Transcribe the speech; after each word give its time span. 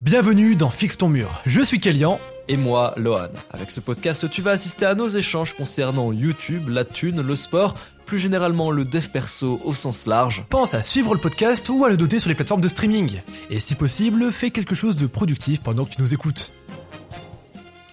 Bienvenue 0.00 0.54
dans 0.54 0.70
Fixe 0.70 0.96
ton 0.96 1.08
mur. 1.08 1.28
Je 1.44 1.60
suis 1.60 1.80
Kélian. 1.80 2.20
Et 2.46 2.56
moi, 2.56 2.94
Lohan. 2.96 3.30
Avec 3.50 3.72
ce 3.72 3.80
podcast, 3.80 4.30
tu 4.30 4.42
vas 4.42 4.52
assister 4.52 4.86
à 4.86 4.94
nos 4.94 5.08
échanges 5.08 5.54
concernant 5.54 6.12
YouTube, 6.12 6.68
la 6.68 6.84
thune, 6.84 7.20
le 7.20 7.34
sport, 7.34 7.74
plus 8.06 8.20
généralement 8.20 8.70
le 8.70 8.84
dev 8.84 9.08
perso 9.08 9.60
au 9.64 9.74
sens 9.74 10.06
large. 10.06 10.44
Pense 10.50 10.72
à 10.72 10.84
suivre 10.84 11.14
le 11.14 11.20
podcast 11.20 11.68
ou 11.68 11.84
à 11.84 11.90
le 11.90 11.96
doter 11.96 12.20
sur 12.20 12.28
les 12.28 12.36
plateformes 12.36 12.60
de 12.60 12.68
streaming. 12.68 13.20
Et 13.50 13.58
si 13.58 13.74
possible, 13.74 14.30
fais 14.30 14.52
quelque 14.52 14.76
chose 14.76 14.94
de 14.94 15.08
productif 15.08 15.62
pendant 15.62 15.84
que 15.84 15.96
tu 15.96 16.00
nous 16.00 16.14
écoutes. 16.14 16.52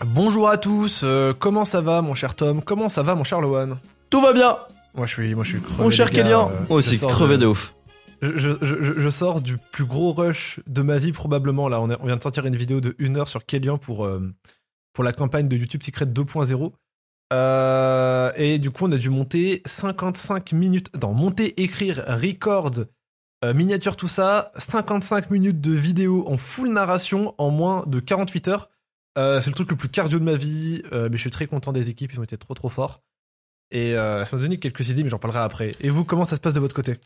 Bonjour 0.06 0.48
à 0.48 0.58
tous, 0.58 1.02
euh, 1.04 1.34
comment 1.34 1.66
ça 1.66 1.82
va 1.82 2.04
mon 2.04 2.14
cher 2.14 2.36
Tom? 2.36 2.62
Comment 2.62 2.88
ça 2.88 3.02
va 3.02 3.16
mon 3.16 3.24
cher 3.24 3.42
Lohan? 3.42 3.80
Tout 4.12 4.22
va 4.22 4.32
bien 4.32 4.58
Moi 4.94 5.08
je 5.08 5.14
suis, 5.14 5.34
moi 5.34 5.44
je 5.44 5.50
suis 5.50 5.62
crevé. 5.62 5.84
Mon 5.84 5.90
cher 5.90 6.12
Kélian 6.12 6.52
euh, 6.52 6.66
Moi 6.70 6.78
aussi, 6.78 7.00
crevé 7.00 7.40
de 7.40 7.48
ouf. 7.48 7.74
Je, 8.21 9.09
sors 9.09 9.41
du 9.41 9.57
plus 9.57 9.86
gros 9.86 10.13
rush 10.13 10.59
de 10.68 10.81
ma 10.81 10.98
vie 10.98 11.11
probablement 11.11 11.68
là. 11.68 11.81
On, 11.81 11.88
vient 11.88 12.16
de 12.16 12.21
sortir 12.21 12.45
une 12.45 12.55
vidéo 12.55 12.81
de 12.81 12.95
1 12.99 13.16
heure 13.16 13.27
sur 13.27 13.45
Kélian 13.45 13.77
pour, 13.77 14.05
euh, 14.05 14.34
pour 14.94 15.03
la 15.03 15.13
campagne 15.13 15.48
de 15.48 15.55
YouTube 15.55 15.84
Secret 15.84 16.05
2.0. 16.05 16.71
Euh, 17.34 18.31
et 18.35 18.59
du 18.59 18.70
coup 18.70 18.85
on 18.85 18.91
a 18.91 18.98
dû 18.98 19.09
monter 19.09 19.62
55 19.66 20.54
minutes. 20.54 20.90
Non, 21.02 21.13
monter, 21.13 21.62
écrire, 21.62 22.04
record, 22.07 22.71
euh, 23.43 23.54
miniature, 23.54 23.95
tout 23.95 24.07
ça. 24.07 24.52
55 24.57 25.32
minutes 25.32 25.62
de 25.62 25.71
vidéo 25.71 26.23
en 26.27 26.38
full 26.38 26.70
narration 26.70 27.34
en 27.38 27.49
moins 27.49 27.84
de 27.88 27.99
48 27.99 28.48
heures. 28.48 28.70
C'est 29.18 29.48
le 29.48 29.54
truc 29.54 29.71
le 29.71 29.77
plus 29.77 29.88
cardio 29.88 30.20
de 30.20 30.26
ma 30.26 30.35
vie. 30.35 30.84
mais 30.91 31.13
je 31.13 31.18
suis 31.18 31.32
très 31.32 31.48
content 31.48 31.71
des 31.71 31.90
équipes, 31.90 32.12
ils 32.12 32.20
ont 32.20 32.23
été 32.23 32.38
trop 32.38 32.54
trop 32.54 32.68
forts. 32.68 33.02
Et 33.71 33.93
ça 33.93 34.27
m'a 34.34 34.41
donné 34.41 34.59
quelques 34.59 34.90
idées, 34.90 35.04
mais 35.04 35.09
j'en 35.09 35.20
parlerai 35.20 35.40
après. 35.40 35.71
Et 35.79 35.90
vous, 35.90 36.04
comment 36.04 36.26
ça 36.26 36.35
se 36.35 36.41
passe 36.41 36.54
de 36.54 36.59
votre 36.59 36.76
côté? 36.76 36.98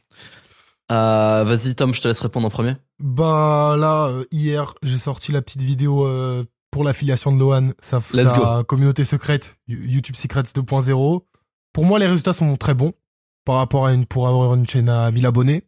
Euh, 0.91 1.43
Vas-y, 1.45 1.75
Tom, 1.75 1.93
je 1.93 2.01
te 2.01 2.07
laisse 2.07 2.19
répondre 2.19 2.47
en 2.47 2.49
premier. 2.49 2.75
Bah 2.99 3.75
là, 3.77 4.07
euh, 4.07 4.25
hier, 4.31 4.73
j'ai 4.83 4.97
sorti 4.97 5.31
la 5.31 5.41
petite 5.41 5.61
vidéo 5.61 6.05
euh, 6.05 6.43
pour 6.71 6.83
l'affiliation 6.83 7.31
de 7.31 7.39
Lohan, 7.39 7.69
sa, 7.79 7.97
Let's 8.13 8.29
sa 8.29 8.63
communauté 8.67 9.03
secrète, 9.03 9.55
You- 9.67 9.83
YouTube 9.83 10.15
Secrets 10.15 10.43
2.0. 10.43 11.21
Pour 11.73 11.85
moi, 11.85 11.99
les 11.99 12.07
résultats 12.07 12.33
sont 12.33 12.55
très 12.57 12.73
bons 12.73 12.93
par 13.45 13.57
rapport 13.57 13.85
à 13.87 13.93
une 13.93 14.05
pour 14.05 14.27
avoir 14.27 14.53
une 14.55 14.67
chaîne 14.67 14.89
à 14.89 15.09
1000 15.11 15.25
abonnés. 15.25 15.63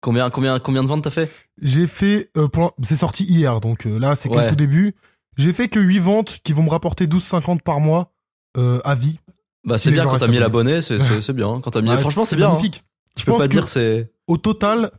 Combien, 0.00 0.30
combien, 0.30 0.58
combien 0.58 0.82
de 0.82 0.88
ventes 0.88 1.04
t'as 1.04 1.10
fait? 1.10 1.30
J'ai 1.60 1.86
fait, 1.86 2.30
euh, 2.36 2.48
c'est 2.82 2.96
sorti 2.96 3.24
hier, 3.24 3.60
donc 3.60 3.86
euh, 3.86 3.98
là, 3.98 4.14
c'est 4.16 4.28
que 4.28 4.34
Ouais. 4.36 4.44
le 4.44 4.50
tout 4.50 4.56
début. 4.56 4.94
J'ai 5.36 5.52
fait 5.52 5.68
que 5.68 5.78
8 5.80 5.98
ventes 5.98 6.38
qui 6.44 6.52
vont 6.52 6.62
me 6.64 6.70
rapporter 6.70 7.06
12,50 7.06 7.62
par 7.62 7.80
mois 7.80 8.12
euh, 8.56 8.80
à 8.84 8.94
vie. 8.94 9.18
Bah, 9.64 9.78
Si 9.78 9.84
c'est 9.84 9.90
bien 9.92 10.02
quand 10.04 10.10
t'as 10.10 10.26
restent 10.26 10.28
1000 10.30 10.42
abonnés. 10.42 10.82
c'est 10.82 11.32
bien. 11.32 11.60
Quand 11.60 11.70
t'as 11.70 11.80
1000, 11.82 11.90
Ouais, 11.92 11.98
franchement, 11.98 12.24
c'est 12.24 12.36
bien. 12.36 12.48
magnifique. 12.48 12.84
Je 13.18 13.24
peux 13.24 13.36
pas 13.36 13.48
dire 13.48 13.66
c'est. 13.68 14.10
Au 14.26 14.36
total, 14.38 14.90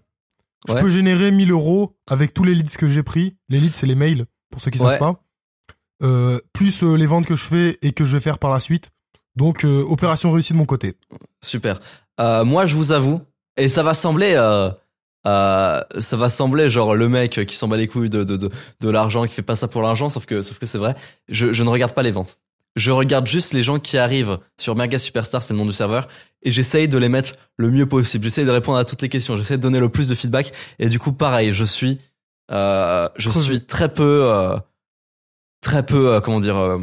je 0.67 0.73
peux 0.73 0.89
générer 0.89 1.31
1000 1.31 1.52
euros 1.52 1.95
avec 2.08 2.33
tous 2.33 2.44
les 2.44 2.53
leads 2.56 2.78
que 2.78 2.88
j'ai 2.88 3.03
pris. 3.03 3.36
Les 3.50 3.59
leads, 3.59 3.73
c'est 3.75 3.88
les 3.88 3.95
mails, 3.95 4.25
pour 4.52 4.61
ceux 4.61 4.72
qui 4.72 4.80
Ouais. 4.80 4.89
savent 4.92 5.00
pas. 5.00 5.19
Euh, 6.03 6.39
plus 6.53 6.84
euh, 6.84 6.95
les 6.95 7.06
ventes 7.06 7.25
que 7.25 7.36
je 7.36 7.44
fais 7.44 7.78
et 7.81 7.94
que 7.94 8.03
je 8.06 8.11
vais 8.14 8.19
faire 8.19 8.38
par 8.39 8.52
la 8.52 8.59
suite. 8.59 8.91
Donc, 9.36 9.64
euh, 9.66 9.81
opération 9.88 10.31
réussie 10.31 10.53
de 10.53 10.58
mon 10.58 10.66
côté. 10.66 10.95
Super. 11.41 11.80
Euh, 12.19 12.44
moi, 12.45 12.66
je 12.66 12.75
vous 12.75 12.91
avoue, 12.91 13.22
et 13.58 13.67
ça 13.67 13.81
va 13.84 13.94
sembler, 13.94 14.34
ça 15.25 15.88
va 16.17 16.30
sembler 16.30 16.69
genre 16.69 16.95
le 16.95 17.09
mec 17.09 17.45
qui 17.47 17.56
s'en 17.56 17.67
bat 17.67 17.78
les 17.78 17.88
couilles 17.88 18.09
de 18.09 18.23
de 18.23 18.38
de, 18.38 18.50
de 18.81 18.89
l'argent, 18.89 19.25
qui 19.25 19.34
fait 19.34 19.41
pas 19.41 19.56
ça 19.56 19.67
pour 19.67 19.81
l'argent, 19.81 20.09
sauf 20.09 20.25
que 20.25 20.41
sauf 20.41 20.59
que 20.59 20.66
c'est 20.66 20.78
vrai. 20.78 20.95
Je, 21.30 21.52
je 21.53 21.64
ne 21.64 21.69
regarde 21.69 21.94
pas 21.94 22.03
les 22.03 22.11
ventes. 22.11 22.38
Je 22.75 22.91
regarde 22.91 23.27
juste 23.27 23.53
les 23.53 23.61
gens 23.63 23.79
qui 23.79 23.97
arrivent 23.97 24.39
sur 24.59 24.75
Merga 24.75 24.97
Superstar, 24.97 25.43
c'est 25.43 25.53
le 25.53 25.59
nom 25.59 25.66
du 25.66 25.73
serveur, 25.73 26.07
et 26.41 26.52
j'essaye 26.52 26.88
de 26.88 26.97
les 26.97 27.09
mettre 27.09 27.33
le 27.57 27.69
mieux 27.69 27.85
possible. 27.88 28.23
J'essaye 28.23 28.45
de 28.45 28.52
répondre 28.52 28.77
à 28.77 28.85
toutes 28.85 29.02
les 29.02 29.09
questions. 29.09 29.35
J'essaie 29.35 29.57
de 29.57 29.61
donner 29.61 29.79
le 29.79 29.89
plus 29.89 30.07
de 30.07 30.16
feedback. 30.16 30.52
Et 30.79 30.88
du 30.89 30.97
coup, 30.99 31.11
pareil, 31.13 31.53
je 31.53 31.63
suis, 31.63 31.99
euh, 32.51 33.07
je 33.16 33.29
suis 33.29 33.66
très 33.66 33.94
peu, 33.94 34.23
euh, 34.31 34.57
très 35.61 35.85
peu, 35.85 36.13
euh, 36.16 36.19
comment 36.19 36.39
dire, 36.39 36.57
euh, 36.57 36.79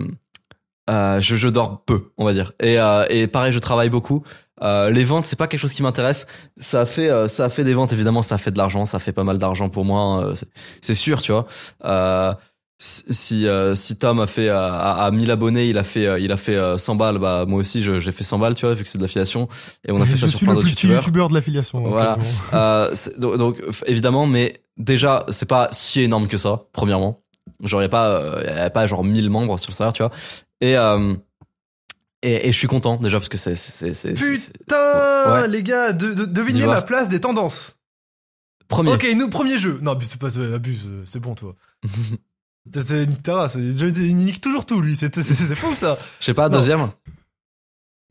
euh, 0.88 1.20
je, 1.20 1.36
je 1.36 1.48
dors 1.48 1.84
peu, 1.84 2.12
on 2.16 2.24
va 2.24 2.32
dire. 2.32 2.52
Et, 2.60 2.78
euh, 2.78 3.04
et 3.10 3.26
pareil, 3.26 3.52
je 3.52 3.58
travaille 3.58 3.90
beaucoup. 3.90 4.22
Euh, 4.62 4.90
les 4.90 5.04
ventes, 5.04 5.24
c'est 5.26 5.36
pas 5.36 5.46
quelque 5.48 5.60
chose 5.60 5.72
qui 5.72 5.82
m'intéresse. 5.82 6.26
Ça 6.58 6.82
a 6.82 6.86
fait, 6.86 7.08
euh, 7.10 7.28
ça 7.28 7.46
a 7.46 7.48
fait 7.50 7.64
des 7.64 7.74
ventes. 7.74 7.92
Évidemment, 7.92 8.22
ça 8.22 8.34
a 8.34 8.38
fait 8.38 8.50
de 8.50 8.58
l'argent. 8.58 8.84
Ça 8.84 8.98
fait 8.98 9.12
pas 9.12 9.24
mal 9.24 9.38
d'argent 9.38 9.68
pour 9.70 9.84
moi. 9.84 10.00
hein, 10.00 10.34
c'est- 10.34 10.48
c'est 10.82 10.94
sûr, 10.94 11.22
tu 11.22 11.32
vois. 11.32 11.46
Euh, 12.80 12.82
si 12.82 13.02
si, 13.10 13.46
euh, 13.46 13.74
si 13.74 13.96
Tom 13.96 14.20
a 14.20 14.26
fait 14.26 14.48
euh, 14.48 14.56
à, 14.58 15.04
à 15.04 15.10
1000 15.10 15.30
abonnés, 15.30 15.68
il 15.68 15.76
a 15.76 15.84
fait, 15.84 16.06
euh, 16.06 16.18
il 16.18 16.32
a 16.32 16.36
fait 16.38 16.56
euh, 16.56 16.78
100 16.78 16.96
balles. 16.96 17.18
Bah 17.18 17.44
moi 17.46 17.60
aussi, 17.60 17.82
j'ai 17.82 18.12
fait 18.12 18.24
100 18.24 18.38
balles, 18.38 18.54
tu 18.54 18.64
vois, 18.64 18.74
vu 18.74 18.84
que 18.84 18.88
c'est 18.88 18.96
de 18.98 19.02
l'affiliation. 19.02 19.48
Et 19.86 19.92
on 19.92 20.00
a 20.00 20.06
fait 20.06 20.16
ça 20.16 20.28
sur 20.28 20.38
plein 20.40 20.50
le 20.50 20.54
d'autres 20.56 20.68
youtubeurs. 20.70 20.96
youtubeur 21.02 21.28
de 21.28 21.34
l'affiliation. 21.34 21.82
Voilà. 21.82 22.16
Euh, 22.54 22.94
donc, 23.18 23.36
donc, 23.36 23.62
évidemment, 23.86 24.26
mais 24.26 24.62
déjà, 24.76 25.24
c'est 25.28 25.46
pas 25.46 25.68
si 25.72 26.00
énorme 26.00 26.26
que 26.26 26.36
ça, 26.38 26.62
premièrement. 26.72 27.22
Genre, 27.62 27.82
y 27.82 27.84
a 27.84 27.88
pas, 27.90 28.12
euh, 28.12 28.42
y 28.46 28.48
a 28.48 28.70
pas 28.70 28.86
genre 28.86 29.04
1000 29.04 29.28
membres 29.30 29.58
sur 29.58 29.70
le 29.70 29.74
serveur, 29.76 29.92
tu 29.92 30.02
vois. 30.02 30.10
Et, 30.62 30.76
euh, 30.76 31.14
et, 32.22 32.48
et 32.48 32.52
je 32.52 32.56
suis 32.56 32.66
content, 32.66 32.96
déjà, 32.96 33.18
parce 33.18 33.28
que 33.28 33.36
c'est, 33.38 33.54
c'est, 33.54 33.70
c'est, 33.70 33.92
c'est- 33.94 34.16
c'est- 34.16 34.52
Putain, 34.58 35.32
Ouais. 35.42 35.48
les 35.48 35.62
gars, 35.62 35.92
de, 35.92 36.12
de- 36.14 36.24
devinez 36.24 36.64
ma 36.66 36.82
place 36.82 37.08
des 37.08 37.20
tendances. 37.20 37.76
premier. 38.68 38.92
Ok, 38.92 39.06
nous, 39.14 39.28
premier 39.28 39.58
jeu. 39.58 39.78
Non, 39.82 39.92
abuse, 39.92 40.08
c'est 40.10 40.18
pas, 40.20 40.36
abuse, 40.54 40.86
euh, 40.86 41.02
c'est 41.06 41.20
bon, 41.20 41.34
toi. 41.34 41.54
c'est 42.72 43.04
une 43.04 43.16
terrasse, 43.16 43.54
il 43.56 44.14
nique 44.16 44.40
toujours 44.40 44.66
tout, 44.66 44.80
lui, 44.80 44.96
c'est 44.96 45.14
c'est- 45.14 45.22
c'est 45.22 45.54
fou, 45.54 45.74
ça. 45.74 45.98
Je 46.20 46.26
sais 46.26 46.34
pas, 46.34 46.48
Non. 46.48 46.58
deuxième. 46.58 46.90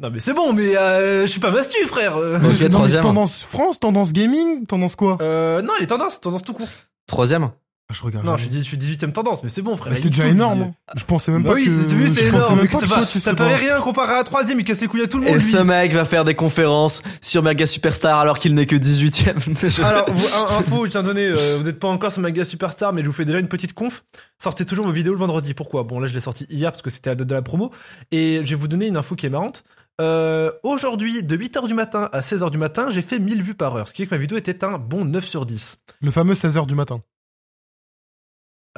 Non, 0.01 0.09
mais 0.11 0.19
c'est 0.21 0.33
bon, 0.33 0.53
mais 0.53 0.77
euh, 0.77 1.23
je 1.23 1.31
suis 1.31 1.41
pas 1.41 1.51
mastu, 1.51 1.77
frère. 1.87 2.15
Ok, 2.17 2.23
Non, 2.41 2.49
mais 2.61 2.69
troisième. 2.69 3.01
tendance 3.01 3.43
France, 3.43 3.79
tendance 3.79 4.13
gaming, 4.13 4.65
tendance 4.65 4.95
quoi? 4.95 5.17
Euh, 5.21 5.61
non, 5.61 5.73
les 5.79 5.87
tendances, 5.87 6.21
tendance 6.21 6.43
tout 6.43 6.53
court. 6.53 6.69
Troisième. 7.05 7.51
Ah, 7.91 7.95
Je 7.97 8.03
regarde. 8.03 8.23
Non, 8.23 8.37
je 8.37 8.43
jamais. 8.45 8.63
suis, 8.63 8.77
je 8.79 8.85
suis 8.85 8.97
18ème 9.07 9.13
tendance, 9.13 9.41
mais 9.43 9.49
c'est 9.49 9.63
bon, 9.63 9.75
frère. 9.75 9.97
C'est 9.97 10.09
déjà 10.09 10.27
énorme. 10.27 10.61
hein. 10.61 10.71
Je 10.95 11.03
pensais 11.05 11.31
même 11.31 11.41
Bah 11.41 11.49
pas 11.49 11.55
oui, 11.55 11.65
que. 11.65 11.71
c'est 11.71 11.95
vu, 11.95 12.13
c'est 12.15 12.25
énorme. 12.27 12.59
ça 12.59 12.67
que 12.67 12.85
va- 12.85 12.95
toi, 12.97 13.05
tu 13.11 13.19
ça 13.19 13.33
paraît 13.33 13.55
rien 13.55 13.81
comparé 13.81 14.13
à 14.13 14.17
la 14.17 14.23
troisième, 14.23 14.59
il 14.59 14.63
casse 14.63 14.79
les 14.81 14.87
couilles 14.87 15.01
à 15.01 15.07
tout 15.07 15.17
le 15.17 15.25
monde, 15.25 15.35
Et 15.35 15.39
lui. 15.39 15.51
ce 15.51 15.57
mec 15.57 15.91
va 15.93 16.05
faire 16.05 16.23
des 16.23 16.35
conférences 16.35 17.01
sur 17.21 17.41
Merga 17.41 17.65
Superstar 17.65 18.19
alors 18.19 18.37
qu'il 18.37 18.53
n'est 18.53 18.67
que 18.67 18.75
18ème. 18.75 19.81
Alors, 19.83 20.07
vous, 20.11 20.27
un, 20.27 20.57
info, 20.59 20.85
je 20.85 20.91
tiens 20.91 20.99
à 20.99 21.03
donner, 21.03 21.25
euh, 21.25 21.57
vous 21.57 21.63
n'êtes 21.63 21.79
pas 21.79 21.87
encore 21.87 22.11
sur 22.11 22.21
Maga 22.21 22.45
Superstar, 22.45 22.93
mais 22.93 23.01
je 23.01 23.07
vous 23.07 23.13
fais 23.13 23.25
déjà 23.25 23.39
une 23.39 23.47
petite 23.47 23.73
conf. 23.73 24.03
Sortez 24.37 24.65
toujours 24.65 24.85
vos 24.85 24.91
vidéos 24.91 25.13
le 25.13 25.19
vendredi. 25.19 25.55
Pourquoi? 25.55 25.81
Bon, 25.81 25.99
là, 25.99 26.05
je 26.07 26.13
l'ai 26.13 26.19
sorti 26.19 26.45
hier 26.51 26.71
parce 26.71 26.83
que 26.83 26.91
c'était 26.91 27.09
la 27.09 27.15
date 27.15 27.27
de 27.27 27.33
la 27.33 27.41
promo. 27.41 27.71
Et 28.11 28.41
je 28.43 28.49
vais 28.51 28.55
vous 28.55 28.67
donner 28.67 28.85
une 28.85 28.97
info 28.97 29.15
qui 29.15 29.25
est 29.25 29.29
marrante. 29.29 29.63
Euh, 29.99 30.51
aujourd'hui, 30.63 31.23
de 31.23 31.35
8h 31.35 31.67
du 31.67 31.73
matin 31.73 32.07
à 32.13 32.21
16h 32.21 32.51
du 32.51 32.57
matin, 32.59 32.89
j'ai 32.91 33.01
fait 33.01 33.19
1000 33.19 33.41
vues 33.43 33.55
par 33.55 33.75
heure. 33.75 33.87
Ce 33.87 33.93
qui 33.93 34.03
fait 34.03 34.07
que 34.09 34.15
ma 34.15 34.19
vidéo 34.21 34.37
était 34.37 34.63
un 34.63 34.77
bon 34.77 35.03
9 35.05 35.25
sur 35.25 35.45
10. 35.45 35.77
Le 36.01 36.11
fameux 36.11 36.35
16h 36.35 36.65
du 36.67 36.75
matin. 36.75 37.01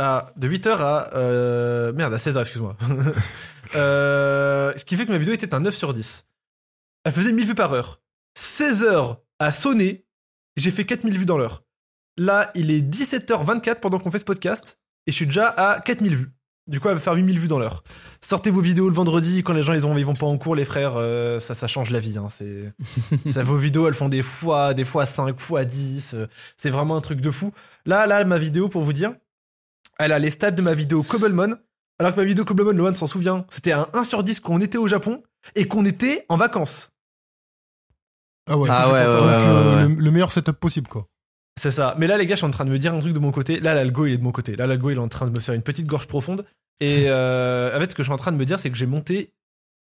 Ah, 0.04 0.34
de 0.36 0.50
8h 0.50 0.70
à... 0.80 1.14
Euh, 1.14 1.94
merde, 1.94 2.12
à 2.12 2.18
16h, 2.18 2.42
excuse-moi. 2.42 2.76
euh, 3.76 4.74
ce 4.76 4.84
qui 4.84 4.96
fait 4.96 5.06
que 5.06 5.12
ma 5.12 5.20
vidéo 5.20 5.36
était 5.36 5.54
un 5.54 5.60
9 5.60 5.76
sur 5.76 5.94
10. 5.94 6.26
Elle 7.04 7.12
faisait 7.12 7.32
1000 7.32 7.46
vues 7.46 7.54
par 7.54 7.72
heure. 7.72 8.02
16h 8.36 9.18
à 9.38 9.52
sonner, 9.52 10.08
j'ai 10.58 10.72
fait 10.72 10.86
4000 10.86 11.20
vues 11.20 11.26
dans 11.28 11.38
l'heure. 11.38 11.64
Là, 12.18 12.50
il 12.56 12.72
est 12.72 12.82
17h24 12.82 13.76
pendant 13.76 14.00
qu'on 14.00 14.10
fait 14.10 14.18
ce 14.18 14.26
podcast, 14.26 14.80
et 15.06 15.12
je 15.12 15.16
suis 15.16 15.28
déjà 15.28 15.48
à 15.50 15.80
4000 15.82 16.16
vues. 16.16 16.32
Du 16.66 16.80
coup, 16.80 16.88
elle 16.88 16.96
va 16.96 17.00
faire 17.00 17.14
8000 17.14 17.40
vues 17.40 17.48
dans 17.48 17.60
l'heure. 17.60 17.84
Sortez 18.22 18.50
vos 18.50 18.62
vidéos 18.62 18.90
le 18.90 18.96
vendredi 18.96 19.44
quand 19.44 19.54
les 19.54 19.62
gens 19.62 19.74
ils, 19.74 19.86
ont, 19.86 19.96
ils 20.00 20.06
vont 20.06 20.14
pas 20.14 20.26
en 20.26 20.40
cours, 20.40 20.56
les 20.56 20.66
frères, 20.66 20.94
euh, 20.96 21.38
ça, 21.38 21.54
ça 21.54 21.68
change 21.68 21.92
la 21.92 22.00
vie. 22.00 22.18
Hein, 22.18 22.30
c'est, 22.32 22.74
ça, 23.30 23.44
vos 23.44 23.58
vidéos, 23.58 23.88
elles 23.88 23.94
font 23.94 24.10
des 24.10 24.24
fois, 24.24 24.74
des 24.74 24.86
fois 24.86 25.06
5, 25.06 25.40
fois 25.40 25.64
10. 25.64 26.16
euh, 26.16 26.28
c'est 26.58 26.72
vraiment 26.72 26.98
un 26.98 27.02
truc 27.02 27.22
de 27.22 27.30
fou. 27.30 27.52
Là, 27.86 28.08
là, 28.08 28.26
ma 28.26 28.40
vidéo, 28.40 28.68
pour 28.68 28.82
vous 28.82 28.94
dire, 28.94 29.14
elle 30.06 30.12
a 30.12 30.20
les 30.20 30.30
stats 30.32 30.52
de 30.52 30.62
ma 30.62 30.74
vidéo 30.74 31.04
Cobblemon. 31.04 31.58
Alors 32.00 32.14
que 32.14 32.18
ma 32.20 32.24
vidéo 32.26 32.46
Cobblemon, 32.46 32.72
Lohan 32.72 32.96
s'en 32.96 33.08
souvient, 33.08 33.46
c'était 33.50 33.72
un 33.74 33.88
1 33.94 34.04
sur 34.04 34.24
10 34.24 34.40
quand 34.40 34.54
on 34.54 34.62
était 34.62 34.78
au 34.78 34.88
Japon 34.88 35.22
et 35.56 35.68
qu'on 35.68 35.86
était 35.86 36.26
en 36.30 36.38
vacances. 36.38 36.92
Ah 38.48 38.58
ouais. 38.58 38.70
Ah 38.72 38.92
ouais, 38.92 39.04
Donc, 39.06 39.14
ouais, 39.16 39.20
ouais, 39.22 39.36
ouais, 39.38 39.76
ouais. 39.76 39.88
Le, 39.90 39.96
le 39.96 40.12
meilleur 40.12 40.32
setup 40.32 40.54
possible, 40.60 40.88
quoi. 40.88 41.08
C'est 41.62 41.72
ça. 41.72 41.96
Mais 42.00 42.08
là, 42.08 42.18
les 42.18 42.26
gars, 42.26 42.36
je 42.36 42.40
suis 42.40 42.48
en 42.48 42.52
train 42.52 42.66
de 42.66 42.72
me 42.72 42.80
dire 42.80 42.94
un 42.94 43.00
truc 43.00 43.14
de 43.14 43.20
mon 43.20 43.32
côté. 43.32 43.60
Là, 43.60 43.74
l'algo, 43.76 44.06
il 44.08 44.14
est 44.14 44.18
de 44.18 44.24
mon 44.24 44.32
côté. 44.32 44.56
Là, 44.56 44.66
l'algo, 44.68 44.90
il 44.90 44.96
est 44.96 45.00
en 45.00 45.08
train 45.10 45.28
de 45.28 45.32
me 45.32 45.40
faire 45.40 45.54
une 45.54 45.62
petite 45.62 45.86
gorge 45.86 46.08
profonde. 46.08 46.46
Et 46.80 47.04
euh, 47.08 47.76
en 47.76 47.80
fait, 47.80 47.92
ce 47.92 47.96
que 47.96 48.02
je 48.04 48.08
suis 48.08 48.14
en 48.14 48.18
train 48.18 48.32
de 48.32 48.38
me 48.38 48.46
dire, 48.46 48.60
c'est 48.60 48.72
que 48.72 48.78
j'ai 48.78 48.88
monté, 48.88 49.34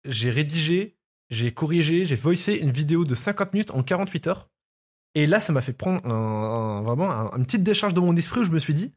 j'ai 0.05 0.29
rédigé, 0.29 0.95
j'ai 1.29 1.51
corrigé, 1.51 2.05
j'ai 2.05 2.15
voicé 2.15 2.53
une 2.57 2.71
vidéo 2.71 3.03
de 3.03 3.15
50 3.15 3.53
minutes 3.53 3.71
en 3.71 3.83
48 3.83 4.27
heures. 4.27 4.47
Et 5.15 5.25
là, 5.27 5.39
ça 5.41 5.51
m'a 5.51 5.61
fait 5.61 5.73
prendre 5.73 5.99
un, 6.05 6.09
un- 6.15 6.81
vraiment 6.83 7.11
un- 7.11 7.35
une 7.37 7.45
petite 7.45 7.63
décharge 7.63 7.93
de 7.93 7.99
mon 7.99 8.15
esprit 8.15 8.41
où 8.41 8.43
je 8.45 8.51
me 8.51 8.59
suis 8.59 8.73
dit, 8.73 8.93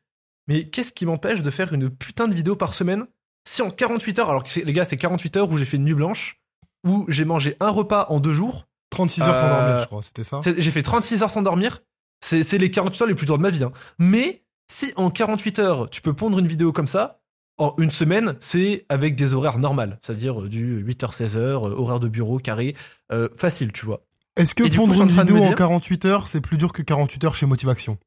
mais 0.48 0.64
qu'est-ce 0.69 0.92
qui 0.92 1.06
m'empêche 1.06 1.42
de 1.42 1.50
faire 1.50 1.72
une 1.72 1.90
putain 1.90 2.28
de 2.28 2.34
vidéo 2.34 2.56
par 2.56 2.75
semaine? 2.75 3.06
Si 3.48 3.62
en 3.62 3.70
48 3.70 4.19
heures, 4.19 4.31
alors 4.31 4.44
que 4.44 4.60
les 4.60 4.72
gars, 4.72 4.84
c'est 4.84 4.96
48 4.96 5.37
heures 5.37 5.50
où 5.50 5.56
j'ai 5.58 5.64
fait 5.64 5.76
une 5.76 5.84
nuit 5.84 5.94
blanche, 5.94 6.40
où 6.87 7.04
j'ai 7.08 7.25
mangé 7.25 7.56
un 7.60 7.70
repas 7.70 8.06
en 8.10 8.20
deux 8.20 8.32
jours, 8.32 8.66
36 8.90 9.22
heures 9.22 9.37
sans 9.37 9.44
Euh, 9.46 9.50
dormir, 9.60 9.81
je 9.82 9.87
crois, 9.87 10.02
c'était 10.02 10.25
ça. 10.25 10.40
c'est- 10.42 10.60
J'ai 10.60 10.70
fait 10.70 10.82
36 10.82 11.22
heures 11.22 11.31
sans 11.31 11.42
dormir. 11.42 11.81
C'est 12.22 12.58
les 12.58 12.70
48 12.70 13.02
heures 13.02 13.08
les 13.08 13.14
plus 13.14 13.25
dures 13.26 13.38
de 13.38 13.42
ma 13.42 13.50
vie. 13.50 13.64
hein. 13.64 13.72
Mais 13.98 14.42
si 14.70 14.92
en 14.96 15.10
48 15.10 15.58
heures, 15.58 15.88
tu 15.88 16.02
peux 16.02 16.12
pondre 16.12 16.38
une 16.38 16.46
vidéo 16.46 16.70
comme 16.72 16.87
ça, 16.87 17.20
en 17.56 17.75
une 17.78 17.90
semaine, 17.90 18.37
c'est 18.40 18.84
avec 18.88 19.16
des 19.16 19.32
horaires 19.32 19.58
normales. 19.58 19.98
C'est-à-dire 20.02 20.42
euh, 20.42 20.48
du 20.48 20.82
8h, 20.82 21.12
16h, 21.14 21.38
euh, 21.66 21.75
horaire 21.76 21.98
de 22.00 22.08
bureau, 22.08 22.38
carré, 22.38 22.75
euh, 23.12 23.28
facile, 23.37 23.72
tu 23.72 23.87
vois. 23.87 24.02
Est-ce 24.37 24.54
que 24.54 24.64
Et 24.64 24.69
du 24.69 24.78
coup, 24.78 24.87
pondre 24.87 25.02
une 25.02 25.08
vidéo 25.08 25.38
en 25.38 25.46
dire- 25.48 25.54
48 25.54 26.04
heures, 26.04 26.28
c'est 26.28 26.40
plus 26.40 26.56
dur 26.58 26.72
que 26.72 26.82
48 26.82 27.25
heures 27.25 27.34
chez 27.34 27.46
Motivation 27.46 27.98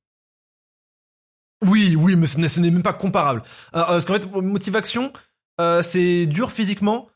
Oui, 1.68 1.96
oui, 1.96 2.16
mais 2.16 2.28
ce 2.28 2.60
n'est 2.60 2.72
même 2.72 2.84
pas 2.84 2.94
comparable. 2.94 3.44
Euh, 3.76 3.80
euh, 3.80 3.86
parce 3.86 4.06
qu'en 4.06 4.14
fait, 4.14 4.26
motivation, 4.42 5.14
euh, 5.62 5.82
c'est 5.84 6.26
dur 6.26 6.52
physiquement. 6.52 7.10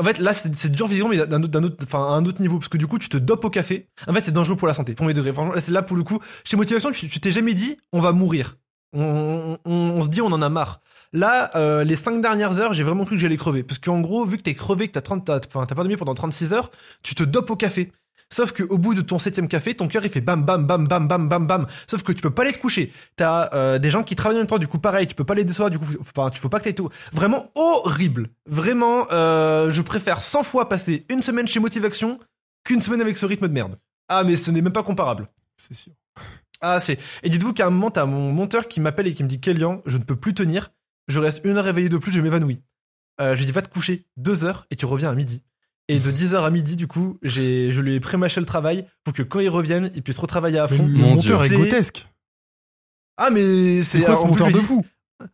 En 0.00 0.04
fait, 0.04 0.18
là, 0.18 0.32
c'est 0.32 0.72
dur 0.72 0.88
physiquement, 0.88 1.10
mais 1.10 1.26
d'un 1.26 1.42
autre, 1.42 1.58
autre, 1.60 1.76
enfin, 1.84 1.98
à 2.00 2.16
un 2.16 2.24
autre 2.24 2.40
niveau, 2.40 2.58
parce 2.58 2.68
que 2.68 2.78
du 2.78 2.86
coup, 2.86 2.98
tu 2.98 3.08
te 3.08 3.16
dopes 3.18 3.44
au 3.44 3.50
café. 3.50 3.88
En 4.08 4.12
fait, 4.12 4.22
c'est 4.24 4.32
dangereux 4.32 4.56
pour 4.56 4.66
la 4.68 4.74
santé, 4.74 4.94
premier 4.94 5.14
degré. 5.14 5.32
Franchement, 5.32 5.54
c'est 5.60 5.70
là 5.72 5.82
pour 5.82 5.96
le 5.96 6.02
coup. 6.02 6.18
Chez 6.44 6.56
motivation, 6.56 6.90
tu 6.90 7.20
t'es 7.20 7.32
jamais 7.32 7.54
dit, 7.54 7.76
on 7.92 8.00
va 8.00 8.12
mourir. 8.12 8.56
On, 8.94 9.56
on- 9.64 9.70
on- 9.70 10.02
se 10.02 10.08
dit, 10.08 10.20
on 10.20 10.26
en 10.32 10.42
a 10.42 10.48
marre. 10.48 10.80
Là, 11.12 11.50
euh, 11.56 11.84
les 11.84 11.96
cinq 11.96 12.20
dernières 12.22 12.58
heures, 12.58 12.72
j'ai 12.72 12.82
vraiment 12.82 13.04
cru 13.04 13.16
que 13.16 13.20
j'allais 13.20 13.36
crever, 13.36 13.62
parce 13.62 13.78
qu'en 13.78 14.00
gros, 14.00 14.24
vu 14.24 14.38
que 14.38 14.42
t'es 14.42 14.54
crevé, 14.54 14.88
que 14.88 14.92
t'as 14.92 15.00
30, 15.02 15.26
t'as, 15.26 15.38
enfin, 15.46 15.66
t'as 15.66 15.74
pas 15.74 15.82
dormi 15.82 15.96
pendant 15.96 16.14
36 16.14 16.52
heures, 16.54 16.70
tu 17.02 17.14
te 17.14 17.22
dopes 17.22 17.50
au 17.50 17.56
café. 17.56 17.92
Sauf 18.32 18.52
que 18.52 18.62
au 18.62 18.78
bout 18.78 18.94
de 18.94 19.02
ton 19.02 19.18
septième 19.18 19.46
café, 19.46 19.74
ton 19.74 19.88
cœur 19.88 20.02
il 20.06 20.10
fait 20.10 20.22
bam 20.22 20.42
bam 20.42 20.66
bam 20.66 20.88
bam 20.88 21.06
bam 21.06 21.28
bam 21.28 21.46
bam. 21.46 21.66
Sauf 21.86 22.02
que 22.02 22.12
tu 22.12 22.22
peux 22.22 22.30
pas 22.30 22.42
aller 22.42 22.52
te 22.52 22.58
coucher. 22.58 22.90
T'as 23.16 23.50
euh, 23.52 23.78
des 23.78 23.90
gens 23.90 24.02
qui 24.02 24.16
travaillent 24.16 24.38
en 24.38 24.40
même 24.40 24.46
temps, 24.46 24.58
du 24.58 24.68
coup 24.68 24.78
pareil, 24.78 25.06
tu 25.06 25.14
peux 25.14 25.24
pas 25.24 25.34
les 25.34 25.44
décevoir, 25.44 25.68
du 25.68 25.78
coup, 25.78 25.84
enfin, 26.00 26.30
tu 26.30 26.40
faut 26.40 26.48
pas 26.48 26.58
que 26.58 26.64
t'aies 26.64 26.72
tout. 26.72 26.88
Vraiment 27.12 27.50
horrible. 27.54 28.30
Vraiment, 28.46 29.06
euh, 29.12 29.70
je 29.70 29.82
préfère 29.82 30.22
100 30.22 30.44
fois 30.44 30.70
passer 30.70 31.04
une 31.10 31.20
semaine 31.20 31.46
chez 31.46 31.60
Motivation 31.60 32.18
qu'une 32.64 32.80
semaine 32.80 33.02
avec 33.02 33.18
ce 33.18 33.26
rythme 33.26 33.48
de 33.48 33.52
merde. 33.52 33.76
Ah 34.08 34.24
mais 34.24 34.36
ce 34.36 34.50
n'est 34.50 34.62
même 34.62 34.72
pas 34.72 34.82
comparable. 34.82 35.28
C'est 35.58 35.74
sûr. 35.74 35.92
Ah 36.62 36.80
c'est. 36.80 36.98
Et 37.22 37.28
dites-vous 37.28 37.52
qu'à 37.52 37.66
un 37.66 37.70
moment 37.70 37.90
t'as 37.90 38.06
mon 38.06 38.32
monteur 38.32 38.66
qui 38.66 38.80
m'appelle 38.80 39.08
et 39.08 39.12
qui 39.12 39.22
me 39.22 39.28
dit 39.28 39.40
Kélian, 39.40 39.82
je 39.84 39.98
ne 39.98 40.04
peux 40.04 40.16
plus 40.16 40.32
tenir. 40.32 40.70
Je 41.06 41.18
reste 41.18 41.42
une 41.44 41.58
heure 41.58 41.64
réveillé 41.64 41.90
de 41.90 41.98
plus, 41.98 42.12
je 42.12 42.20
m'évanouis. 42.22 42.62
Euh, 43.20 43.34
je 43.34 43.40
lui 43.40 43.46
dis 43.46 43.52
va 43.52 43.60
te 43.60 43.68
coucher 43.68 44.06
deux 44.16 44.44
heures 44.44 44.66
et 44.70 44.76
tu 44.76 44.86
reviens 44.86 45.10
à 45.10 45.14
midi. 45.14 45.42
Et 45.94 45.98
de 45.98 46.10
10h 46.10 46.34
à 46.44 46.50
midi, 46.50 46.76
du 46.76 46.86
coup, 46.86 47.18
j'ai, 47.22 47.72
je 47.72 47.80
lui 47.80 47.94
ai 47.94 48.00
pré-mâché 48.00 48.40
le 48.40 48.46
travail 48.46 48.86
pour 49.04 49.12
que 49.14 49.22
quand 49.22 49.40
il 49.40 49.48
revienne, 49.48 49.90
il 49.94 50.02
puisse 50.02 50.18
retravailler 50.18 50.58
à 50.58 50.66
Mais 50.70 50.76
fond. 50.76 50.86
le 50.86 50.92
Mon 50.92 51.14
monteur 51.14 51.42
Dieu. 51.42 51.52
est 51.52 51.56
grotesque. 51.58 52.06
Ah, 53.16 53.30
mais 53.30 53.82
c'est 53.82 53.98
C'est 53.98 54.04
quoi 54.04 54.16
ce 54.16 54.24
monteur 54.26 54.50
de 54.50 54.60
fou 54.60 54.84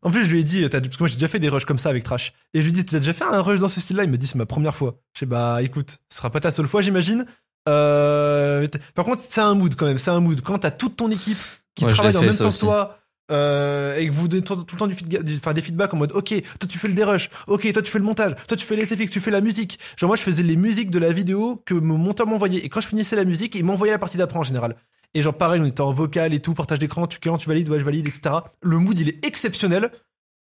En 0.03 0.11
plus, 0.11 0.25
je 0.25 0.31
lui 0.31 0.41
ai 0.41 0.45
dit, 0.45 0.69
t'as- 0.69 0.81
parce 0.81 0.97
que 0.97 1.03
moi 1.03 1.09
j'ai 1.09 1.15
déjà 1.15 1.29
fait 1.29 1.39
des 1.39 1.49
rushs 1.49 1.65
comme 1.65 1.79
ça 1.79 1.89
avec 1.89 2.05
Trash. 2.05 2.33
Et 2.55 2.59
je 2.61 2.65
lui 2.67 2.71
ai 2.71 2.75
dit, 2.75 2.85
tu 2.85 2.97
as 2.97 2.99
déjà 2.99 3.13
fait 3.13 3.25
un 3.25 3.41
rush 3.41 3.59
dans 3.61 3.69
ce 3.69 3.81
style-là? 3.81 4.05
Il 4.05 4.11
me 4.11 4.19
dit, 4.19 4.27
c'est 4.27 4.35
ma 4.37 4.47
première 4.47 4.75
fois. 4.75 5.01
Je 5.15 5.21
sais, 5.21 5.27
bah 5.27 5.63
écoute, 5.63 5.99
ce 6.11 6.17
sera 6.19 6.31
pas 6.31 6.41
ta 6.41 6.51
seule 6.51 6.67
fois, 6.67 6.83
j'imagine. 6.83 7.25
Euh, 7.69 8.67
par 8.95 9.05
contre, 9.05 9.23
c'est 9.29 9.41
un 9.41 9.55
mood 9.55 9.75
quand 9.75 9.87
même, 9.87 9.99
c'est 9.99 10.11
un 10.11 10.21
mood. 10.21 10.41
Quand 10.41 10.59
t'as 10.59 10.71
toute 10.71 10.97
ton 10.97 11.11
équipe 11.11 11.39
qui 11.75 11.85
Ouais, 11.85 11.91
travaille 11.91 12.17
en 12.17 12.23
même 12.23 12.31
temps 12.37 12.45
que 12.45 12.49
aussi. 12.49 12.61
toi, 12.61 12.98
euh, 13.31 13.97
et 13.97 14.07
que 14.09 14.13
vous 14.13 14.29
donnez 14.29 14.43
tout, 14.43 14.57
tout 14.57 14.75
le 14.75 14.79
temps 14.79 14.87
du, 14.87 14.95
feedga- 14.95 15.23
du- 15.23 15.37
enfin, 15.37 15.53
des 15.53 15.63
feedbacks 15.63 15.93
en 15.95 15.97
mode, 15.99 16.13
ok, 16.13 16.29
toi 16.59 16.69
tu 16.69 16.79
fais 16.79 16.89
le 16.89 16.95
dérush, 16.95 17.31
ok, 17.47 17.73
toi 17.73 17.83
tu 17.83 17.91
fais 17.91 17.99
le 17.99 18.05
montage, 18.05 18.35
toi 18.47 18.57
tu 18.57 18.65
fais 18.65 18.77
les 18.77 18.85
SFX, 18.87 19.11
tu 19.11 19.21
fais 19.21 19.31
la 19.31 19.41
musique. 19.41 19.79
Genre 19.97 20.09
moi 20.09 20.17
je 20.17 20.23
faisais 20.23 20.43
les 20.43 20.57
musiques 20.57 20.91
de 20.91 20.99
la 20.99 21.13
vidéo 21.13 21.63
que 21.67 21.75
mon 21.75 21.99
monteur 21.99 22.27
m'envoyait. 22.27 22.61
Et 22.65 22.69
quand 22.69 22.81
je 22.81 22.89
finissais 22.89 23.17
la 23.17 23.25
musique, 23.25 23.55
il 23.55 23.65
m'envoyait 23.65 23.93
la 23.93 23.99
partie 23.99 24.17
d'après 24.17 24.39
en 24.39 24.43
général. 24.43 24.77
Et 25.15 25.23
genre 25.23 25.35
pareil, 25.37 25.61
on 25.61 25.65
était 25.67 25.81
en 25.81 25.93
vocal 25.93 26.35
et 26.35 26.41
tout, 26.41 26.55
partage 26.55 26.79
d'écran, 26.79 27.07
tu 27.07 27.19
client, 27.19 27.39
tu 27.39 27.49
valides, 27.49 27.69
ouais 27.69 27.79
je 27.81 27.85
valide, 27.85 28.09
etc. 28.09 28.37
Le 28.63 28.79
mood 28.79 28.99
il 28.99 29.09
est 29.09 29.25
exceptionnel. 29.27 29.91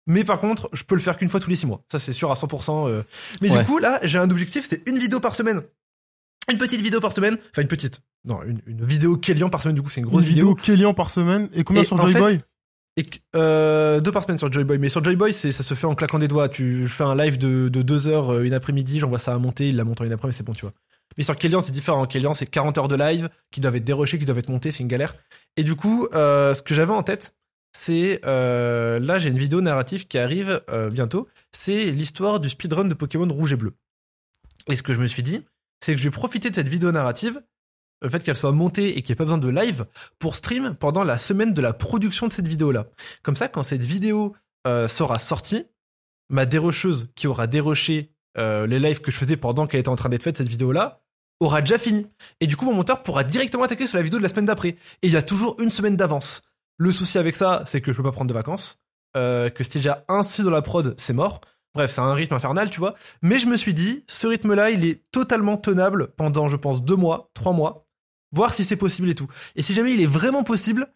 Mais 0.09 0.23
par 0.23 0.39
contre, 0.39 0.69
je 0.71 0.83
peux 0.83 0.95
le 0.95 1.01
faire 1.01 1.17
qu'une 1.17 1.27
fois 1.27 1.39
tous 1.41 1.49
les 1.49 1.57
six 1.57 1.65
mois. 1.65 1.83
Ça, 1.91 1.99
c'est 1.99 2.13
sûr 2.13 2.31
à 2.31 2.35
100%. 2.35 2.87
euh. 2.87 3.03
Mais 3.41 3.49
Ouais. 3.51 3.59
du 3.59 3.65
coup, 3.65 3.77
là, 3.77 3.99
j'ai 4.03 4.17
un 4.17 4.29
objectif, 4.29 4.65
c'est 4.69 4.87
une 4.87 4.97
vidéo 4.99 5.19
par 5.19 5.35
semaine. 5.35 5.61
Une 6.49 6.57
petite 6.57 6.79
vidéo 6.79 7.01
par 7.01 7.11
semaine. 7.11 7.37
Enfin, 7.51 7.61
une 7.63 7.67
petite. 7.67 7.99
Non, 8.23 8.41
une, 8.43 8.61
une 8.67 8.85
vidéo 8.85 9.17
Kélian 9.17 9.49
par 9.49 9.61
semaine, 9.61 9.75
du 9.75 9.81
coup, 9.81 9.89
c'est 9.89 9.99
une 9.99 10.05
grosse 10.05 10.23
Une 10.23 10.29
vidéo 10.29 10.55
Kélian 10.55 10.93
par 10.93 11.09
semaine. 11.09 11.49
Et 11.53 11.65
combien 11.65 11.81
Et 11.81 11.85
sur 11.85 11.97
en 11.99 12.03
Joy 12.03 12.13
fait, 12.13 12.19
Boy 12.19 12.37
Et 12.97 13.05
euh, 13.35 13.99
deux 14.01 14.11
par 14.11 14.23
semaine 14.23 14.39
sur 14.39 14.51
Joy 14.51 14.63
Boy. 14.63 14.79
Mais 14.79 14.89
sur 14.89 15.03
Joy 15.03 15.15
Boy, 15.15 15.33
ça 15.33 15.51
se 15.51 15.73
fait 15.75 15.85
en 15.85 15.93
claquant 15.93 16.17
des 16.17 16.27
doigts. 16.27 16.49
Tu, 16.49 16.87
je 16.87 16.93
fais 16.93 17.03
un 17.03 17.15
live 17.15 17.37
de, 17.37 17.69
de 17.69 17.81
deux 17.83 18.07
heures 18.07 18.33
euh, 18.33 18.43
une 18.43 18.53
après-midi, 18.53 18.99
j'envoie 18.99 19.19
ça 19.19 19.33
à 19.33 19.37
monter, 19.37 19.69
il 19.69 19.75
la 19.75 19.83
monte 19.83 20.01
en 20.01 20.05
une 20.05 20.13
après-midi, 20.13 20.35
c'est 20.35 20.43
bon, 20.43 20.53
tu 20.53 20.61
vois. 20.61 20.73
Mais 21.15 21.23
sur 21.23 21.35
Kélian, 21.35 21.61
c'est 21.61 21.71
différent. 21.71 22.05
Kélian, 22.07 22.33
c'est 22.33 22.47
40 22.47 22.77
heures 22.79 22.87
de 22.87 22.95
live 22.95 23.29
qui 23.51 23.61
doivent 23.61 23.75
être 23.75 23.85
dérochés, 23.85 24.17
qui 24.17 24.25
doivent 24.25 24.39
être 24.39 24.49
montés, 24.49 24.71
c'est 24.71 24.79
une 24.79 24.87
galère. 24.87 25.15
Et 25.57 25.63
du 25.63 25.75
coup, 25.75 26.07
euh, 26.13 26.55
ce 26.55 26.63
que 26.63 26.73
j'avais 26.73 26.93
en 26.93 27.03
tête, 27.03 27.35
c'est 27.71 28.19
là, 28.23 29.19
j'ai 29.19 29.29
une 29.29 29.37
vidéo 29.37 29.61
narrative 29.61 30.07
qui 30.07 30.17
arrive 30.17 30.61
bientôt. 30.91 31.27
C'est 31.51 31.91
l'histoire 31.91 32.39
du 32.39 32.49
speedrun 32.49 32.85
de 32.85 32.95
Pokémon 32.95 33.27
rouge 33.31 33.53
et 33.53 33.55
bleu. 33.55 33.73
Et 34.67 34.75
ce 34.75 34.81
que 34.81 34.95
je 34.95 34.99
me 34.99 35.05
suis 35.05 35.21
dit, 35.21 35.45
c'est 35.83 35.93
que 35.93 35.99
je 35.99 36.03
vais 36.03 36.11
profiter 36.11 36.49
de 36.49 36.55
cette 36.55 36.67
vidéo 36.67 36.91
narrative, 36.91 37.39
le 38.01 38.09
fait 38.09 38.23
qu'elle 38.23 38.35
soit 38.35 38.51
montée 38.51 38.97
et 38.97 39.01
qu'il 39.01 39.13
n'y 39.13 39.13
ait 39.13 39.17
pas 39.17 39.23
besoin 39.25 39.37
de 39.37 39.49
live, 39.49 39.85
pour 40.19 40.35
stream 40.35 40.75
pendant 40.75 41.03
la 41.03 41.17
semaine 41.17 41.53
de 41.53 41.61
la 41.61 41.73
production 41.73 42.27
de 42.27 42.33
cette 42.33 42.47
vidéo-là. 42.47 42.87
Comme 43.23 43.35
ça, 43.35 43.47
quand 43.47 43.63
cette 43.63 43.81
vidéo 43.81 44.35
euh, 44.67 44.87
sera 44.87 45.19
sortie, 45.19 45.65
ma 46.29 46.45
dérocheuse 46.45 47.09
qui 47.15 47.27
aura 47.27 47.47
déroché 47.47 48.11
euh, 48.37 48.67
les 48.67 48.79
lives 48.79 49.01
que 49.01 49.11
je 49.11 49.17
faisais 49.17 49.37
pendant 49.37 49.65
qu'elle 49.67 49.79
était 49.79 49.89
en 49.89 49.95
train 49.95 50.09
d'être 50.09 50.23
faite, 50.23 50.37
cette 50.37 50.49
vidéo-là, 50.49 51.01
aura 51.39 51.61
déjà 51.61 51.77
fini. 51.77 52.07
Et 52.39 52.47
du 52.47 52.55
coup, 52.55 52.65
mon 52.65 52.73
monteur 52.73 53.03
pourra 53.03 53.23
directement 53.23 53.63
attaquer 53.63 53.87
sur 53.87 53.97
la 53.97 54.03
vidéo 54.03 54.19
de 54.19 54.23
la 54.23 54.29
semaine 54.29 54.45
d'après. 54.45 54.69
Et 54.69 55.07
il 55.07 55.11
y 55.11 55.17
a 55.17 55.21
toujours 55.21 55.55
une 55.59 55.69
semaine 55.69 55.95
d'avance. 55.95 56.41
Le 56.77 56.91
souci 56.91 57.17
avec 57.17 57.35
ça, 57.35 57.63
c'est 57.65 57.81
que 57.81 57.91
je 57.91 57.97
peux 57.97 58.03
pas 58.03 58.11
prendre 58.11 58.29
de 58.29 58.33
vacances. 58.33 58.79
Euh, 59.15 59.49
que 59.49 59.63
si 59.63 59.71
déjà 59.71 60.05
un 60.09 60.21
dans 60.39 60.49
la 60.49 60.61
prod, 60.61 60.95
c'est 60.97 61.13
mort. 61.13 61.41
Bref, 61.73 61.91
c'est 61.91 62.01
un 62.01 62.13
rythme 62.13 62.35
infernal, 62.35 62.69
tu 62.69 62.79
vois. 62.79 62.95
Mais 63.21 63.39
je 63.39 63.47
me 63.47 63.57
suis 63.57 63.73
dit, 63.73 64.03
ce 64.07 64.27
rythme-là, 64.27 64.71
il 64.71 64.85
est 64.85 65.03
totalement 65.11 65.57
tenable 65.57 66.09
pendant, 66.17 66.47
je 66.47 66.55
pense, 66.55 66.83
deux 66.83 66.95
mois, 66.95 67.29
trois 67.33 67.53
mois. 67.53 67.86
Voir 68.31 68.53
si 68.53 68.65
c'est 68.65 68.75
possible 68.75 69.09
et 69.09 69.15
tout. 69.15 69.27
Et 69.55 69.61
si 69.61 69.73
jamais 69.73 69.93
il 69.93 70.01
est 70.01 70.07
vraiment 70.07 70.43
possible, 70.43 70.87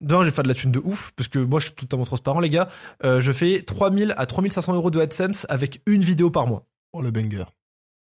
d'un, 0.00 0.20
je 0.20 0.26
vais 0.26 0.30
faire 0.30 0.44
de 0.44 0.48
la 0.48 0.54
thune 0.54 0.72
de 0.72 0.80
ouf, 0.84 1.12
parce 1.16 1.28
que 1.28 1.38
moi, 1.38 1.60
je 1.60 1.66
suis 1.66 1.74
totalement 1.74 2.04
transparent, 2.04 2.40
les 2.40 2.50
gars. 2.50 2.68
Euh, 3.04 3.20
je 3.20 3.32
fais 3.32 3.62
3000 3.62 4.14
à 4.16 4.26
3500 4.26 4.74
euros 4.74 4.90
de 4.90 5.00
AdSense 5.00 5.46
avec 5.48 5.80
une 5.86 6.04
vidéo 6.04 6.30
par 6.30 6.46
mois. 6.46 6.66
Oh, 6.92 7.02
le 7.02 7.10
banger. 7.10 7.44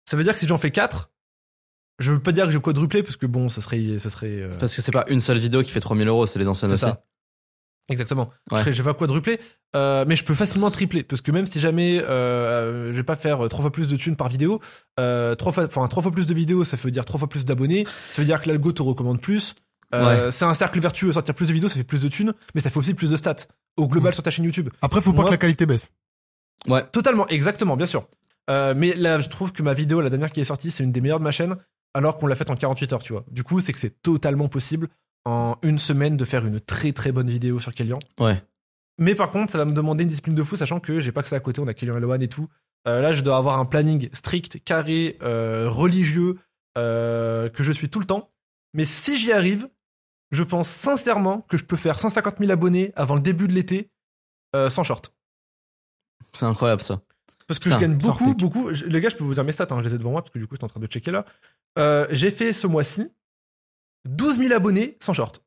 Ça 0.08 0.16
veut 0.16 0.24
dire 0.24 0.34
que 0.34 0.38
si 0.38 0.46
j'en 0.46 0.58
fais 0.58 0.70
4, 0.70 1.10
je 1.98 2.12
veux 2.12 2.20
pas 2.22 2.32
dire 2.32 2.46
que 2.46 2.50
je 2.52 2.58
quadruplé, 2.58 3.02
parce 3.02 3.16
que 3.16 3.26
bon, 3.26 3.48
ce 3.48 3.60
serait. 3.60 3.98
Ce 3.98 4.10
serait 4.10 4.42
euh, 4.42 4.56
Parce 4.58 4.74
que 4.74 4.82
c'est 4.82 4.92
pas 4.92 5.04
une 5.08 5.20
seule 5.20 5.38
vidéo 5.38 5.62
qui 5.62 5.70
fait 5.70 5.80
3000 5.80 6.06
euros, 6.08 6.26
c'est 6.26 6.38
les 6.38 6.48
anciennes 6.48 6.72
aussi. 6.72 6.80
ça. 6.80 7.04
Exactement. 7.88 8.30
Ouais. 8.50 8.58
Je, 8.58 8.62
serais- 8.62 8.72
je 8.72 8.82
vais 8.82 8.90
pas 8.92 8.98
quadrupler, 8.98 9.40
euh, 9.76 10.04
mais 10.06 10.16
je 10.16 10.24
peux 10.24 10.34
facilement 10.34 10.70
tripler, 10.70 11.02
parce 11.02 11.20
que 11.20 11.30
même 11.32 11.46
si 11.46 11.60
jamais 11.60 12.00
euh, 12.02 12.88
je 12.88 12.96
vais 12.96 13.02
pas 13.02 13.16
faire 13.16 13.44
euh, 13.44 13.48
trois 13.48 13.62
fois 13.62 13.72
plus 13.72 13.88
de 13.88 13.96
thunes 13.96 14.16
par 14.16 14.28
vidéo, 14.28 14.60
euh, 15.00 15.34
trois 15.34 15.52
fois, 15.52 15.64
enfin 15.64 15.86
trois 15.88 16.02
fois 16.02 16.12
plus 16.12 16.26
de 16.26 16.34
vidéos, 16.34 16.64
ça 16.64 16.76
veut 16.76 16.90
dire 16.90 17.04
trois 17.04 17.18
fois 17.18 17.28
plus 17.28 17.44
d'abonnés, 17.44 17.84
ça 18.12 18.22
veut 18.22 18.26
dire 18.26 18.40
que 18.40 18.48
l'algo 18.48 18.72
te 18.72 18.82
recommande 18.82 19.20
plus. 19.20 19.54
Euh, 19.94 20.30
C'est 20.30 20.46
un 20.46 20.54
cercle 20.54 20.80
vertueux, 20.80 21.12
sortir 21.12 21.34
plus 21.34 21.48
de 21.48 21.52
vidéos, 21.52 21.68
ça 21.68 21.74
fait 21.74 21.84
plus 21.84 22.00
de 22.00 22.08
thunes, 22.08 22.32
mais 22.54 22.60
ça 22.62 22.70
fait 22.70 22.78
aussi 22.78 22.94
plus 22.94 23.10
de 23.10 23.16
stats 23.16 23.36
au 23.76 23.88
global 23.88 24.10
Mm. 24.10 24.14
sur 24.14 24.22
ta 24.22 24.30
chaîne 24.30 24.44
YouTube. 24.46 24.70
Après, 24.80 25.00
faut 25.02 25.12
pas 25.12 25.16
Moi- 25.22 25.24
que 25.26 25.34
la 25.34 25.38
qualité 25.38 25.66
baisse. 25.66 25.92
Ouais. 26.68 26.84
Totalement, 26.92 27.26
exactement, 27.28 27.76
bien 27.76 27.86
sûr. 27.86 28.08
Euh, 28.48 28.72
mais 28.76 28.94
là, 28.94 29.20
je 29.20 29.28
trouve 29.28 29.52
que 29.52 29.62
ma 29.62 29.74
vidéo, 29.74 30.00
la 30.00 30.08
dernière 30.10 30.32
qui 30.32 30.40
est 30.40 30.44
sortie, 30.44 30.70
c'est 30.70 30.82
une 30.84 30.92
des 30.92 31.00
meilleures 31.00 31.18
de 31.18 31.24
ma 31.24 31.30
chaîne, 31.30 31.56
alors 31.94 32.16
qu'on 32.16 32.26
l'a 32.26 32.34
faite 32.36 32.50
en 32.50 32.56
48 32.56 32.92
heures, 32.94 33.02
tu 33.02 33.12
vois. 33.12 33.24
Du 33.30 33.44
coup, 33.44 33.60
c'est 33.60 33.72
que 33.72 33.78
c'est 33.78 34.00
totalement 34.02 34.48
possible 34.48 34.88
en 35.24 35.56
une 35.62 35.78
semaine 35.78 36.16
de 36.16 36.24
faire 36.24 36.44
une 36.46 36.60
très 36.60 36.92
très 36.92 37.12
bonne 37.12 37.30
vidéo 37.30 37.60
sur 37.60 37.74
Kélian. 37.74 37.98
Ouais. 38.18 38.42
Mais 38.98 39.14
par 39.14 39.30
contre, 39.30 39.52
ça 39.52 39.58
va 39.58 39.64
me 39.64 39.72
demander 39.72 40.02
une 40.04 40.08
discipline 40.08 40.34
de 40.34 40.42
fou, 40.42 40.56
sachant 40.56 40.80
que 40.80 41.00
j'ai 41.00 41.12
pas 41.12 41.22
que 41.22 41.28
ça 41.28 41.36
à 41.36 41.40
côté, 41.40 41.60
on 41.60 41.66
a 41.66 41.74
Kélian 41.74 41.96
Eloane 41.96 42.22
et 42.22 42.28
tout. 42.28 42.48
Euh, 42.88 43.00
là, 43.00 43.12
je 43.12 43.20
dois 43.20 43.36
avoir 43.36 43.58
un 43.58 43.64
planning 43.64 44.08
strict, 44.12 44.62
carré, 44.64 45.16
euh, 45.22 45.68
religieux, 45.68 46.38
euh, 46.76 47.48
que 47.48 47.62
je 47.62 47.72
suis 47.72 47.88
tout 47.88 48.00
le 48.00 48.06
temps. 48.06 48.30
Mais 48.74 48.84
si 48.84 49.16
j'y 49.18 49.32
arrive, 49.32 49.68
je 50.30 50.42
pense 50.42 50.68
sincèrement 50.68 51.42
que 51.42 51.56
je 51.56 51.64
peux 51.64 51.76
faire 51.76 51.98
150 51.98 52.38
000 52.38 52.50
abonnés 52.50 52.92
avant 52.96 53.14
le 53.14 53.20
début 53.20 53.46
de 53.48 53.52
l'été, 53.52 53.90
sans 54.54 54.82
short. 54.82 55.14
C'est 56.32 56.46
incroyable 56.46 56.82
ça. 56.82 57.00
Parce 57.46 57.58
que 57.58 57.64
Putain, 57.64 57.76
je 57.76 57.80
gagne 57.82 57.96
beaucoup, 57.96 58.24
sortez. 58.24 58.34
beaucoup. 58.42 58.68
Les 58.70 59.00
gars, 59.00 59.10
je 59.10 59.16
peux 59.16 59.24
vous 59.24 59.34
dire 59.34 59.44
mes 59.44 59.52
stats, 59.52 59.66
hein, 59.70 59.78
je 59.80 59.88
les 59.88 59.94
ai 59.94 59.98
devant 59.98 60.12
moi, 60.12 60.22
parce 60.22 60.32
que 60.32 60.38
du 60.38 60.46
coup, 60.46 60.54
je 60.54 60.58
suis 60.58 60.64
en 60.64 60.68
train 60.68 60.80
de 60.80 60.86
checker 60.86 61.10
là. 61.10 61.26
J'ai 62.10 62.30
fait 62.30 62.52
ce 62.52 62.66
mois-ci 62.66 63.10
12 64.08 64.38
000 64.38 64.52
abonnés 64.54 64.96
sans 65.00 65.12
short. 65.12 65.42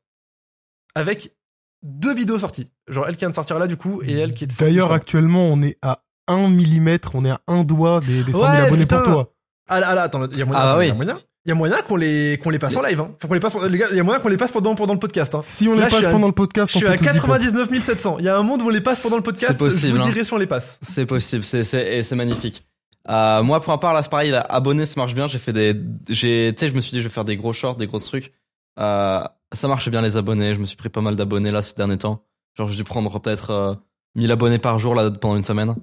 Avec 0.94 1.34
deux 1.82 2.14
vidéos 2.14 2.38
sorties. 2.38 2.68
Genre, 2.88 3.06
elle 3.06 3.14
qui 3.16 3.20
vient 3.20 3.30
de 3.30 3.34
sortir 3.34 3.58
là, 3.58 3.66
du 3.66 3.76
coup, 3.76 4.00
et 4.02 4.12
elle 4.14 4.32
qui 4.32 4.44
est 4.44 4.50
sortie 4.50 4.64
D'ailleurs, 4.64 4.92
actuellement, 4.92 5.46
on 5.48 5.62
est 5.62 5.76
à 5.82 6.02
1 6.28 6.48
mm, 6.48 6.98
on 7.14 7.24
est 7.24 7.30
à 7.30 7.40
un 7.46 7.64
doigt 7.64 8.00
des, 8.00 8.24
des 8.24 8.32
100 8.32 8.38
000 8.38 8.50
Ouais, 8.50 8.58
abonnés 8.58 8.82
putain. 8.82 9.02
pour 9.02 9.12
toi. 9.12 9.32
Ah 9.68 9.80
là, 9.80 9.88
ah 9.90 9.94
là, 9.94 10.02
attends, 10.02 10.26
il 10.30 10.38
y 10.38 10.42
a 10.42 10.44
moyen. 10.46 10.60
Ah, 10.62 10.68
attends, 10.68 10.78
oui. 10.78 10.84
il 10.86 10.88
y 10.88 10.92
a 10.92 10.94
moyen. 10.94 11.20
Il 11.44 11.50
y 11.50 11.52
a 11.52 11.54
moyen 11.54 11.80
qu'on 11.82 11.94
les, 11.94 12.38
qu'on 12.42 12.50
les 12.50 12.58
passe 12.58 12.74
en 12.74 12.82
live, 12.82 13.00
hein. 13.00 13.14
Faut 13.22 13.28
qu'on 13.28 13.34
les 13.34 13.40
passe, 13.40 13.54
les 13.70 13.78
gars, 13.78 13.86
il 13.92 13.96
y 13.96 14.00
a 14.00 14.02
moyen 14.02 14.20
qu'on 14.20 14.28
les 14.28 14.36
passe 14.36 14.50
pendant, 14.50 14.74
pendant 14.74 14.94
le 14.94 14.98
podcast, 14.98 15.32
hein. 15.34 15.40
Si 15.42 15.68
on 15.68 15.76
Là, 15.76 15.84
les 15.84 15.90
passe 15.90 16.04
à- 16.04 16.10
pendant 16.10 16.26
le 16.26 16.32
podcast, 16.32 16.72
Je 16.72 16.78
on 16.78 16.80
suis 16.80 16.88
fait 16.88 16.94
à 16.94 16.96
tous 16.96 17.04
10 17.04 17.20
points. 17.20 17.38
99 17.38 17.82
700. 17.84 18.16
Il 18.18 18.24
y 18.24 18.28
a 18.28 18.36
un 18.36 18.42
monde 18.42 18.62
où 18.62 18.66
on 18.66 18.70
les 18.70 18.80
passe 18.80 18.98
pendant 18.98 19.16
le 19.16 19.22
podcast. 19.22 19.52
C'est 19.52 19.58
possible, 19.58 19.92
Je 19.92 19.96
vous 19.96 20.02
hein. 20.02 20.10
dirai 20.10 20.24
si 20.24 20.32
on 20.32 20.38
les 20.38 20.46
passe. 20.48 20.80
C'est 20.82 21.06
possible, 21.06 21.44
c'est 21.44 21.62
c'est 21.62 21.98
et 21.98 22.02
c'est 22.02 22.16
magnifique. 22.16 22.66
Euh, 23.08 23.44
moi 23.44 23.60
pour 23.60 23.72
ma 23.72 23.78
part 23.78 23.92
là 23.94 24.02
c'est 24.02 24.10
pareil, 24.10 24.32
là, 24.32 24.40
abonné 24.40 24.84
ça 24.86 24.94
marche 24.96 25.14
bien. 25.14 25.28
J'ai 25.28 25.38
fait 25.38 25.52
des, 25.52 25.76
j'ai, 26.08 26.52
tu 26.56 26.60
sais 26.60 26.68
je 26.68 26.74
me 26.74 26.80
suis 26.80 26.90
dit 26.90 26.98
je 27.00 27.04
vais 27.06 27.14
faire 27.14 27.24
des 27.24 27.36
gros 27.36 27.52
shorts, 27.52 27.76
des 27.76 27.86
gros 27.86 28.00
trucs. 28.00 28.32
Euh, 28.78 29.22
ça 29.52 29.68
marche 29.68 29.88
bien 29.88 30.00
les 30.02 30.16
abonnés. 30.16 30.54
Je 30.54 30.58
me 30.60 30.66
suis 30.66 30.76
pris 30.76 30.88
pas 30.88 31.00
mal 31.00 31.16
d'abonnés 31.16 31.50
là 31.50 31.62
ces 31.62 31.74
derniers 31.74 31.98
temps. 31.98 32.22
Genre 32.56 32.68
j'ai 32.68 32.76
dû 32.76 32.84
prendre 32.84 33.18
peut-être 33.20 33.50
euh, 33.50 33.74
1000 34.16 34.30
abonnés 34.32 34.58
par 34.58 34.78
jour 34.78 34.94
là 34.94 35.10
pendant 35.10 35.36
une 35.36 35.42
semaine. 35.42 35.74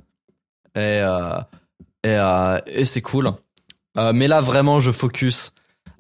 Et 0.76 0.80
euh, 0.80 1.38
et 2.04 2.10
euh, 2.16 2.60
et 2.68 2.86
c'est 2.86 3.02
cool. 3.02 3.32
Euh, 3.98 4.12
mais 4.14 4.28
là 4.28 4.42
vraiment 4.42 4.80
je 4.80 4.92
focus 4.92 5.52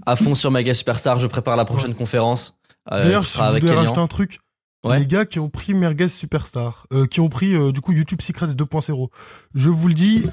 à 0.05 0.15
fond 0.15 0.35
sur 0.35 0.51
Mega 0.51 0.73
Superstar. 0.73 1.19
Je 1.19 1.27
prépare 1.27 1.55
la 1.57 1.65
prochaine 1.65 1.93
conférence. 1.93 2.55
Euh, 2.91 3.01
D'ailleurs, 3.03 3.23
voulez 3.23 3.59
Kélian. 3.61 3.75
rajouter 3.77 3.99
un 3.99 4.07
truc, 4.07 4.39
Ouais. 4.83 4.99
les 4.99 5.05
gars 5.05 5.25
qui 5.25 5.39
ont 5.39 5.47
pris 5.49 5.73
Merguez 5.73 6.09
Superstar, 6.09 6.85
euh, 6.91 7.05
qui 7.07 7.21
ont 7.21 7.29
pris 7.29 7.53
euh, 7.55 7.71
du 7.71 7.79
coup 7.79 7.93
YouTube 7.93 8.19
Secrets 8.21 8.47
2.0, 8.47 9.07
je 9.55 9.69
vous 9.69 9.87
le 9.87 9.93
dis, 9.93 10.25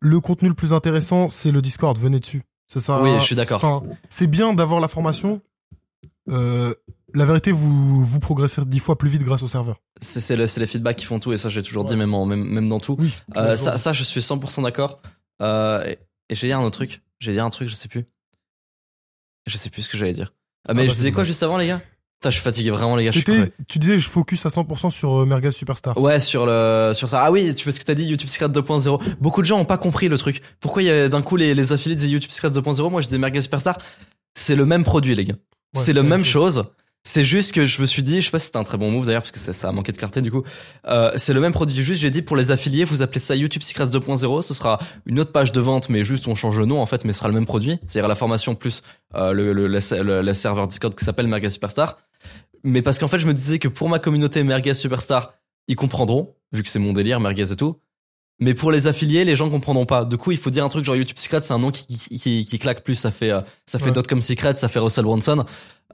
le 0.00 0.20
contenu 0.20 0.48
le 0.50 0.54
plus 0.54 0.74
intéressant, 0.74 1.30
c'est 1.30 1.50
le 1.50 1.62
Discord. 1.62 1.96
Venez 1.96 2.20
dessus. 2.20 2.42
C'est 2.68 2.80
ça. 2.80 3.00
Oui, 3.00 3.14
je 3.20 3.24
suis 3.24 3.34
d'accord. 3.36 3.64
Enfin, 3.64 3.86
c'est 4.10 4.26
bien 4.26 4.52
d'avoir 4.52 4.80
la 4.80 4.88
formation, 4.88 5.40
euh, 6.28 6.74
la 7.14 7.24
vérité, 7.24 7.52
vous, 7.52 8.04
vous 8.04 8.20
progressez 8.20 8.62
dix 8.66 8.78
fois 8.80 8.96
plus 8.98 9.10
vite 9.10 9.22
grâce 9.22 9.42
au 9.42 9.48
serveur. 9.48 9.80
C'est 10.00 10.20
c'est 10.20 10.36
le- 10.36 10.46
c'est 10.46 10.60
les 10.60 10.66
feedbacks 10.66 10.96
qui 10.96 11.04
font 11.04 11.20
tout 11.20 11.32
et 11.32 11.38
ça 11.38 11.48
j'ai 11.48 11.62
toujours 11.62 11.84
dit 11.84 11.96
même, 11.96 12.14
en- 12.14 12.26
même 12.26 12.44
même 12.44 12.68
dans 12.68 12.80
tout. 12.80 12.96
Oui. 12.98 13.14
Euh, 13.36 13.56
ça, 13.56 13.78
ça, 13.78 13.92
je 13.92 14.02
suis 14.04 14.20
100% 14.20 14.62
d'accord. 14.62 15.00
Euh, 15.42 15.84
et 15.84 15.98
et 16.30 16.34
j'ai 16.34 16.46
dit 16.46 16.52
un 16.52 16.60
autre 16.60 16.78
truc. 16.78 17.02
J'ai 17.20 17.32
dit 17.32 17.40
un 17.40 17.50
truc, 17.50 17.68
je 17.68 17.74
sais 17.74 17.88
plus. 17.88 18.06
Je 19.46 19.56
sais 19.56 19.70
plus 19.70 19.82
ce 19.82 19.88
que 19.88 19.98
j'allais 19.98 20.12
dire. 20.14 20.32
Ah, 20.66 20.72
mais 20.74 20.82
bah, 20.82 20.86
je 20.88 20.92
c'est 20.92 20.96
disais 20.96 21.12
quoi 21.12 21.24
juste 21.24 21.42
avant, 21.42 21.58
les 21.58 21.66
gars? 21.68 21.82
Putain, 22.20 22.30
je 22.30 22.34
suis 22.36 22.42
fatigué 22.42 22.70
vraiment, 22.70 22.96
les 22.96 23.04
gars. 23.04 23.10
Je 23.10 23.18
suis 23.20 23.50
tu 23.68 23.78
disais, 23.78 23.98
je 23.98 24.08
focus 24.08 24.46
à 24.46 24.48
100% 24.48 24.88
sur 24.90 25.20
euh, 25.20 25.26
Merguez 25.26 25.50
Superstar. 25.50 25.98
Ouais, 25.98 26.20
sur 26.20 26.46
le 26.46 26.92
sur 26.94 27.08
ça. 27.10 27.22
Ah 27.22 27.30
oui, 27.30 27.54
tu 27.54 27.64
parce 27.66 27.78
que 27.78 27.84
t'as 27.84 27.94
dit 27.94 28.04
YouTube 28.06 28.30
Secret 28.30 28.48
2.0. 28.48 29.16
Beaucoup 29.20 29.42
de 29.42 29.46
gens 29.46 29.58
ont 29.58 29.66
pas 29.66 29.76
compris 29.76 30.08
le 30.08 30.16
truc. 30.16 30.40
Pourquoi 30.60 30.82
il 30.82 30.86
y 30.86 30.90
a 30.90 31.08
d'un 31.10 31.20
coup 31.20 31.36
les, 31.36 31.54
les 31.54 31.72
affiliés 31.74 31.94
disaient 31.96 32.08
YouTube 32.08 32.30
Secret 32.30 32.48
2.0 32.48 32.90
Moi, 32.90 33.02
je 33.02 33.06
disais 33.08 33.18
Merguez 33.18 33.42
Superstar. 33.42 33.76
C'est 34.34 34.56
le 34.56 34.64
même 34.64 34.84
produit, 34.84 35.14
les 35.14 35.26
gars. 35.26 35.34
Ouais, 35.74 35.82
c'est 35.84 35.92
la 35.92 36.02
même 36.02 36.24
chose. 36.24 36.64
C'est 37.06 37.24
juste 37.24 37.52
que 37.52 37.66
je 37.66 37.82
me 37.82 37.86
suis 37.86 38.02
dit, 38.02 38.22
je 38.22 38.26
sais 38.26 38.30
pas 38.30 38.38
si 38.38 38.46
c'était 38.46 38.56
un 38.56 38.64
très 38.64 38.78
bon 38.78 38.90
move 38.90 39.04
d'ailleurs 39.04 39.20
parce 39.20 39.30
que 39.30 39.38
ça, 39.38 39.52
ça 39.52 39.68
a 39.68 39.72
manqué 39.72 39.92
de 39.92 39.98
clarté 39.98 40.22
du 40.22 40.30
coup. 40.30 40.42
Euh, 40.88 41.12
c'est 41.16 41.34
le 41.34 41.40
même 41.40 41.52
produit. 41.52 41.82
Juste, 41.82 42.00
j'ai 42.00 42.10
dit 42.10 42.22
pour 42.22 42.34
les 42.34 42.50
affiliés, 42.50 42.84
vous 42.84 43.02
appelez 43.02 43.20
ça 43.20 43.36
YouTube 43.36 43.62
Secrets 43.62 43.88
2.0. 43.88 44.40
Ce 44.40 44.54
sera 44.54 44.78
une 45.04 45.20
autre 45.20 45.30
page 45.30 45.52
de 45.52 45.60
vente, 45.60 45.90
mais 45.90 46.02
juste 46.02 46.26
on 46.28 46.34
change 46.34 46.58
le 46.58 46.64
nom 46.64 46.80
en 46.80 46.86
fait, 46.86 47.04
mais 47.04 47.12
ce 47.12 47.18
sera 47.18 47.28
le 47.28 47.34
même 47.34 47.44
produit. 47.44 47.78
C'est-à-dire 47.86 48.08
la 48.08 48.14
formation 48.14 48.54
plus 48.54 48.80
euh, 49.14 49.32
le, 49.34 49.52
le, 49.52 49.66
le, 49.68 50.22
le- 50.22 50.34
serveur 50.34 50.66
Discord 50.66 50.94
qui 50.94 51.04
s'appelle 51.04 51.26
Merguez 51.28 51.50
Superstar. 51.50 51.98
Mais 52.62 52.80
parce 52.80 52.98
qu'en 52.98 53.08
fait, 53.08 53.18
je 53.18 53.26
me 53.26 53.34
disais 53.34 53.58
que 53.58 53.68
pour 53.68 53.90
ma 53.90 53.98
communauté 53.98 54.42
Merguez 54.42 54.72
Superstar, 54.72 55.34
ils 55.68 55.76
comprendront 55.76 56.34
vu 56.52 56.62
que 56.62 56.70
c'est 56.70 56.78
mon 56.78 56.94
délire 56.94 57.20
Merguez 57.20 57.52
et 57.52 57.56
tout. 57.56 57.76
Mais 58.40 58.52
pour 58.54 58.72
les 58.72 58.86
affiliés, 58.88 59.24
les 59.24 59.36
gens 59.36 59.48
comprendront 59.48 59.86
pas. 59.86 60.04
Du 60.04 60.16
coup, 60.18 60.32
il 60.32 60.38
faut 60.38 60.50
dire 60.50 60.64
un 60.64 60.68
truc 60.68 60.84
genre 60.84 60.96
YouTube 60.96 61.18
Secret, 61.18 61.40
c'est 61.42 61.52
un 61.52 61.58
nom 61.58 61.70
qui, 61.70 61.86
qui, 61.86 62.44
qui, 62.44 62.58
claque 62.58 62.82
plus. 62.82 62.96
Ça 62.96 63.10
fait, 63.12 63.30
euh, 63.30 63.40
ça 63.66 63.78
fait 63.78 63.86
Ouais. 63.86 63.92
Dotcom 63.92 64.20
Secret, 64.20 64.56
ça 64.56 64.68
fait 64.68 64.80
Russell 64.80 65.04
Brunson. 65.04 65.44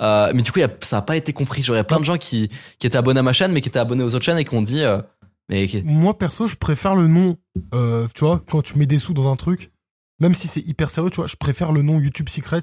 Euh, 0.00 0.32
mais 0.34 0.40
du 0.42 0.50
coup, 0.50 0.58
y 0.58 0.62
a- 0.62 0.74
ça 0.80 0.98
a 0.98 1.02
pas 1.02 1.16
été 1.16 1.32
compris. 1.34 1.62
Genre, 1.62 1.76
il 1.76 1.78
y 1.78 1.80
a 1.80 1.84
plein 1.84 2.00
de 2.00 2.04
gens 2.04 2.16
qui, 2.16 2.48
qui 2.78 2.86
étaient 2.86 2.96
abonnés 2.96 3.20
à 3.20 3.22
ma 3.22 3.34
chaîne, 3.34 3.52
mais 3.52 3.60
qui 3.60 3.68
étaient 3.68 3.78
abonnés 3.78 4.02
aux 4.04 4.14
autres 4.14 4.24
chaînes 4.24 4.38
et 4.38 4.44
qui 4.46 4.54
ont 4.54 4.62
dit, 4.62 4.82
euh, 4.82 5.02
mais 5.50 5.66
Moi, 5.84 6.16
perso, 6.16 6.48
je 6.48 6.56
préfère 6.56 6.94
le 6.94 7.08
nom, 7.08 7.36
euh, 7.74 8.06
tu 8.14 8.24
vois, 8.24 8.42
quand 8.48 8.62
tu 8.62 8.78
mets 8.78 8.86
des 8.86 8.98
sous 8.98 9.12
dans 9.12 9.30
un 9.30 9.36
truc, 9.36 9.70
même 10.18 10.32
si 10.32 10.48
c'est 10.48 10.60
hyper 10.66 10.90
sérieux, 10.90 11.10
tu 11.10 11.16
vois, 11.16 11.26
je 11.26 11.36
préfère 11.36 11.72
le 11.72 11.82
nom 11.82 11.98
YouTube 12.00 12.28
Secret 12.30 12.60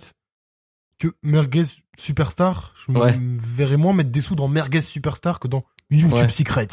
que 0.99 1.09
Merguez 1.21 1.65
Superstar. 1.97 2.73
Je 2.87 2.91
me 2.91 2.99
Ouais. 2.99 3.19
verrais 3.19 3.77
moins 3.77 3.93
mettre 3.93 4.09
des 4.09 4.21
sous 4.21 4.35
dans 4.35 4.47
Merguez 4.47 4.81
Superstar 4.81 5.39
que 5.39 5.47
dans 5.47 5.63
YouTube 5.89 6.13
Ouais. 6.13 6.29
Secret. 6.29 6.67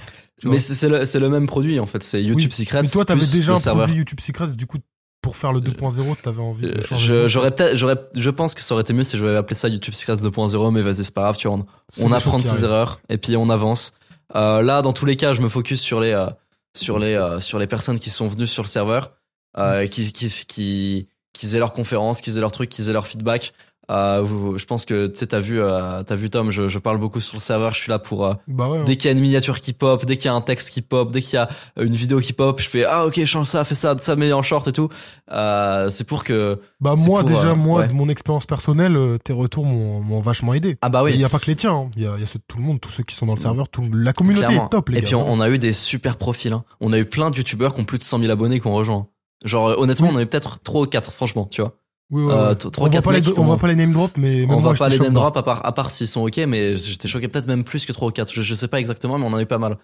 mais 0.45 0.59
c'est 0.59 0.89
le, 0.89 1.05
c'est 1.07 1.21
le 1.21 1.29
même 1.29 1.47
produit 1.47 1.79
en 1.81 1.87
fait. 1.87 2.03
C'est 2.03 2.23
YouTube 2.23 2.51
Oui, 2.59 2.65
Secret. 2.65 2.83
Mais 2.83 2.89
toi, 2.89 3.05
t'avais 3.05 3.27
déjà 3.27 3.53
un 3.53 3.59
serveur. 3.59 3.85
produit 3.85 3.99
YouTube 3.99 4.21
Secret, 4.21 4.49
du 4.57 4.67
coup, 4.67 4.79
pour 5.23 5.37
faire 5.37 5.53
le 5.53 5.61
2.0, 5.61 6.17
t'avais 6.23 6.41
envie 6.43 6.67
de 6.67 6.79
Euh, 6.79 6.83
changer. 6.83 7.29
J'aurais 7.29 7.51
peut-être, 7.51 7.77
j'aurais, 7.77 7.97
je 8.15 8.29
pense 8.31 8.55
que 8.55 8.61
ça 8.61 8.75
aurait 8.75 8.83
été 8.83 8.93
mieux 8.93 9.05
si 9.05 9.17
j'avais 9.17 9.37
appelé 9.37 9.55
ça 9.55 9.69
YouTube 9.69 9.95
Secrets 9.95 10.17
2.0, 10.17 10.71
mais 10.73 10.83
vas-y, 10.83 11.05
c'est 11.05 11.15
pas 11.15 11.23
grave, 11.23 11.37
tu 11.37 11.49
vois. 11.49 11.59
on- 12.01 12.13
apprend 12.13 12.39
de 12.39 12.43
ses 12.43 12.65
erreurs 12.65 13.01
et 13.09 13.17
puis 13.19 13.37
on 13.37 13.49
avance. 13.49 13.93
Euh, 14.35 14.61
là, 14.63 14.83
dans 14.83 14.93
tous 14.93 15.07
les 15.07 15.17
cas, 15.17 15.33
je 15.33 15.41
me 15.41 15.49
focus 15.49 15.81
sur 15.81 16.01
les 16.01 16.13
euh, 16.13 16.27
sur 16.75 16.99
les 16.99 17.15
euh, 17.15 17.41
sur 17.41 17.59
les 17.59 17.67
personnes 17.67 17.99
qui 18.01 18.11
sont 18.11 18.27
venues 18.27 18.47
sur 18.49 18.63
le 18.65 18.69
serveur, 18.69 19.13
euh, 19.59 19.87
qui 19.87 20.13
qui 20.13 20.29
qui 20.29 21.09
qui 21.33 21.47
faisaient 21.47 21.59
leurs 21.59 21.73
conférences, 21.73 22.21
qui 22.21 22.31
faisaient 22.31 22.41
leurs 22.41 22.53
trucs, 22.53 22.69
qui 22.71 22.79
faisaient 22.83 22.93
leur 22.93 23.07
feedback. 23.07 23.53
Euh, 23.91 24.23
vous- 24.23 24.57
je 24.59 24.65
pense 24.65 24.85
que 24.87 25.09
tu 25.09 25.19
sais, 25.19 25.27
t'as 25.27 25.41
vu, 25.41 25.61
euh, 25.61 26.03
t'as 26.05 26.15
vu 26.17 26.31
Tom, 26.31 26.51
je, 26.51 26.69
je 26.69 26.79
parle 26.79 26.97
beaucoup 26.99 27.21
sur 27.21 27.35
le 27.35 27.41
serveur. 27.41 27.75
Je 27.75 27.81
suis 27.81 27.91
là 27.91 27.99
pour 27.99 28.25
euh, 28.27 28.33
Bah 28.49 28.69
ouais. 28.69 28.79
hein. 28.79 28.85
dès 28.87 28.97
qu'il 28.97 29.07
y 29.07 29.09
a 29.09 29.13
une 29.17 29.21
miniature 29.23 29.61
qui 29.61 29.73
pop, 29.75 30.07
dès 30.07 30.17
qu'il 30.17 30.27
y 30.27 30.29
a 30.29 30.35
un 30.35 30.41
texte 30.41 30.71
qui 30.71 30.81
pop, 30.81 31.13
dès 31.13 31.21
qu'il 31.21 31.35
y 31.35 31.37
a 31.37 31.49
euh, 31.79 31.85
une 31.85 31.93
vidéo 31.93 32.21
qui 32.21 32.33
pop, 32.33 32.61
je 32.61 32.69
fais 32.69 32.85
ah 32.85 33.05
ok, 33.07 33.23
change 33.27 33.47
ça, 33.49 33.63
fais 33.65 33.75
ça, 33.75 33.95
ça 34.01 34.17
met 34.17 34.33
en 34.33 34.43
short 34.43 34.67
et 34.69 34.73
tout. 34.73 34.89
Euh, 35.31 35.91
c'est 35.91 36.05
pour 36.05 36.25
que 36.25 36.61
Bah 36.81 36.95
moi, 36.97 37.21
pour, 37.21 37.29
déjà, 37.29 37.49
euh, 37.51 37.55
moi, 37.55 37.81
ouais. 37.83 37.89
de 37.89 37.93
mon 37.93 38.09
expérience 38.09 38.47
personnelle, 38.47 38.97
tes 39.23 39.33
retours 39.33 39.67
m'ont 39.67 40.21
vachement 40.21 40.55
aidé. 40.55 40.77
ah 40.83 40.89
bah 40.89 41.01
Il 41.09 41.15
oui. 41.15 41.19
y 41.19 41.25
a 41.25 41.29
pas 41.29 41.39
que 41.39 41.47
les 41.47 41.57
tiens, 41.57 41.75
hein. 41.75 41.91
il 41.97 42.03
y, 42.03 42.07
a, 42.07 42.15
il 42.17 42.21
y 42.21 42.23
a 42.23 42.27
ceux 42.27 42.39
de 42.39 42.45
tout 42.49 42.57
le 42.59 42.63
monde, 42.65 42.81
tous 42.81 42.91
ceux 42.91 43.03
qui 43.03 43.15
sont 43.15 43.27
dans 43.27 43.35
le 43.35 43.41
serveur, 43.41 43.69
tout, 43.69 43.85
la 43.93 44.13
communauté 44.13 44.47
Clairement. 44.47 44.67
est 44.67 44.71
top, 44.71 44.89
les 44.89 44.99
Et 44.99 45.01
gars. 45.03 45.07
puis 45.07 45.15
on, 45.15 45.31
on 45.31 45.41
a 45.41 45.49
eu 45.51 45.59
des 45.59 45.73
super 45.73 46.17
profils. 46.17 46.53
hein. 46.53 46.65
On 46.81 46.93
a 46.93 46.99
eu 46.99 47.05
plein 47.05 47.31
de 47.31 47.37
youtubeurs 47.37 47.75
qui 47.75 47.81
ont 47.81 47.85
plus 47.85 47.99
de 47.99 48.05
100 48.05 48.19
000 48.21 48.31
abonnés 48.31 48.61
qui 48.61 48.67
ont 48.67 48.75
rejoint. 48.75 49.09
Genre 49.45 49.69
euh, 49.69 49.75
honnêtement, 49.77 50.07
Oui. 50.09 50.13
on 50.15 50.17
en 50.17 50.21
a 50.21 50.23
eu 50.23 50.27
peut-être 50.27 50.61
3 50.63 50.81
ou 50.83 50.87
4 50.87 51.13
franchement, 51.13 51.47
tu 51.51 51.61
vois. 51.61 51.75
Oui, 52.11 52.23
ouais, 52.25 52.33
Euh, 52.33 52.49
ouais. 52.51 52.57
t- 52.57 52.67
on 52.67 52.71
trois, 52.71 52.87
va 52.89 52.93
quatre 52.93 53.05
pas 53.05 53.13
les, 53.13 53.29
on 53.39 53.57
pas 53.57 53.67
les 53.69 53.75
name 53.77 53.93
drop, 53.93 54.13
mais 54.17 54.41
même 54.41 54.51
on 54.51 54.61
va 54.61 54.75
pas 54.75 54.89
les 54.89 54.99
name 54.99 55.13
drop 55.15 55.37
à 55.37 55.43
part 55.43 55.65
à 55.65 55.73
part 55.73 55.91
s'ils 55.91 56.07
sont 56.09 56.23
OK, 56.27 56.37
mais 56.47 56.77
j'étais 56.77 57.09
choqué 57.09 57.29
peut-être 57.29 57.47
même 57.47 57.65
plus 57.65 57.85
que 57.87 57.93
3 57.93 58.09
ou 58.09 58.11
4. 58.13 58.33
Je, 58.33 58.43
je 58.43 58.55
sais 58.55 58.69
pas 58.69 58.79
exactement, 58.79 59.19
mais 59.19 59.25
on 59.25 59.29
en 59.33 59.37
a 59.37 59.43
eu 59.43 59.47
pas 59.47 59.59
mal. 59.59 59.79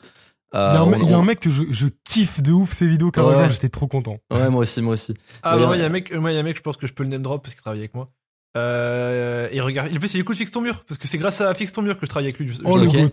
Il 0.52 0.56
y 0.56 0.60
Euh, 0.60 0.66
a 0.66 0.78
un, 0.78 0.82
on- 0.82 0.86
me- 0.90 0.98
il 1.02 1.08
y 1.08 1.12
a 1.14 1.18
un 1.18 1.24
mec 1.24 1.40
que 1.40 1.48
je, 1.48 1.62
je 1.70 1.86
kiffe 2.04 2.42
de 2.42 2.52
ouf 2.52 2.76
ses 2.76 2.86
vidéos 2.88 3.10
quand 3.10 3.24
Ouais. 3.26 3.48
j'étais 3.52 3.68
trop 3.68 3.86
content. 3.86 4.18
Ouais, 4.32 4.50
moi 4.50 4.62
aussi, 4.62 4.82
moi 4.82 4.94
aussi. 4.94 5.14
Ah, 5.42 5.56
Ouais, 5.56 5.64
moi, 5.66 5.76
il 5.76 5.80
y 5.80 5.82
a 5.82 5.86
un 5.86 5.90
mec, 5.90 6.12
moi, 6.12 6.30
il 6.32 6.34
y 6.34 6.36
a 6.36 6.40
un 6.40 6.44
mec, 6.44 6.56
je 6.56 6.62
pense 6.62 6.76
que 6.76 6.86
je 6.86 6.92
peux 6.92 7.04
le 7.04 7.08
name 7.08 7.22
drop 7.22 7.42
parce 7.42 7.54
qu'il 7.54 7.62
travaille 7.62 7.80
avec 7.80 7.94
moi. 7.94 8.10
Euh, 8.56 9.48
et 9.52 9.60
regarde, 9.60 9.88
il 9.92 9.98
plus, 10.00 10.12
il 10.14 10.20
écoute 10.20 10.36
Fixe 10.36 10.50
ton 10.50 10.60
mur. 10.60 10.84
Parce 10.86 10.98
que 10.98 11.06
c'est 11.08 11.18
grâce 11.18 11.40
à 11.40 11.54
Fixe 11.54 11.72
ton 11.72 11.82
mur 11.82 11.94
que 11.98 12.04
je 12.06 12.10
travaille 12.10 12.26
avec 12.26 12.38
lui. 12.38 12.48
juste- 12.48 12.62
Oh, 12.64 12.76
le 12.76 12.86
ok. 12.88 12.92
goat. 12.96 13.10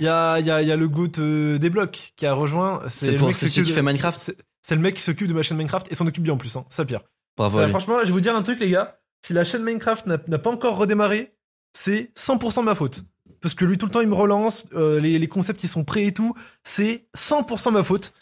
Il 0.00 0.04
y 0.04 0.08
a, 0.08 0.38
il 0.38 0.46
y 0.46 0.50
a, 0.50 0.62
il 0.62 0.68
y 0.68 0.72
a 0.72 0.76
le 0.76 0.88
GOAT 0.88 1.18
euh, 1.18 1.58
des 1.58 1.70
blocs 1.70 2.12
qui 2.16 2.26
a 2.26 2.34
rejoint. 2.34 2.80
C'est 2.88 3.12
le 3.12 3.16
pour- 3.18 3.28
mec 3.28 3.36
c'est 3.36 3.48
celui 3.48 3.64
qui 3.66 3.70
de- 3.70 3.74
fait 3.74 3.82
Minecraft 3.82 4.18
c'est- 4.18 4.36
C'est 4.62 4.74
le 4.74 4.80
mec 4.80 4.96
qui 4.96 5.02
s'occupe 5.02 5.28
de 5.28 5.32
ma 5.32 5.42
chaîne 5.42 5.56
Minecraft 5.58 5.90
et 5.92 5.94
s'en 5.94 6.06
occupe 6.08 6.24
bien 6.24 6.32
en 6.32 6.36
plus, 6.36 6.54
hein. 6.56 6.64
Ça 6.70 6.84
pire. 6.84 7.02
Bravo. 7.36 7.68
Franchement, 7.68 7.98
je 8.00 8.06
vais 8.06 8.12
vous 8.12 8.20
dire 8.20 8.34
un 8.36 8.42
truc, 8.42 8.60
les 8.60 8.70
gars. 8.70 8.98
Si 9.26 9.32
la 9.32 9.44
chaîne 9.44 9.62
Minecraft 9.62 10.06
n'a 10.06 10.38
pas 10.38 10.50
encore 10.50 10.76
redémarré, 10.76 11.34
c'est 11.72 12.10
100% 12.16 12.62
ma 12.62 12.74
faute. 12.74 13.02
Parce 13.40 13.54
que 13.54 13.64
lui, 13.64 13.76
tout 13.76 13.86
le 13.86 13.92
temps, 13.92 14.00
il 14.00 14.08
me 14.08 14.14
relance. 14.14 14.66
euh, 14.74 14.98
les, 15.00 15.18
les 15.18 15.28
concepts, 15.28 15.62
ils 15.64 15.68
sont 15.68 15.84
prêts 15.84 16.04
et 16.06 16.12
tout. 16.12 16.34
C'est 16.64 17.06
100% 17.16 17.72
ma 17.72 17.82
faute. 17.82 18.12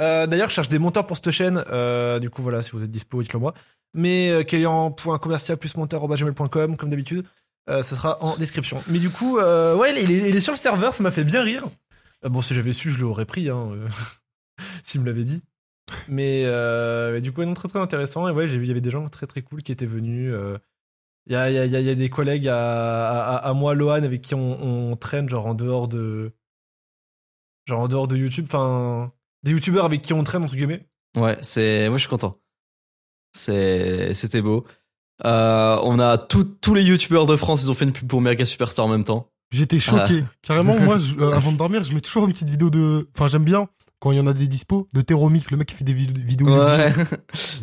Euh, 0.00 0.26
D'ailleurs, 0.26 0.48
je 0.48 0.54
cherche 0.54 0.68
des 0.68 0.78
monteurs 0.78 1.06
pour 1.06 1.16
cette 1.16 1.30
chaîne. 1.30 1.62
Euh, 1.70 2.18
du 2.18 2.30
coup, 2.30 2.42
voilà, 2.42 2.62
si 2.62 2.70
vous 2.70 2.82
êtes 2.82 2.90
dispo, 2.90 3.22
dites-le 3.22 3.38
moi. 3.38 3.54
Mais 3.94 4.46
commercial 5.20 5.58
plus 5.58 5.76
monteur.gmail.com, 5.76 6.76
comme 6.76 6.90
d'habitude. 6.90 7.26
Ce 7.68 7.82
sera 7.82 8.22
en 8.22 8.36
description. 8.36 8.82
Mais 8.88 8.98
du 8.98 9.10
coup, 9.10 9.38
ouais, 9.38 10.02
il 10.02 10.10
est, 10.10 10.30
il 10.30 10.36
est 10.36 10.40
sur 10.40 10.52
le 10.52 10.58
serveur, 10.58 10.94
ça 10.94 11.02
m'a 11.02 11.10
fait 11.10 11.24
bien 11.24 11.42
rire. 11.42 11.64
Bon, 12.22 12.40
si 12.40 12.54
j'avais 12.54 12.72
su, 12.72 12.90
je 12.90 12.98
l'aurais 13.00 13.24
pris, 13.26 13.48
hein, 13.50 13.70
s'il 14.84 15.00
me 15.02 15.06
l'avait 15.06 15.24
dit. 15.24 15.42
Mais, 16.08 16.42
euh, 16.46 17.12
mais 17.12 17.20
du 17.20 17.32
coup, 17.32 17.44
non, 17.44 17.54
très 17.54 17.68
très 17.68 17.78
intéressant. 17.80 18.28
Et 18.28 18.32
ouais, 18.32 18.46
j'ai 18.48 18.56
vu, 18.58 18.64
il 18.64 18.68
y 18.68 18.70
avait 18.70 18.80
des 18.80 18.90
gens 18.90 19.08
très 19.08 19.26
très 19.26 19.42
cool 19.42 19.62
qui 19.62 19.72
étaient 19.72 19.86
venus. 19.86 20.32
euh. 20.34 20.58
Il 21.26 21.32
y, 21.34 21.36
a, 21.36 21.50
il 21.50 21.54
y, 21.54 21.58
a, 21.58 21.66
il 21.66 21.72
y 21.72 21.76
a- 21.76 21.80
il 21.80 21.86
y 21.86 21.90
a 21.90 21.94
des 21.94 22.10
collègues 22.10 22.48
à, 22.48 22.56
à, 23.20 23.36
à 23.36 23.52
moi, 23.52 23.74
Lohan, 23.74 24.02
avec 24.02 24.22
qui 24.22 24.34
on, 24.34 24.90
on 24.90 24.96
traîne, 24.96 25.28
genre 25.28 25.46
en 25.46 25.54
dehors 25.54 25.86
de. 25.88 26.32
Genre 27.66 27.80
en 27.80 27.88
dehors 27.88 28.08
de 28.08 28.16
YouTube. 28.16 28.46
Enfin, 28.48 29.12
des 29.44 29.52
youtubeurs 29.52 29.84
avec 29.84 30.02
qui 30.02 30.12
on 30.12 30.24
traîne, 30.24 30.42
entre 30.42 30.54
guillemets. 30.56 30.86
Ouais, 31.16 31.36
c'est 31.42 31.88
moi 31.88 31.98
je 31.98 32.02
suis 32.02 32.08
content. 32.08 32.38
C'est 33.36 34.14
c'était 34.14 34.42
beau. 34.42 34.64
Euh, 35.24 35.78
on 35.82 35.98
a 36.00 36.18
tout- 36.18 36.44
tous 36.60 36.74
les 36.74 36.82
youtubeurs 36.82 37.26
de 37.26 37.36
France, 37.36 37.62
ils 37.62 37.70
ont 37.70 37.74
fait 37.74 37.84
une 37.84 37.92
pub 37.92 38.08
pour 38.08 38.20
Mega 38.20 38.44
Superstar 38.44 38.86
en 38.86 38.88
même 38.88 39.04
temps. 39.04 39.28
J'étais 39.52 39.78
choqué. 39.78 40.24
Carrément, 40.42 40.78
moi, 40.80 40.98
je- 40.98 41.18
euh, 41.20 41.32
avant 41.32 41.52
de 41.52 41.56
dormir, 41.58 41.84
je 41.84 41.92
mets 41.94 42.00
toujours 42.00 42.24
une 42.26 42.32
petite 42.32 42.48
vidéo 42.48 42.70
de. 42.70 43.08
Enfin, 43.14 43.28
j'aime 43.28 43.44
bien 43.44 43.68
quand 44.02 44.10
il 44.10 44.16
y 44.16 44.20
en 44.20 44.26
a 44.26 44.32
des 44.32 44.48
dispos 44.48 44.88
de 44.92 45.00
Teromic, 45.00 45.52
le 45.52 45.58
mec 45.58 45.68
qui 45.68 45.76
fait 45.76 45.84
des 45.84 45.92
vid- 45.94 46.18
vidéos. 46.18 46.48
Ouais. 46.48 46.92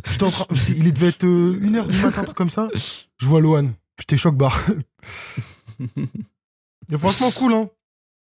J'étais 0.09 0.23
en 0.23 0.31
train, 0.31 0.45
il 0.69 0.93
devait 0.93 1.09
être 1.09 1.25
euh, 1.25 1.59
une 1.59 1.75
heure 1.75 1.85
du 1.85 1.97
matin, 1.97 2.21
un 2.21 2.23
truc 2.23 2.37
comme 2.37 2.49
ça. 2.49 2.69
Je 3.17 3.25
vois 3.25 3.41
Lohan. 3.41 3.71
J'étais 3.99 4.15
choc 4.15 4.37
barre. 4.37 4.57
Franchement 6.97 7.31
cool, 7.31 7.53
hein. 7.53 7.69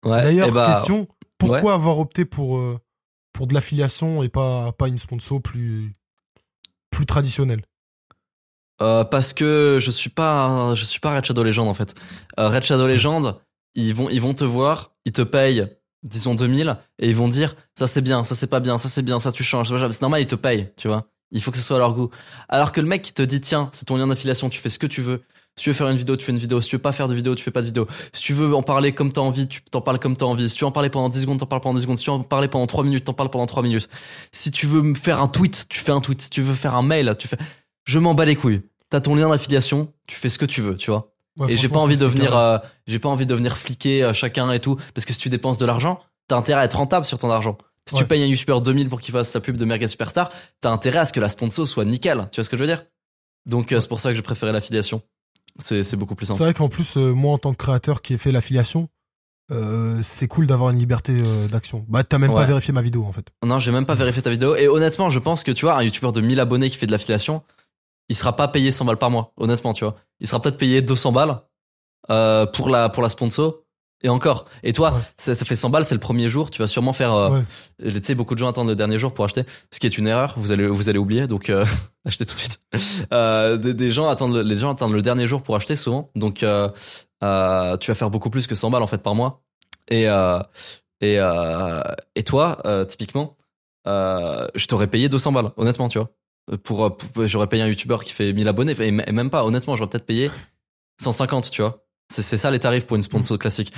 Ouais. 0.05 0.21
D'ailleurs, 0.21 0.49
et 0.49 0.51
bah, 0.51 0.75
question, 0.77 1.07
pourquoi 1.39 1.73
avoir 1.73 1.97
opté 1.97 2.25
pour 2.25 2.59
euh, 2.59 2.79
pour 3.33 3.47
de 3.47 3.55
l'affiliation 3.55 4.21
et 4.21 4.29
pas 4.29 4.71
pas 4.73 4.87
une 4.87 4.99
sponsor 4.99 5.41
plus 5.41 5.95
plus 6.91 7.07
traditionnelle? 7.07 7.65
Euh, 8.83 9.03
parce 9.03 9.33
que 9.33 9.79
je 9.81 9.89
suis 9.89 10.11
pas 10.11 10.75
je 10.75 10.85
suis 10.85 10.99
pas 10.99 11.15
Red 11.15 11.25
Shadow 11.25 11.43
Legend 11.43 11.67
en 11.67 11.73
fait. 11.73 11.95
Euh, 12.37 12.49
Red 12.49 12.61
Shadow 12.61 12.85
Legend, 12.85 13.39
ils 13.73 13.95
vont 13.95 14.09
ils 14.11 14.21
vont 14.21 14.35
te 14.35 14.43
voir, 14.43 14.93
ils 15.05 15.11
te 15.11 15.23
payent 15.23 15.67
disons 16.05 16.35
2000 16.35 16.77
et 16.99 17.09
ils 17.09 17.15
vont 17.15 17.27
dire 17.27 17.55
ça 17.77 17.87
c'est 17.87 18.01
bien, 18.01 18.23
ça 18.23 18.35
c'est 18.35 18.47
pas 18.47 18.59
bien, 18.59 18.77
ça 18.77 18.87
c'est 18.87 19.01
bien, 19.01 19.19
ça 19.19 19.31
tu 19.31 19.43
changes, 19.43 19.69
c'est 19.69 20.01
normal, 20.01 20.21
ils 20.21 20.27
te 20.27 20.35
payent, 20.35 20.71
tu 20.77 20.87
vois. 20.87 21.07
Il 21.31 21.41
faut 21.41 21.51
que 21.51 21.57
ce 21.57 21.63
soit 21.63 21.75
à 21.75 21.79
leur 21.79 21.93
goût. 21.93 22.09
Alors 22.47 22.71
que 22.71 22.79
le 22.79 22.87
mec 22.87 23.01
qui 23.01 23.13
te 23.13 23.23
dit 23.23 23.41
tiens, 23.41 23.69
c'est 23.73 23.85
ton 23.85 23.97
lien 23.97 24.07
d'affiliation, 24.07 24.49
tu 24.49 24.59
fais 24.59 24.69
ce 24.69 24.79
que 24.79 24.87
tu 24.87 25.01
veux. 25.01 25.23
Si 25.57 25.63
tu 25.63 25.69
veux 25.69 25.73
faire 25.73 25.89
une 25.89 25.97
vidéo, 25.97 26.17
tu 26.17 26.25
fais 26.25 26.33
une 26.33 26.37
vidéo. 26.37 26.59
Si 26.59 26.67
tu 26.67 26.75
veux 26.75 26.81
pas 26.81 26.91
faire 26.91 27.07
de 27.07 27.15
vidéo, 27.15 27.33
tu 27.33 27.43
fais 27.43 27.51
pas 27.51 27.61
de 27.61 27.67
vidéo. 27.67 27.87
Si 28.11 28.21
tu 28.21 28.33
veux 28.33 28.53
en 28.53 28.61
parler 28.61 28.93
comme 28.93 29.13
t'as 29.13 29.21
envie, 29.21 29.47
tu 29.47 29.61
t'en 29.61 29.79
parles 29.79 29.99
comme 29.99 30.17
t'as 30.17 30.25
envie. 30.25 30.49
Si 30.49 30.57
tu 30.57 30.65
veux 30.65 30.67
en 30.67 30.71
parler 30.71 30.89
pendant 30.89 31.07
10 31.07 31.21
secondes, 31.21 31.39
t'en 31.39 31.45
parles 31.45 31.61
pendant 31.61 31.75
10 31.75 31.81
secondes. 31.83 31.97
Si 31.97 32.03
tu 32.03 32.09
veux 32.09 32.17
en 32.17 32.23
parler 32.23 32.49
pendant 32.49 32.67
3 32.67 32.83
minutes, 32.83 33.05
t'en 33.05 33.13
parles 33.13 33.29
pendant 33.29 33.45
3 33.45 33.63
minutes. 33.63 33.87
Si 34.33 34.51
tu 34.51 34.67
veux 34.67 34.93
faire 34.95 35.21
un 35.21 35.29
tweet, 35.29 35.65
tu 35.69 35.79
fais 35.79 35.93
un 35.93 36.01
tweet. 36.01 36.23
Si 36.23 36.29
tu 36.29 36.41
veux 36.41 36.53
faire 36.53 36.75
un 36.75 36.81
mail, 36.81 37.15
tu 37.17 37.29
fais. 37.29 37.37
Je 37.85 37.99
m'en 37.99 38.13
bats 38.13 38.25
les 38.25 38.35
couilles. 38.35 38.63
T'as 38.89 38.99
ton 38.99 39.15
lien 39.15 39.29
d'affiliation, 39.29 39.93
tu 40.07 40.17
fais 40.17 40.29
ce 40.29 40.37
que 40.37 40.45
tu 40.45 40.61
veux, 40.61 40.75
tu 40.75 40.91
vois. 40.91 41.14
Ouais, 41.39 41.51
et 41.53 41.57
j'ai 41.57 41.67
pas 41.69 41.79
envie 41.79 41.97
c'est- 41.97 42.03
de 42.05 42.09
c'est 42.09 42.15
venir, 42.15 42.37
euh, 42.37 42.57
j'ai 42.87 42.99
pas 42.99 43.09
envie 43.09 43.25
de 43.25 43.35
venir 43.35 43.57
fliquer 43.57 44.03
euh, 44.03 44.13
chacun 44.13 44.51
et 44.51 44.59
tout, 44.59 44.77
parce 44.93 45.03
que 45.05 45.13
si 45.13 45.19
tu 45.19 45.29
dépenses 45.29 45.57
de 45.57 45.65
l'argent, 45.65 45.99
t'as 46.27 46.37
intérêt 46.37 46.61
à 46.61 46.65
être 46.65 46.77
rentable 46.77 47.05
sur 47.05 47.17
ton 47.17 47.29
argent. 47.29 47.57
Si 47.87 47.93
Ouais. 47.95 48.01
tu 48.01 48.07
payes 48.07 48.23
un 48.23 48.27
YouTuber 48.27 48.61
2000 48.63 48.89
pour 48.89 48.99
qu'il 49.01 49.11
fasse 49.13 49.29
sa 49.29 49.39
pub 49.41 49.57
de 49.57 49.65
Merga 49.65 49.87
Superstar, 49.87 50.31
t'as 50.61 50.71
intérêt 50.71 50.99
à 50.99 51.05
ce 51.05 51.13
que 51.13 51.19
la 51.19 51.29
sponsor 51.29 51.67
soit 51.67 51.85
nickel. 51.85 52.29
Tu 52.31 52.37
vois 52.39 52.43
ce 52.45 52.49
que 52.49 52.57
je 52.57 52.61
veux 52.63 52.67
dire? 52.67 52.85
Donc 53.45 53.71
euh, 53.71 53.79
c'est 53.79 53.87
pour 53.87 53.99
ça 53.99 54.09
que 54.09 54.15
j'ai 54.15 54.21
préféré 54.23 54.51
l'affiliation. 54.51 55.01
C'est 55.59 55.83
c'est 55.83 55.95
beaucoup 55.97 56.15
plus 56.15 56.25
C'est 56.25 56.31
simple. 56.33 56.43
vrai 56.43 56.53
qu'en 56.53 56.67
plus, 56.69 56.97
euh, 56.97 57.13
moi, 57.13 57.33
en 57.33 57.37
tant 57.37 57.51
que 57.53 57.57
créateur 57.57 58.01
qui 58.01 58.13
ai 58.13 58.17
fait 58.17 58.31
l'affiliation, 58.31 58.89
euh, 59.51 59.99
c'est 60.01 60.27
cool 60.27 60.47
d'avoir 60.47 60.71
une 60.71 60.79
liberté 60.79 61.13
euh, 61.23 61.47
d'action. 61.47 61.85
Bah, 61.87 62.03
t'as 62.03 62.17
même 62.17 62.33
pas 62.33 62.45
vérifié 62.45 62.73
ma 62.73 62.81
vidéo, 62.81 63.05
en 63.05 63.11
fait. 63.13 63.27
Non, 63.45 63.59
j'ai 63.59 63.71
même 63.71 63.85
pas 63.85 63.93
vérifié 63.95 64.21
ta 64.21 64.31
vidéo. 64.31 64.55
Et 64.55 64.67
honnêtement, 64.67 65.09
je 65.11 65.19
pense 65.19 65.43
que 65.43 65.51
tu 65.51 65.65
vois, 65.65 65.77
un 65.77 65.83
YouTuber 65.83 66.11
de 66.11 66.21
1000 66.21 66.39
abonnés 66.39 66.69
qui 66.69 66.77
fait 66.77 66.87
de 66.87 66.91
l'affiliation, 66.91 67.43
il 68.09 68.15
sera 68.15 68.35
pas 68.35 68.47
payé 68.47 68.71
100 68.71 68.85
balles 68.85 68.97
par 68.97 69.11
mois. 69.11 69.31
Honnêtement, 69.37 69.73
tu 69.73 69.83
vois, 69.85 69.95
il 70.19 70.27
sera 70.27 70.39
peut-être 70.41 70.57
payé 70.57 70.81
200 70.81 71.11
balles. 71.11 71.39
euh, 72.11 72.45
pour 72.45 72.69
la 72.69 72.89
pour 72.89 73.01
la 73.03 73.09
sponsor. 73.09 73.61
Et 74.03 74.09
encore. 74.09 74.45
Et 74.61 74.71
toi, 74.73 74.91
Ouais. 74.91 74.99
ça, 75.17 75.33
ça 75.33 75.45
fait 75.45 75.55
100 75.55 75.71
balles, 75.71 75.85
c'est 75.85 75.95
le 75.95 75.99
premier 76.01 76.29
jour. 76.29 76.51
Tu 76.51 76.61
vas 76.61 76.67
sûrement 76.67 76.93
faire. 76.93 77.13
euh, 77.13 77.29
Ouais. 77.79 77.91
Tu 77.91 78.03
sais, 78.03 78.13
beaucoup 78.13 78.35
de 78.35 78.39
gens 78.39 78.47
attendent 78.49 78.67
le 78.67 78.75
dernier 78.75 78.99
jour 78.99 79.11
pour 79.13 79.25
acheter, 79.25 79.43
ce 79.71 79.79
qui 79.79 79.87
est 79.87 79.97
une 79.97 80.05
erreur. 80.05 80.35
Vous 80.37 80.51
allez 80.51 80.67
vous 80.67 80.89
allez 80.89 80.99
oublier, 80.99 81.25
donc 81.25 81.49
euh, 81.49 81.65
achetez 82.05 82.25
tout 82.25 82.35
de 82.35 82.39
suite. 82.39 82.59
Euh, 83.13 83.57
des, 83.57 83.73
des 83.73 83.89
gens 83.91 84.07
attendent 84.07 84.35
le, 84.35 84.41
les 84.43 84.57
gens 84.57 84.69
attendent 84.71 84.93
le 84.93 85.01
dernier 85.01 85.25
jour 85.25 85.41
pour 85.41 85.55
acheter 85.55 85.75
souvent. 85.75 86.11
Donc 86.15 86.43
euh, 86.43 86.69
euh, 87.23 87.77
tu 87.77 87.89
vas 87.89 87.95
faire 87.95 88.11
beaucoup 88.11 88.29
plus 88.29 88.45
que 88.45 88.53
100 88.53 88.69
balles 88.69 88.83
en 88.83 88.87
fait 88.87 89.01
par 89.01 89.15
mois. 89.15 89.41
Et 89.89 90.07
euh, 90.07 90.39
et 91.01 91.17
euh, 91.19 91.81
et 92.15 92.21
toi, 92.23 92.59
euh, 92.65 92.85
typiquement, 92.85 93.37
euh, 93.87 94.47
je 94.53 94.67
t'aurais 94.67 94.87
payé 94.87 95.09
200 95.09 95.31
balles, 95.31 95.51
honnêtement, 95.57 95.87
tu 95.87 95.97
vois. 95.97 96.09
Pour, 96.63 96.85
euh, 96.85 96.89
pour- 96.91 97.25
j'aurais 97.27 97.47
payé 97.47 97.63
un 97.63 97.67
youtubeur 97.67 98.03
qui 98.03 98.13
fait 98.13 98.31
1000 98.33 98.47
abonnés 98.47 98.75
et 98.79 98.91
même 98.91 99.29
pas. 99.29 99.43
Honnêtement, 99.45 99.75
j'aurais 99.75 99.89
peut-être 99.89 100.05
payé 100.05 100.29
150, 101.01 101.49
tu 101.51 101.61
vois. 101.61 101.83
C'est 102.13 102.37
ça 102.37 102.51
les 102.51 102.59
tarifs 102.59 102.85
pour 102.85 102.95
une 102.97 103.01
sponsor 103.03 103.37
classique. 103.39 103.73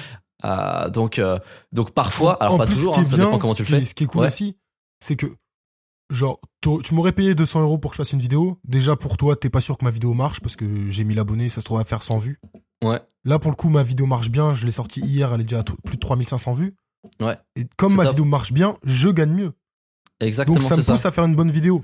Euh, 0.45 0.89
donc 0.89 1.17
euh, 1.17 1.39
donc 1.71 1.91
parfois, 1.91 2.33
alors 2.41 2.55
En 2.55 2.57
pas 2.57 2.65
plus, 2.65 2.75
toujours, 2.75 2.97
hein, 2.97 3.03
est 3.03 3.05
ça 3.05 3.15
bien, 3.15 3.25
dépend 3.25 3.39
comment 3.39 3.55
tu 3.55 3.65
ce 3.65 3.71
le 3.71 3.77
qui- 3.79 3.85
fais. 3.85 3.89
Ce 3.89 3.95
qui 3.95 4.03
est 4.03 4.07
cool 4.07 4.21
Ouais. 4.21 4.27
aussi, 4.27 4.57
c'est 4.99 5.15
que, 5.15 5.27
genre, 6.11 6.39
tu 6.61 6.93
m'aurais 6.93 7.13
payé 7.13 7.35
200 7.35 7.61
euros 7.61 7.77
pour 7.77 7.91
que 7.91 7.97
je 7.97 8.03
fasse 8.03 8.11
une 8.11 8.19
vidéo. 8.19 8.59
Déjà, 8.65 8.95
pour 8.97 9.15
toi, 9.17 9.35
t'es 9.37 9.49
pas 9.49 9.61
sûr 9.61 9.77
que 9.77 9.85
ma 9.85 9.91
vidéo 9.91 10.13
marche 10.13 10.41
parce 10.41 10.55
que 10.57 10.89
j'ai 10.89 11.03
1000 11.05 11.19
abonnés, 11.19 11.47
ça 11.49 11.61
se 11.61 11.65
trouve 11.65 11.79
à 11.79 11.85
faire 11.85 12.03
100 12.03 12.17
vues. 12.17 12.39
Ouais. 12.83 12.99
Là, 13.23 13.39
pour 13.39 13.49
le 13.49 13.55
coup, 13.55 13.69
ma 13.69 13.83
vidéo 13.83 14.05
marche 14.05 14.29
bien. 14.29 14.53
Je 14.53 14.65
l'ai 14.65 14.71
sortie 14.73 14.99
hier, 14.99 15.33
elle 15.33 15.41
est 15.41 15.45
déjà 15.45 15.59
à 15.59 15.63
plus 15.63 15.95
de 15.95 15.99
3500 16.01 16.51
vues. 16.53 16.75
Ouais. 17.21 17.37
Et 17.55 17.65
comme 17.77 17.95
ma 17.95 18.03
top. 18.03 18.11
vidéo 18.11 18.25
marche 18.25 18.51
bien, 18.51 18.77
je 18.83 19.07
gagne 19.09 19.31
mieux. 19.33 19.53
Exactement, 20.19 20.59
Donc, 20.59 20.67
ça 20.67 20.75
me 20.77 20.83
pousse 20.83 21.01
ça. 21.01 21.07
à 21.07 21.11
faire 21.11 21.23
une 21.25 21.35
bonne 21.35 21.51
vidéo. 21.51 21.83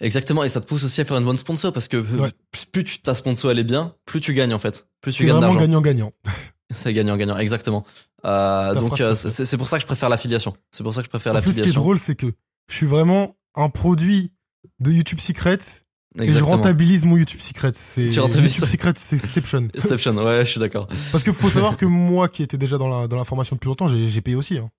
Exactement, 0.00 0.44
et 0.44 0.48
ça 0.48 0.60
te 0.60 0.66
pousse 0.66 0.82
aussi 0.84 1.00
à 1.00 1.04
faire 1.04 1.18
une 1.18 1.24
bonne 1.24 1.36
sponsor 1.36 1.72
parce 1.72 1.86
que 1.88 1.98
Ouais. 1.98 2.30
plus- 2.72 2.84
tu, 2.84 3.00
ta 3.02 3.14
sponsor 3.14 3.50
elle 3.50 3.58
est 3.58 3.64
bien, 3.64 3.94
plus 4.06 4.20
tu 4.20 4.32
gagnes 4.32 4.54
en 4.54 4.58
fait, 4.58 4.86
plus 5.02 5.12
tu 5.12 5.18
C'est 5.18 5.24
gagnes 5.24 5.36
vraiment 5.36 5.52
d'argent. 5.52 5.60
gagnant-gagnant. 5.66 6.12
C'est 6.72 6.92
gagnant-gagnant, 6.94 7.36
exactement. 7.36 7.84
Euh, 8.24 8.74
donc 8.74 9.00
euh, 9.00 9.14
c'est 9.16 9.56
pour 9.56 9.66
ça 9.66 9.76
que 9.78 9.82
je 9.82 9.86
préfère 9.86 10.08
l'affiliation. 10.08 10.54
C'est 10.70 10.82
pour 10.84 10.94
ça 10.94 11.00
que 11.00 11.06
je 11.06 11.10
préfère 11.10 11.34
En 11.34 11.40
plus, 11.40 11.50
ce 11.50 11.54
qui 11.54 11.60
est 11.60 11.62
l'affiliation. 11.62 11.80
drôle, 11.82 11.98
c'est 11.98 12.14
que 12.14 12.32
je 12.68 12.74
suis 12.76 12.86
vraiment 12.86 13.36
un 13.56 13.70
produit 13.70 14.32
de 14.78 14.92
YouTube 14.92 15.18
Secrets 15.18 15.54
et 15.56 16.18
je 16.18 16.22
Exactement. 16.24 16.56
rentabilise 16.56 17.04
mon 17.04 17.16
YouTube 17.16 17.40
Secret. 17.40 17.72
C'est 17.74 18.08
Tu 18.10 18.20
rentabilises 18.20 18.54
YouTube. 18.56 18.68
Secret, 18.68 18.92
c'est 18.96 19.16
Exception. 19.16 19.68
Exception, 19.74 20.14
ouais, 20.24 20.44
je 20.44 20.50
suis 20.52 20.60
d'accord. 20.60 20.86
Parce 21.10 21.24
que 21.24 21.32
faut 21.32 21.50
savoir 21.50 21.76
que 21.76 21.86
moi, 21.86 22.28
qui 22.28 22.42
étais 22.44 22.56
déjà 22.58 22.78
dans 22.78 22.88
la 22.88 23.08
dans 23.08 23.16
l'information 23.16 23.56
depuis 23.56 23.66
longtemps, 23.68 23.88
j'ai 23.88 24.06
j'ai 24.06 24.20
payé 24.20 24.36
aussi. 24.36 24.58
hein. 24.58 24.70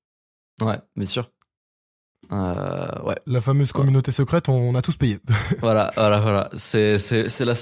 Ouais, 0.61 0.77
bien 0.95 1.05
sûr. 1.07 1.29
Euh, 2.31 2.87
ouais, 3.05 3.15
La 3.27 3.41
fameuse 3.41 3.71
communauté 3.71 4.11
secrète, 4.11 4.47
on, 4.49 4.53
on 4.53 4.75
a 4.75 4.81
tous 4.81 4.95
payé. 4.95 5.19
voilà, 5.61 5.91
voilà, 5.95 6.19
voilà. 6.19 6.49
C'est 6.57 6.97
c'est 6.99 7.27
c'est 7.29 7.45
la 7.45 7.55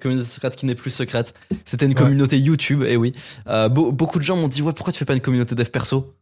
communauté 0.00 0.28
secrète 0.28 0.56
qui 0.56 0.66
n'est 0.66 0.74
plus 0.74 0.90
secrète. 0.90 1.34
C'était 1.64 1.86
une 1.86 1.92
Ouais. 1.92 1.96
communauté 1.98 2.38
YouTube, 2.38 2.82
et 2.82 2.96
oui. 2.96 3.12
Euh, 3.48 3.68
beau- 3.68 3.92
beaucoup 3.92 4.18
de 4.18 4.24
gens 4.24 4.36
m'ont 4.36 4.48
dit 4.48 4.62
ouais, 4.62 4.72
pourquoi 4.72 4.92
tu 4.92 4.98
fais 4.98 5.04
pas 5.04 5.14
une 5.14 5.20
communauté 5.20 5.54
dev 5.54 5.68
perso? 5.68 6.14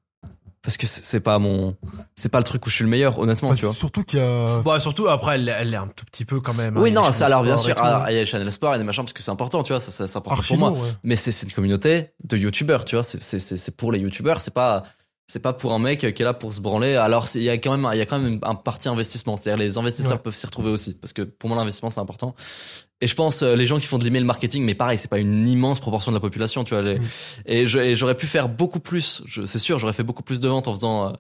Parce 0.63 0.79
que 0.79 0.87
c'est 0.87 1.21
pas 1.21 1.39
mon, 1.39 1.77
c'est 2.17 2.31
pas 2.31 2.39
le 2.39 2.45
truc 2.45 2.65
où 2.67 2.71
je 2.71 2.77
suis 2.77 2.85
le 2.85 2.89
meilleur, 2.91 3.19
honnêtement, 3.19 3.51
Bah, 3.51 3.55
tu 3.55 3.67
vois. 3.67 3.75
surtout 3.75 4.03
qu'il 4.03 4.19
y 4.19 4.23
a. 4.23 4.61
Bon, 4.61 4.79
surtout 4.81 5.09
après, 5.09 5.35
elle, 5.35 5.47
elle 5.51 5.75
est 5.75 5.77
un 5.77 5.89
tout 5.89 6.07
petit 6.07 6.25
peu 6.25 6.41
quand 6.41 6.55
même. 6.55 6.79
Oui, 6.79 6.89
hein, 6.89 6.93
non, 7.03 7.13
ça 7.13 7.27
alors 7.27 7.43
bien 7.43 7.59
sûr. 7.59 7.73
sport 7.73 7.85
et 7.85 7.89
tout. 7.91 7.95
Alors, 7.95 8.09
il 8.09 8.15
y 8.15 8.17
a 8.17 8.21
les 8.21 8.25
channels 8.27 8.51
sport 8.51 8.75
et 8.75 8.79
des 8.79 8.85
machins 8.85 9.05
parce 9.05 9.13
que 9.13 9.23
c'est 9.23 9.31
important, 9.31 9.63
tu 9.63 9.75
vois, 9.75 9.81
ça, 9.81 9.91
ça 9.91 10.07
c'est 10.07 10.17
important 10.17 10.43
pour 10.43 10.57
moi. 10.57 10.71
ouais. 10.73 10.79
Mais 11.03 11.17
c'est 11.17 11.33
c'est 11.33 11.45
une 11.47 11.53
communauté 11.53 12.13
de 12.25 12.37
youtubeurs, 12.39 12.87
tu 12.87 12.97
vois, 12.97 13.03
c'est 13.03 13.21
c'est 13.21 13.77
pour 13.77 13.93
les 13.93 13.99
youtubeurs, 13.99 14.41
c'est 14.41 14.55
pas 14.55 14.85
c'est 15.27 15.41
pas 15.41 15.53
pour 15.53 15.73
un 15.73 15.79
mec 15.79 16.01
qui 16.01 16.07
est 16.23 16.25
là 16.25 16.35
pour 16.35 16.53
se 16.53 16.61
branler. 16.61 16.95
Alors 16.97 17.29
c'est- 17.29 17.39
il 17.39 17.45
y 17.45 17.51
a 17.51 17.55
quand 17.59 17.77
même 17.77 17.89
il 17.95 17.99
y 17.99 18.03
a 18.03 18.07
quand 18.07 18.19
même 18.19 18.39
un 18.43 18.55
parti 18.55 18.89
investissement, 18.89 19.37
c'est-à-dire 19.37 19.65
les 19.65 19.79
investisseurs 19.79 20.13
Ouais. 20.13 20.19
peuvent 20.19 20.35
s'y 20.37 20.47
retrouver 20.47 20.71
aussi 20.71 20.95
parce 20.95 21.13
que 21.13 21.23
pour 21.23 21.49
moi 21.49 21.59
l'investissement 21.59 21.91
c'est 21.91 22.01
important. 22.01 22.35
Et 23.01 23.07
je 23.07 23.15
pense 23.15 23.43
euh, 23.43 23.57
les 23.57 23.67
gens 23.67 23.79
qui 23.79 23.87
font 23.87 23.99
de 23.99 24.05
l'email 24.05 24.25
marketing, 24.25 24.65
mais 24.65 24.75
pareil, 24.75 24.97
c'est 24.99 25.09
pas 25.09 25.19
une 25.19 25.47
immense 25.49 25.81
proportion 25.81 26.11
de 26.13 26.17
la 26.17 26.21
population, 26.21 26.63
tu 26.65 26.75
vois. 26.75 26.83
les- 26.83 26.99
Mm. 26.99 27.05
Et 27.47 27.67
j'aurais 27.97 28.17
pu 28.17 28.27
faire 28.27 28.49
beaucoup 28.49 28.81
plus, 28.81 29.23
c'est 29.47 29.59
sûr, 29.59 29.79
j'aurais 29.79 29.93
fait 29.93 30.05
beaucoup 30.05 30.23
plus 30.23 30.41
de 30.41 30.49
ventes 30.49 30.69
en 30.69 30.75
faisant 30.75 31.09
euh, 31.09 31.13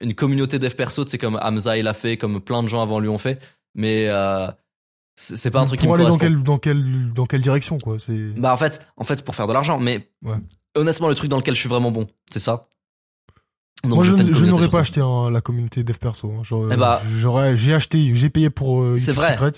une 0.00 0.14
communauté 0.14 0.58
dev 0.58 0.74
perso, 0.74 1.04
sais 1.06 1.18
comme 1.18 1.38
Hamza 1.42 1.76
il 1.76 1.86
a 1.88 1.94
fait, 1.94 2.16
comme 2.16 2.40
plein 2.40 2.62
de 2.62 2.68
gens 2.68 2.82
avant 2.82 2.98
lui 3.00 3.08
ont 3.08 3.18
fait, 3.18 3.40
mais 3.74 4.06
euh, 4.08 4.46
c'est 5.16 5.34
c'est 5.36 5.50
pas 5.50 5.60
un 5.60 5.66
truc 5.66 5.80
qui 5.80 5.86
pour 5.86 5.96
me 5.96 6.00
aller 6.00 6.08
dans 6.08 6.16
correspond. 6.16 6.34
quelle 6.36 6.42
dans 6.44 6.58
quelle 6.58 7.12
dans 7.12 7.26
quelle 7.26 7.42
direction 7.42 7.78
quoi. 7.78 7.98
C'est. 7.98 8.34
Bah 8.36 8.52
en 8.52 8.56
fait, 8.56 8.80
en 8.96 9.02
fait 9.04 9.24
pour 9.24 9.34
faire 9.34 9.48
de 9.48 9.52
l'argent, 9.52 9.78
mais 9.78 10.08
Ouais. 10.24 10.36
honnêtement 10.76 11.08
le 11.08 11.14
truc 11.16 11.28
dans 11.28 11.36
lequel 11.38 11.54
je 11.54 11.60
suis 11.60 11.68
vraiment 11.68 11.90
bon, 11.90 12.06
c'est 12.32 12.38
ça. 12.38 12.68
Donc, 13.84 13.94
Moi, 13.94 14.04
je, 14.04 14.10
communauté 14.12 14.46
n'aurais 14.46 14.68
pas 14.68 14.80
acheté 14.80 15.00
hein, 15.00 15.30
la 15.30 15.40
communauté 15.40 15.84
Dev 15.84 15.96
Perso. 15.98 16.30
hein. 16.32 16.40
J'aurais- 16.42 16.74
Eh 16.74 16.76
bah. 16.76 17.00
j'aurais, 17.16 17.56
j'ai 17.56 17.74
acheté, 17.74 18.12
j'ai 18.14 18.28
payé 18.30 18.50
pour 18.50 18.82
euh, 18.82 18.96
C'est 18.96 19.08
YouTube 19.08 19.14
vrai. 19.16 19.32
Secret. 19.34 19.52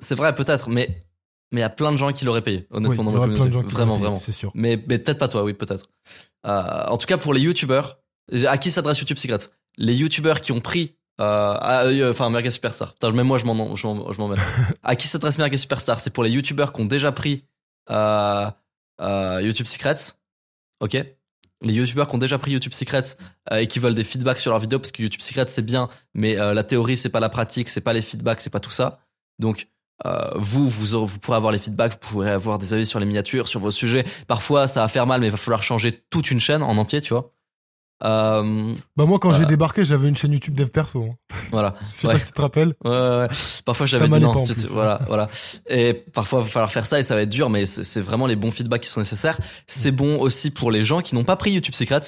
C'est 0.00 0.14
vrai 0.14 0.34
peut-être, 0.34 0.68
mais 0.70 1.04
mais 1.52 1.60
il 1.60 1.62
y 1.62 1.64
a 1.64 1.70
plein 1.70 1.92
de 1.92 1.96
gens 1.98 2.12
qui 2.12 2.24
l'auraient 2.24 2.42
payé, 2.42 2.66
Oui, 2.70 2.76
honnêtement 2.78 3.02
il 3.02 3.04
dans 3.06 3.10
y 3.10 3.14
ma 3.14 3.18
aurait 3.18 3.26
plein 3.28 3.34
de 3.34 3.38
communauté. 3.40 3.62
gens 3.62 3.68
qui 3.68 3.74
vraiment 3.74 3.86
l'auraient 3.92 3.98
payé, 4.00 4.04
vraiment. 4.10 4.20
C'est 4.20 4.32
sûr. 4.32 4.50
Mais 4.54 4.82
mais 4.88 4.98
peut-être 4.98 5.18
pas 5.18 5.28
toi, 5.28 5.44
oui 5.44 5.52
peut-être. 5.54 5.88
Euh, 6.46 6.84
en 6.86 6.96
tout 6.98 7.06
cas 7.06 7.16
pour 7.18 7.34
les 7.34 7.40
youtubeurs, 7.40 7.98
à 8.46 8.58
qui 8.58 8.70
s'adresse 8.70 8.98
YouTube 9.00 9.18
Secrets? 9.18 9.50
Les 9.76 9.94
youtubeurs 9.94 10.40
qui 10.40 10.52
ont 10.52 10.60
pris 10.60 10.94
euh, 11.20 11.54
euh, 11.62 12.10
enfin 12.10 12.30
Merguez 12.30 12.50
Superstar. 12.50 12.92
Putain, 12.94 13.10
même 13.10 13.26
moi 13.26 13.38
je 13.38 13.44
m'en 13.44 13.74
je 13.76 13.86
m'en 13.86 14.12
je 14.12 14.18
m'en 14.20 14.28
mets. 14.28 14.36
à 14.82 14.94
qui 14.96 15.08
s'adresse 15.08 15.36
Merguez 15.38 15.56
Superstar? 15.58 16.00
C'est 16.00 16.10
pour 16.10 16.22
les 16.24 16.30
youtubeurs 16.30 16.72
qui 16.72 16.80
ont 16.80 16.84
déjà 16.86 17.10
pris 17.12 17.44
euh, 17.90 18.48
euh, 19.00 19.40
YouTube 19.42 19.66
Secrets. 19.66 19.96
OK 20.80 20.96
les 21.62 21.72
youtubeurs 21.72 22.08
qui 22.08 22.14
ont 22.14 22.18
déjà 22.18 22.38
pris 22.38 22.52
YouTube 22.52 22.72
Secrets 22.72 23.16
euh, 23.52 23.56
et 23.56 23.66
qui 23.66 23.78
veulent 23.78 23.94
des 23.94 24.04
feedbacks 24.04 24.38
sur 24.38 24.50
leurs 24.50 24.60
vidéos 24.60 24.78
parce 24.78 24.92
que 24.92 25.02
YouTube 25.02 25.20
Secrets 25.20 25.46
c'est 25.48 25.62
bien 25.62 25.88
mais 26.14 26.38
euh, 26.38 26.54
la 26.54 26.64
théorie 26.64 26.96
c'est 26.96 27.08
pas 27.08 27.20
la 27.20 27.28
pratique 27.28 27.68
c'est 27.68 27.80
pas 27.80 27.92
les 27.92 28.02
feedbacks 28.02 28.40
c'est 28.40 28.50
pas 28.50 28.60
tout 28.60 28.70
ça. 28.70 29.00
Donc 29.38 29.68
euh, 30.06 30.30
vous 30.36 30.68
vous 30.68 31.06
vous 31.06 31.18
pourrez 31.18 31.36
avoir 31.36 31.52
les 31.52 31.58
feedbacks 31.58 31.92
vous 31.92 31.98
pourrez 31.98 32.30
avoir 32.30 32.58
des 32.58 32.72
avis 32.74 32.86
sur 32.86 33.00
les 33.00 33.06
miniatures 33.06 33.48
sur 33.48 33.60
vos 33.60 33.70
sujets. 33.70 34.04
Parfois 34.26 34.68
ça 34.68 34.80
va 34.80 34.88
faire 34.88 35.06
mal 35.06 35.20
mais 35.20 35.26
il 35.26 35.32
va 35.32 35.36
falloir 35.36 35.62
changer 35.62 36.04
toute 36.10 36.30
une 36.30 36.40
chaîne 36.40 36.62
en 36.62 36.76
entier 36.78 37.00
tu 37.00 37.12
vois 37.14 37.32
euh, 38.04 38.72
Bah 38.96 39.04
moi, 39.06 39.18
quand 39.18 39.32
j'ai 39.32 39.46
débarqué, 39.46 39.84
j'avais 39.84 40.08
une 40.08 40.16
chaîne 40.16 40.32
YouTube 40.32 40.54
Dev 40.54 40.68
Perso. 40.68 41.04
hein. 41.04 41.14
voilà 41.50 41.74
Je 41.88 41.92
sais 41.92 42.06
Ouais. 42.06 42.12
pas 42.14 42.18
si 42.18 42.26
tu 42.26 42.32
te 42.32 42.40
rappelles. 42.40 42.74
Ouais, 42.84 42.90
ouais, 42.90 43.18
ouais. 43.18 43.26
Parfois 43.64 43.86
j'avais 43.86 44.08
dit 44.08 44.20
non. 44.20 44.40
tu- 44.42 44.54
plus. 44.54 44.66
voilà, 44.66 45.00
voilà. 45.08 45.28
Et 45.68 45.94
parfois 45.94 46.40
il 46.40 46.44
va 46.44 46.48
falloir 46.50 46.72
faire 46.72 46.86
ça 46.86 46.98
et 46.98 47.02
ça 47.02 47.14
va 47.14 47.22
être 47.22 47.28
dur, 47.28 47.50
mais 47.50 47.66
c'est 47.66 48.00
vraiment 48.00 48.26
les 48.26 48.36
bons 48.36 48.50
feedbacks 48.50 48.82
qui 48.82 48.88
sont 48.88 49.00
nécessaires. 49.00 49.38
C'est 49.66 49.90
bon 49.92 50.18
aussi 50.20 50.50
pour 50.50 50.70
les 50.70 50.84
gens 50.84 51.00
qui 51.00 51.14
n'ont 51.14 51.24
pas 51.24 51.36
pris 51.36 51.50
YouTube 51.52 51.74
Secrets 51.74 52.00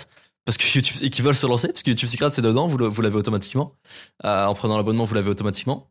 parce 0.45 0.57
que 0.57 0.65
YouTube 0.75 0.97
et 1.03 1.11
qui 1.11 1.23
veulent 1.23 1.35
se 1.35 1.47
lancer 1.47 1.69
parce 1.69 1.83
que 1.83 1.91
YouTube 1.91 2.09
Secrets 2.09 2.31
c'est 2.31 2.43
dedans, 2.43 2.67
vous 2.69 2.79
le- 2.79 2.87
vous 2.87 3.03
l'avez 3.03 3.17
automatiquement. 3.17 3.75
Euh, 4.25 4.47
en 4.47 4.55
prenant 4.55 4.77
l'abonnement, 4.77 5.05
vous 5.05 5.15
l'avez 5.15 5.31
automatiquement. 5.31 5.89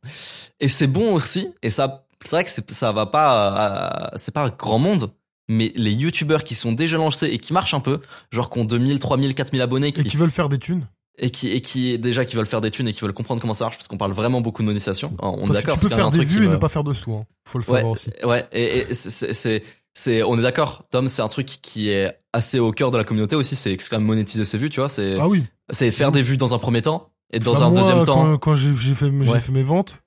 Et 0.60 0.68
c'est 0.70 0.88
bon 0.88 1.14
aussi. 1.14 1.50
Et 1.62 1.70
ça, 1.70 2.06
c'est 2.22 2.32
vrai 2.32 2.44
que 2.44 2.52
ça 2.74 2.92
va 2.92 3.06
pas, 3.06 4.12
euh, 4.14 4.18
c'est 4.18 4.34
pas 4.34 4.50
grand 4.50 4.80
monde. 4.80 5.12
Mais 5.50 5.74
les 5.76 5.92
youtubeurs 5.92 6.44
qui 6.46 6.56
sont 6.56 6.72
déjà 6.72 6.96
lancés 6.98 7.26
et 7.28 7.40
qui 7.40 7.52
marchent 7.54 7.74
un 7.74 7.80
peu, 7.80 8.00
genre 8.32 8.50
qui 8.50 8.60
ont 8.60 8.66
2000, 8.66 9.00
3000, 9.00 9.34
4000 9.36 9.62
abonnés, 9.62 9.88
Et 9.88 9.92
qui, 9.92 10.04
qui 10.04 10.16
veulent 10.16 10.30
faire 10.32 10.48
des 10.48 10.60
thunes. 10.60 10.88
et 11.18 11.32
qui 11.32 11.50
et 11.52 11.60
qui 11.62 11.98
déjà 12.00 12.24
qui 12.24 12.36
veulent 12.36 12.46
faire 12.46 12.62
des 12.62 12.72
thunes 12.72 12.88
et 12.88 12.94
qui 12.94 13.02
veulent 13.02 13.14
comprendre 13.14 13.42
comment 13.42 13.54
ça 13.56 13.66
marche 13.66 13.76
parce 13.78 13.88
qu'on 13.88 13.98
parle 13.98 14.12
vraiment 14.14 14.40
beaucoup 14.42 14.62
de 14.62 14.68
monétisation. 14.68 15.16
On 15.20 15.38
est 15.38 15.48
Parce 15.48 15.52
d'accord. 15.58 15.76
tu 15.80 15.90
peux 15.90 15.96
faire 15.96 16.12
des 16.12 16.20
qui 16.20 16.26
vues 16.26 16.46
et 16.46 16.48
ne 16.48 16.56
pas 16.56 16.70
faire 16.70 16.84
de 16.84 16.94
sous. 16.94 17.14
Hein. 17.14 17.26
Faut 17.46 17.58
le 17.58 17.64
Ouais, 17.70 17.78
savoir 17.80 17.92
aussi. 17.94 18.10
ouais, 18.24 18.48
et, 18.54 18.78
et 18.92 18.94
c'est- 18.94 19.64
c'est, 19.96 20.24
on 20.24 20.38
est 20.40 20.42
d'accord. 20.44 20.86
Tom, 20.92 21.10
c'est 21.10 21.22
un 21.24 21.28
truc 21.28 21.48
qui 21.48 21.90
est 21.90 22.14
assez 22.32 22.60
au 22.60 22.72
cœur 22.72 22.92
de 22.92 22.98
la 22.98 23.04
communauté 23.04 23.36
aussi. 23.36 23.56
C'est 23.56 23.76
quand 23.76 23.98
même 23.98 24.06
monétiser 24.08 24.46
ses 24.46 24.58
vues, 24.60 24.70
tu 24.70 24.80
vois. 24.80 24.88
C'est, 24.88 25.18
Ah 25.20 25.28
oui. 25.28 25.44
c'est 25.72 25.90
faire 25.92 26.12
des 26.12 26.22
vues 26.22 26.38
dans 26.38 26.54
un 26.54 26.60
premier 26.60 26.82
temps 26.84 27.10
et 27.34 27.40
dans 27.40 27.54
Bah, 27.54 27.66
un 27.66 27.70
moi, 27.72 27.80
deuxième 27.82 28.04
temps. 28.06 28.38
Quand, 28.38 28.56
j'ai 28.56 28.70
Ouais. 28.70 29.40
fait 29.40 29.52
mes 29.52 29.64
ventes, 29.64 29.98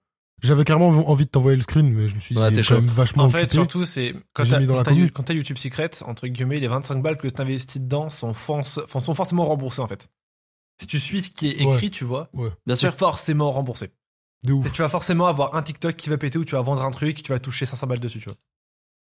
j'avais 0.43 0.65
carrément 0.65 0.89
envie 1.09 1.25
de 1.25 1.31
t'envoyer 1.31 1.57
le 1.57 1.63
screen, 1.63 1.93
mais 1.93 2.09
je 2.09 2.15
me 2.15 2.21
suis 2.21 2.35
dit, 2.35 2.41
Ouais, 2.41 2.53
est 2.53 2.63
quand 2.67 2.75
même 2.75 2.87
vachement 2.89 3.25
En 3.25 3.31
fait, 3.31 3.39
occupé. 3.43 3.55
surtout, 3.55 3.85
c'est 3.85 4.15
quand 4.35 4.45
t'as 5.25 5.35
YouTube 5.35 5.59
Secret, 5.59 5.91
entre 6.05 6.27
guillemets, 6.27 6.61
les 6.61 6.69
25 6.69 7.03
balles 7.03 7.17
que 7.17 7.29
t'investis 7.29 7.81
dedans 7.81 8.11
sont, 8.11 8.29
enfin, 8.31 8.63
sont 8.63 9.15
forcément 9.15 9.47
remboursés 9.47 9.81
en 9.81 9.89
fait. 9.89 10.09
Si 10.81 10.87
tu 10.87 10.99
suis 10.99 11.23
ce 11.23 11.31
qui 11.31 11.49
est 11.49 11.61
écrit, 11.61 11.67
Ouais. 11.87 11.91
tu 11.91 12.05
vois, 12.05 12.29
Bien 12.67 12.75
sûr. 12.77 12.95
forcément 12.95 13.53
remboursé. 13.53 13.91
De 14.43 14.53
ouf. 14.53 14.67
Et 14.67 14.71
tu 14.71 14.83
vas 14.83 14.89
forcément 14.89 15.27
avoir 15.29 15.55
un 15.55 15.63
TikTok 15.63 15.95
qui 15.95 16.09
va 16.09 16.19
péter 16.19 16.39
ou 16.39 16.45
tu 16.45 16.57
vas 16.57 16.63
vendre 16.63 16.83
un 16.83 16.91
truc, 16.91 17.23
tu 17.23 17.31
vas 17.31 17.39
toucher 17.39 17.65
500 17.67 17.87
balles 17.87 18.01
dessus, 18.01 18.19
tu 18.19 18.29
vois. 18.29 18.37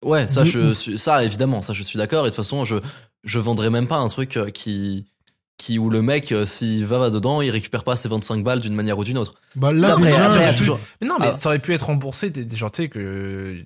Ouais, 0.05 0.29
ça, 0.29 0.41
De 0.43 0.51
je 0.51 0.59
ouf. 0.93 0.97
ça, 0.97 1.25
évidemment, 1.25 1.63
ça, 1.63 1.73
je 1.73 1.83
suis 1.83 1.97
d'accord. 1.97 2.27
Et 2.27 2.31
de 2.31 2.35
toute 2.35 2.45
façon, 2.45 2.65
je, 2.67 2.77
je 3.25 3.39
vendrais 3.39 3.71
même 3.71 3.87
pas 3.87 3.97
un 3.97 4.09
truc 4.09 4.37
euh, 4.37 4.51
qui, 4.51 5.07
qui, 5.63 5.79
où 5.79 5.91
le 5.91 6.03
mec, 6.03 6.33
euh, 6.33 6.45
s'il 6.47 6.85
va 6.85 7.11
dedans, 7.11 7.41
il 7.43 7.51
récupère 7.51 7.85
pas 7.85 7.97
ses 7.97 8.09
25 8.09 8.43
balles 8.45 8.61
d'une 8.61 8.75
manière 8.75 8.99
ou 8.99 9.05
d'une 9.05 9.19
autre. 9.19 9.35
Bah 9.57 9.73
là, 9.73 9.93
après, 9.93 10.05
déjà, 10.11 10.27
après, 10.27 10.39
il 10.39 10.43
y 10.43 10.49
a 10.49 10.55
toujours, 10.55 10.81
Mais 11.01 11.07
non, 11.09 11.17
mais 11.21 11.27
Ah. 11.29 11.33
ça 11.39 11.49
aurait 11.51 11.59
pu 11.59 11.73
être 11.75 11.87
remboursé, 11.87 12.31
des, 12.31 12.57
gens, 12.57 12.71
tu 12.71 12.83
sais, 12.83 12.89
que. 12.89 13.63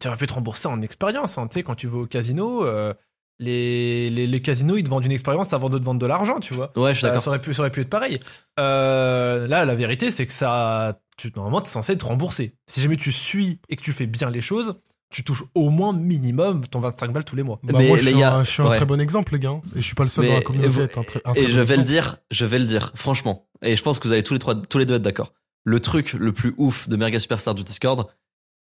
Tu 0.00 0.08
aurais 0.08 0.16
pu 0.16 0.24
être 0.24 0.34
remboursé 0.34 0.66
en 0.68 0.80
expérience, 0.82 1.38
hein, 1.38 1.46
tu 1.48 1.54
sais, 1.54 1.62
quand 1.62 1.74
tu 1.76 1.86
vas 1.86 1.98
au 1.98 2.06
casino, 2.06 2.64
euh, 2.64 2.92
les, 3.38 4.08
les, 4.10 4.26
les 4.26 4.42
casinos, 4.42 4.76
ils 4.78 4.82
te 4.84 4.88
vendent 4.88 5.04
une 5.04 5.12
expérience 5.12 5.52
avant 5.52 5.68
de 5.68 5.78
te 5.78 5.84
vendre 5.84 6.00
de 6.00 6.06
l'argent, 6.06 6.40
tu 6.40 6.54
vois. 6.54 6.72
ouais, 6.76 6.92
je 6.94 6.98
suis 6.98 7.06
Euh, 7.06 7.10
d'accord. 7.10 7.22
ça, 7.22 7.30
aurait 7.30 7.40
pu, 7.40 7.52
ça 7.54 7.60
aurait 7.60 7.70
pu 7.70 7.82
être 7.82 7.90
pareil. 7.90 8.18
Euh, 8.58 9.46
là, 9.46 9.64
la 9.64 9.74
vérité, 9.74 10.10
c'est 10.10 10.26
que 10.26 10.32
ça. 10.32 10.98
Tu, 11.16 11.30
normalement, 11.36 11.60
tu 11.60 11.68
es 11.68 11.72
censé 11.72 11.92
être 11.92 12.06
remboursé. 12.06 12.54
Si 12.66 12.80
jamais 12.80 12.96
tu 12.96 13.12
suis 13.12 13.60
et 13.68 13.76
que 13.76 13.82
tu 13.82 13.92
fais 13.92 14.06
bien 14.06 14.30
les 14.30 14.40
choses, 14.40 14.74
tu 15.10 15.22
touches 15.24 15.44
au 15.54 15.70
moins 15.70 15.92
minimum 15.92 16.66
ton 16.66 16.80
25 16.80 17.12
balles 17.12 17.24
tous 17.24 17.36
les 17.36 17.42
mois. 17.42 17.58
bah, 17.62 17.78
Mais 17.78 17.88
moi, 17.88 17.96
je 17.98 18.04
les 18.04 18.10
suis, 18.10 18.20
gars, 18.20 18.34
un, 18.34 18.44
je 18.44 18.50
suis 18.50 18.62
un 18.62 18.68
ouais. 18.68 18.76
très 18.76 18.86
bon 18.86 19.00
exemple, 19.00 19.32
les 19.34 19.38
gars. 19.38 19.60
Et 19.74 19.80
je 19.80 19.80
suis 19.82 19.94
pas 19.94 20.02
le 20.02 20.08
seul 20.08 20.24
Mais- 20.24 20.28
dans 20.30 20.34
la 20.34 20.40
et 20.40 20.44
communauté 20.44 20.68
vous- 20.70 20.80
à 20.80 20.84
être 20.84 20.98
un 20.98 21.02
très, 21.04 21.20
un 21.24 21.32
très 21.32 21.42
Et 21.42 21.46
bon 21.46 21.52
je 21.52 21.60
vais 21.60 21.76
le 21.76 21.84
dire, 21.84 22.16
je 22.30 22.44
vais 22.44 22.58
le 22.58 22.64
dire, 22.64 22.92
franchement. 22.94 23.46
Et 23.62 23.76
je 23.76 23.82
pense 23.82 23.98
que 23.98 24.06
vous 24.08 24.12
allez 24.12 24.22
tous 24.22 24.32
les 24.34 24.38
trois, 24.40 24.54
tous 24.54 24.78
les 24.78 24.84
deux 24.86 24.94
être 24.96 25.02
d'accord. 25.02 25.32
Le 25.64 25.80
truc 25.80 26.12
le 26.12 26.32
plus 26.32 26.54
ouf 26.58 26.88
de 26.88 26.96
Merga 26.96 27.18
Superstar 27.18 27.54
du 27.54 27.62
Discord, 27.64 28.06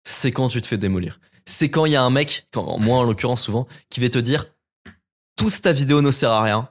c'est 0.04 0.32
quand 0.32 0.48
tu 0.50 0.62
te 0.62 0.68
fais 0.68 0.78
démolir. 0.78 1.20
c'est 1.48 1.70
quand 1.70 1.86
il 1.86 1.92
y 1.92 1.96
a 1.96 2.02
un 2.02 2.10
mec, 2.10 2.48
quand, 2.52 2.80
moi 2.80 2.98
en 3.00 3.04
l'occurrence 3.04 3.42
souvent, 3.44 3.68
qui 3.90 4.00
va 4.00 4.10
te 4.10 4.18
dire 4.18 4.46
toute 5.36 5.62
ta 5.62 5.72
vidéo 5.74 6.02
ne 6.02 6.12
sert 6.12 6.32
à 6.32 6.42
rien 6.44 6.70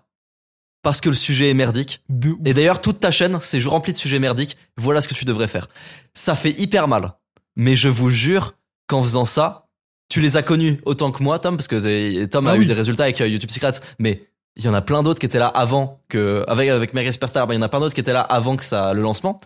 parce 0.83 1.01
que 1.01 1.09
le 1.09 1.15
sujet 1.17 1.51
est 1.51 1.55
merdique. 1.55 2.03
De 2.09 2.31
ouf. 2.31 2.39
Et 2.45 2.53
d'ailleurs, 2.55 2.81
toute 2.81 3.01
ta 3.01 3.11
chaîne, 3.11 3.39
c'est 3.41 3.61
rempli 3.69 3.93
de 3.93 3.99
sujets 3.99 4.19
merdiques. 4.19 4.57
Voilà 4.77 5.01
ce 5.01 5.09
que 5.09 5.15
tu 5.15 5.25
devrais 5.25 5.49
faire. 5.49 5.69
Ça 6.15 6.35
fait 6.37 6.51
hyper 6.59 6.89
mal. 6.89 7.15
Mais 7.57 7.77
je 7.77 7.89
vous 7.89 8.11
jure 8.11 8.55
qu'en 8.87 9.03
faisant 9.03 9.25
ça, 9.25 9.64
tu 10.09 10.21
les 10.21 10.37
as 10.37 10.43
connus 10.43 10.81
autant 10.85 11.11
que 11.13 11.23
moi, 11.23 11.39
Tom, 11.39 11.57
parce 11.57 11.69
que 11.69 12.25
Tom 12.27 12.47
Ah 12.47 12.53
a 12.53 12.57
eu 12.57 12.61
oui. 12.61 12.67
des 12.67 12.75
résultats 12.75 13.05
avec 13.05 13.21
euh, 13.21 13.29
YouTube 13.29 13.51
Secrets. 13.51 13.81
Mais 13.99 14.29
il 14.57 14.65
y 14.65 14.69
en 14.69 14.75
a 14.75 14.83
plein 14.83 15.03
d'autres 15.03 15.19
qui 15.19 15.27
étaient 15.27 15.39
là 15.39 15.49
avant 15.49 16.01
que, 16.09 16.45
avec, 16.47 16.69
avec 16.69 16.95
Mega 16.95 17.11
Superstar, 17.11 17.47
il 17.53 17.57
y 17.57 17.59
en 17.59 17.63
a 17.63 17.69
plein 17.69 17.81
d'autres 17.81 17.95
qui 17.95 18.01
étaient 18.01 18.13
là 18.13 18.21
avant 18.21 18.57
que 18.57 18.65
ça, 18.65 18.93
le 18.95 19.03
lancement. 19.03 19.41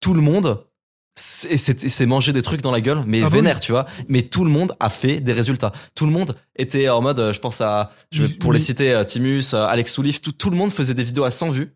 Tout 0.00 0.14
le 0.14 0.20
monde, 0.20 0.64
c'est 1.16 2.06
manger 2.06 2.32
des 2.32 2.42
trucs 2.42 2.60
dans 2.60 2.70
la 2.70 2.80
gueule, 2.80 3.02
mais 3.04 3.20
Ah 3.20 3.24
bah 3.24 3.30
vénère, 3.30 3.58
tu 3.58 3.72
vois. 3.72 3.86
Mais 4.06 4.22
tout 4.22 4.44
le 4.44 4.50
monde 4.50 4.74
a 4.78 4.88
fait 4.90 5.20
des 5.20 5.32
résultats. 5.32 5.72
Tout 5.96 6.06
le 6.06 6.12
monde 6.12 6.36
était 6.54 6.88
en 6.88 7.02
mode, 7.02 7.18
euh, 7.18 7.32
je 7.32 7.40
pense 7.40 7.60
à, 7.60 7.90
je 8.12 8.22
vais, 8.22 8.34
pour 8.34 8.52
les 8.52 8.60
citer, 8.60 8.92
euh, 8.92 9.02
Timus, 9.04 9.54
Alex 9.54 9.92
Soulif, 9.92 10.20
tout, 10.20 10.32
tout 10.32 10.50
le 10.50 10.56
monde 10.56 10.70
faisait 10.70 10.94
des 10.94 11.02
vidéos 11.04 11.24
à 11.24 11.32
100 11.32 11.50
vues. 11.50 11.72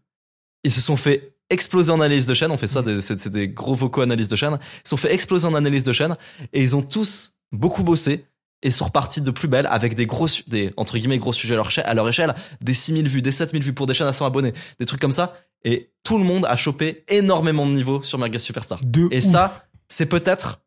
Ils 0.62 0.70
se 0.72 0.80
sont 0.80 0.96
fait 0.96 1.34
exploser 1.50 1.90
en 1.90 2.00
analyse 2.00 2.26
de 2.26 2.34
chaîne. 2.34 2.52
On 2.52 2.56
fait 2.56 2.68
ça, 2.68 2.84
c'est 3.00 3.20
c'est 3.20 3.28
des 3.28 3.48
gros 3.48 3.74
vocaux 3.74 4.00
analyse 4.02 4.28
de 4.28 4.36
chaîne. 4.36 4.58
Ils 4.62 4.80
se 4.84 4.90
sont 4.90 4.96
fait 4.96 5.12
exploser 5.12 5.44
en 5.46 5.54
analyse 5.54 5.82
de 5.82 5.92
chaîne 5.92 6.14
et 6.52 6.62
ils 6.62 6.76
ont 6.76 6.82
tous 6.82 7.32
beaucoup 7.52 7.82
bossé 7.84 8.24
et 8.62 8.70
sont 8.70 8.84
repartis 8.86 9.20
de 9.20 9.30
plus 9.30 9.48
belle 9.48 9.66
avec 9.70 9.94
des 9.94 10.06
gros, 10.06 10.28
des, 10.46 10.72
entre 10.76 10.96
guillemets, 10.96 11.18
gros 11.18 11.32
sujets 11.32 11.54
à 11.54 11.56
leur, 11.56 11.70
cha- 11.70 11.82
à 11.82 11.94
leur 11.94 12.08
échelle, 12.08 12.34
des 12.60 12.74
6000 12.74 13.08
vues, 13.08 13.22
des 13.22 13.32
7000 13.32 13.62
vues 13.62 13.72
pour 13.72 13.86
des 13.86 13.94
chaînes 13.94 14.06
à 14.06 14.12
100 14.12 14.24
abonnés, 14.26 14.52
des 14.78 14.86
trucs 14.86 15.00
comme 15.00 15.12
ça. 15.12 15.36
Et 15.64 15.90
tout 16.04 16.16
le 16.18 16.24
monde 16.24 16.44
a 16.46 16.56
chopé 16.56 17.04
énormément 17.08 17.66
de 17.66 17.72
niveau 17.72 18.02
sur 18.02 18.18
Merguez 18.18 18.38
Superstar. 18.38 18.80
De 18.84 19.08
Et 19.10 19.18
ouf. 19.18 19.24
ça, 19.24 19.64
c'est 19.88 20.06
peut-être 20.06 20.60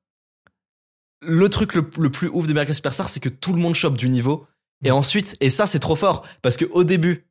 le 1.21 1.49
truc 1.49 1.73
le, 1.73 1.89
le 1.97 2.09
plus 2.11 2.27
ouf 2.29 2.47
des 2.47 2.53
Merguez 2.53 2.73
Superstar, 2.73 3.09
c'est 3.09 3.19
que 3.19 3.29
tout 3.29 3.53
le 3.53 3.59
monde 3.59 3.75
chope 3.75 3.97
du 3.97 4.09
niveau. 4.09 4.45
Et 4.83 4.91
ensuite, 4.91 5.35
et 5.39 5.49
ça 5.49 5.65
c'est 5.65 5.79
trop 5.79 5.95
fort, 5.95 6.25
parce 6.41 6.57
que 6.57 6.65
au 6.65 6.83
début, 6.83 7.25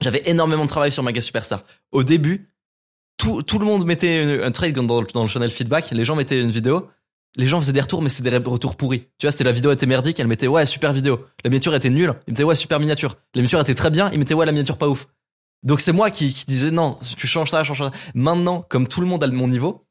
j'avais 0.00 0.22
énormément 0.26 0.64
de 0.64 0.68
travail 0.70 0.90
sur 0.90 1.02
Merguez 1.02 1.20
Superstar. 1.20 1.62
Au 1.92 2.02
début, 2.02 2.48
tout, 3.18 3.42
tout 3.42 3.58
le 3.58 3.64
monde 3.66 3.86
mettait 3.86 4.42
un 4.42 4.50
trade 4.50 4.72
dans, 4.74 5.02
dans 5.02 5.22
le 5.22 5.28
channel 5.28 5.50
feedback, 5.50 5.90
les 5.90 6.04
gens 6.04 6.16
mettaient 6.16 6.40
une 6.40 6.50
vidéo, 6.50 6.88
les 7.36 7.46
gens 7.46 7.60
faisaient 7.60 7.72
des 7.72 7.80
retours, 7.80 8.02
mais 8.02 8.08
c'était 8.08 8.30
des 8.30 8.38
retours 8.38 8.76
pourris. 8.76 9.08
Tu 9.18 9.26
vois, 9.26 9.30
c'était 9.30 9.44
la 9.44 9.52
vidéo 9.52 9.70
était 9.70 9.86
merdique, 9.86 10.18
elle 10.18 10.26
mettait 10.26 10.48
ouais, 10.48 10.66
super 10.66 10.92
vidéo. 10.92 11.26
La 11.44 11.50
miniature 11.50 11.74
était 11.74 11.90
nulle, 11.90 12.14
il 12.26 12.32
mettait 12.32 12.44
ouais, 12.44 12.56
super 12.56 12.80
miniature. 12.80 13.16
La 13.34 13.42
miniature 13.42 13.60
était 13.60 13.74
très 13.74 13.90
bien, 13.90 14.10
il 14.12 14.18
mettait 14.18 14.34
ouais, 14.34 14.46
la 14.46 14.52
miniature 14.52 14.78
pas 14.78 14.88
ouf. 14.88 15.06
Donc 15.62 15.80
c'est 15.80 15.92
moi 15.92 16.10
qui, 16.10 16.32
qui 16.32 16.44
disais 16.46 16.70
non, 16.70 16.98
tu 17.16 17.26
changes 17.26 17.50
ça, 17.50 17.64
change 17.64 17.78
ça. 17.78 17.90
Maintenant, 18.14 18.64
comme 18.68 18.88
tout 18.88 19.00
le 19.00 19.06
monde 19.06 19.22
a 19.22 19.26
mon 19.26 19.48
niveau, 19.48 19.86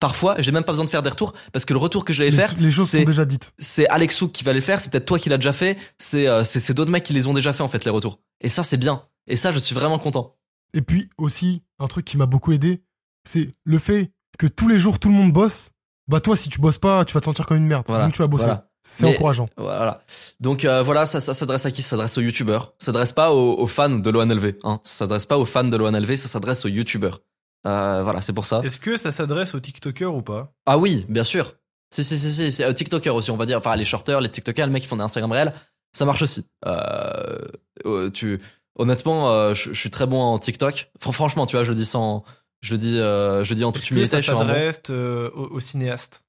parfois, 0.00 0.34
j'ai 0.40 0.50
même 0.50 0.64
pas 0.64 0.72
besoin 0.72 0.84
de 0.84 0.90
faire 0.90 1.02
des 1.02 1.10
retours 1.10 1.32
parce 1.52 1.64
que 1.64 1.72
le 1.72 1.78
retour 1.78 2.04
que 2.04 2.12
les, 2.12 2.32
faire, 2.32 2.54
les 2.58 2.70
choses 2.70 2.88
c'est 2.88 3.00
sont 3.00 3.04
déjà 3.04 3.24
dites. 3.24 3.52
c'est 3.58 3.86
Alexou 3.88 4.28
qui 4.28 4.42
va 4.42 4.52
les 4.52 4.60
faire, 4.60 4.80
c'est 4.80 4.90
peut-être 4.90 5.04
toi 5.06 5.18
qui 5.18 5.28
l'as 5.28 5.36
déjà 5.36 5.52
fait, 5.52 5.78
c'est 5.98 6.26
euh, 6.26 6.44
c'est 6.44 6.74
d'autres 6.74 6.90
mecs 6.90 7.04
qui 7.04 7.12
les 7.12 7.26
ont 7.26 7.34
déjà 7.34 7.52
fait 7.52 7.62
en 7.62 7.68
fait 7.68 7.84
les 7.84 7.90
retours. 7.90 8.20
Et 8.40 8.48
ça 8.48 8.62
c'est 8.62 8.76
bien. 8.76 9.04
Et 9.26 9.36
ça 9.36 9.52
je 9.52 9.58
suis 9.58 9.74
vraiment 9.74 9.98
content. 9.98 10.36
Et 10.74 10.80
puis 10.82 11.08
aussi, 11.18 11.62
un 11.78 11.86
truc 11.86 12.06
qui 12.06 12.16
m'a 12.16 12.26
beaucoup 12.26 12.52
aidé, 12.52 12.82
c'est 13.24 13.54
le 13.64 13.78
fait 13.78 14.12
que 14.38 14.46
tous 14.46 14.66
les 14.66 14.78
jours 14.78 14.98
tout 14.98 15.08
le 15.08 15.14
monde 15.14 15.32
bosse. 15.32 15.70
Bah 16.08 16.20
toi, 16.20 16.36
si 16.36 16.48
tu 16.48 16.60
bosses 16.60 16.78
pas, 16.78 17.04
tu 17.04 17.14
vas 17.14 17.20
te 17.20 17.24
sentir 17.26 17.46
comme 17.46 17.56
une 17.58 17.66
merde. 17.66 17.84
Voilà, 17.86 18.04
Donc 18.04 18.12
tu 18.14 18.18
vas 18.20 18.26
bosser. 18.26 18.44
voilà. 18.44 18.68
C'est 18.84 19.04
Mais- 19.04 19.14
encourageant. 19.14 19.48
Voilà. 19.56 20.02
Donc 20.40 20.64
euh, 20.64 20.82
voilà, 20.82 21.06
ça, 21.06 21.20
ça 21.20 21.34
s'adresse 21.34 21.64
à 21.66 21.70
qui? 21.70 21.82
Ça 21.82 21.90
s'adresse 21.90 22.18
aux 22.18 22.20
youtubeurs. 22.20 22.74
Ça 22.78 22.86
s'adresse 22.86 23.12
pas 23.12 23.30
aux, 23.32 23.54
aux 23.58 23.66
fans 23.68 23.88
de 23.88 24.10
l'ONLV. 24.10 24.54
Hein. 24.64 24.80
Ça 24.82 24.94
s'adresse 24.98 25.26
pas 25.26 25.38
aux 25.38 25.44
fans 25.44 25.62
de 25.64 25.76
l'ONLV, 25.76 26.16
ça 26.16 26.26
s'adresse 26.28 26.64
aux 26.64 26.68
youtubeurs. 26.68 27.20
Euh, 27.64 28.02
voilà, 28.02 28.20
c'est 28.22 28.32
pour 28.32 28.44
ça. 28.46 28.60
Est-ce 28.64 28.78
que 28.78 28.96
ça 28.96 29.12
s'adresse 29.12 29.54
aux 29.54 29.60
TikTokers 29.60 30.12
ou 30.12 30.22
pas? 30.22 30.52
Ah 30.66 30.78
oui, 30.78 31.06
bien 31.08 31.22
sûr. 31.22 31.54
Si, 31.94 32.02
si, 32.02 32.18
si, 32.18 32.32
si. 32.32 32.50
C'est 32.50 32.66
aux 32.66 32.72
TikTokers 32.72 33.14
aussi, 33.14 33.30
on 33.30 33.36
va 33.36 33.46
dire. 33.46 33.58
Enfin, 33.58 33.76
les 33.76 33.84
shorters, 33.84 34.20
les 34.20 34.30
TikTokers, 34.30 34.66
les 34.66 34.72
mecs 34.72 34.82
qui 34.82 34.88
font 34.88 34.96
des 34.96 35.02
Instagram 35.04 35.30
réels, 35.30 35.52
ça 35.96 36.04
marche 36.04 36.22
aussi. 36.22 36.44
Euh, 36.66 37.38
euh, 37.86 38.10
tu, 38.10 38.40
honnêtement, 38.76 39.30
euh, 39.30 39.54
je, 39.54 39.72
je 39.72 39.78
suis 39.78 39.90
très 39.90 40.06
bon 40.06 40.20
en 40.20 40.38
TikTok. 40.40 40.90
Fran- 40.98 41.12
franchement, 41.12 41.46
tu 41.46 41.54
vois, 41.54 41.62
je 41.64 41.70
le 41.70 41.76
dis 41.76 41.84
sans, 41.86 42.24
je 42.62 42.72
le 42.72 42.78
dis, 42.78 42.98
euh, 42.98 43.44
je 43.44 43.50
le 43.50 43.56
dis 43.56 43.64
en 43.64 43.72
toute 43.72 43.82
Est-ce 43.82 43.90
que 43.90 43.94
humilité. 43.94 44.22
ça 44.22 44.38
s'adresse 44.38 44.82
euh, 44.90 45.30
aux, 45.34 45.48
aux 45.56 45.60
cinéastes 45.60 46.24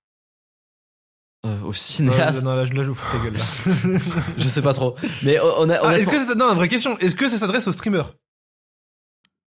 euh, 1.46 1.60
au 1.62 1.68
Non, 1.68 1.74
cinéaste. 1.74 2.42
non, 2.44 2.56
là, 2.56 2.66
je 2.66 2.74
là, 2.74 2.84
je 2.84 2.90
vous 2.90 2.96
fous 2.96 3.18
ta 3.18 3.24
gueule 3.24 3.34
là. 3.38 4.00
je 4.38 4.48
sais 4.48 4.62
pas 4.62 4.74
trop. 4.74 4.96
Mais 5.24 5.38
honn- 5.40 5.70
Ah, 5.72 5.76
est-ce 5.76 6.06
honnêtement, 6.08 6.12
que 6.14 6.28
ça- 6.28 6.36
non, 6.36 6.56
vraie 6.56 6.70
question. 6.70 6.98
Est-ce 7.00 7.16
que 7.16 7.28
ça 7.30 7.38
s'adresse 7.38 7.68
aux 7.68 7.72
streamers 7.74 8.14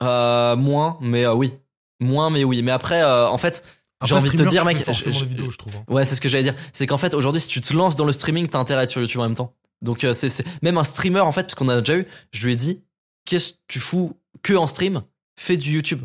euh, 0.03 0.55
moins, 0.55 0.97
mais 1.01 1.25
euh, 1.25 1.33
oui, 1.33 1.53
moins, 2.01 2.29
mais 2.29 2.43
oui. 2.43 2.61
Mais 2.61 2.71
après, 2.71 3.01
euh, 3.01 3.27
en 3.27 3.37
fait, 3.37 3.63
j'ai 4.03 4.13
envie 4.13 4.29
de 4.29 4.43
te 4.43 4.49
dire, 4.49 4.65
mec, 4.65 4.77
je- 4.85 5.11
je- 5.11 5.23
vidéos, 5.25 5.51
je 5.51 5.57
trouve. 5.57 5.73
hein. 5.77 5.83
Ouais, 5.87 6.03
c'est 6.05 6.15
ce 6.15 6.21
que 6.21 6.27
j'allais 6.29 6.43
dire. 6.43 6.55
C'est 6.73 6.85
qu'en 6.85 6.97
fait, 6.97 7.13
aujourd'hui, 7.13 7.39
si 7.41 7.47
tu 7.47 7.61
te 7.61 7.73
lances 7.73 7.95
dans 7.95 8.05
le 8.05 8.11
streaming, 8.13 8.47
t'as 8.49 8.59
intérêt 8.59 8.81
à 8.81 8.83
être 8.83 8.89
sur 8.89 9.01
YouTube 9.01 9.21
en 9.21 9.25
même 9.25 9.35
temps. 9.35 9.55
Donc, 9.81 10.03
euh, 10.03 10.13
c'est, 10.13 10.29
c'est, 10.29 10.43
même 10.61 10.77
un 10.77 10.83
streamer, 10.83 11.21
en 11.21 11.31
fait, 11.31 11.43
parce 11.43 11.55
qu'on 11.55 11.69
a 11.69 11.77
déjà 11.79 11.95
eu, 11.97 12.07
je 12.33 12.45
lui 12.45 12.53
ai 12.53 12.55
dit, 12.57 12.83
qu'est-ce 13.23 13.53
que 13.53 13.57
tu 13.69 13.79
fous 13.79 14.19
que 14.43 14.53
en 14.53 14.67
stream? 14.67 15.03
Fais 15.39 15.55
du 15.57 15.71
YouTube. 15.71 16.01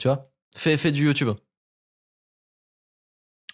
Tu 0.00 0.08
vois? 0.08 0.32
Fais, 0.56 0.78
fais 0.78 0.92
du 0.92 1.04
YouTube. 1.04 1.28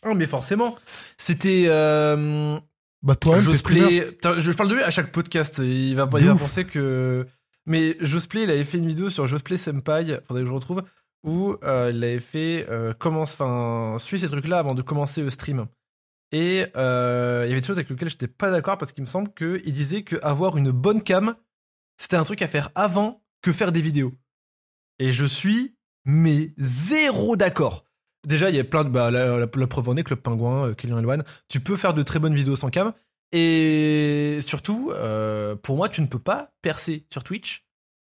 Ah, 0.02 0.14
mais 0.14 0.26
forcément. 0.26 0.76
C'était. 1.18 1.64
Euh, 1.66 2.56
Bah 3.02 3.14
streamer. 3.14 3.40
Josplay. 3.40 4.06
Je 4.38 4.52
parle 4.52 4.68
de 4.68 4.74
lui 4.76 4.82
à 4.82 4.90
chaque 4.90 5.10
podcast. 5.10 5.58
Il 5.58 5.96
va, 5.96 6.08
il 6.18 6.26
va 6.26 6.36
penser 6.36 6.64
que. 6.64 7.26
Mais 7.66 7.96
Josplay, 8.00 8.44
il 8.44 8.50
avait 8.50 8.64
fait 8.64 8.78
une 8.78 8.86
vidéo 8.86 9.10
sur 9.10 9.26
Josplay 9.26 9.58
Senpai, 9.58 10.20
faudrait 10.28 10.42
que 10.42 10.48
je 10.48 10.52
retrouve, 10.52 10.84
où 11.24 11.56
euh, 11.64 11.90
il 11.92 12.04
avait 12.04 12.20
fait 12.20 12.64
euh, 12.70 12.94
commence, 12.94 13.32
enfin, 13.32 13.96
suis 13.98 14.20
ces 14.20 14.28
trucs-là 14.28 14.60
avant 14.60 14.76
de 14.76 14.82
commencer 14.82 15.20
le 15.20 15.30
stream. 15.30 15.66
Et 16.30 16.66
euh, 16.76 17.42
il 17.44 17.48
y 17.48 17.52
avait 17.52 17.60
des 17.60 17.66
choses 17.66 17.78
avec 17.78 17.90
lesquelles 17.90 18.10
j'étais 18.10 18.28
pas 18.28 18.52
d'accord 18.52 18.78
parce 18.78 18.92
qu'il 18.92 19.02
me 19.02 19.08
semble 19.08 19.34
qu'il 19.34 19.72
disait 19.72 20.02
que 20.02 20.14
avoir 20.22 20.56
une 20.56 20.70
bonne 20.70 21.02
cam, 21.02 21.34
c'était 21.96 22.16
un 22.16 22.22
truc 22.22 22.40
à 22.42 22.46
faire 22.46 22.70
avant 22.76 23.24
que 23.42 23.52
faire 23.52 23.72
des 23.72 23.82
vidéos. 23.82 24.12
Et 25.00 25.12
je 25.12 25.24
suis 25.24 25.75
mais 26.06 26.54
zéro 26.56 27.36
d'accord. 27.36 27.84
Déjà, 28.26 28.48
il 28.50 28.56
y 28.56 28.58
a 28.58 28.64
plein 28.64 28.82
de 28.84 28.88
bah, 28.88 29.10
la, 29.10 29.36
la- 29.36 29.46
la 29.54 29.66
preuve 29.66 29.88
en 29.90 29.96
est 29.96 30.02
Club 30.02 30.20
Pingouin, 30.20 30.68
euh, 30.68 30.74
Kylian 30.74 30.98
Elwan, 30.98 31.22
tu 31.48 31.60
peux 31.60 31.76
faire 31.76 31.92
de 31.94 32.02
très 32.02 32.18
bonnes 32.18 32.34
vidéos 32.34 32.56
sans 32.56 32.70
cam. 32.70 32.92
Et 33.32 34.38
surtout, 34.40 34.90
euh, 34.94 35.54
pour 35.56 35.76
moi, 35.76 35.88
tu 35.88 36.00
ne 36.00 36.06
peux 36.06 36.18
pas 36.18 36.52
percer 36.62 37.06
sur 37.12 37.22
Twitch 37.22 37.64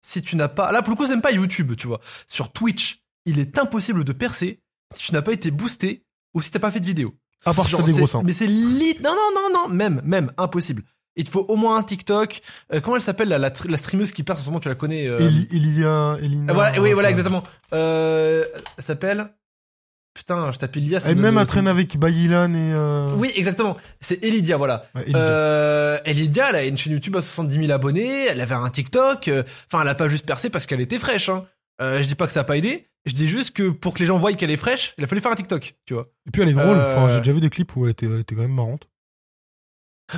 si 0.03 0.23
tu 0.23 0.37
n'as 0.37 0.49
pas. 0.49 0.71
Là, 0.73 0.83
pour 0.83 0.91
le 0.91 0.97
coup, 0.97 1.05
c'est 1.05 1.11
même 1.13 1.23
pas 1.23 1.33
YouTube, 1.33 1.73
tu 1.77 1.87
vois. 1.87 2.01
Sur 2.29 2.53
Twitch, 2.53 3.03
il 3.25 3.39
est 3.39 3.59
impossible 3.59 4.05
de 4.05 4.13
percer 4.13 4.61
si 4.95 5.07
tu 5.07 5.13
n'as 5.13 5.23
pas 5.23 5.33
été 5.33 5.51
boosté 5.51 6.05
ou 6.35 6.43
si 6.43 6.51
t'as 6.51 6.59
pas 6.59 6.71
fait 6.71 6.81
de 6.81 6.87
vidéo. 6.87 7.15
À 7.45 7.55
part 7.55 7.67
Genre, 7.67 7.81
t'as 7.81 7.87
des 7.87 7.93
gros 7.93 8.07
seins. 8.07 8.23
Mais 8.25 8.33
c'est 8.33 8.47
lit. 8.47 8.97
Non, 9.03 9.15
non, 9.15 9.31
non, 9.35 9.49
non, 9.53 9.69
même, 9.75 10.01
même, 10.05 10.33
impossible. 10.37 10.83
Il 11.17 11.25
te 11.25 11.31
faut 11.31 11.45
au 11.49 11.57
moins 11.57 11.77
un 11.79 11.83
TikTok. 11.83 12.41
Euh, 12.73 12.81
comment 12.81 12.97
elle 12.97 13.03
s'appelle 13.03 13.29
la, 13.29 13.39
la, 13.39 13.51
la 13.69 13.77
streameuse 13.77 14.13
qui 14.13 14.23
perce 14.23 14.41
en 14.41 14.45
ce 14.45 14.49
moment, 14.51 14.61
tu 14.61 14.69
la 14.69 14.75
connais 14.75 15.07
euh, 15.09 15.19
Eli- 15.21 15.49
Elia, 15.51 16.17
Elina. 16.21 16.53
voilà, 16.53 16.81
oui, 16.81 16.93
voilà, 16.93 17.11
exactement. 17.11 17.43
Euh, 17.73 18.45
elle 18.77 18.85
s'appelle. 18.85 19.29
Putain, 20.15 20.51
je 20.51 20.59
tape 20.59 20.75
Elia. 20.77 20.99
ça 21.01 21.11
Elle 21.11 21.17
me- 21.17 21.23
même 21.23 21.35
ça 21.35 21.41
elle 21.41 21.47
me- 21.47 21.51
traîne 21.51 21.69
avec 21.69 21.97
Bayilan 21.99 22.55
et. 22.55 22.73
Euh... 22.73 23.15
Oui, 23.17 23.31
exactement. 23.35 23.77
C'est 24.01 24.23
Elidia, 24.25 24.57
voilà. 24.57 24.87
ouais, 24.95 25.03
Elydia. 25.03 25.21
Euh, 25.23 25.99
Elidia, 26.07 26.49
elle 26.51 26.57
a 26.57 26.65
une 26.65 26.79
chaîne 26.79 26.93
YouTube 26.95 27.17
à 27.17 27.23
70 27.23 27.59
000 27.67 27.71
abonnés, 27.71 28.27
elle 28.27 28.41
avait 28.41 28.55
un 28.55 28.71
TikTok, 28.71 29.29
euh, 29.29 29.43
enfin, 29.71 29.83
elle 29.83 29.89
a 29.89 29.95
pas 29.95 30.09
juste 30.09 30.25
percé 30.25 30.49
parce 30.49 30.65
qu'elle 30.65 30.81
était 30.81 30.99
fraîche, 30.99 31.29
hein. 31.29 31.45
Euh, 31.83 32.03
je 32.03 32.09
dis 32.09 32.15
pas 32.15 32.27
que 32.27 32.33
ça 32.33 32.41
a 32.41 32.45
pas 32.45 32.57
aidé, 32.57 32.89
je 33.05 33.13
dis 33.13 33.29
juste 33.29 33.51
que 33.51 33.69
pour 33.69 33.93
que 33.93 33.99
les 33.99 34.07
gens 34.07 34.19
voient 34.19 34.33
qu'elle 34.33 34.51
est 34.51 34.57
fraîche, 34.57 34.95
il 34.97 35.05
a 35.05 35.07
fallu 35.07 35.21
faire 35.21 35.33
un 35.33 35.37
TikTok, 35.37 35.75
tu 35.85 35.93
vois. 35.93 36.07
Et 36.27 36.31
puis 36.31 36.41
elle 36.41 36.49
est 36.49 36.55
drôle. 36.55 36.79
euh, 36.79 36.97
Enfin, 36.97 37.09
j'ai 37.13 37.19
déjà 37.19 37.33
vu 37.33 37.41
des 37.41 37.51
clips 37.51 37.77
où 37.77 37.85
elle 37.85 37.91
était, 37.93 38.07
elle 38.07 38.21
était 38.21 38.35
quand 38.35 38.41
même 38.41 38.55
marrante. 38.55 38.89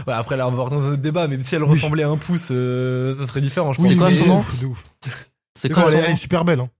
Ouais, 0.06 0.12
après, 0.12 0.36
là, 0.36 0.46
on 0.48 0.50
va 0.50 0.68
dans 0.68 0.82
un 0.82 0.92
autre 0.92 1.02
débat, 1.02 1.26
mais 1.28 1.40
si 1.40 1.54
elle 1.54 1.62
Oui. 1.64 1.70
ressemblait 1.70 2.02
à 2.02 2.08
un 2.08 2.16
pouce, 2.18 2.48
euh, 2.50 3.14
ça 3.16 3.26
serait 3.26 3.40
différent, 3.40 3.72
je 3.72 3.80
C'est 3.80 3.88
pense. 3.88 3.96
quoi 3.96 4.08
Mais- 4.08 4.14
son 4.16 4.26
nom. 4.26 4.42
C'est 5.54 5.70
quoi 5.70 5.84
elle, 5.88 5.94
est- 5.94 5.98
elle 6.04 6.10
est 6.10 6.14
super 6.14 6.44
belle. 6.44 6.60
Hein. 6.60 6.70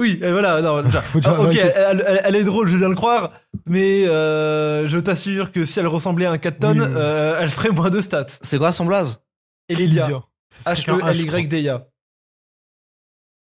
Oui, 0.00 0.18
et 0.22 0.30
voilà, 0.30 0.62
non, 0.62 0.80
déjà. 0.82 1.02
Ah, 1.24 1.40
ok, 1.42 1.54
elle, 1.56 2.04
elle- 2.06 2.20
elle 2.24 2.36
est 2.36 2.44
drôle, 2.44 2.68
je 2.68 2.76
bien 2.76 2.88
le 2.88 2.94
croire, 2.94 3.32
mais 3.66 4.06
euh, 4.06 4.86
je 4.88 4.96
t'assure 4.98 5.52
que 5.52 5.64
si 5.64 5.78
elle 5.78 5.86
ressemblait 5.88 6.26
à 6.26 6.30
un 6.32 6.38
4 6.38 6.58
tonnes, 6.60 6.80
Oui, 6.80 6.86
oui. 6.88 6.94
euh, 6.96 7.36
elle 7.40 7.50
ferait 7.50 7.70
moins 7.70 7.90
de 7.90 8.00
stats. 8.00 8.26
C'est 8.40 8.58
quoi 8.58 8.72
son 8.72 8.86
blaze? 8.86 9.20
Elidia. 9.68 10.04
Elydia. 10.04 10.22
Ça 10.50 10.74
s'écrit 10.74 10.92
un 10.92 10.94
H, 10.94 10.98
je 11.14 11.26
crois. 11.26 11.38
H-E-L-Y-D-A. 11.40 11.86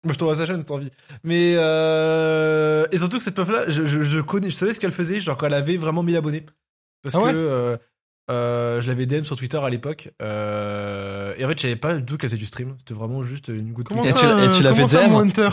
Moi, 0.06 0.12
je 0.13 0.17
t'envoie 0.19 0.36
sa 0.36 0.45
chaîne, 0.45 0.62
si 0.62 0.67
t'as 0.67 0.73
envie. 0.73 0.91
Mais, 1.23 1.56
euh... 1.56 2.86
Et 2.91 2.97
surtout 2.97 3.17
que 3.19 3.23
cette 3.23 3.38
meuf-là, 3.38 3.63
je, 3.69 3.86
je, 3.86 4.01
je 4.03 4.19
connais, 4.19 4.49
je 4.49 4.56
savais 4.56 4.73
ce 4.73 4.79
qu'elle 4.79 4.91
faisait, 4.91 5.21
genre 5.21 5.38
quand 5.38 5.47
elle 5.47 5.53
avait 5.53 5.77
vraiment 5.77 6.03
1000 6.03 6.17
abonnés. 6.17 6.45
Parce 7.01 7.15
Ah 7.15 7.19
ouais? 7.21 7.32
que 7.32 7.38
euh, 7.38 7.77
euh, 8.31 8.79
je 8.81 8.88
l'avais 8.88 9.05
DM 9.05 9.23
sur 9.23 9.36
Twitter 9.38 9.57
à 9.57 9.69
l'époque. 9.69 10.12
Euh... 10.21 11.33
Et 11.38 11.45
en 11.45 11.47
fait, 11.49 11.57
je 11.57 11.62
savais 11.63 11.75
pas 11.75 11.95
du 11.95 12.05
tout 12.05 12.17
qu'elle 12.17 12.29
faisait 12.29 12.39
du 12.39 12.45
stream. 12.45 12.75
C'était 12.77 12.93
vraiment 12.93 13.23
juste 13.23 13.49
une 13.49 13.73
goutte 13.73 13.88
Comment 13.88 14.03
de- 14.03 14.07
Et 14.07 14.12
ça, 14.12 14.19
et 14.19 14.49
tu 14.49 14.55
euh, 14.57 14.62
l'avais 14.62 14.75
comment 14.75 14.88
ça, 14.88 15.05
DM? 15.05 15.12
mon 15.12 15.19
Hunter 15.19 15.49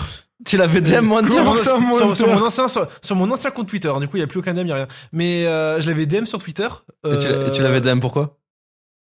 Tu 0.47 0.57
l'avais 0.57 0.81
DM 0.81 1.01
moi 1.05 1.21
sur, 1.25 1.29
Comment 1.35 1.55
mon, 1.55 1.57
ça, 1.65 1.79
moi, 1.79 1.99
sur- 1.99 2.17
sur 2.17 2.27
Hunter 2.29 2.41
mon 2.41 2.47
ancien, 2.47 2.69
sur, 2.69 2.89
sur 3.03 3.17
mon 3.17 3.31
ancien 3.31 3.51
compte 3.51 3.69
Twitter. 3.69 3.93
Du 4.01 4.09
coup, 4.09 4.17
il 4.17 4.21
y 4.21 4.23
a 4.23 4.27
plus 4.27 4.39
aucun 4.41 4.55
DM, 4.55 4.61
il 4.61 4.69
y 4.69 4.73
a 4.73 4.77
rien. 4.77 4.89
Mais 5.13 5.47
euh, 5.47 5.81
je 5.81 5.87
l'avais 5.89 6.07
DM 6.07 6.25
sur 6.27 6.39
Twitter. 6.39 6.69
Et 7.05 7.11
tu 7.17 7.23
tu 7.23 7.29
euh, 7.29 7.59
l'avais 7.63 7.81
DM 7.81 7.99
pourquoi? 8.01 8.39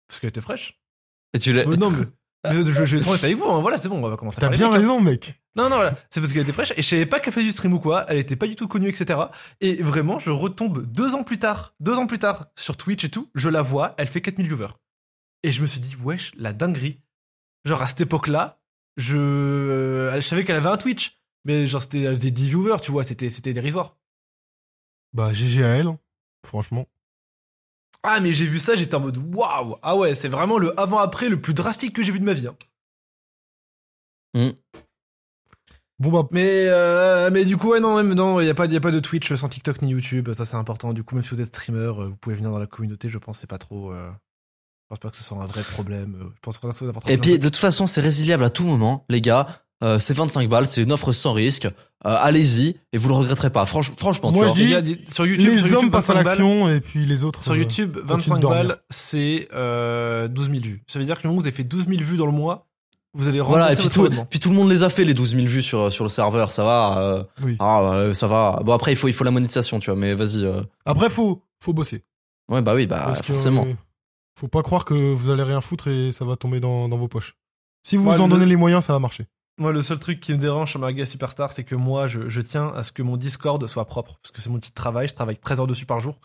Parce 0.07 0.19
qu'elle 0.19 0.29
était 0.29 0.41
fraîche. 0.41 0.79
Et 1.33 1.39
tu 1.39 1.53
l'as. 1.53 1.65
Non, 1.65 1.91
mais 1.91 2.05
Je, 2.49 2.63
je, 2.65 2.85
je 2.85 2.95
vais 2.95 3.01
être 3.01 3.23
avec 3.23 3.37
vous, 3.37 3.45
hein, 3.45 3.61
voilà, 3.61 3.77
c'est 3.77 3.87
bon, 3.87 4.03
on 4.03 4.09
va 4.09 4.17
commencer 4.17 4.39
à 4.39 4.41
T'as 4.41 4.49
bien 4.49 4.67
hein. 4.67 4.73
raison, 4.73 4.99
mec. 4.99 5.39
Non, 5.55 5.69
non, 5.69 5.75
voilà. 5.75 5.95
C'est 6.09 6.21
parce 6.21 6.33
qu'elle 6.33 6.41
était 6.41 6.53
fraîche 6.53 6.73
et 6.75 6.81
je 6.81 6.87
savais 6.87 7.05
pas 7.05 7.19
qu'elle 7.19 7.33
faisait 7.33 7.45
du 7.45 7.51
stream 7.51 7.73
ou 7.73 7.79
quoi. 7.79 8.05
Elle 8.07 8.17
était 8.17 8.35
pas 8.35 8.47
du 8.47 8.55
tout 8.55 8.67
connue, 8.67 8.87
etc. 8.89 9.19
Et 9.59 9.83
vraiment, 9.83 10.17
je 10.17 10.31
retombe 10.31 10.83
deux 10.85 11.13
ans 11.13 11.23
plus 11.23 11.37
tard, 11.37 11.75
deux 11.79 11.93
ans 11.95 12.07
plus 12.07 12.19
tard, 12.19 12.47
sur 12.55 12.77
Twitch 12.77 13.03
et 13.03 13.09
tout. 13.09 13.29
Je 13.35 13.49
la 13.49 13.61
vois, 13.61 13.93
elle 13.97 14.07
fait 14.07 14.21
4000 14.21 14.47
viewers. 14.47 14.73
Et 15.43 15.51
je 15.51 15.61
me 15.61 15.67
suis 15.67 15.79
dit, 15.79 15.95
wesh, 16.03 16.31
la 16.35 16.53
dinguerie. 16.53 17.01
Genre, 17.65 17.81
à 17.81 17.87
cette 17.87 18.01
époque-là, 18.01 18.59
je, 18.97 19.17
euh, 19.17 20.15
je 20.15 20.21
savais 20.21 20.43
qu'elle 20.43 20.55
avait 20.55 20.69
un 20.69 20.77
Twitch. 20.77 21.21
Mais 21.45 21.67
genre, 21.67 21.81
c'était, 21.81 22.01
elle 22.01 22.15
faisait 22.15 22.31
10 22.31 22.47
viewers, 22.47 22.81
tu 22.81 22.91
vois, 22.91 23.03
c'était, 23.03 23.29
c'était 23.29 23.53
dérisoire. 23.53 23.97
Bah, 25.13 25.33
GG 25.33 25.63
à 25.63 25.67
elle, 25.69 25.97
franchement. 26.45 26.87
Ah, 28.03 28.19
mais 28.19 28.33
j'ai 28.33 28.45
vu 28.45 28.59
ça, 28.59 28.75
j'étais 28.75 28.95
en 28.95 28.99
mode, 28.99 29.17
waouh! 29.35 29.75
Ah 29.83 29.95
ouais, 29.95 30.15
c'est 30.15 30.27
vraiment 30.29 30.57
le 30.57 30.77
avant-après 30.79 31.29
le 31.29 31.39
plus 31.39 31.53
drastique 31.53 31.95
que 31.95 32.03
j'ai 32.03 32.11
vu 32.11 32.19
de 32.19 32.25
ma 32.25 32.33
vie. 32.33 32.47
hein. 32.47 32.55
Bon, 35.99 36.09
bah, 36.11 36.27
Mais, 36.31 36.65
euh, 36.67 37.29
mais 37.31 37.45
du 37.45 37.57
coup, 37.57 37.69
ouais, 37.71 37.79
non, 37.79 37.95
même, 37.95 38.13
non, 38.15 38.39
il 38.39 38.47
y 38.47 38.49
a 38.49 38.55
pas, 38.55 38.65
y 38.65 38.75
a 38.75 38.81
pas 38.81 38.89
de 38.91 38.99
Twitch 38.99 39.31
sans 39.35 39.49
TikTok 39.49 39.83
ni 39.83 39.91
YouTube, 39.91 40.33
ça 40.33 40.45
c'est 40.45 40.55
important. 40.57 40.93
Du 40.93 41.03
coup, 41.03 41.13
même 41.13 41.23
si 41.23 41.29
vous 41.29 41.41
êtes 41.41 41.47
streamer, 41.47 41.79
euh, 41.99 42.07
vous 42.07 42.15
pouvez 42.15 42.35
venir 42.35 42.49
dans 42.49 42.57
la 42.57 42.65
communauté, 42.65 43.07
je 43.07 43.19
pense, 43.19 43.39
c'est 43.39 43.47
pas 43.49 43.59
trop, 43.59 43.91
euh, 43.91 44.09
je 44.09 44.87
pense 44.89 44.99
pas 44.99 45.09
que 45.11 45.17
ce 45.17 45.23
soit 45.23 45.37
un 45.37 45.45
vrai 45.45 45.61
problème. 45.61 46.31
Je 46.33 46.39
pense 46.41 46.57
que 46.57 46.71
ça 46.71 46.85
vous 46.85 46.89
apportera 46.89 47.13
Et 47.13 47.19
puis, 47.19 47.37
de 47.37 47.49
toute 47.49 47.57
façon, 47.57 47.85
c'est 47.85 48.01
résiliable 48.01 48.43
à 48.43 48.49
tout 48.49 48.63
moment, 48.63 49.05
les 49.09 49.21
gars. 49.21 49.63
Euh, 49.83 49.97
c'est 49.99 50.13
25 50.13 50.47
balles, 50.49 50.67
c'est 50.67 50.81
une 50.83 50.91
offre 50.91 51.11
sans 51.11 51.33
risque. 51.33 51.65
Euh, 51.65 51.69
Allez-y 52.19 52.75
et 52.93 52.97
vous 52.97 53.07
le 53.09 53.13
regretterez 53.15 53.49
pas. 53.51 53.63
Franch- 53.65 53.91
franchement, 53.95 54.31
Moi, 54.31 54.51
tu 54.51 54.67
je 54.67 54.71
vois. 54.73 54.81
dis- 54.81 54.95
dis- 54.97 55.11
sur 55.13 55.25
YouTube, 55.25 55.49
les 55.49 55.57
sur 55.57 55.65
hommes 55.65 55.71
YouTube, 55.73 55.91
passent 55.91 56.09
à 56.09 56.13
25 56.13 56.23
balles, 56.23 56.37
l'action 56.39 56.69
et 56.69 56.81
puis 56.81 57.05
les 57.05 57.23
autres. 57.23 57.41
sur 57.43 57.51
euh, 57.53 57.57
YouTube, 57.57 57.93
continuent 57.95 58.07
25 58.09 58.35
de 58.35 58.41
dormir. 58.41 58.63
balles, 58.63 58.77
c'est 58.89 59.47
euh, 59.53 60.27
12 60.27 60.47
000 60.51 60.59
vues. 60.61 60.83
Ça 60.87 60.99
veut 60.99 61.05
dire 61.05 61.17
que 61.17 61.23
le 61.23 61.29
moment 61.29 61.39
où 61.39 61.41
vous 61.41 61.47
avez 61.47 61.55
fait 61.55 61.63
12 61.63 61.85
000 61.87 62.01
vues 62.01 62.17
dans 62.17 62.25
le 62.25 62.31
mois, 62.31 62.67
vous 63.13 63.27
allez 63.27 63.41
Voilà, 63.41 63.73
et 63.73 63.75
puis 63.75 63.89
tout, 63.89 64.07
puis 64.29 64.39
tout 64.39 64.49
le 64.49 64.55
monde 64.55 64.69
les 64.69 64.83
a 64.83 64.89
fait, 64.89 65.03
les 65.03 65.13
12 65.13 65.31
000 65.35 65.45
vues 65.45 65.61
sur, 65.61 65.91
sur 65.91 66.03
le 66.05 66.09
serveur, 66.09 66.51
ça 66.51 66.63
va. 66.63 66.97
euh, 66.99 67.23
Oui. 67.43 67.57
ah, 67.59 68.07
ça 68.13 68.25
va. 68.27 68.61
Bon, 68.63 68.73
après, 68.73 68.93
il 68.93 68.95
faut, 68.95 69.07
il 69.09 69.13
faut 69.13 69.23
la 69.25 69.31
monétisation, 69.31 69.79
tu 69.79 69.89
vois, 69.91 69.99
mais 69.99 70.15
vas-y. 70.15 70.45
euh, 70.45 70.61
Après, 70.85 71.09
faut, 71.09 71.43
faut 71.59 71.73
bosser. 71.73 72.03
Ouais, 72.49 72.61
bah 72.61 72.73
oui, 72.73 72.85
bah 72.87 73.01
Parce 73.07 73.19
que, 73.21 73.33
forcément. 73.33 73.65
euh, 73.65 73.73
faut 74.39 74.47
pas 74.47 74.61
croire 74.63 74.85
que 74.85 74.93
vous 74.93 75.29
allez 75.29 75.43
rien 75.43 75.59
foutre 75.61 75.87
et 75.89 76.11
ça 76.11 76.23
va 76.25 76.35
tomber 76.37 76.59
dans, 76.59 76.87
dans 76.89 76.97
vos 76.97 77.07
poches. 77.09 77.35
Si 77.85 77.97
vous 77.97 78.09
Ouais, 78.09 78.17
en 78.17 78.27
le- 78.27 78.33
donnez 78.33 78.45
les 78.45 78.55
moyens, 78.55 78.85
ça 78.85 78.93
va 78.93 78.99
marcher. 78.99 79.25
Moi, 79.61 79.71
le 79.73 79.83
seul 79.83 79.99
truc 79.99 80.19
qui 80.19 80.33
me 80.33 80.39
dérange 80.39 80.71
sur 80.71 80.79
Marga 80.79 81.05
Superstar, 81.05 81.51
c'est 81.51 81.63
que 81.63 81.75
moi, 81.75 82.07
je, 82.07 82.29
je 82.29 82.41
tiens 82.41 82.69
à 82.75 82.83
ce 82.83 82.91
que 82.91 83.03
mon 83.03 83.15
Discord 83.15 83.63
soit 83.67 83.85
propre. 83.85 84.17
Parce 84.23 84.31
que 84.31 84.41
c'est 84.41 84.49
mon 84.49 84.59
petit 84.59 84.71
travail, 84.71 85.07
je 85.07 85.13
travaille 85.13 85.37
13 85.37 85.59
heures 85.59 85.67
dessus 85.67 85.85
par 85.85 85.99
jour. 85.99 86.19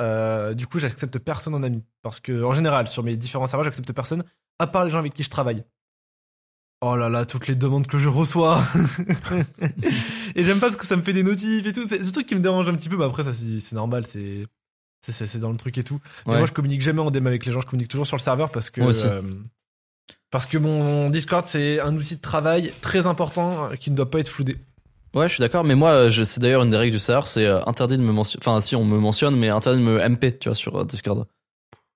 Euh, 0.00 0.54
du 0.54 0.68
coup, 0.68 0.78
j'accepte 0.78 1.18
personne 1.18 1.54
en 1.56 1.64
ami. 1.64 1.84
Parce 2.02 2.20
que, 2.20 2.44
en 2.44 2.52
général, 2.52 2.86
sur 2.86 3.02
mes 3.02 3.16
différents 3.16 3.48
serveurs, 3.48 3.64
j'accepte 3.64 3.92
personne, 3.92 4.22
à 4.60 4.68
part 4.68 4.84
les 4.84 4.90
gens 4.92 4.98
avec 5.00 5.14
qui 5.14 5.24
je 5.24 5.30
travaille. 5.30 5.64
Oh 6.80 6.94
là 6.94 7.08
là, 7.08 7.26
toutes 7.26 7.48
les 7.48 7.56
demandes 7.56 7.88
que 7.88 7.98
je 7.98 8.08
reçois. 8.08 8.62
et 10.36 10.44
j'aime 10.44 10.60
pas 10.60 10.66
parce 10.68 10.76
que 10.76 10.86
ça 10.86 10.96
me 10.96 11.02
fait 11.02 11.12
des 11.12 11.22
notifs 11.22 11.66
et 11.66 11.72
tout. 11.72 11.88
C'est 11.88 12.04
ce 12.04 12.10
truc 12.12 12.26
qui 12.26 12.34
me 12.34 12.40
dérange 12.40 12.68
un 12.68 12.74
petit 12.74 12.88
peu. 12.88 12.96
Mais 12.96 13.04
après, 13.04 13.24
ça, 13.24 13.32
c'est 13.34 13.72
normal, 13.72 14.06
c'est. 14.06 14.44
c'est- 15.00 15.38
dans 15.38 15.50
le 15.50 15.56
truc 15.56 15.78
et 15.78 15.84
tout. 15.84 16.00
Mais 16.26 16.32
Ouais. 16.32 16.38
moi, 16.38 16.46
je 16.46 16.52
communique 16.52 16.82
jamais 16.82 17.00
en 17.00 17.10
DM 17.10 17.26
avec 17.26 17.46
les 17.46 17.52
gens, 17.52 17.60
je 17.60 17.66
communique 17.66 17.88
toujours 17.90 18.06
sur 18.06 18.16
le 18.16 18.22
serveur 18.22 18.50
parce 18.50 18.70
que. 18.70 18.80
Euh, 18.82 19.22
parce 20.30 20.46
que 20.46 20.58
mon 20.58 21.10
Discord, 21.10 21.46
c'est 21.46 21.80
un 21.80 21.94
outil 21.96 22.16
de 22.16 22.20
travail 22.20 22.72
très 22.80 23.06
important 23.06 23.70
euh, 23.70 23.74
qui 23.76 23.90
ne 23.90 23.96
doit 23.96 24.10
pas 24.10 24.18
être 24.20 24.28
floudé. 24.28 24.56
Ouais, 25.14 25.28
je 25.28 25.34
suis 25.34 25.40
d'accord, 25.40 25.64
mais 25.64 25.74
moi, 25.74 25.90
euh, 25.90 26.10
je- 26.10 26.22
c'est 26.24 26.40
d'ailleurs 26.40 26.62
une 26.62 26.70
des 26.70 26.76
règles 26.76 26.92
du 26.92 26.98
serveur, 26.98 27.26
c'est 27.26 27.46
euh, 27.46 27.62
interdit 27.66 27.96
de 27.96 28.02
me 28.02 28.12
mentionner. 28.12 28.42
Enfin, 28.46 28.60
si 28.60 28.76
on 28.76 28.84
me 28.84 28.98
mentionne, 28.98 29.36
mais 29.36 29.48
interdit 29.48 29.80
de 29.80 29.84
me 29.84 29.98
MP, 30.00 30.38
tu 30.38 30.48
vois, 30.48 30.54
sur 30.56 30.76
euh, 30.76 30.84
Discord. 30.84 31.26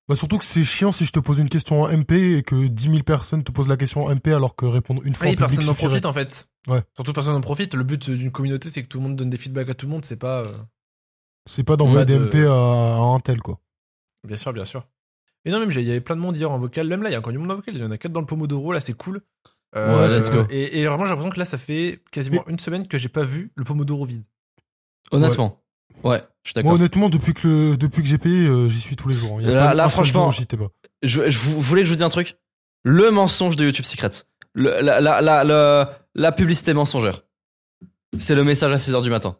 Bah, 0.08 0.16
surtout 0.16 0.38
que 0.38 0.44
c'est 0.44 0.64
chiant 0.64 0.90
si 0.90 1.04
je 1.04 1.12
te 1.12 1.20
pose 1.20 1.38
une 1.38 1.48
question 1.48 1.82
en 1.82 1.88
MP 1.88 2.12
et 2.38 2.42
que 2.42 2.66
10 2.66 2.84
000 2.90 3.02
personnes 3.04 3.44
te 3.44 3.52
posent 3.52 3.68
la 3.68 3.76
question 3.76 4.04
en 4.06 4.10
MP 4.14 4.28
alors 4.32 4.56
que 4.56 4.64
répondre 4.66 5.02
une 5.04 5.14
fois 5.14 5.26
Oui, 5.26 5.32
en 5.34 5.36
public 5.36 5.50
personne 5.50 5.66
n'en 5.66 5.74
profite 5.74 6.06
en 6.06 6.12
fait. 6.12 6.48
Ouais. 6.66 6.82
Surtout 6.96 7.12
personne 7.12 7.34
n'en 7.34 7.40
profite. 7.40 7.74
Le 7.74 7.84
but 7.84 8.10
d'une 8.10 8.32
communauté, 8.32 8.70
c'est 8.70 8.82
que 8.82 8.88
tout 8.88 8.98
le 8.98 9.04
monde 9.04 9.16
donne 9.16 9.30
des 9.30 9.36
feedbacks 9.36 9.68
à 9.70 9.74
tout 9.74 9.86
le 9.86 9.92
monde. 9.92 10.04
C'est 10.04 10.16
pas. 10.16 10.40
euh, 10.40 10.52
C'est 11.46 11.62
pas 11.62 11.76
d'envoyer 11.76 12.04
des 12.06 12.18
de- 12.18 12.24
MP 12.24 12.44
à, 12.46 12.52
à 12.52 12.98
un 13.14 13.20
tel, 13.20 13.40
quoi. 13.40 13.60
Bien 14.26 14.36
sûr, 14.36 14.52
bien 14.52 14.64
sûr. 14.64 14.84
Et 15.44 15.50
non, 15.50 15.58
même, 15.60 15.70
j'ai- 15.70 15.80
il 15.80 15.86
y 15.86 15.90
avait 15.90 16.00
plein 16.00 16.16
de 16.16 16.20
monde 16.20 16.36
hier 16.36 16.50
en 16.50 16.58
vocal. 16.58 16.86
Même 16.88 17.02
là, 17.02 17.08
il 17.08 17.12
y 17.12 17.16
a 17.16 17.18
encore 17.18 17.32
du 17.32 17.38
monde 17.38 17.50
en 17.50 17.56
vocal. 17.56 17.74
Il 17.74 17.80
y 17.80 17.84
en 17.84 17.90
a 17.90 17.98
quatre 17.98 18.12
dans 18.12 18.20
le 18.20 18.26
Pomodoro. 18.26 18.72
Là, 18.72 18.80
c'est 18.80 18.92
cool. 18.92 19.22
Euh, 19.76 20.08
Ouais, 20.08 20.18
let's 20.18 20.30
go. 20.30 20.44
Et, 20.50 20.80
et 20.80 20.86
vraiment, 20.86 21.04
j'ai 21.04 21.10
l'impression 21.10 21.30
que 21.30 21.38
là, 21.38 21.44
ça 21.44 21.56
fait 21.58 22.00
quasiment 22.10 22.44
une 22.48 22.58
semaine 22.58 22.86
que 22.88 22.98
j'ai 22.98 23.08
pas 23.08 23.22
vu 23.22 23.52
le 23.54 23.64
Pomodoro 23.64 24.04
vide. 24.04 24.24
Honnêtement. 25.12 25.62
Ouais, 26.04 26.22
je 26.44 26.50
suis 26.50 26.54
Moi, 26.56 26.62
d'accord. 26.62 26.72
honnêtement, 26.72 27.08
depuis 27.10 27.34
que, 27.34 27.46
le, 27.46 27.76
depuis 27.76 28.02
que 28.02 28.08
j'ai 28.08 28.18
payé, 28.18 28.46
euh, 28.46 28.68
j'y 28.68 28.80
suis 28.80 28.96
tous 28.96 29.08
les 29.08 29.14
jours. 29.16 29.40
Il 29.40 29.46
y 29.46 29.50
a 29.50 29.74
Là- 29.74 29.82
pas 29.84 29.88
franchement- 29.88 30.30
j'y 30.30 30.42
étais 30.42 30.56
pas. 30.56 30.68
Je, 31.02 31.28
je 31.28 31.38
vous 31.38 31.52
vous 31.54 31.60
voulez 31.60 31.82
que 31.82 31.86
je 31.86 31.90
vous 31.92 31.96
dise 31.96 32.02
un 32.04 32.08
truc? 32.10 32.36
Le 32.84 33.10
mensonge 33.10 33.56
de 33.56 33.64
YouTube 33.64 33.84
Secrets. 33.84 34.24
Le, 34.54 34.80
la, 34.80 35.00
la, 35.00 35.20
la, 35.20 35.44
la, 35.44 35.98
la 36.14 36.32
publicité 36.32 36.72
mensongère. 36.74 37.22
C'est 38.18 38.34
le 38.34 38.44
message 38.44 38.72
à 38.72 38.76
6h 38.76 39.02
du 39.02 39.10
matin. 39.10 39.36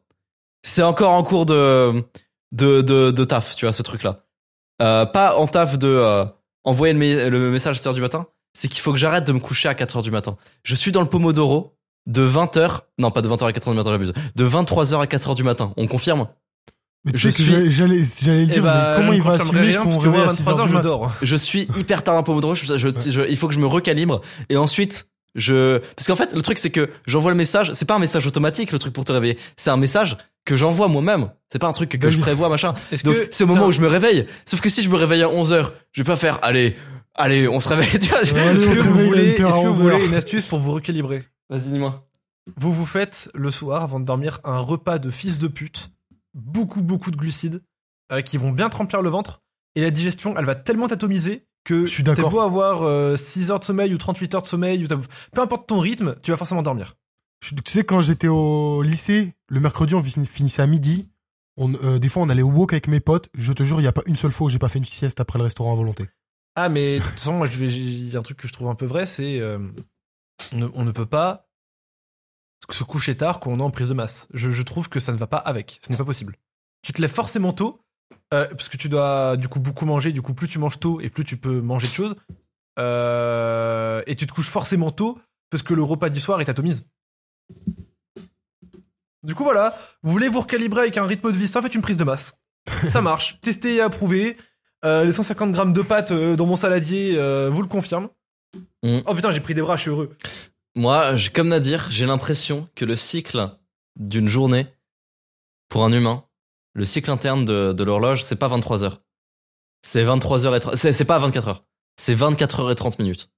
C'est 0.63 0.83
encore 0.83 1.13
en 1.13 1.23
cours 1.23 1.47
de, 1.47 2.03
de, 2.53 2.83
de, 2.83 3.11
de 3.11 3.25
taf, 3.25 3.55
tu 3.57 3.65
vois, 3.65 3.73
ce 3.73 3.83
truc-là. 3.83 4.27
Euh, 4.81 5.07
pas 5.07 5.37
en 5.37 5.47
taf 5.47 5.79
de 5.79 5.87
euh, 5.89 6.25
envoyer 6.65 6.93
le, 6.95 6.99
me- 6.99 7.29
le 7.29 7.51
message 7.51 7.77
à 7.79 7.81
6h 7.91 7.95
du 7.95 8.01
matin. 8.01 8.27
C'est 8.55 8.69
qu'il 8.69 8.81
faut 8.81 8.93
que 8.93 8.99
j'arrête 8.99 9.25
de 9.27 9.33
me 9.33 9.39
coucher 9.39 9.69
à 9.69 9.75
4h 9.75 10.03
du 10.03 10.11
matin. 10.11 10.37
Je 10.65 10.75
suis 10.75 10.91
dans 10.93 11.01
le 11.03 11.07
Pomodoro 11.09 11.77
de 12.07 12.27
20h. 12.29 12.81
Non, 12.99 13.11
pas 13.11 13.23
de 13.23 13.29
20h 13.29 13.45
à 13.47 13.53
4h 13.53 13.71
du 13.71 13.77
matin, 13.77 13.91
j'abuse. 13.91 14.13
De 14.35 14.49
23h 14.49 15.01
à 15.01 15.07
4h 15.07 15.37
du 15.37 15.45
matin. 15.45 15.73
On 15.77 15.87
confirme? 15.87 16.29
Mais 17.05 17.13
tu 17.13 17.19
Je 17.19 17.29
suis- 17.31 17.45
j'allais- 17.71 18.03
j'allais 18.21 18.43
Eh 18.43 18.47
dire, 18.47 18.63
bah, 18.63 18.91
mais 18.91 18.97
comment 18.97 19.13
il 19.15 19.23
va 19.23 19.33
assumer 19.33 19.61
rien, 19.61 19.83
son 19.85 19.97
réveil 19.99 20.21
à 20.21 20.25
à 20.31 20.35
6 20.35 20.43
23 20.43 20.61
heures 20.61 20.69
je 20.69 20.73
mat 20.75 20.83
dors. 20.83 21.13
je 21.23 21.37
suis 21.37 21.69
hyper 21.77 22.03
tard 22.05 22.15
dans 22.17 22.23
Pomodoro. 22.23 22.55
Je, 22.55 22.65
je- 22.77 22.89
je- 23.11 23.29
il 23.29 23.37
faut 23.37 23.49
que 23.49 23.55
je 23.55 23.61
me 23.61 23.67
recalibre. 23.67 24.21
Et 24.51 24.57
ensuite, 24.59 25.07
je. 25.35 25.79
Parce 25.97 26.07
qu'en 26.09 26.17
fait, 26.17 26.35
le 26.35 26.43
truc, 26.43 26.59
c'est 26.59 26.71
que 26.71 26.91
j'envoie 27.07 27.31
le 27.31 27.37
message. 27.37 27.73
C'est 27.73 27.85
pas 27.87 27.95
un 27.95 27.99
message 28.01 28.27
automatique, 28.27 28.73
le 28.73 28.79
truc 28.79 28.93
pour 28.93 29.05
te 29.05 29.13
réveiller. 29.13 29.39
C'est 29.57 29.71
un 29.71 29.77
message 29.79 30.17
que 30.45 30.57
j'envoie 30.57 30.89
moi-même. 30.89 31.31
C'est 31.53 31.59
pas 31.59 31.69
un 31.69 31.73
truc 31.73 31.91
que, 31.91 31.97
que 31.97 32.07
Bah 32.07 32.11
je 32.11 32.19
prévois, 32.19 32.49
machin. 32.49 32.75
Donc, 33.05 33.17
c'est 33.31 33.45
au 33.45 33.47
moment 33.47 33.67
où 33.67 33.73
je 33.73 33.81
me 33.81 33.89
réveille. 33.89 34.27
Sauf 34.45 34.61
que 34.61 34.69
si 34.69 34.83
je 34.83 34.91
me 34.91 34.97
réveille 34.97 35.23
à 35.23 35.29
11h, 35.29 35.71
je 35.93 36.03
vais 36.03 36.07
pas 36.07 36.17
faire, 36.17 36.39
allez, 36.43 36.77
allez, 37.15 37.49
on 37.49 37.61
se 37.61 37.69
réveille. 37.69 37.89
Est-ce 37.95 38.33
que 38.33 38.89
vous 38.89 39.07
voulez, 39.07 39.25
une 39.25 39.31
est-ce 39.31 39.43
heure 39.43 39.55
à 39.55 39.59
que 39.59 39.67
vous 39.67 39.73
11 39.73 39.79
voulez 39.81 39.95
heures. 39.95 40.05
une 40.05 40.15
astuce 40.15 40.45
pour 40.45 40.59
vous 40.61 40.73
recalibrer 40.73 41.25
Vas-y, 41.49 41.71
dis-moi. 41.71 42.07
Vous 42.57 42.73
vous 42.73 42.87
faites 42.87 43.29
le 43.35 43.51
soir 43.51 43.83
avant 43.83 44.01
de 44.01 44.05
dormir 44.05 44.41
un 44.45 44.59
repas 44.59 44.99
de 44.99 45.11
fils 45.11 45.39
de 45.39 45.47
pute, 45.49 45.91
beaucoup 46.35 46.83
beaucoup 46.83 47.11
de 47.11 47.17
glucides 47.17 47.63
euh, 48.13 48.23
qui 48.23 48.39
vont 48.39 48.51
bien 48.51 48.69
te 48.71 48.77
remplir 48.77 49.03
le 49.03 49.11
ventre 49.11 49.43
et 49.77 49.81
la 49.81 49.91
digestion 49.91 50.35
elle 50.37 50.47
va 50.47 50.55
tellement 50.55 50.89
t'atomiser 50.89 51.47
que 51.65 51.85
t'es 52.03 52.23
beau 52.23 52.41
avoir 52.41 53.19
6 53.19 53.51
heures 53.51 53.61
de 53.61 53.65
sommeil 53.65 53.93
ou 53.95 53.99
38 53.99 54.35
heures 54.35 54.43
de 54.43 54.47
sommeil 54.47 54.85
ou 54.85 54.89
peu 54.89 55.41
importe 55.41 55.69
ton 55.69 55.79
rythme, 55.79 56.17
tu 56.23 56.31
vas 56.31 56.37
forcément 56.37 56.63
dormir. 56.63 56.97
Tu 57.41 57.55
sais, 57.67 57.85
quand 57.85 58.03
j'étais 58.03 58.29
au 58.29 58.83
lycée, 58.83 59.35
le 59.49 59.61
mercredi, 59.61 59.95
on 59.95 60.03
fin- 60.03 60.25
finissait 60.25 60.63
à 60.63 60.67
midi. 60.67 61.09
Euh, 61.59 61.99
des 61.99 62.09
fois, 62.09 62.23
on 62.23 62.29
allait 62.29 62.43
au 62.43 62.51
walk 62.51 62.73
avec 62.73 62.89
mes 62.89 63.01
potes. 63.01 63.29
Je 63.35 63.53
te 63.53 63.63
jure, 63.63 63.81
il 63.81 63.83
n'y 63.83 63.89
a 63.89 63.93
pas 63.93 64.03
une 64.07 64.17
seule 64.17 64.31
fois 64.31 64.47
où 64.47 64.51
j'ai 64.51 64.59
pas 64.59 64.69
fait 64.69 64.79
une 64.79 64.85
sieste 64.85 65.21
après 65.21 65.39
le 65.39 65.45
restaurant 65.45 65.73
à 65.73 65.77
volonté. 65.77 66.09
Ah 66.57 66.69
mais 66.69 66.99
de 66.99 67.05
toute 67.05 67.13
façon 67.13 67.33
moi 67.35 67.47
il 67.47 68.09
y 68.09 68.17
a 68.17 68.19
un 68.19 68.23
truc 68.23 68.39
que 68.39 68.49
je 68.49 68.53
trouve 68.53 68.69
un 68.69 68.75
peu 68.75 68.87
vrai 68.87 69.07
c'est 69.07 69.39
euh, 69.41 69.59
on, 70.53 70.85
ne, 70.85 70.91
peut 70.91 71.07
pas 71.07 71.49
se 72.71 72.83
coucher 72.83 73.17
tard 73.17 73.41
quand 73.41 73.53
on 73.53 73.59
est 73.59 73.63
en 73.63 73.71
prise 73.71 73.89
de 73.89 73.95
masse. 73.95 74.27
Je, 74.35 74.63
trouve 74.63 74.89
que 74.89 75.01
ça 75.01 75.13
ne 75.13 75.17
va 75.17 75.27
pas 75.27 75.39
avec, 75.39 75.81
ce 75.83 75.91
n'est 75.91 75.97
pas 75.97 76.05
possible. 76.05 76.37
Tu 76.83 76.93
te 76.93 77.01
lèves 77.01 77.13
forcément 77.13 77.53
tôt 77.53 77.85
euh, 78.35 78.49
parce 78.49 78.69
que 78.69 78.77
tu 78.77 78.89
dois 78.89 79.37
du 79.37 79.49
coup 79.49 79.61
beaucoup 79.61 79.87
manger, 79.87 80.13
du 80.13 80.23
coup 80.23 80.35
plus 80.35 80.49
tu 80.49 80.59
manges 80.59 80.81
tôt 80.81 81.01
et 81.01 81.09
plus 81.09 81.25
tu 81.25 81.37
peux 81.37 81.61
manger 81.61 81.89
de 81.89 81.93
choses. 81.93 82.17
Euh, 82.79 84.03
et 84.07 84.17
tu 84.17 84.27
te 84.27 84.33
couches 84.33 84.49
forcément 84.49 84.91
tôt 84.91 85.19
parce 85.51 85.63
que 85.63 85.75
le 85.75 85.83
repas 85.83 86.11
du 86.11 86.21
soir 86.21 86.41
est 86.41 86.49
atomise. 86.49 86.85
Du 89.23 89.35
coup 89.35 89.45
voilà, 89.45 89.77
vous 90.03 90.13
voulez 90.13 90.29
vous 90.29 90.41
recalibrer 90.41 90.81
avec 90.83 90.97
un 90.97 91.05
rythme 91.05 91.31
de 91.33 91.37
vie 91.37 91.47
sain, 91.49 91.61
faites 91.63 91.75
une 91.75 91.83
prise 91.83 91.97
de 91.97 92.05
masse. 92.05 92.33
Ça 92.91 93.01
marche, 93.01 93.39
testé 93.43 93.77
et 93.77 93.81
approuvé. 93.81 94.37
Euh, 94.85 95.05
les 95.05 95.13
150 95.13 95.53
grammes 95.53 95.73
de 95.75 95.83
pâtes 95.83 96.11
euh, 96.11 96.37
dans 96.37 96.47
mon 96.47 96.57
saladier 96.57 97.15
euh, 97.17 97.51
vous 97.53 97.61
le 97.61 97.69
confirme. 97.69 98.09
Mm. 98.83 99.01
Oh 99.07 99.15
putain, 99.15 99.31
j'ai 99.31 99.41
pris 99.41 99.53
des 99.55 99.61
bras, 99.61 99.77
je 99.77 99.83
suis 99.83 99.91
heureux. 99.91 100.17
Moi, 100.75 101.17
je- 101.17 101.29
comme 101.31 101.49
Nadir, 101.49 101.89
j'ai 101.91 102.07
l'impression 102.07 102.67
que 102.75 102.85
le 102.87 102.97
cycle 102.97 103.51
d'une 103.97 104.29
journée, 104.29 104.67
pour 105.69 105.85
un 105.85 105.93
humain, 105.93 106.25
le 106.73 106.85
cycle 106.87 107.11
interne 107.11 107.45
de, 107.45 107.73
de 107.75 107.85
l'horloge, 107.85 108.25
c'est 108.25 108.37
pas 108.37 108.49
23 108.49 108.83
heures. 108.85 109.03
C'est 109.83 110.03
23 110.03 110.47
heures 110.47 110.57
et 110.57 110.61
30 110.61 110.77
c'est, 110.77 110.93
c'est 110.93 111.05
pas 111.05 111.19
24 111.19 111.49
heures. 111.49 111.65
C'est 111.99 112.15
24 112.15 112.61
heures 112.61 112.71
et 112.71 112.75
30 112.77 112.99
minutes. 112.99 113.31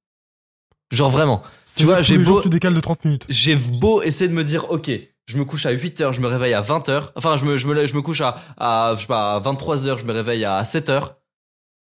Genre 0.92 1.10
vraiment. 1.10 1.42
Tu 1.76 1.84
vois, 1.84 1.98
Tous 1.98 2.02
j'ai 2.04 2.22
jours, 2.22 2.36
beau- 2.36 2.42
tu 2.42 2.48
décales 2.50 2.74
de 2.74 2.80
30 2.80 3.04
minutes. 3.04 3.26
J'ai 3.28 3.56
beau 3.56 4.02
essayer 4.02 4.28
de 4.28 4.34
me 4.34 4.44
dire, 4.44 4.70
ok, 4.70 4.90
je 5.26 5.36
me 5.38 5.44
couche 5.44 5.66
à 5.66 5.70
8 5.70 6.00
heures, 6.00 6.12
je 6.12 6.20
me 6.20 6.26
réveille 6.26 6.54
à 6.54 6.60
20 6.60 6.88
heures. 6.88 7.12
Enfin, 7.16 7.36
je 7.36 7.44
me, 7.44 7.56
je 7.56 7.66
me, 7.66 7.86
je 7.86 7.94
me 7.94 8.02
couche 8.02 8.20
à, 8.20 8.38
à, 8.56 8.94
je 8.96 9.02
sais 9.02 9.06
pas, 9.06 9.34
à 9.36 9.40
23 9.40 9.86
heures, 9.88 9.98
je 9.98 10.04
me 10.06 10.12
réveille 10.12 10.44
à 10.44 10.62
7 10.64 10.90
heures. 10.90 11.16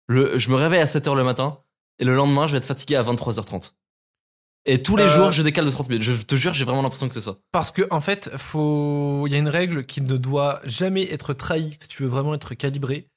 Le, 0.09 0.37
je 0.39 0.51
me 0.51 0.57
réveille 0.57 0.81
à 0.81 0.87
7 0.87 1.07
heures 1.09 1.15
le 1.15 1.25
matin. 1.25 1.61
Et 1.99 2.05
le 2.05 2.15
lendemain, 2.15 2.47
je 2.47 2.53
vais 2.53 2.59
être 2.59 2.67
fatigué 2.67 2.97
à 2.97 3.03
23h30. 3.03 3.73
Et 4.67 4.83
tous 4.83 4.97
les 4.97 5.05
Euh, 5.05 5.09
jours, 5.09 5.31
je 5.31 5.43
décale 5.43 5.67
de 5.67 5.71
30 5.71 5.89
minutes. 5.91 6.03
Je 6.03 6.15
te 6.23 6.35
jure, 6.37 6.53
j'ai 6.55 6.65
vraiment 6.65 6.83
l'impression 6.83 7.07
que 7.09 7.15
c'est 7.15 7.21
ça. 7.21 7.37
Parce 7.53 7.71
que 7.71 7.83
en 7.91 8.01
fait, 8.01 8.35
faut, 8.37 9.25
il 9.27 9.33
y 9.33 9.37
a 9.37 9.39
une 9.39 9.49
règle 9.49 9.85
qui 9.87 10.01
ne 10.01 10.17
doit 10.17 10.61
jamais 10.65 11.05
être 11.13 11.35
trahie 11.35 11.79
si 11.83 11.89
tu 11.89 12.03
veux 12.03 12.09
vraiment 12.09 12.35
être 12.35 12.55
calibré. 12.55 13.09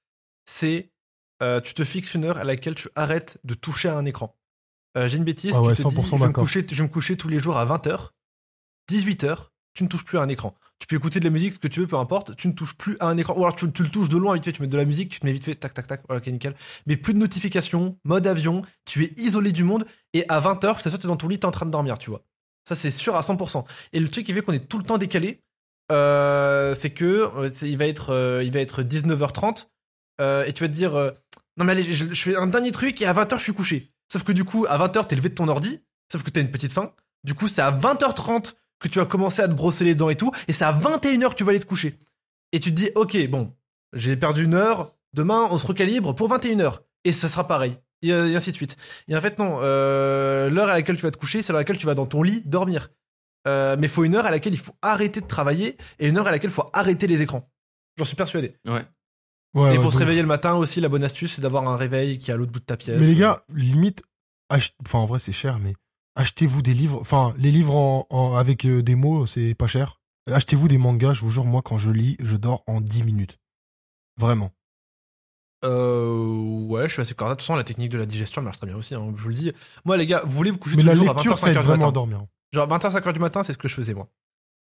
C'est, 0.46 0.91
euh, 1.41 1.60
tu 1.62 1.74
te 1.74 1.84
fixes 1.84 2.13
une 2.13 2.26
heure 2.26 2.38
à 2.38 2.43
laquelle 2.43 2.76
tu 2.76 2.89
arrêtes 2.96 3.39
de 3.43 3.54
toucher 3.54 3.88
à 3.89 3.96
un 3.98 4.06
écran. 4.06 4.38
Euh, 4.98 5.08
J'ai 5.08 5.17
une 5.17 5.24
bêtise. 5.24 5.54
Ah 5.56 5.60
tu 5.62 5.67
ouais, 5.67 5.74
te 5.74 5.82
dis, 5.82 5.96
100% 5.96 6.17
je, 6.17 6.22
vais 6.22 6.28
me 6.28 6.34
coucher, 6.34 6.65
je 6.70 6.76
vais 6.76 6.84
me 6.84 6.88
coucher 6.93 7.17
tous 7.17 7.30
les 7.30 7.39
jours 7.39 7.58
à 7.58 7.65
20h. 7.65 8.10
18h, 8.89 9.38
tu 9.78 9.84
ne 9.84 9.90
touches 9.90 10.06
plus 10.06 10.18
à 10.18 10.22
un 10.22 10.28
écran. 10.28 10.56
Tu 10.80 10.88
peux 10.88 10.96
écouter 10.96 11.20
de 11.20 11.26
la 11.26 11.30
musique, 11.30 11.54
ce 11.54 11.60
que 11.60 11.68
tu 11.68 11.82
veux, 11.82 11.88
peu 11.88 11.98
importe. 11.98 12.36
Tu 12.36 12.48
ne 12.48 12.54
touches 12.54 12.76
plus 12.76 12.98
à 13.00 13.06
un 13.06 13.18
écran. 13.18 13.36
Ou 13.36 13.44
alors 13.44 13.56
tu, 13.56 13.68
le 13.68 13.72
touches 13.72 14.10
de 14.10 14.18
loin 14.18 14.34
vite 14.34 14.46
fait. 14.46 14.52
Tu 14.52 14.62
mets 14.63 14.68
de 14.68 14.76
la 14.78 14.86
musique, 14.86 15.10
tu 15.10 15.20
te 15.20 15.26
mets 15.26 15.34
vite 15.34 15.44
fait, 15.44 15.54
tac, 15.54 15.76
tac, 15.76 15.86
tac. 15.86 16.02
Voilà, 16.08 16.20
ok, 16.20 16.28
nickel. 16.34 16.56
Mais 16.88 16.98
plus 16.98 17.13
de 17.13 17.20
notifications, 17.20 17.96
mode 18.04 18.26
avion. 18.26 18.63
Tu 18.86 19.04
es 19.04 19.13
isolé 19.18 19.52
du 19.52 19.63
monde. 19.63 19.86
Et 20.13 20.26
à 20.30 20.42
20h, 20.42 20.82
c'est 20.82 20.90
ça, 20.90 20.98
t'es 20.98 21.08
dans 21.08 21.16
ton 21.16 21.28
lit, 21.28 21.38
t'es 21.38 21.46
en 21.46 21.52
train 21.52 21.68
de 21.68 21.72
dormir, 21.72 22.00
tu 22.00 22.10
vois. 22.10 22.24
Ça, 22.68 22.74
c'est 22.74 22.90
sûr 22.90 23.16
à 23.16 23.22
100%. 23.22 23.66
Et 23.94 24.00
le 24.00 24.10
truc 24.10 24.26
qui 24.26 24.34
fait 24.34 24.42
qu'on 24.42 24.54
est 24.54 24.68
tout 24.68 24.80
le 24.80 24.84
temps 24.84 24.98
décalé, 24.98 25.44
euh, 25.92 26.74
c'est 26.74 26.90
que 26.90 27.30
euh, 27.38 27.50
il 27.62 27.78
va 27.78 27.86
être, 27.86 28.10
euh, 28.10 28.44
il 28.44 28.52
va 28.52 28.60
être 28.60 28.82
19h30 28.82 29.68
euh, 30.22 30.44
et 30.46 30.54
tu 30.54 30.63
vas 30.63 30.70
te 30.70 30.74
dire 30.74 30.94
non 31.56 31.66
mais 31.66 31.74
allez, 31.74 31.84
je, 31.84 32.13
je 32.13 32.22
fais 32.24 32.36
un 32.36 32.48
dernier 32.48 32.72
truc 32.72 33.00
et 33.02 33.06
à 33.06 33.13
20h 33.13 33.38
je 33.38 33.44
suis 33.44 33.54
couché. 33.54 33.92
Sauf 34.12 34.24
que 34.24 34.32
du 34.32 34.44
coup, 34.44 34.66
à 34.68 34.78
20h 34.80 35.06
t'es 35.08 35.16
levé 35.16 35.30
de 35.30 35.36
ton 35.36 35.48
ordi, 35.48 35.82
sauf 36.12 36.24
que 36.24 36.32
t'as 36.32 36.42
une 36.42 36.52
petite 36.52 36.72
faim. 36.72 36.94
Du 37.24 37.36
coup, 37.36 37.48
c'est 37.48 37.62
à 37.62 37.72
20h30 37.72 38.56
que 38.80 38.88
tu 38.88 39.00
vas 39.00 39.06
commencer 39.06 39.42
à 39.42 39.48
te 39.48 39.54
brosser 39.54 39.84
les 39.86 39.96
dents 39.96 40.10
et 40.10 40.16
tout, 40.16 40.32
et 40.48 40.54
c'est 40.54 40.66
à 40.66 40.72
21h 40.74 41.30
que 41.32 41.36
tu 41.36 41.44
vas 41.44 41.52
aller 41.52 41.60
te 41.60 41.66
coucher. 41.66 41.98
Et 42.52 42.60
tu 42.60 42.72
te 42.72 42.76
dis 42.76 42.90
ok, 42.96 43.18
bon, 43.30 43.54
j'ai 43.94 44.16
perdu 44.16 44.44
une 44.46 44.54
heure. 44.54 44.94
Demain, 45.13 45.48
on 45.52 45.58
se 45.58 45.66
recalibre 45.66 46.13
pour 46.16 46.30
21h 46.30 46.80
et 47.04 47.12
ça 47.12 47.28
sera 47.30 47.48
pareil. 47.48 47.78
Et, 48.04 48.13
euh, 48.13 48.28
et 48.30 48.36
ainsi 48.36 48.52
de 48.52 48.56
suite. 48.56 48.78
Et 49.08 49.16
en 49.18 49.22
fait, 49.22 49.40
non, 49.40 49.58
euh, 49.62 50.50
l'heure 50.50 50.70
à 50.70 50.74
laquelle 50.74 50.98
tu 50.98 51.02
vas 51.02 51.12
te 51.12 51.18
coucher, 51.18 51.42
c'est 51.42 51.52
l'heure 51.52 51.58
à 51.60 51.62
laquelle 51.62 51.78
tu 51.80 51.86
vas 51.88 51.96
dans 51.96 52.06
ton 52.06 52.22
lit 52.22 52.44
dormir. 52.46 52.90
Euh, 53.48 53.76
mais 53.80 53.88
il 53.88 53.90
faut 53.90 54.04
une 54.04 54.16
heure 54.16 54.26
à 54.26 54.32
laquelle 54.32 54.54
il 54.54 54.60
faut 54.60 54.76
arrêter 54.82 55.22
de 55.22 55.26
travailler 55.26 55.78
et 56.00 56.08
une 56.08 56.18
heure 56.18 56.28
à 56.28 56.32
laquelle 56.32 56.52
il 56.52 56.54
faut 56.54 56.70
arrêter 56.74 57.08
les 57.08 57.22
écrans. 57.22 57.50
J'en 57.98 58.06
suis 58.06 58.16
persuadé. 58.16 58.54
Ouais. 58.66 58.86
Ouais, 59.56 59.74
et 59.74 59.78
ouais, 59.78 59.84
pour 59.84 59.92
se 59.94 59.98
réveiller 59.98 60.22
le 60.22 60.28
matin 60.28 60.54
aussi, 60.56 60.82
la 60.82 60.90
bonne 60.90 61.04
astuce, 61.04 61.36
c'est 61.36 61.42
d'avoir 61.42 61.68
un 61.68 61.78
réveil 61.78 62.20
qui 62.20 62.30
est 62.30 62.34
à 62.34 62.38
l'autre 62.38 62.52
bout 62.52 62.60
de 62.60 62.66
ta 62.66 62.78
pièce. 62.78 63.00
Mais 63.00 63.08
les 63.08 63.16
gars, 63.16 63.42
limite, 63.56 64.04
ach- 64.50 64.74
enfin 64.86 65.00
en 65.00 65.06
vrai 65.06 65.18
c'est 65.20 65.32
cher, 65.32 65.58
mais 65.58 65.74
achetez-vous 66.17 66.62
des 66.62 66.73
livres. 66.73 66.99
Enfin, 66.99 67.34
les 67.38 67.51
livres 67.51 67.75
en, 67.75 68.06
en- 68.10 68.36
avec 68.36 68.65
euh, 68.65 68.84
des 68.84 68.95
mots, 68.95 69.25
c'est 69.25 69.56
pas 69.56 69.67
cher. 69.67 70.01
Achetez-vous 70.30 70.67
des 70.67 70.77
mangas. 70.77 71.13
Je 71.13 71.21
vous 71.21 71.30
jure, 71.30 71.45
moi 71.45 71.62
quand 71.63 71.77
je 71.77 71.89
lis, 71.89 72.17
je 72.19 72.36
dors 72.36 72.63
en 72.67 72.82
10 72.82 73.03
minutes. 73.03 73.39
Vraiment. 74.19 74.51
Euh, 75.65 76.65
ouais, 76.67 76.88
je 76.88 76.93
suis 76.93 77.01
assez 77.01 77.13
correct. 77.15 77.32
De 77.32 77.36
toute 77.38 77.41
façon, 77.47 77.56
la 77.56 77.63
technique 77.63 77.91
de 77.91 77.97
la 77.97 78.06
digestion 78.06 78.41
marche 78.41 78.58
très 78.58 78.67
bien 78.67 78.75
aussi. 78.75 78.93
hein, 78.95 79.12
je 79.15 79.21
vous 79.21 79.30
le 79.30 79.36
dis. 79.36 79.51
Moi, 79.86 79.97
les 79.97 80.06
gars, 80.06 80.21
vous 80.25 80.32
voulez 80.36 80.51
vous 80.51 80.58
coucher 80.58 80.75
Mais 80.77 80.84
la 80.84 80.93
les 80.93 80.99
jours 80.99 81.10
à 81.10 81.13
20h, 81.13 81.17
lecture, 81.17 81.38
ça 81.38 81.47
5h 81.47 81.51
aide 81.51 81.58
du 81.60 81.63
vraiment 81.63 81.91
dormir. 81.91 82.19
Genre 82.53 82.67
20h, 82.67 82.91
5h 82.91 83.13
du 83.13 83.19
matin, 83.19 83.43
c'est 83.43 83.53
ce 83.53 83.58
que 83.58 83.67
je 83.67 83.73
faisais 83.73 83.93
moi. 83.93 84.08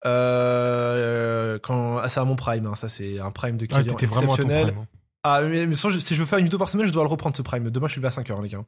Euh, 0.06 1.58
quand, 1.62 1.98
ah, 1.98 2.08
c'est 2.08 2.20
à 2.20 2.24
mon 2.24 2.36
prime, 2.36 2.66
hein, 2.66 2.74
ça 2.74 2.88
c'est 2.88 3.18
un 3.18 3.30
prime 3.30 3.56
de 3.56 3.66
Ah, 3.70 3.82
client 3.82 3.94
t'étais 3.94 4.06
vraiment 4.06 4.34
à 4.34 4.36
ton 4.38 4.48
prime. 4.48 4.78
hein. 4.78 4.86
Ah, 5.22 5.42
mais, 5.42 5.66
mais 5.66 5.76
sans- 5.76 5.90
si 5.90 6.14
je 6.14 6.20
veux 6.20 6.26
faire 6.26 6.38
une 6.38 6.44
vidéo 6.46 6.58
par 6.58 6.68
semaine, 6.70 6.86
je 6.86 6.92
dois 6.92 7.04
le 7.04 7.10
reprendre 7.10 7.36
ce 7.36 7.42
prime. 7.42 7.70
Demain, 7.70 7.86
je 7.86 7.92
suis 7.92 8.00
levé 8.00 8.08
à 8.08 8.10
5h, 8.10 8.42
les 8.42 8.48
gars. 8.48 8.64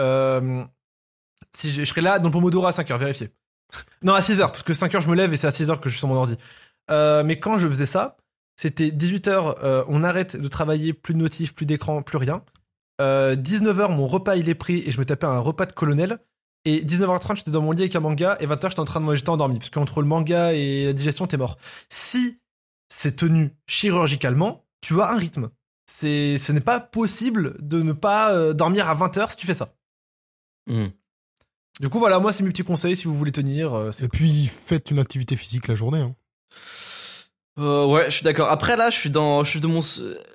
Euh, 0.00 0.64
si 1.54 1.72
je, 1.72 1.80
je 1.80 1.84
serai 1.84 2.00
là 2.00 2.18
dans 2.18 2.28
le 2.28 2.32
Pomodoro 2.32 2.66
à 2.66 2.70
5h, 2.70 2.98
vérifiez. 2.98 3.30
non, 4.02 4.14
à 4.14 4.20
6h, 4.20 4.38
parce 4.38 4.62
que 4.62 4.72
5h, 4.72 5.02
je 5.02 5.08
me 5.08 5.14
lève 5.14 5.32
et 5.32 5.36
c'est 5.36 5.46
à 5.46 5.50
6h 5.50 5.78
que 5.80 5.88
je 5.88 5.94
suis 5.94 5.98
sur 5.98 6.08
mon 6.08 6.16
ordi. 6.16 6.36
Euh, 6.90 7.22
mais 7.24 7.38
quand 7.38 7.58
je 7.58 7.68
faisais 7.68 7.86
ça, 7.86 8.16
c'était 8.56 8.88
18h, 8.88 9.56
euh, 9.62 9.84
on 9.88 10.04
arrête 10.04 10.36
de 10.36 10.48
travailler, 10.48 10.92
plus 10.92 11.14
de 11.14 11.18
notifs, 11.18 11.54
plus 11.54 11.66
d'écran, 11.66 12.02
plus 12.02 12.18
rien. 12.18 12.44
Euh, 13.00 13.34
19h, 13.34 13.94
mon 13.94 14.06
repas 14.06 14.36
il 14.36 14.48
est 14.48 14.54
pris 14.54 14.82
et 14.86 14.90
je 14.90 14.98
me 14.98 15.04
tapais 15.04 15.26
un 15.26 15.38
repas 15.38 15.66
de 15.66 15.72
colonel. 15.72 16.18
Et 16.64 16.84
19h30, 16.84 17.36
j'étais 17.36 17.50
dans 17.50 17.62
mon 17.62 17.72
lit 17.72 17.82
avec 17.82 17.96
un 17.96 18.00
manga 18.00 18.36
et 18.38 18.46
20h, 18.46 18.68
j'étais 18.68 18.80
en 18.80 18.84
train 18.84 19.00
de 19.00 19.14
j'étais 19.14 19.30
endormi. 19.30 19.58
Parce 19.58 19.70
qu'entre 19.70 20.00
le 20.00 20.06
manga 20.06 20.52
et 20.52 20.86
la 20.86 20.92
digestion, 20.92 21.26
t'es 21.26 21.36
mort. 21.36 21.58
Si 21.88 22.38
c'est 22.88 23.16
tenu 23.16 23.56
chirurgicalement, 23.66 24.64
tu 24.80 25.00
as 25.00 25.10
un 25.10 25.16
rythme. 25.16 25.50
Ce 25.88 26.52
n'est 26.52 26.60
pas 26.60 26.80
possible 26.80 27.56
de 27.60 27.82
ne 27.82 27.92
pas 27.92 28.32
euh, 28.32 28.52
dormir 28.52 28.88
à 28.88 28.94
20h 28.94 29.30
si 29.30 29.36
tu 29.36 29.46
fais 29.46 29.54
ça. 29.54 29.74
Hmm. 30.68 30.88
Du 31.80 31.88
coup, 31.88 31.98
voilà, 31.98 32.18
moi, 32.18 32.32
c'est 32.32 32.42
mes 32.42 32.50
petits 32.50 32.64
conseils 32.64 32.96
si 32.96 33.04
vous 33.04 33.16
voulez 33.16 33.32
tenir. 33.32 33.74
euh, 33.74 33.90
Et 34.02 34.08
puis 34.08 34.46
faites 34.46 34.90
une 34.90 34.98
activité 34.98 35.36
physique 35.36 35.68
la 35.68 35.74
journée. 35.74 36.00
hein. 36.00 36.14
Euh, 37.58 37.84
ouais, 37.86 38.06
je 38.06 38.10
suis 38.12 38.24
d'accord. 38.24 38.48
Après 38.48 38.76
là, 38.78 38.88
je 38.88 38.96
suis 38.96 39.10
dans, 39.10 39.44
je 39.44 39.50
suis 39.50 39.60
de 39.60 39.66
mon, 39.66 39.80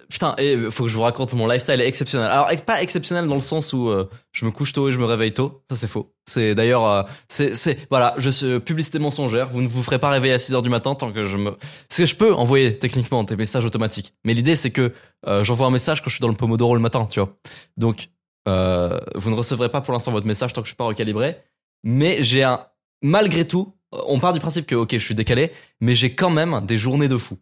putain, 0.08 0.36
et 0.38 0.56
faut 0.70 0.84
que 0.84 0.90
je 0.90 0.96
vous 0.96 1.02
raconte 1.02 1.34
mon 1.34 1.48
lifestyle 1.48 1.82
est 1.82 1.88
exceptionnel. 1.88 2.30
Alors 2.30 2.48
pas 2.64 2.84
exceptionnel 2.84 3.26
dans 3.28 3.34
le 3.34 3.42
sens 3.42 3.74
où 3.74 3.90
euh, 3.90 4.08
je 4.34 4.46
me 4.46 4.52
couche 4.52 4.72
tôt 4.72 4.88
et 4.88 4.92
je 4.92 5.00
me 5.00 5.06
réveille 5.06 5.34
tôt. 5.34 5.64
Ça 5.72 5.76
c'est 5.78 5.88
faux. 5.88 6.14
C'est 6.28 6.54
d'ailleurs, 6.54 6.86
euh, 6.86 7.02
c'est, 7.28 7.56
c'est, 7.56 7.80
voilà, 7.90 8.14
je 8.20 8.30
suis 8.30 8.60
publicité 8.60 9.00
mensongère. 9.00 9.50
Vous 9.50 9.64
ne 9.64 9.68
vous 9.68 9.82
ferez 9.82 9.98
pas 9.98 10.12
réveiller 10.12 10.34
à 10.36 10.40
6 10.40 10.54
heures 10.54 10.62
du 10.62 10.70
matin 10.70 10.94
tant 10.94 11.12
que 11.12 11.24
je 11.24 11.38
me, 11.38 11.52
parce 11.52 11.98
que 11.98 12.06
je 12.06 12.16
peux 12.16 12.36
envoyer 12.36 12.78
techniquement 12.78 13.24
des 13.24 13.36
messages 13.36 13.66
automatiques. 13.66 14.14
Mais 14.24 14.36
l'idée 14.36 14.56
c'est 14.56 14.70
que 14.72 14.94
euh, 15.26 15.44
j'envoie 15.44 15.66
un 15.66 15.72
message 15.72 16.02
quand 16.02 16.10
je 16.10 16.16
suis 16.16 16.22
dans 16.22 16.28
le 16.28 16.36
Pomodoro 16.36 16.76
le 16.76 16.82
matin, 16.82 17.08
tu 17.10 17.20
vois. 17.20 17.36
Donc 17.78 18.10
euh, 18.48 19.00
vous 19.16 19.30
ne 19.30 19.36
recevrez 19.36 19.70
pas 19.70 19.82
pour 19.82 19.94
l'instant 19.94 20.12
votre 20.12 20.26
message 20.26 20.54
tant 20.54 20.62
que 20.62 20.68
je 20.68 20.72
suis 20.72 20.78
pas 20.78 20.86
recalibré. 20.86 21.38
Mais 21.84 22.24
j'ai 22.24 22.44
un, 22.44 22.66
malgré 23.02 23.46
tout, 23.46 23.74
on 23.92 24.20
part 24.20 24.34
du 24.34 24.40
principe 24.40 24.66
que 24.66 24.76
ok, 24.76 24.94
je 24.94 24.98
suis 24.98 25.16
décalé, 25.16 25.52
mais 25.82 25.96
j'ai 25.96 26.16
quand 26.16 26.30
même 26.30 26.66
des 26.66 26.78
journées 26.78 27.08
de 27.08 27.18
fou. 27.18 27.38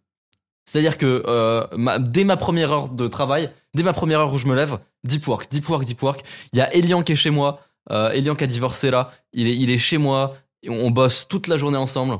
C'est-à-dire 0.66 0.98
que 0.98 1.24
euh, 1.28 1.68
dès 2.00 2.24
ma 2.24 2.38
première 2.38 2.72
heure 2.72 2.90
de 2.90 3.08
travail, 3.08 3.52
dès 3.76 3.84
ma 3.84 3.94
première 3.94 4.20
heure 4.20 4.34
où 4.34 4.38
je 4.40 4.48
me 4.48 4.56
lève, 4.56 4.80
deep 5.04 5.28
work, 5.28 5.50
deep 5.52 5.70
work, 5.70 5.86
deep 5.86 6.02
work. 6.02 6.24
Il 6.54 6.60
y 6.60 6.62
a 6.62 6.74
Elian 6.76 7.04
qui 7.04 7.12
est 7.12 7.16
chez 7.16 7.30
moi, 7.30 7.60
euh, 7.92 8.10
Elian 8.12 8.36
qui 8.36 8.44
a 8.44 8.48
divorcé 8.48 8.90
là, 8.90 9.12
il 9.32 9.48
est, 9.48 9.56
il 9.56 9.70
est 9.70 9.78
chez 9.78 10.00
moi, 10.00 10.36
on 10.68 10.90
bosse 10.90 11.28
toute 11.28 11.48
la 11.48 11.58
journée 11.58 11.78
ensemble, 11.78 12.18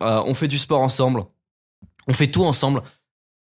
on 0.00 0.34
fait 0.34 0.48
du 0.48 0.58
sport 0.58 0.80
ensemble, 0.80 1.24
on 2.06 2.12
fait 2.12 2.30
tout 2.30 2.44
ensemble. 2.44 2.82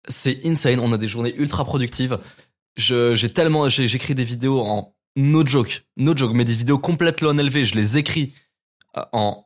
C'est 0.08 0.40
insane, 0.46 0.80
on 0.80 0.92
a 0.94 0.98
des 0.98 1.08
journées 1.08 1.36
ultra 1.36 1.66
productives. 1.66 2.18
Je, 2.80 3.15
j'ai 3.15 3.30
tellement, 3.32 3.68
j'écris 3.70 4.15
des 4.15 4.24
vidéos 4.24 4.62
en 4.62 4.96
no 5.15 5.46
joke, 5.46 5.86
no 5.98 6.15
joke, 6.15 6.32
mais 6.34 6.46
des 6.46 6.54
vidéos 6.56 6.80
complètes 6.80 7.22
low 7.22 7.34
LV, 7.34 7.63
je 7.65 7.76
les 7.76 7.98
écris 7.98 8.34
euh, 8.98 9.04
en 9.12 9.46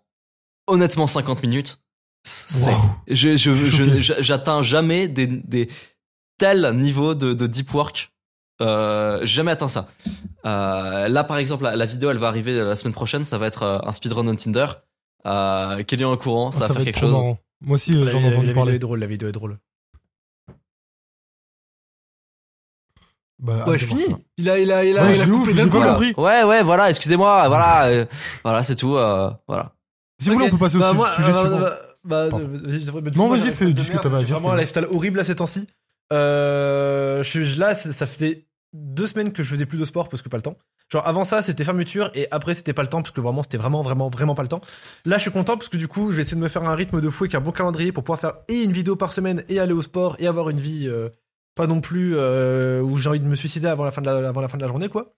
honnêtement 0.67 1.07
50 1.07 1.41
minutes. 1.43 1.79
C'est- 2.25 2.71
Wow. 2.71 2.77
je, 3.07 3.35
je, 3.35 4.13
j'atteins 4.21 4.61
jamais 4.61 5.07
des, 5.07 5.27
des 5.27 5.69
tels 6.37 6.71
niveaux 6.75 7.15
de, 7.15 7.33
de 7.33 7.47
deep 7.47 7.73
work. 7.73 8.11
Euh, 8.61 9.19
j'ai 9.21 9.35
jamais 9.35 9.51
atteint 9.51 9.67
ça. 9.67 9.89
Euh, 10.45 11.07
là, 11.09 11.23
par 11.23 11.37
exemple, 11.37 11.63
la, 11.63 11.75
la 11.75 11.85
vidéo, 11.85 12.11
elle 12.11 12.17
va 12.17 12.27
arriver 12.27 12.55
la 12.55 12.75
semaine 12.75 12.93
prochaine. 12.93 13.25
Ça 13.25 13.37
va 13.37 13.47
être 13.47 13.63
euh, 13.63 13.79
un 13.83 13.91
speedrun 13.91 14.27
on 14.27 14.35
Tinder. 14.35 14.67
Euh, 15.25 15.83
Kelly 15.83 16.05
en 16.05 16.15
courant, 16.17 16.51
ça, 16.51 16.59
Ah, 16.63 16.67
va 16.67 16.73
faire 16.75 16.77
être 16.81 16.85
quelque 16.85 16.99
chose. 16.99 17.11
marrant. 17.11 17.39
Moi 17.61 17.75
aussi, 17.75 17.91
La, 17.93 18.11
j'en 18.11 18.19
ai 18.19 18.21
la- 18.23 18.27
la 18.29 18.33
entendu 18.35 18.41
vidéo 18.47 18.53
parler. 18.55 18.75
est 18.75 18.79
drôle, 18.79 18.99
la 18.99 19.07
vidéo 19.07 19.27
est 19.29 19.31
drôle. 19.33 19.57
Bah, 23.39 23.65
Ouais, 23.67 23.77
je 23.77 23.85
finis. 23.85 24.03
ça. 24.03 24.17
Il 24.37 24.49
a, 24.49 24.59
il 24.59 24.71
a, 24.71 24.85
il 24.85 24.97
a, 24.97 25.03
Ouais, 25.03 25.15
il 25.15 25.21
a 25.21 25.25
ouf, 25.25 25.39
coupé 25.47 25.53
d'un 25.53 25.67
coup. 25.69 26.21
Ouais, 26.21 26.43
ouais, 26.43 26.63
voilà. 26.63 26.89
Excusez-moi. 26.89 27.47
voilà, 27.47 27.85
euh, 27.85 28.05
voilà, 28.43 28.63
c'est 28.63 28.75
tout. 28.75 28.95
euh, 28.95 29.29
voilà. 29.47 29.73
Si 30.21 30.29
vous 30.29 30.35
voulez, 30.35 30.47
on 30.47 30.51
peut 30.51 30.57
passer 30.57 30.77
au 30.77 30.79
Bah, 30.79 30.93
moi, 30.93 31.11
sujet 31.15 31.29
euh, 31.31 31.41
suivant. 31.41 31.59
bah, 31.59 32.29
bah, 32.31 32.37
je 32.67 32.91
bah, 32.91 33.11
Non, 33.15 33.27
vas-y, 33.29 33.51
fais, 33.51 33.73
dis 33.73 33.83
ce 33.83 33.91
que 33.91 33.97
t'avais 33.97 34.17
à 34.17 34.23
dire, 34.23 34.35
Vraiment 34.39 34.53
un 34.53 34.57
lifestyle 34.57 34.87
horrible 34.91 35.19
à 35.19 35.23
ces 35.23 35.35
temps-ci. 35.35 35.67
Euh, 36.11 37.23
je 37.23 37.29
suis 37.29 37.55
là, 37.55 37.75
ça 37.75 37.91
ça 37.91 38.05
faisait 38.05 38.45
deux 38.73 39.07
semaines 39.07 39.31
que 39.33 39.43
je 39.43 39.49
faisais 39.49 39.65
plus 39.65 39.77
de 39.79 39.85
sport 39.85 40.09
parce 40.09 40.21
que 40.21 40.29
pas 40.29 40.37
le 40.37 40.43
temps. 40.43 40.57
Genre 40.91 41.05
avant 41.07 41.23
ça, 41.23 41.41
c'était 41.41 41.63
fermeture 41.63 42.11
et 42.13 42.27
après 42.31 42.53
c'était 42.53 42.73
pas 42.73 42.81
le 42.83 42.87
temps 42.89 43.01
parce 43.01 43.11
que 43.11 43.21
vraiment 43.21 43.41
c'était 43.43 43.57
vraiment 43.57 43.81
vraiment 43.81 44.09
vraiment 44.09 44.35
pas 44.35 44.41
le 44.43 44.47
temps. 44.49 44.61
Là, 45.05 45.17
je 45.17 45.23
suis 45.23 45.31
content 45.31 45.57
parce 45.57 45.69
que 45.69 45.77
du 45.77 45.87
coup, 45.87 46.11
je 46.11 46.17
vais 46.17 46.21
essayer 46.23 46.35
de 46.37 46.41
me 46.41 46.47
faire 46.49 46.63
un 46.63 46.75
rythme 46.75 47.01
de 47.01 47.09
fou 47.09 47.23
avec 47.23 47.35
un 47.35 47.41
bon 47.41 47.51
calendrier 47.51 47.91
pour 47.91 48.03
pouvoir 48.03 48.19
faire 48.19 48.33
et 48.47 48.61
une 48.63 48.71
vidéo 48.71 48.95
par 48.95 49.11
semaine 49.11 49.43
et 49.49 49.59
aller 49.59 49.73
au 49.73 49.81
sport 49.81 50.15
et 50.19 50.27
avoir 50.27 50.49
une 50.49 50.59
vie 50.59 50.87
euh, 50.87 51.09
pas 51.55 51.67
non 51.67 51.81
plus 51.81 52.13
euh, 52.15 52.81
où 52.81 52.97
j'ai 52.97 53.09
envie 53.09 53.19
de 53.19 53.27
me 53.27 53.35
suicider 53.35 53.67
avant 53.67 53.83
la 53.83 53.91
fin 53.91 54.01
de 54.01 54.07
la, 54.07 54.27
avant 54.29 54.41
la 54.41 54.47
fin 54.47 54.57
de 54.57 54.61
la 54.63 54.67
journée 54.67 54.89
quoi. 54.89 55.13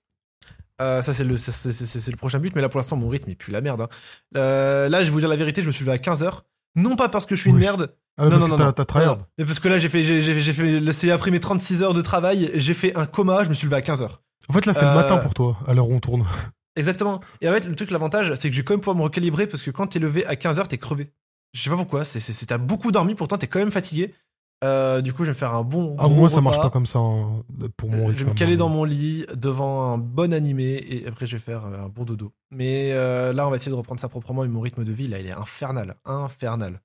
Euh, 0.81 1.01
ça 1.01 1.13
c'est 1.13 1.23
le 1.23 1.37
c'est- 1.37 2.07
le 2.11 2.17
prochain 2.17 2.39
but 2.39 2.53
mais 2.53 2.61
là 2.61 2.67
pour 2.67 2.79
l'instant 2.79 2.97
mon 2.97 3.07
rythme 3.07 3.29
il 3.29 3.37
pue 3.37 3.51
la 3.51 3.61
merde. 3.61 3.81
hein. 3.81 3.89
Euh, 4.35 4.89
là, 4.89 4.99
je 5.01 5.05
vais 5.05 5.11
vous 5.11 5.19
dire 5.21 5.29
la 5.29 5.37
vérité, 5.37 5.61
je 5.61 5.67
me 5.67 5.71
suis 5.71 5.85
levé 5.85 5.95
à 5.95 5.97
15h. 5.99 6.41
Non 6.75 6.97
pas 6.97 7.07
parce 7.07 7.25
que 7.25 7.35
je 7.35 7.41
suis 7.41 7.49
une 7.49 7.57
merde, 7.57 7.95
Ah, 8.17 8.27
t'as- 8.29 8.73
t'as 8.73 8.85
tryhard. 8.85 9.17
non, 9.17 9.23
Mais 9.37 9.45
parce 9.45 9.59
que 9.59 9.69
là, 9.69 9.77
j'ai 9.77 9.87
fait, 9.87 10.03
j'ai, 10.03 10.21
j'ai, 10.21 10.41
j'ai 10.41 10.51
fait, 10.53 10.91
c'est 10.91 11.11
après 11.11 11.31
mes 11.31 11.39
36 11.39 11.81
heures 11.81 11.93
de 11.93 12.01
travail, 12.01 12.51
j'ai 12.55 12.73
fait 12.73 12.93
un 12.97 13.05
coma, 13.05 13.45
je 13.45 13.49
me 13.49 13.53
suis 13.53 13.65
levé 13.67 13.77
à 13.77 13.81
15 13.81 14.01
heures. 14.01 14.21
En 14.49 14.53
fait, 14.53 14.65
là, 14.65 14.73
c'est 14.73 14.81
le 14.85 14.93
matin 14.93 15.17
pour 15.17 15.33
toi, 15.33 15.57
à 15.67 15.73
l'heure 15.73 15.87
où 15.89 15.93
on 15.93 15.99
tourne. 16.01 16.25
Exactement. 16.75 17.21
Et 17.39 17.47
en 17.47 17.53
fait, 17.53 17.65
le 17.65 17.73
truc, 17.75 17.89
l'avantage, 17.91 18.33
c'est 18.35 18.49
que 18.49 18.53
je 18.55 18.59
vais 18.59 18.65
quand 18.65 18.73
même 18.73 18.81
pouvoir 18.81 18.97
me 18.97 19.03
recalibrer 19.03 19.47
parce 19.47 19.63
que 19.63 19.71
quand 19.71 19.87
t'es 19.87 19.99
levé 19.99 20.25
à 20.25 20.35
15 20.35 20.59
heures, 20.59 20.67
t'es 20.67 20.77
crevé. 20.77 21.11
Je 21.53 21.61
sais 21.61 21.69
pas 21.69 21.77
pourquoi, 21.77 22.03
c'est- 22.03 22.45
t'as 22.45 22.57
beaucoup 22.57 22.91
dormi, 22.91 23.15
pourtant 23.15 23.37
t'es 23.37 23.47
quand 23.47 23.59
même 23.59 23.71
fatigué. 23.71 24.13
Euh, 24.63 25.01
du 25.01 25.13
coup, 25.13 25.23
je 25.25 25.31
vais 25.31 25.33
me 25.35 25.37
faire 25.37 25.53
un 25.53 25.63
bon. 25.63 25.95
Ah, 25.99 26.07
moi, 26.07 26.29
ça 26.29 26.41
marche 26.41 26.57
pas 26.59 26.69
comme 26.69 26.85
ça 26.85 26.99
hein, 26.99 27.43
pour 27.77 27.91
mon 27.91 27.97
Euh, 27.97 28.05
rythme. 28.07 28.19
Je 28.19 28.23
vais 28.25 28.31
me 28.31 28.35
caler 28.35 28.57
dans 28.57 28.69
mon 28.69 28.83
lit 28.83 29.25
devant 29.35 29.91
un 29.91 29.97
bon 29.97 30.33
animé 30.33 30.83
et 30.87 31.05
après 31.07 31.27
je 31.27 31.35
vais 31.35 31.41
faire 31.41 31.65
euh, 31.65 31.85
un 31.85 31.89
bon 31.89 32.03
dodo. 32.03 32.31
Mais 32.51 32.93
euh, 32.93 33.33
là, 33.33 33.45
on 33.47 33.49
va 33.51 33.57
essayer 33.57 33.71
de 33.71 33.75
reprendre 33.75 33.99
ça 34.01 34.09
proprement 34.09 34.43
et 34.43 34.47
mon 34.47 34.61
rythme 34.61 34.83
de 34.83 34.91
vie, 34.91 35.07
là, 35.07 35.19
il 35.19 35.27
est 35.27 35.31
infernal. 35.33 35.97
Infernal. 36.05 36.81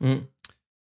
Hmm. 0.00 0.16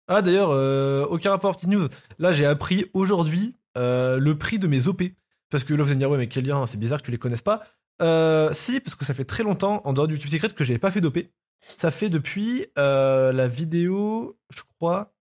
Ah 0.09 0.23
d'ailleurs, 0.23 0.51
euh, 0.51 1.05
aucun 1.07 1.31
rapport 1.31 1.55
petite 1.55 1.69
news. 1.69 1.87
Là 2.19 2.33
j'ai 2.33 2.47
appris 2.47 2.87
aujourd'hui 2.95 3.55
euh, 3.77 4.19
le 4.19 4.37
prix 4.39 4.59
de 4.59 4.67
mes 4.67 4.89
OP. 4.89 5.03
Parce 5.51 5.65
que 5.65 5.75
là 5.75 5.83
vous 5.83 5.91
allez 5.91 5.97
me 5.97 6.01
dire 6.01 6.11
ouais 6.11 6.19
mais 6.19 6.29
quel 6.29 6.47
lien, 6.47 6.67
c'est 6.67 6.79
bizarre 6.79 7.01
que 7.01 7.05
tu 7.05 7.11
les 7.11 7.19
connaisses 7.19 7.43
pas. 7.43 7.63
Euh, 8.01 8.53
si, 8.55 8.81
parce 8.81 8.95
que 8.95 9.05
ça 9.05 9.13
fait 9.15 9.25
très 9.25 9.43
longtemps, 9.43 9.83
en 9.85 9.93
dehors 9.93 10.09
du 10.09 10.15
YouTube 10.15 10.31
Secret, 10.31 10.49
que 10.51 10.65
j'avais 10.65 10.79
pas 10.79 10.91
fait 10.91 11.01
d'OP. 11.01 11.19
Ça 11.61 11.91
fait 11.91 12.09
depuis 12.09 12.67
euh, 12.79 13.33
la 13.33 13.49
vidéo, 13.49 14.39
je 14.55 14.63
crois, 14.79 15.13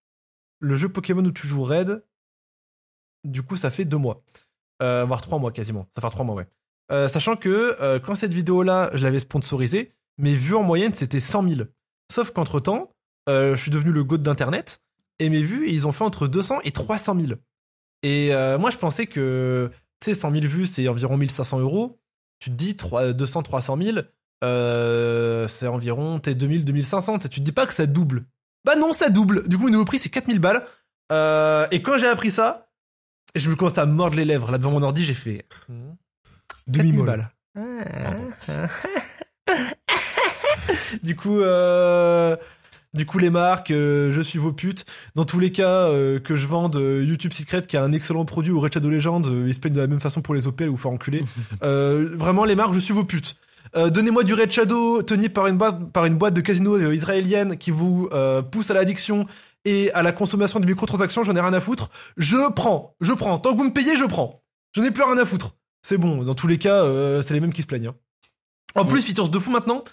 le 0.60 0.76
jeu 0.76 0.90
Pokémon 0.90 1.24
où 1.24 1.32
tu 1.32 1.48
joues 1.48 1.64
Red. 1.64 2.04
Du 3.24 3.44
coup 3.44 3.58
ça 3.58 3.70
fait 3.70 3.86
deux 3.86 3.98
mois. 3.98 4.24
Euh, 4.82 5.06
voire 5.06 5.22
trois 5.22 5.40
mois 5.40 5.52
quasiment. 5.52 5.88
Ça 5.96 6.02
fait 6.02 6.10
trois 6.10 6.26
mois 6.26 6.36
ouais. 6.36 6.48
Euh, 6.92 7.08
sachant 7.08 7.36
que 7.36 7.76
euh, 7.82 8.00
quand 8.00 8.16
cette 8.16 8.34
vidéo-là, 8.34 8.92
je 8.94 9.04
l'avais 9.04 9.20
sponsorisée, 9.20 9.94
mes 10.18 10.36
vues 10.36 10.56
en 10.56 10.64
moyenne, 10.64 10.94
c'était 10.94 11.20
100 11.20 11.50
000. 11.50 11.62
Sauf 12.12 12.32
qu'entre-temps, 12.32 12.92
euh, 13.28 13.56
je 13.56 13.62
suis 13.62 13.72
devenu 13.72 13.92
le 13.92 14.04
goat 14.04 14.20
d'Internet, 14.20 14.82
et 15.20 15.30
mes 15.30 15.42
vues, 15.42 15.70
ils 15.70 15.86
ont 15.86 15.92
fait 15.92 16.06
entre 16.06 16.28
200 16.28 16.62
et 16.64 16.72
300 16.72 17.20
000. 17.20 17.34
Et 18.04 18.30
moi, 18.60 18.70
je 18.70 18.78
pensais 18.78 19.08
que, 19.08 19.70
tu 20.00 20.14
sais, 20.14 20.20
100 20.20 20.32
000 20.32 20.46
vues, 20.46 20.68
c'est 20.68 20.88
environ 20.88 21.18
1500 21.18 21.60
euros. 21.60 22.00
Tu 22.40 22.52
te 22.52 22.56
dis 22.56 22.78
3, 22.78 23.14
200, 23.14 23.42
300 23.42 23.78
000, 23.82 23.98
euh, 24.44 25.48
c'est 25.48 25.68
environ 25.68 26.20
t'es 26.20 26.36
2000, 26.36 26.66
2500. 26.66 27.20
Tu 27.20 27.30
te 27.30 27.40
dis 27.40 27.52
pas 27.52 27.66
que 27.66 27.74
ça 27.74 27.86
double. 27.86 28.26
Bah 28.68 28.76
non, 28.76 28.92
ça 28.92 29.08
double. 29.08 29.48
Du 29.48 29.58
coup, 29.58 29.68
le 29.68 29.72
nouveau 29.72 29.86
prix, 29.86 29.98
c'est 29.98 30.10
4000 30.10 30.40
balles. 30.40 30.62
Euh, 31.14 31.68
et 31.72 31.82
quand 31.82 31.98
j'ai 31.98 32.08
appris 32.08 32.32
ça, 32.32 32.68
je 33.34 33.50
me 33.50 33.56
commence 33.56 33.78
à 33.78 33.86
mordre 33.86 34.18
les 34.18 34.26
lèvres. 34.26 34.52
Là, 34.52 34.58
devant 34.58 34.72
mon 34.72 34.84
ordi, 34.84 35.06
j'ai 35.06 35.14
fait... 35.14 35.46
4000 35.70 35.96
Demi-molle. 36.68 37.30
balles. 37.56 38.70
du 41.02 41.16
coup, 41.16 41.40
euh, 41.40 42.36
du 42.94 43.06
coup, 43.06 43.20
les 43.20 43.30
marques, 43.30 43.72
euh, 43.72 44.12
je 44.12 44.20
suis 44.20 44.38
vos 44.38 44.52
putes. 44.52 44.86
Dans 45.16 45.24
tous 45.24 45.40
les 45.40 45.54
cas, 45.54 45.88
euh, 45.88 46.20
que 46.20 46.36
je 46.36 46.46
vende 46.46 46.76
YouTube 46.76 47.32
Secret, 47.32 47.62
qui 47.62 47.78
a 47.78 47.84
un 47.86 47.94
excellent 47.94 48.26
produit, 48.26 48.52
ou 48.52 48.60
Red 48.60 48.74
Shadow 48.74 48.90
Legends, 48.90 49.22
ils 49.24 49.54
se 49.54 49.62
plaignent 49.62 49.76
de 49.76 49.82
la 49.82 49.88
même 49.88 50.02
façon 50.02 50.20
pour 50.20 50.36
les 50.36 50.46
OPL 50.46 50.68
ou 50.68 50.76
faire 50.76 50.92
enculer. 50.92 51.24
Vraiment, 51.62 52.44
les 52.44 52.56
marques, 52.56 52.74
je 52.74 52.80
suis 52.80 52.94
vos 52.94 53.06
putes. 53.06 53.38
Euh, 53.76 53.90
Donnez-moi 53.90 54.24
du 54.24 54.34
Red 54.34 54.52
Shadow 54.52 55.02
tenu 55.04 55.30
par 55.30 55.48
une 55.48 55.58
boîte, 55.58 55.92
par 55.92 56.06
une 56.06 56.18
boîte 56.18 56.34
de 56.34 56.42
casino 56.42 56.76
euh, 56.76 56.96
israélienne 56.96 57.58
qui 57.58 57.72
vous 57.72 58.10
euh, 58.12 58.42
pousse 58.42 58.72
à 58.72 58.74
l'addiction 58.74 59.28
et 59.66 59.92
à 59.94 60.02
la 60.02 60.12
consommation 60.12 60.60
de 60.60 60.66
microtransactions, 60.66 61.24
j'en 61.24 61.36
ai 61.36 61.42
rien 61.42 61.54
à 61.54 61.60
foutre. 61.62 61.90
Je 62.16 62.52
prends, 62.52 62.96
je 63.02 63.14
prends. 63.14 63.38
Tant 63.40 63.52
que 63.52 63.58
vous 63.58 63.66
me 63.66 63.74
payez, 63.74 63.98
je 63.98 64.06
prends. 64.06 64.44
J'en 64.74 64.84
ai 64.84 64.92
plus 64.92 65.04
rien 65.04 65.18
à 65.18 65.26
foutre. 65.26 65.56
C'est 65.82 65.98
bon, 65.98 66.24
dans 66.24 66.34
tous 66.36 66.48
les 66.48 66.58
cas, 66.58 66.84
euh, 66.84 67.22
c'est 67.22 67.34
les 67.34 67.40
mêmes 67.40 67.54
qui 67.54 67.62
se 67.62 67.68
plaignent. 67.68 67.88
hein. 67.88 67.96
En 68.76 68.86
plus, 68.86 69.02
features 69.02 69.30
de 69.30 69.40
fou 69.40 69.50
maintenant, 69.52 69.84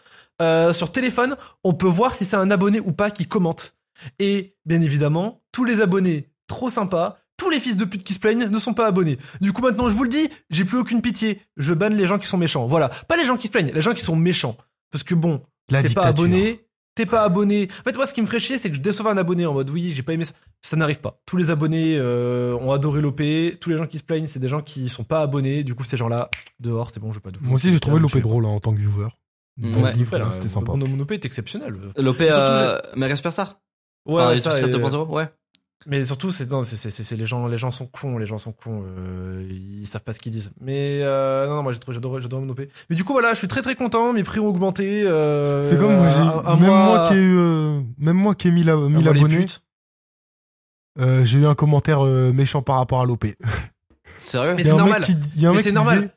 sur 0.74 0.92
téléphone, 0.92 1.36
on 1.62 1.72
peut 1.72 1.86
voir 1.86 2.14
si 2.14 2.24
c'est 2.26 2.36
un 2.36 2.50
abonné 2.50 2.80
ou 2.80 2.92
pas 2.92 3.10
qui 3.10 3.26
commente. 3.26 3.74
Et 4.18 4.56
bien 4.66 4.80
évidemment, 4.82 5.42
tous 5.52 5.64
les 5.64 5.80
abonnés 5.80 6.28
trop 6.48 6.68
sympas, 6.68 7.16
tous 7.37 7.51
les 7.51 7.61
fils 7.61 7.76
de 7.76 7.85
pute 7.85 8.05
qui 8.05 8.14
se 8.14 8.18
plaignent 8.18 8.47
ne 8.49 8.59
sont 8.59 8.74
pas 8.74 8.87
abonnés. 8.87 9.18
Du 9.41 9.53
coup, 9.53 9.62
maintenant, 9.62 9.89
je 9.89 9.95
vous 9.95 10.05
le 10.05 10.09
dis, 10.11 10.28
j'ai 10.51 10.64
plus 10.64 10.78
aucune 10.78 11.03
pitié. 11.03 11.41
Je 11.57 11.72
banne 11.74 11.95
les 11.97 12.07
gens 12.07 12.18
qui 12.18 12.26
sont 12.26 12.39
méchants. 12.39 12.66
Voilà, 12.66 12.89
pas 13.09 13.16
les 13.16 13.26
gens 13.26 13.37
qui 13.37 13.47
se 13.49 13.53
plaignent, 13.53 13.72
les 13.74 13.82
gens 13.82 13.95
qui 13.95 14.03
sont 14.03 14.16
méchants. 14.16 14.57
Parce 14.91 15.03
que 15.05 15.14
bon, 15.14 15.43
La 15.70 15.82
t'es 15.82 15.93
pas 15.93 16.05
abonné, 16.07 16.66
t'es 16.95 17.07
pas 17.07 17.22
abonné. 17.22 17.68
En 17.80 17.82
fait, 17.82 17.97
moi, 17.97 18.07
ce 18.07 18.12
qui 18.12 18.22
me 18.22 18.26
ferait 18.26 18.39
chier, 18.39 18.59
c'est 18.59 18.70
que 18.70 18.76
je 18.76 18.80
déçois 18.80 19.11
un 19.11 19.16
abonné 19.16 19.47
en 19.47 19.53
mode 19.55 19.68
oui, 19.70 19.93
j'ai 19.93 20.03
pas 20.03 20.12
aimé 20.12 20.24
ça. 20.24 20.32
Ça 20.62 20.76
n'arrive 20.76 21.01
pas. 21.01 21.20
Tous 21.26 21.37
les 21.37 21.51
abonnés 21.51 21.97
euh, 21.99 22.55
ont 22.61 22.70
adoré 22.70 23.01
l'OP. 23.01 23.20
Tous 23.61 23.68
les 23.70 23.76
gens 23.76 23.87
qui 23.87 23.99
se 23.99 24.05
plaignent, 24.05 24.26
c'est 24.28 24.39
des 24.39 24.49
gens 24.49 24.62
qui 24.62 24.89
sont 24.89 25.05
pas 25.05 25.20
abonnés. 25.20 25.64
Du 25.64 25.74
coup, 25.74 25.85
ces 25.85 25.97
gens-là, 25.97 26.30
dehors, 26.61 26.91
c'est 26.93 27.01
bon, 27.01 27.11
je 27.11 27.16
veux 27.16 27.20
pas 27.20 27.30
de 27.32 27.39
vous. 27.39 27.45
Moi 27.47 27.57
aussi, 27.57 27.70
j'ai 27.72 27.80
trouvé 27.80 27.97
Euh, 27.97 28.01
l'OP 28.01 28.16
drôle 28.18 28.47
hein, 28.47 28.51
en 28.51 28.61
tant 28.61 28.72
que 28.72 28.78
viewer. 28.78 29.09
Dans 29.57 29.82
Ouais. 29.82 29.93
c'était 30.32 30.49
sympa. 30.49 30.72
Mon, 30.74 30.89
mon 30.89 31.01
OP 31.01 31.12
est 31.12 31.24
exceptionnel. 31.24 31.74
L'OP 31.97 32.20
euh, 32.22 32.78
Superstar 33.16 33.61
Ouais, 34.07 34.20
Enfin, 34.22 34.37
ça, 34.41 34.51
Secret 34.53 34.68
et- 34.68 34.72
2.0 34.72 35.09
Ouais. 35.09 35.28
Mais 35.86 36.02
surtout, 36.04 36.30
c'est 36.30 36.48
les 37.16 37.26
gens, 37.26 37.46
les 37.46 37.56
gens 37.58 37.70
sont 37.70 37.86
cons, 37.86 38.16
les 38.18 38.26
gens 38.26 38.38
sont 38.38 38.52
cons. 38.52 38.84
euh, 38.86 39.46
ils 39.50 39.86
savent 39.86 40.02
pas 40.02 40.12
ce 40.14 40.18
qu'ils 40.20 40.32
disent. 40.32 40.50
Mais 40.60 41.00
euh, 41.02 41.46
non, 41.46 41.56
non, 41.56 41.62
moi 41.62 41.72
j'ai 41.72 41.78
trouvé, 41.78 41.94
j'adore, 41.94 42.20
j'adore 42.20 42.40
mon 42.40 42.48
OP. 42.50 42.62
Mais 42.88 42.96
du 42.96 43.04
coup, 43.04 43.12
voilà, 43.12 43.32
je 43.34 43.38
suis 43.38 43.48
très 43.48 43.60
très 43.62 43.74
content. 43.76 44.12
Mes 44.12 44.22
prix 44.24 44.40
ont 44.40 44.46
augmenté. 44.48 45.02
euh, 45.06 45.60
C'est 45.62 45.76
comme 45.76 45.94
moi, 45.96 46.08
j'ai- 46.08 46.16
un- 46.16 46.42
un 46.52 46.56
même 46.56 46.66
mois- 46.70 46.84
moi 46.86 47.08
qui 47.08 47.14
ai 47.14 47.18
eu, 47.18 47.36
euh, 47.38 47.80
même 47.98 48.16
moi 48.16 48.34
qui 48.34 48.48
ai 48.48 48.50
1000 48.50 48.70
un 48.70 48.76
1000 48.88 48.90
mois 49.04 49.12
les 49.12 49.18
abonnés, 49.20 49.36
putes. 49.38 49.62
euh, 51.00 51.24
j'ai 51.24 51.38
eu 51.40 51.46
un 51.46 51.54
commentaire 51.54 52.04
euh, 52.04 52.32
méchant 52.32 52.62
par 52.62 52.76
rapport 52.76 53.00
à 53.00 53.04
l'OP. 53.04 53.26
Sérieux 54.18 54.54
Mais 54.54 54.62
c'est 54.62 54.70
normal. 54.72 55.04
qui- 55.04 55.16
il 55.36 55.42
y 55.42 55.46
a 55.46 55.50
un 55.50 55.54
Mais 55.54 55.62
c'est 55.62 55.72
normal. 55.72 55.98
disait- 56.00 56.10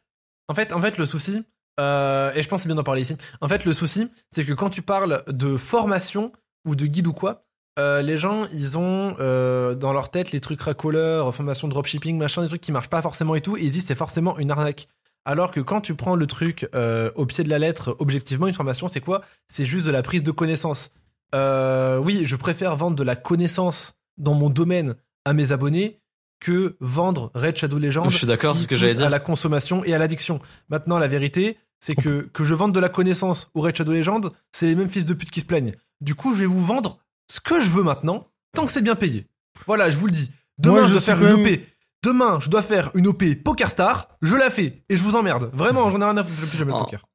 En 0.50 0.54
fait, 0.54 0.72
en 0.72 0.80
fait, 0.80 0.98
le 0.98 1.06
souci, 1.06 1.44
euh, 1.80 2.32
et 2.34 2.42
je 2.42 2.48
pense 2.48 2.60
que 2.60 2.64
c'est 2.64 2.68
bien 2.70 2.76
d'en 2.76 2.84
parler 2.84 3.02
ici. 3.02 3.18
En 3.42 3.50
fait, 3.50 3.66
le 3.66 3.74
souci, 3.74 4.08
c'est 4.32 4.46
que 4.46 4.54
quand 4.54 4.70
tu 4.70 4.82
parles 4.82 5.24
de 5.28 5.58
formation 5.58 6.32
ou 6.66 6.76
de 6.76 6.86
guide 6.86 7.08
ou 7.08 7.14
quoi, 7.14 7.44
euh, 7.78 8.02
les 8.02 8.18
gens, 8.18 8.48
ils 8.54 8.78
ont 8.78 9.16
euh, 9.20 9.76
dans 9.76 9.94
leur 9.94 10.10
tête 10.10 10.32
les 10.32 10.42
trucs 10.42 10.62
racoleurs, 10.62 11.34
formation 11.34 11.68
dropshipping, 11.68 12.18
machin, 12.18 12.42
des 12.42 12.48
trucs 12.48 12.62
qui 12.62 12.72
marchent 12.72 12.90
pas 12.90 13.02
forcément 13.02 13.36
et 13.36 13.42
tout, 13.42 13.58
et 13.58 13.64
ils 13.64 13.72
disent 13.72 13.86
c'est 13.86 13.96
forcément 13.96 14.38
une 14.40 14.52
arnaque. 14.52 14.88
Alors 15.26 15.52
que 15.52 15.60
quand 15.60 15.82
tu 15.82 15.94
prends 15.94 16.16
le 16.16 16.26
truc 16.26 16.68
euh, 16.74 17.12
au 17.16 17.26
pied 17.26 17.44
de 17.44 17.50
la 17.50 17.60
lettre, 17.60 17.96
objectivement, 18.00 18.48
une 18.48 18.54
formation, 18.54 18.88
c'est 18.88 19.02
quoi? 19.02 19.24
C'est 19.48 19.66
juste 19.66 19.86
de 19.86 19.92
la 19.92 20.02
prise 20.02 20.24
de 20.24 20.32
connaissance. 20.32 20.90
Oui, 21.34 22.22
je 22.26 22.36
préfère 22.36 22.76
vendre 22.76 22.96
de 22.96 23.04
la 23.04 23.16
connaissance 23.16 23.94
dans 24.18 24.34
mon 24.34 24.50
domaine 24.50 24.96
à 25.26 25.34
mes 25.34 25.52
abonnés 25.52 26.00
que 26.40 26.78
vendre 26.80 27.32
Red 27.34 27.58
Shadow 27.58 27.80
Legends. 27.80 28.10
Je 28.10 28.18
suis 28.18 28.28
d'accord, 28.28 28.56
ce 28.56 28.68
que 28.68 28.76
j'allais 28.76 28.94
dire. 28.94 29.08
À 29.08 29.10
la 29.10 29.20
consommation 29.20 29.84
et 29.84 29.94
à 29.94 29.98
l'addiction. 29.98 30.40
Maintenant, 30.70 31.00
la 31.00 31.08
vérité, 31.08 31.58
c'est 31.80 31.96
que 31.96 32.30
que 32.32 32.44
je 32.44 32.54
vende 32.54 32.74
de 32.74 32.80
la 32.80 32.90
connaissance 32.90 33.50
ou 33.54 33.62
Red 33.62 33.76
Shadow 33.76 33.92
Legends, 33.92 34.22
c'est 34.52 34.68
les 34.68 34.76
mêmes 34.76 34.90
fils 34.90 35.06
de 35.06 35.14
pute 35.14 35.32
qui 35.32 35.42
se 35.42 35.46
plaignent. 35.46 35.76
Du 36.00 36.16
coup, 36.16 36.34
je 36.34 36.40
vais 36.40 36.46
vous 36.46 36.64
vendre 36.64 37.00
ce 37.30 37.40
que 37.40 37.60
je 37.60 37.70
veux 37.70 37.84
maintenant, 37.84 38.28
tant 38.54 38.66
que 38.66 38.72
c'est 38.72 38.82
bien 38.82 38.96
payé. 38.96 39.28
Voilà, 39.66 39.90
je 39.90 39.98
vous 39.98 40.06
le 40.08 40.12
dis. 40.14 40.32
Demain, 40.58 40.76
Moi, 40.76 40.84
je 40.84 40.88
je 40.88 40.94
dois 40.94 41.02
faire 41.02 41.22
une 41.22 41.34
OP. 41.34 41.60
Demain, 42.04 42.40
je 42.40 42.50
dois 42.50 42.62
faire 42.64 42.92
une 42.96 43.08
OP 43.08 43.24
Poker 43.44 43.70
Star. 43.70 44.08
Je 44.22 44.36
la 44.36 44.50
fais 44.50 44.84
et 44.90 44.98
je 44.98 45.04
vous 45.04 45.16
emmerde. 45.16 45.50
Vraiment, 45.54 45.90
j'en 45.90 46.00
ai 46.02 46.06
rien 46.06 46.18
à 46.18 46.24
foutre. 46.24 46.36
Je 46.36 46.42
fais 46.46 46.48
plus 46.50 46.58
jamais 46.58 46.72
le 46.72 46.78
Oh. 46.78 46.84
poker. 46.84 47.06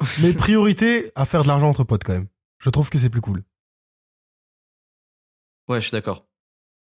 Mais 0.22 0.32
priorité 0.32 1.12
à 1.14 1.24
faire 1.24 1.42
de 1.42 1.48
l'argent 1.48 1.68
entre 1.68 1.84
potes 1.84 2.04
quand 2.04 2.12
même. 2.12 2.28
Je 2.58 2.70
trouve 2.70 2.90
que 2.90 2.98
c'est 2.98 3.10
plus 3.10 3.20
cool. 3.20 3.42
Ouais, 5.68 5.80
je 5.80 5.86
suis 5.86 5.92
d'accord. 5.92 6.26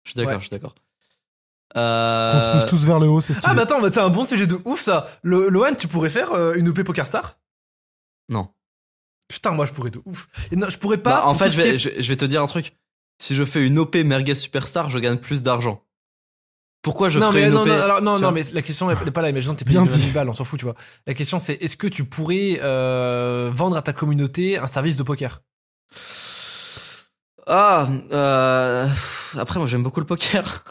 Je 0.04 0.10
suis 0.10 0.16
d'accord, 0.16 0.32
Ouais. 0.34 0.38
je 0.40 0.46
suis 0.46 0.50
d'accord. 0.50 0.74
Qu'on 1.74 1.78
se 1.80 1.84
Euh... 1.84 2.60
pousse 2.60 2.70
tous 2.70 2.84
vers 2.84 2.98
le 2.98 3.08
haut, 3.08 3.20
c'est 3.20 3.32
stylé. 3.34 3.48
Ah, 3.50 3.54
mais 3.54 3.62
attends, 3.62 3.80
mais 3.80 3.90
t'as 3.90 4.04
un 4.04 4.10
bon 4.10 4.24
sujet 4.24 4.46
de 4.46 4.58
ouf 4.64 4.82
ça. 4.82 5.06
Le 5.22 5.48
Lohan, 5.48 5.74
tu 5.74 5.88
pourrais 5.88 6.10
faire 6.10 6.32
euh, 6.32 6.54
une 6.54 6.68
OP 6.68 6.82
Poker 6.82 7.06
Star? 7.06 7.38
Non. 8.28 8.52
Putain, 9.28 9.52
moi 9.52 9.66
je 9.66 9.72
pourrais 9.72 9.90
de 9.90 10.00
ouf. 10.04 10.28
Et 10.50 10.56
non, 10.56 10.68
je 10.70 10.78
pourrais 10.78 10.98
pas. 10.98 11.20
Bah, 11.20 11.26
en 11.26 11.34
fait, 11.34 11.50
je 11.50 11.56
vais, 11.56 11.74
est- 11.74 11.78
je, 11.78 11.88
je 11.98 12.08
vais 12.08 12.16
te 12.16 12.24
dire 12.24 12.42
un 12.42 12.46
truc. 12.46 12.76
Si 13.18 13.34
je 13.34 13.44
fais 13.44 13.64
une 13.66 13.78
OP 13.78 13.94
Merguez 13.96 14.34
Superstar, 14.34 14.90
je 14.90 14.98
gagne 14.98 15.16
plus 15.16 15.42
d'argent. 15.42 15.84
Pourquoi 16.82 17.08
je 17.08 17.20
non, 17.20 17.28
ferais 17.30 17.42
mais 17.42 17.46
une 17.48 17.54
non, 17.54 17.60
OP 17.62 17.68
non, 17.68 17.74
alors, 17.74 18.02
non, 18.02 18.32
mais 18.32 18.42
la 18.52 18.60
question 18.62 18.88
n'est 18.88 19.10
pas 19.12 19.22
là. 19.22 19.28
Imaginons 19.30 19.54
que 19.54 19.60
t'es 19.60 19.64
payé 19.66 19.78
Bien 19.78 19.84
20 19.88 19.90
000 19.96 20.02
dit. 20.08 20.10
balles, 20.10 20.28
on 20.28 20.32
s'en 20.32 20.44
fout, 20.44 20.58
tu 20.58 20.64
vois. 20.64 20.74
La 21.06 21.14
question 21.14 21.38
c'est 21.38 21.54
est-ce 21.62 21.76
que 21.76 21.86
tu 21.86 22.04
pourrais 22.04 22.58
euh, 22.60 23.50
vendre 23.54 23.76
à 23.76 23.82
ta 23.82 23.92
communauté 23.92 24.58
un 24.58 24.66
service 24.66 24.96
de 24.96 25.02
poker? 25.04 25.42
Ah, 27.46 27.88
euh... 28.12 28.88
après, 29.38 29.58
moi, 29.58 29.68
j'aime 29.68 29.82
beaucoup 29.82 30.00
le 30.00 30.06
poker. 30.06 30.64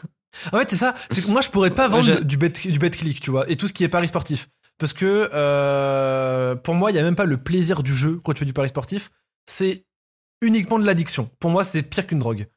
En 0.52 0.58
fait, 0.58 0.70
c'est 0.70 0.76
ça. 0.76 0.94
C'est 1.10 1.22
que 1.22 1.30
moi, 1.30 1.40
je 1.42 1.48
pourrais 1.50 1.70
pas 1.74 1.88
vendre 1.88 2.20
du 2.22 2.36
bet, 2.38 2.48
du 2.50 2.78
bet 2.78 2.90
click, 2.90 3.20
tu 3.20 3.30
vois, 3.30 3.48
et 3.50 3.56
tout 3.56 3.68
ce 3.68 3.72
qui 3.72 3.84
est 3.84 3.88
paris 3.88 4.08
sportif. 4.08 4.48
Parce 4.82 4.94
que 4.94 5.30
euh, 5.32 6.56
pour 6.56 6.74
moi, 6.74 6.90
il 6.90 6.96
y 6.96 6.98
a 6.98 7.04
même 7.04 7.14
pas 7.14 7.24
le 7.24 7.36
plaisir 7.36 7.84
du 7.84 7.94
jeu 7.94 8.20
quand 8.24 8.32
tu 8.32 8.40
fais 8.40 8.44
du 8.44 8.52
pari 8.52 8.68
sportif. 8.68 9.12
C'est 9.46 9.84
uniquement 10.40 10.76
de 10.76 10.84
l'addiction. 10.84 11.30
Pour 11.38 11.52
moi, 11.52 11.62
c'est 11.62 11.84
pire 11.84 12.04
qu'une 12.04 12.18
drogue. 12.18 12.48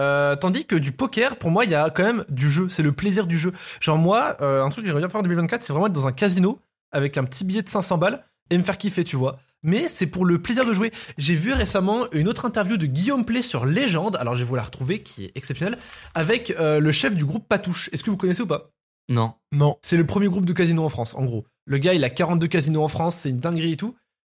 Euh, 0.00 0.34
tandis 0.34 0.66
que 0.66 0.74
du 0.74 0.90
poker, 0.90 1.36
pour 1.36 1.52
moi, 1.52 1.64
il 1.64 1.70
y 1.70 1.76
a 1.76 1.88
quand 1.90 2.02
même 2.02 2.24
du 2.30 2.50
jeu. 2.50 2.68
C'est 2.68 2.82
le 2.82 2.90
plaisir 2.90 3.28
du 3.28 3.38
jeu. 3.38 3.52
Genre 3.78 3.96
moi, 3.96 4.36
euh, 4.40 4.64
un 4.64 4.68
truc 4.70 4.82
que 4.82 4.86
j'aimerais 4.88 5.02
bien 5.02 5.08
faire 5.08 5.20
en 5.20 5.22
2024, 5.22 5.62
c'est 5.62 5.72
vraiment 5.72 5.86
être 5.86 5.92
dans 5.92 6.08
un 6.08 6.12
casino 6.12 6.58
avec 6.90 7.16
un 7.16 7.22
petit 7.22 7.44
billet 7.44 7.62
de 7.62 7.68
500 7.68 7.96
balles 7.96 8.24
et 8.50 8.58
me 8.58 8.64
faire 8.64 8.76
kiffer, 8.76 9.04
tu 9.04 9.14
vois. 9.14 9.38
Mais 9.62 9.86
c'est 9.86 10.08
pour 10.08 10.24
le 10.24 10.42
plaisir 10.42 10.66
de 10.66 10.72
jouer. 10.72 10.90
J'ai 11.16 11.36
vu 11.36 11.52
récemment 11.52 12.10
une 12.10 12.26
autre 12.26 12.44
interview 12.44 12.76
de 12.76 12.86
Guillaume 12.86 13.24
Play 13.24 13.42
sur 13.42 13.64
Légende, 13.64 14.16
alors 14.16 14.34
je 14.34 14.42
vais 14.42 14.48
vous 14.48 14.56
la 14.56 14.64
retrouver, 14.64 15.04
qui 15.04 15.26
est 15.26 15.32
exceptionnelle, 15.36 15.78
avec 16.16 16.50
euh, 16.50 16.80
le 16.80 16.90
chef 16.90 17.14
du 17.14 17.24
groupe 17.24 17.46
Patouche. 17.48 17.88
Est-ce 17.92 18.02
que 18.02 18.10
vous 18.10 18.16
connaissez 18.16 18.42
ou 18.42 18.48
pas? 18.48 18.72
Non. 19.08 19.34
Non. 19.52 19.76
C'est 19.82 19.96
le 19.96 20.04
premier 20.04 20.26
groupe 20.26 20.44
de 20.44 20.52
casinos 20.52 20.84
en 20.84 20.88
France, 20.88 21.14
en 21.14 21.24
gros. 21.24 21.46
Le 21.68 21.76
gars, 21.76 21.92
il 21.92 22.02
a 22.02 22.10
42 22.10 22.48
casinos 22.48 22.82
en 22.82 22.88
France, 22.88 23.16
c'est 23.16 23.28
une 23.28 23.40
dinguerie 23.40 23.72
et 23.72 23.76
tout. 23.76 23.94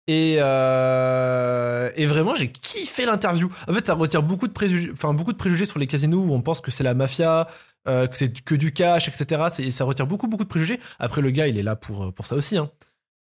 Et, 0.09 0.39
euh, 0.41 1.89
et 1.95 2.05
vraiment, 2.05 2.35
j'ai 2.35 2.51
kiffé 2.51 3.07
l'interview. 3.07 3.49
En 3.68 3.72
fait, 3.72 3.87
ça 3.87 3.95
retire 3.95 4.24
beaucoup 4.24 4.49
de 4.49 4.53
préjugés, 4.53 4.91
beaucoup 5.01 5.33
de 5.33 5.39
préjugés 5.39 5.66
sur 5.66 5.78
les 5.78 5.87
casinos 5.87 6.24
où 6.24 6.33
on 6.33 6.43
pense 6.43 6.61
que 6.61 6.72
c'est 6.72 6.83
la 6.83 6.95
mafia, 6.95 7.47
euh, 7.87 8.09
que 8.09 8.16
c'est 8.16 8.43
que 8.43 8.57
du 8.57 8.72
cash, 8.72 9.07
etc. 9.07 9.70
Ça 9.70 9.85
retire 9.85 10.09
beaucoup 10.09 10.26
beaucoup 10.26 10.43
de 10.43 10.49
préjugés. 10.49 10.81
Après, 10.99 11.20
le 11.20 11.31
gars, 11.31 11.47
il 11.47 11.57
est 11.57 11.62
là 11.62 11.76
pour 11.76 12.12
pour 12.12 12.26
ça 12.26 12.35
aussi. 12.35 12.57
Hein. 12.57 12.72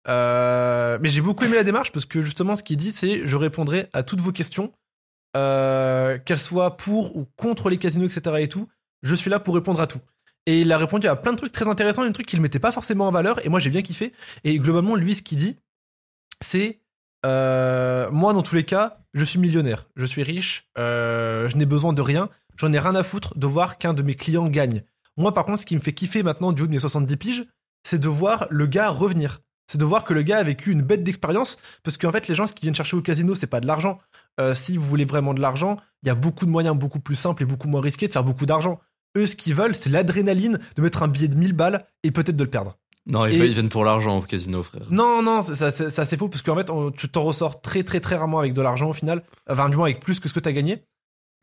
Euh, 0.08 0.98
mais 1.02 1.10
j'ai 1.10 1.20
beaucoup 1.20 1.44
aimé 1.44 1.56
la 1.56 1.64
démarche 1.64 1.92
parce 1.92 2.06
que 2.06 2.22
justement, 2.22 2.54
ce 2.54 2.62
qu'il 2.62 2.78
dit, 2.78 2.92
c'est 2.92 3.26
je 3.26 3.36
répondrai 3.36 3.90
à 3.92 4.02
toutes 4.02 4.22
vos 4.22 4.32
questions, 4.32 4.72
qu'elles 5.34 6.38
soient 6.38 6.78
pour 6.78 7.14
ou 7.14 7.26
contre 7.36 7.68
les 7.68 7.76
casinos, 7.76 8.06
etc. 8.06 8.36
Et 8.38 8.48
tout. 8.48 8.68
Je 9.02 9.14
suis 9.14 9.28
là 9.28 9.38
pour 9.38 9.54
répondre 9.54 9.82
à 9.82 9.86
tout. 9.86 10.00
Et 10.48 10.62
il 10.62 10.72
a 10.72 10.78
répondu 10.78 11.06
à 11.06 11.14
plein 11.14 11.32
de 11.34 11.36
trucs 11.36 11.52
très 11.52 11.68
intéressants, 11.68 12.06
des 12.06 12.12
trucs 12.14 12.26
qu'il 12.26 12.40
mettait 12.40 12.58
pas 12.58 12.72
forcément 12.72 13.06
en 13.06 13.10
valeur. 13.10 13.44
Et 13.44 13.50
moi, 13.50 13.60
j'ai 13.60 13.68
bien 13.68 13.82
kiffé. 13.82 14.14
Et 14.44 14.58
globalement, 14.58 14.96
lui, 14.96 15.14
ce 15.14 15.20
qu'il 15.20 15.36
dit, 15.36 15.56
c'est 16.42 16.80
euh, 17.26 18.10
moi, 18.10 18.32
dans 18.32 18.40
tous 18.40 18.54
les 18.54 18.64
cas, 18.64 18.96
je 19.12 19.24
suis 19.24 19.38
millionnaire, 19.38 19.88
je 19.94 20.06
suis 20.06 20.22
riche, 20.22 20.66
euh, 20.78 21.50
je 21.50 21.56
n'ai 21.58 21.66
besoin 21.66 21.92
de 21.92 22.00
rien, 22.00 22.30
j'en 22.56 22.72
ai 22.72 22.78
rien 22.78 22.94
à 22.94 23.02
foutre 23.02 23.36
de 23.36 23.46
voir 23.46 23.76
qu'un 23.76 23.92
de 23.92 24.02
mes 24.02 24.14
clients 24.14 24.48
gagne. 24.48 24.84
Moi, 25.18 25.34
par 25.34 25.44
contre, 25.44 25.60
ce 25.60 25.66
qui 25.66 25.76
me 25.76 25.82
fait 25.82 25.92
kiffer 25.92 26.22
maintenant 26.22 26.52
du 26.52 26.62
haut 26.62 26.66
de 26.66 26.70
mes 26.70 26.78
70 26.78 27.16
piges, 27.18 27.44
c'est 27.82 27.98
de 27.98 28.08
voir 28.08 28.46
le 28.48 28.64
gars 28.64 28.88
revenir. 28.88 29.40
C'est 29.70 29.76
de 29.76 29.84
voir 29.84 30.02
que 30.02 30.14
le 30.14 30.22
gars 30.22 30.38
a 30.38 30.42
vécu 30.44 30.70
une 30.70 30.80
bête 30.80 31.04
d'expérience, 31.04 31.58
parce 31.82 31.98
qu'en 31.98 32.10
fait, 32.10 32.26
les 32.26 32.34
gens, 32.34 32.46
ce 32.46 32.54
qu'ils 32.54 32.62
viennent 32.62 32.74
chercher 32.74 32.96
au 32.96 33.02
casino, 33.02 33.34
c'est 33.34 33.46
pas 33.46 33.60
de 33.60 33.66
l'argent. 33.66 33.98
Euh, 34.40 34.54
si 34.54 34.78
vous 34.78 34.86
voulez 34.86 35.04
vraiment 35.04 35.34
de 35.34 35.42
l'argent, 35.42 35.76
il 36.02 36.06
y 36.06 36.10
a 36.10 36.14
beaucoup 36.14 36.46
de 36.46 36.50
moyens 36.50 36.74
beaucoup 36.74 37.00
plus 37.00 37.16
simples 37.16 37.42
et 37.42 37.46
beaucoup 37.46 37.68
moins 37.68 37.82
risqués 37.82 38.08
de 38.08 38.12
faire 38.14 38.24
beaucoup 38.24 38.46
d'argent. 38.46 38.80
Eux, 39.16 39.26
ce 39.26 39.34
qu'ils 39.36 39.54
veulent, 39.54 39.74
c'est 39.74 39.88
l'adrénaline 39.90 40.58
de 40.76 40.82
mettre 40.82 41.02
un 41.02 41.08
billet 41.08 41.28
de 41.28 41.36
1000 41.36 41.52
balles 41.54 41.86
et 42.02 42.10
peut-être 42.10 42.36
de 42.36 42.44
le 42.44 42.50
perdre. 42.50 42.76
Non, 43.06 43.24
ils, 43.24 43.40
Et- 43.42 43.46
ils 43.46 43.52
viennent 43.54 43.70
pour 43.70 43.84
l'argent 43.84 44.18
au 44.18 44.22
casino, 44.22 44.62
frère. 44.62 44.82
Non, 44.90 45.22
non, 45.22 45.40
c'est 45.42 45.54
ça- 45.54 45.70
c'est 45.70 45.88
c'est 45.88 46.00
assez 46.02 46.16
faux 46.18 46.28
parce 46.28 46.42
qu'en 46.42 46.54
fait, 46.56 46.68
on- 46.68 46.90
tu 46.90 47.08
t'en 47.08 47.22
ressors 47.24 47.62
très, 47.62 47.82
très, 47.82 48.00
très 48.00 48.16
rarement 48.16 48.38
avec 48.38 48.52
de 48.52 48.60
l'argent 48.60 48.90
au 48.90 48.92
final. 48.92 49.22
Enfin, 49.48 49.68
du 49.70 49.76
moins 49.76 49.86
avec 49.86 50.00
plus 50.00 50.20
que 50.20 50.28
ce 50.28 50.34
que 50.34 50.40
t'as 50.40 50.52
gagné. 50.52 50.82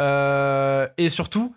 Euh, 0.01 0.88
et 0.97 1.09
surtout, 1.09 1.55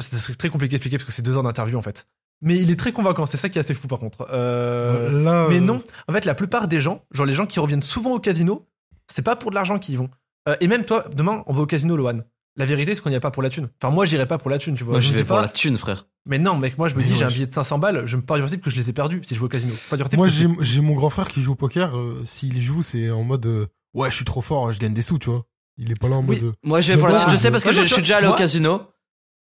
c'est 0.00 0.36
très 0.36 0.48
compliqué 0.50 0.74
à 0.74 0.76
expliquer 0.76 0.98
parce 0.98 1.06
que 1.06 1.12
c'est 1.12 1.22
deux 1.22 1.36
heures 1.36 1.42
d'interview 1.42 1.78
en 1.78 1.82
fait. 1.82 2.06
Mais 2.42 2.56
il 2.58 2.70
est 2.70 2.76
très 2.78 2.92
convaincant, 2.92 3.26
c'est 3.26 3.36
ça 3.38 3.48
qui 3.48 3.58
est 3.58 3.62
assez 3.62 3.74
fou 3.74 3.88
par 3.88 3.98
contre. 3.98 4.26
Euh, 4.30 5.22
Là, 5.22 5.46
mais 5.48 5.56
euh, 5.56 5.60
non, 5.60 5.82
en 6.08 6.12
fait, 6.12 6.24
la 6.26 6.34
plupart 6.34 6.68
des 6.68 6.80
gens, 6.80 7.02
genre 7.12 7.26
les 7.26 7.32
gens 7.32 7.46
qui 7.46 7.60
reviennent 7.60 7.80
souvent 7.82 8.12
au 8.12 8.18
casino, 8.20 8.66
c'est 9.10 9.22
pas 9.22 9.36
pour 9.36 9.50
de 9.50 9.54
l'argent 9.54 9.78
qu'ils 9.78 9.94
y 9.94 9.96
vont. 9.96 10.10
Euh, 10.48 10.56
et 10.60 10.68
même 10.68 10.84
toi, 10.84 11.04
demain, 11.14 11.42
on 11.46 11.54
va 11.54 11.62
au 11.62 11.66
casino, 11.66 11.96
Lohan. 11.96 12.18
La 12.56 12.66
vérité, 12.66 12.94
c'est 12.94 13.00
qu'on 13.00 13.10
n'y 13.10 13.16
a 13.16 13.20
pas 13.20 13.30
pour 13.32 13.42
la 13.42 13.50
thune. 13.50 13.68
Enfin, 13.82 13.92
moi, 13.92 14.04
j'irai 14.04 14.26
pas 14.26 14.38
pour 14.38 14.48
la 14.50 14.58
thune, 14.58 14.74
tu 14.76 14.84
vois. 14.84 14.92
Moi, 14.92 15.00
Je 15.00 15.10
vais 15.10 15.18
dis 15.22 15.24
pour 15.24 15.36
pas- 15.36 15.42
la 15.42 15.48
thune, 15.48 15.76
frère. 15.76 16.06
Mais 16.26 16.38
non, 16.38 16.56
mec, 16.56 16.78
moi, 16.78 16.88
je 16.88 16.94
me 16.94 17.00
Mais 17.00 17.06
dis, 17.06 17.14
j'ai 17.16 17.24
un 17.24 17.28
billet 17.28 17.46
de 17.46 17.52
500 17.52 17.78
balles, 17.78 18.06
je 18.06 18.16
me 18.16 18.22
pars 18.22 18.36
du 18.36 18.42
principe 18.42 18.62
que 18.62 18.70
je 18.70 18.76
les 18.76 18.88
ai 18.88 18.92
perdus 18.92 19.20
si 19.24 19.34
je 19.34 19.40
vais 19.40 19.44
au 19.46 19.48
casino. 19.48 19.74
Pas 19.90 19.96
du 19.96 20.16
Moi, 20.16 20.28
j'ai 20.28 20.46
j'ai 20.60 20.80
mon 20.80 20.94
grand 20.94 21.10
frère 21.10 21.28
qui 21.28 21.42
joue 21.42 21.52
au 21.52 21.56
poker. 21.56 21.96
euh, 21.98 22.22
S'il 22.24 22.58
joue, 22.60 22.82
c'est 22.82 23.10
en 23.10 23.24
mode 23.24 23.44
euh, 23.46 23.66
ouais, 23.92 24.08
je 24.10 24.16
suis 24.16 24.24
trop 24.24 24.40
fort, 24.40 24.70
je 24.72 24.78
gagne 24.78 24.94
des 24.94 25.02
sous, 25.02 25.18
tu 25.18 25.28
vois. 25.30 25.44
Il 25.76 25.90
est 25.90 25.98
pas 26.00 26.08
là 26.08 26.16
en 26.16 26.20
Oui. 26.24 26.36
mode. 26.36 26.42
euh, 26.44 26.52
Moi, 26.62 26.80
je 26.80 26.92
vais 26.92 26.98
pour 26.98 27.08
la 27.08 27.20
thune. 27.24 27.30
Je 27.32 27.36
sais 27.36 27.50
parce 27.50 27.64
que 27.64 27.72
je, 27.72 27.82
suis 27.82 27.96
déjà 28.02 28.18
allé 28.18 28.26
au 28.26 28.30
moi- 28.30 28.38
casino. 28.38 28.82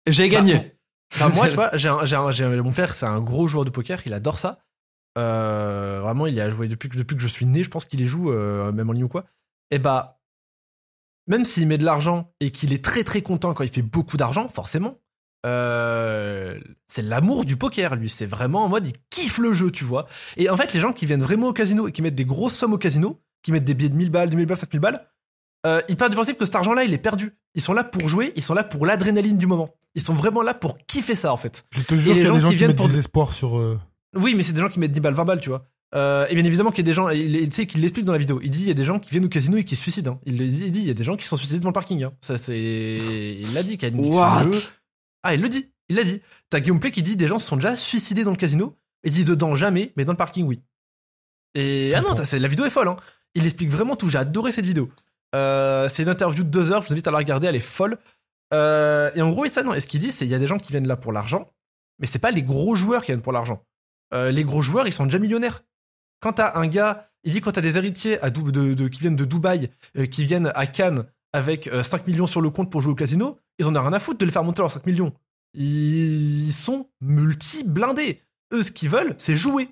et 0.04 0.12
J'ai 0.12 0.24
Bah, 0.24 0.28
gagné. 0.36 0.72
Enfin, 1.14 1.28
moi, 1.30 1.48
tu 1.48 1.54
vois, 1.54 1.70
j'ai 1.74 1.88
un, 1.88 2.04
j'ai 2.04 2.16
un- 2.16 2.30
j'ai 2.32 2.44
un- 2.44 2.62
mon 2.62 2.72
père, 2.72 2.94
c'est 2.96 3.06
un 3.06 3.20
gros 3.20 3.46
joueur 3.46 3.64
de 3.64 3.70
poker, 3.70 4.02
il 4.04 4.12
adore 4.12 4.38
ça. 4.38 4.58
Euh, 5.16 6.00
vraiment, 6.02 6.26
il 6.26 6.34
y 6.34 6.40
a 6.40 6.50
joué 6.50 6.68
depuis 6.68 6.88
que, 6.88 6.98
depuis 6.98 7.16
que 7.16 7.22
je 7.22 7.28
suis 7.28 7.46
né, 7.46 7.62
je 7.62 7.70
pense 7.70 7.84
qu'il 7.86 8.00
y 8.00 8.06
joue, 8.06 8.30
euh, 8.30 8.70
même 8.72 8.90
en 8.90 8.92
ligne 8.92 9.04
ou 9.04 9.08
quoi. 9.08 9.24
Et 9.70 9.78
bah, 9.78 10.15
même 11.26 11.44
s'il 11.44 11.66
met 11.66 11.78
de 11.78 11.84
l'argent 11.84 12.32
et 12.40 12.50
qu'il 12.50 12.72
est 12.72 12.84
très 12.84 13.04
très 13.04 13.22
content 13.22 13.52
quand 13.54 13.64
il 13.64 13.70
fait 13.70 13.82
beaucoup 13.82 14.16
d'argent, 14.16 14.48
forcément, 14.48 14.98
euh, 15.60 16.58
c'est 16.88 17.02
l'amour 17.02 17.44
du 17.44 17.56
poker, 17.56 17.96
lui. 17.96 18.08
C'est 18.10 18.26
vraiment 18.26 18.64
en 18.64 18.68
mode, 18.68 18.86
il 18.86 18.92
kiffe 19.10 19.38
le 19.38 19.52
jeu, 19.52 19.70
tu 19.70 19.84
vois. 19.84 20.06
Et 20.36 20.50
en 20.50 20.56
fait, 20.56 20.72
les 20.72 20.80
gens 20.80 20.92
qui 20.92 21.06
viennent 21.06 21.22
vraiment 21.22 21.48
au 21.48 21.52
casino 21.52 21.86
et 21.88 21.92
qui 21.92 22.02
mettent 22.02 22.14
des 22.14 22.24
grosses 22.24 22.54
sommes 22.54 22.72
au 22.72 22.78
casino, 22.78 23.20
qui 23.42 23.52
mettent 23.52 23.64
des 23.64 23.74
billets 23.74 23.90
de 23.90 23.96
1000 23.96 24.10
balles, 24.10 24.30
2000 24.30 24.46
balles, 24.46 24.56
5000 24.56 24.80
balles, 24.80 25.06
euh, 25.66 25.80
ils 25.88 25.96
partent 25.96 26.10
du 26.12 26.16
principe 26.16 26.38
que 26.38 26.44
cet 26.44 26.54
argent-là, 26.56 26.84
il 26.84 26.92
est 26.92 26.98
perdu. 26.98 27.34
Ils 27.54 27.62
sont 27.62 27.72
là 27.72 27.84
pour 27.84 28.08
jouer, 28.08 28.32
ils 28.36 28.42
sont 28.42 28.54
là 28.54 28.64
pour 28.64 28.86
l'adrénaline 28.86 29.38
du 29.38 29.46
moment. 29.46 29.70
Ils 29.94 30.02
sont 30.02 30.14
vraiment 30.14 30.42
là 30.42 30.52
pour 30.54 30.78
kiffer 30.86 31.16
ça, 31.16 31.32
en 31.32 31.36
fait. 31.36 31.64
Je 31.70 31.82
te 31.82 31.96
jure 31.96 32.14
les 32.14 32.20
qu'il 32.20 32.22
y 32.22 32.26
a 32.26 32.28
gens 32.28 32.34
des 32.34 32.40
gens 32.40 32.48
qui 32.50 32.54
viennent 32.56 32.74
pour- 32.74 32.88
des 32.88 32.98
espoirs 32.98 33.32
sur. 33.32 33.58
euh, 33.58 33.78
Oui, 34.14 34.34
mais 34.34 34.42
c'est 34.42 34.52
des 34.52 34.60
gens 34.60 34.68
qui 34.68 34.78
mettent 34.78 34.92
10 34.92 35.00
balles, 35.00 35.14
20 35.14 35.24
balles, 35.24 35.40
tu 35.40 35.48
vois. 35.48 35.66
Euh, 35.94 36.26
et 36.28 36.34
bien 36.34 36.44
évidemment 36.44 36.70
qu'il 36.70 36.84
y 36.84 36.88
a 36.88 36.90
des 36.90 36.94
gens, 36.94 37.08
il, 37.08 37.36
il- 37.36 37.48
tu 37.48 37.54
sais 37.56 37.66
qu'il 37.66 37.80
l'explique 37.80 38.04
dans 38.04 38.12
la 38.12 38.18
vidéo. 38.18 38.40
Il 38.42 38.50
dit 38.50 38.60
il 38.62 38.68
y 38.68 38.70
a 38.70 38.74
des 38.74 38.84
gens 38.84 38.98
qui 38.98 39.10
viennent 39.10 39.24
au 39.24 39.28
casino 39.28 39.56
et 39.56 39.64
qui 39.64 39.76
se 39.76 39.82
suicident. 39.82 40.12
hein. 40.14 40.20
Il, 40.26 40.40
il 40.42 40.72
dit 40.72 40.80
il 40.80 40.86
y 40.86 40.90
a 40.90 40.94
des 40.94 41.04
gens 41.04 41.16
qui 41.16 41.26
sont 41.26 41.36
suicidés 41.36 41.58
devant 41.60 41.70
le 41.70 41.74
parking. 41.74 42.02
hein. 42.04 42.12
Ça 42.20 42.36
c'est, 42.38 42.58
il 42.58 43.54
l'a 43.54 43.62
dit 43.62 43.78
qu'il 43.78 43.88
y 43.88 43.92
a 43.92 43.94
une 43.94 44.00
addiction 44.00 44.20
What? 44.20 44.44
au 44.46 44.52
jeu. 44.52 44.60
Ah, 45.22 45.34
il 45.34 45.40
le 45.40 45.48
dit, 45.48 45.70
il 45.88 45.96
l'a 45.96 46.04
dit. 46.04 46.20
T'as 46.50 46.60
Guillaume 46.60 46.80
Play 46.80 46.90
qui 46.90 47.02
dit 47.02 47.16
des 47.16 47.28
gens 47.28 47.38
se 47.38 47.46
sont 47.46 47.56
déjà 47.56 47.76
suicidés 47.76 48.24
dans 48.24 48.30
le 48.32 48.36
casino. 48.36 48.76
Et 49.04 49.08
il 49.08 49.12
dit 49.12 49.24
dedans 49.24 49.54
jamais, 49.54 49.92
mais 49.96 50.04
dans 50.04 50.12
le 50.12 50.16
parking 50.18 50.44
oui. 50.46 50.60
Et 51.54 51.92
ah 51.94 52.00
non, 52.00 52.14
la 52.14 52.48
vidéo 52.48 52.66
est 52.66 52.70
folle. 52.70 52.88
Hein. 52.88 52.96
Il 53.34 53.44
explique 53.44 53.70
vraiment 53.70 53.96
tout. 53.96 54.08
J'ai 54.08 54.18
adoré 54.18 54.52
cette 54.52 54.64
vidéo. 54.66 54.90
Euh, 55.34 55.88
c'est 55.88 56.02
une 56.02 56.08
interview 56.08 56.42
de 56.44 56.48
deux 56.48 56.70
heures. 56.72 56.82
Je 56.82 56.88
vous 56.88 56.92
invite 56.94 57.06
à 57.06 57.10
la 57.10 57.18
regarder. 57.18 57.46
Elle 57.46 57.56
est 57.56 57.60
folle. 57.60 57.98
Euh, 58.52 59.10
et 59.14 59.22
en 59.22 59.30
gros, 59.30 59.44
et 59.44 59.48
ça 59.48 59.62
non. 59.62 59.72
Et 59.74 59.80
ce 59.80 59.86
qu'il 59.86 60.00
dit, 60.00 60.10
c'est 60.12 60.24
il 60.24 60.30
y 60.30 60.34
a 60.34 60.38
des 60.38 60.46
gens 60.46 60.58
qui 60.58 60.70
viennent 60.72 60.86
là 60.88 60.96
pour 60.96 61.12
l'argent, 61.12 61.50
mais 61.98 62.06
c'est 62.06 62.18
pas 62.18 62.30
les 62.30 62.42
gros 62.42 62.74
joueurs 62.74 63.02
qui 63.02 63.12
viennent 63.12 63.22
pour 63.22 63.32
l'argent. 63.32 63.62
Euh, 64.14 64.30
les 64.30 64.44
gros 64.44 64.62
joueurs, 64.62 64.86
ils 64.86 64.92
sont 64.92 65.04
déjà 65.04 65.18
millionnaires. 65.18 65.62
Quand 66.20 66.34
t'as 66.34 66.58
un 66.58 66.66
gars, 66.66 67.08
il 67.24 67.32
dit 67.32 67.40
quand 67.40 67.52
t'as 67.52 67.60
des 67.60 67.76
héritiers 67.76 68.20
à 68.22 68.30
Dou- 68.30 68.50
de, 68.52 68.74
de- 68.74 68.88
qui 68.88 69.00
viennent 69.00 69.16
de 69.16 69.24
Dubaï, 69.24 69.70
euh, 69.98 70.06
qui 70.06 70.24
viennent 70.24 70.50
à 70.54 70.66
Cannes 70.66 71.04
avec 71.32 71.66
euh, 71.68 71.82
5 71.82 72.06
millions 72.06 72.26
sur 72.26 72.40
le 72.40 72.50
compte 72.50 72.70
pour 72.70 72.80
jouer 72.80 72.92
au 72.92 72.96
casino, 72.96 73.38
ils 73.58 73.66
en 73.66 73.74
ont 73.76 73.80
rien 73.80 73.92
à 73.92 73.98
foutre 73.98 74.18
de 74.18 74.24
les 74.24 74.32
faire 74.32 74.44
monter 74.44 74.62
leurs 74.62 74.70
5 74.72 74.86
millions. 74.86 75.12
Ils 75.54 76.52
sont 76.52 76.88
multi-blindés. 77.00 78.20
Eux, 78.52 78.62
ce 78.62 78.70
qu'ils 78.70 78.88
veulent, 78.90 79.14
c'est 79.18 79.36
jouer. 79.36 79.68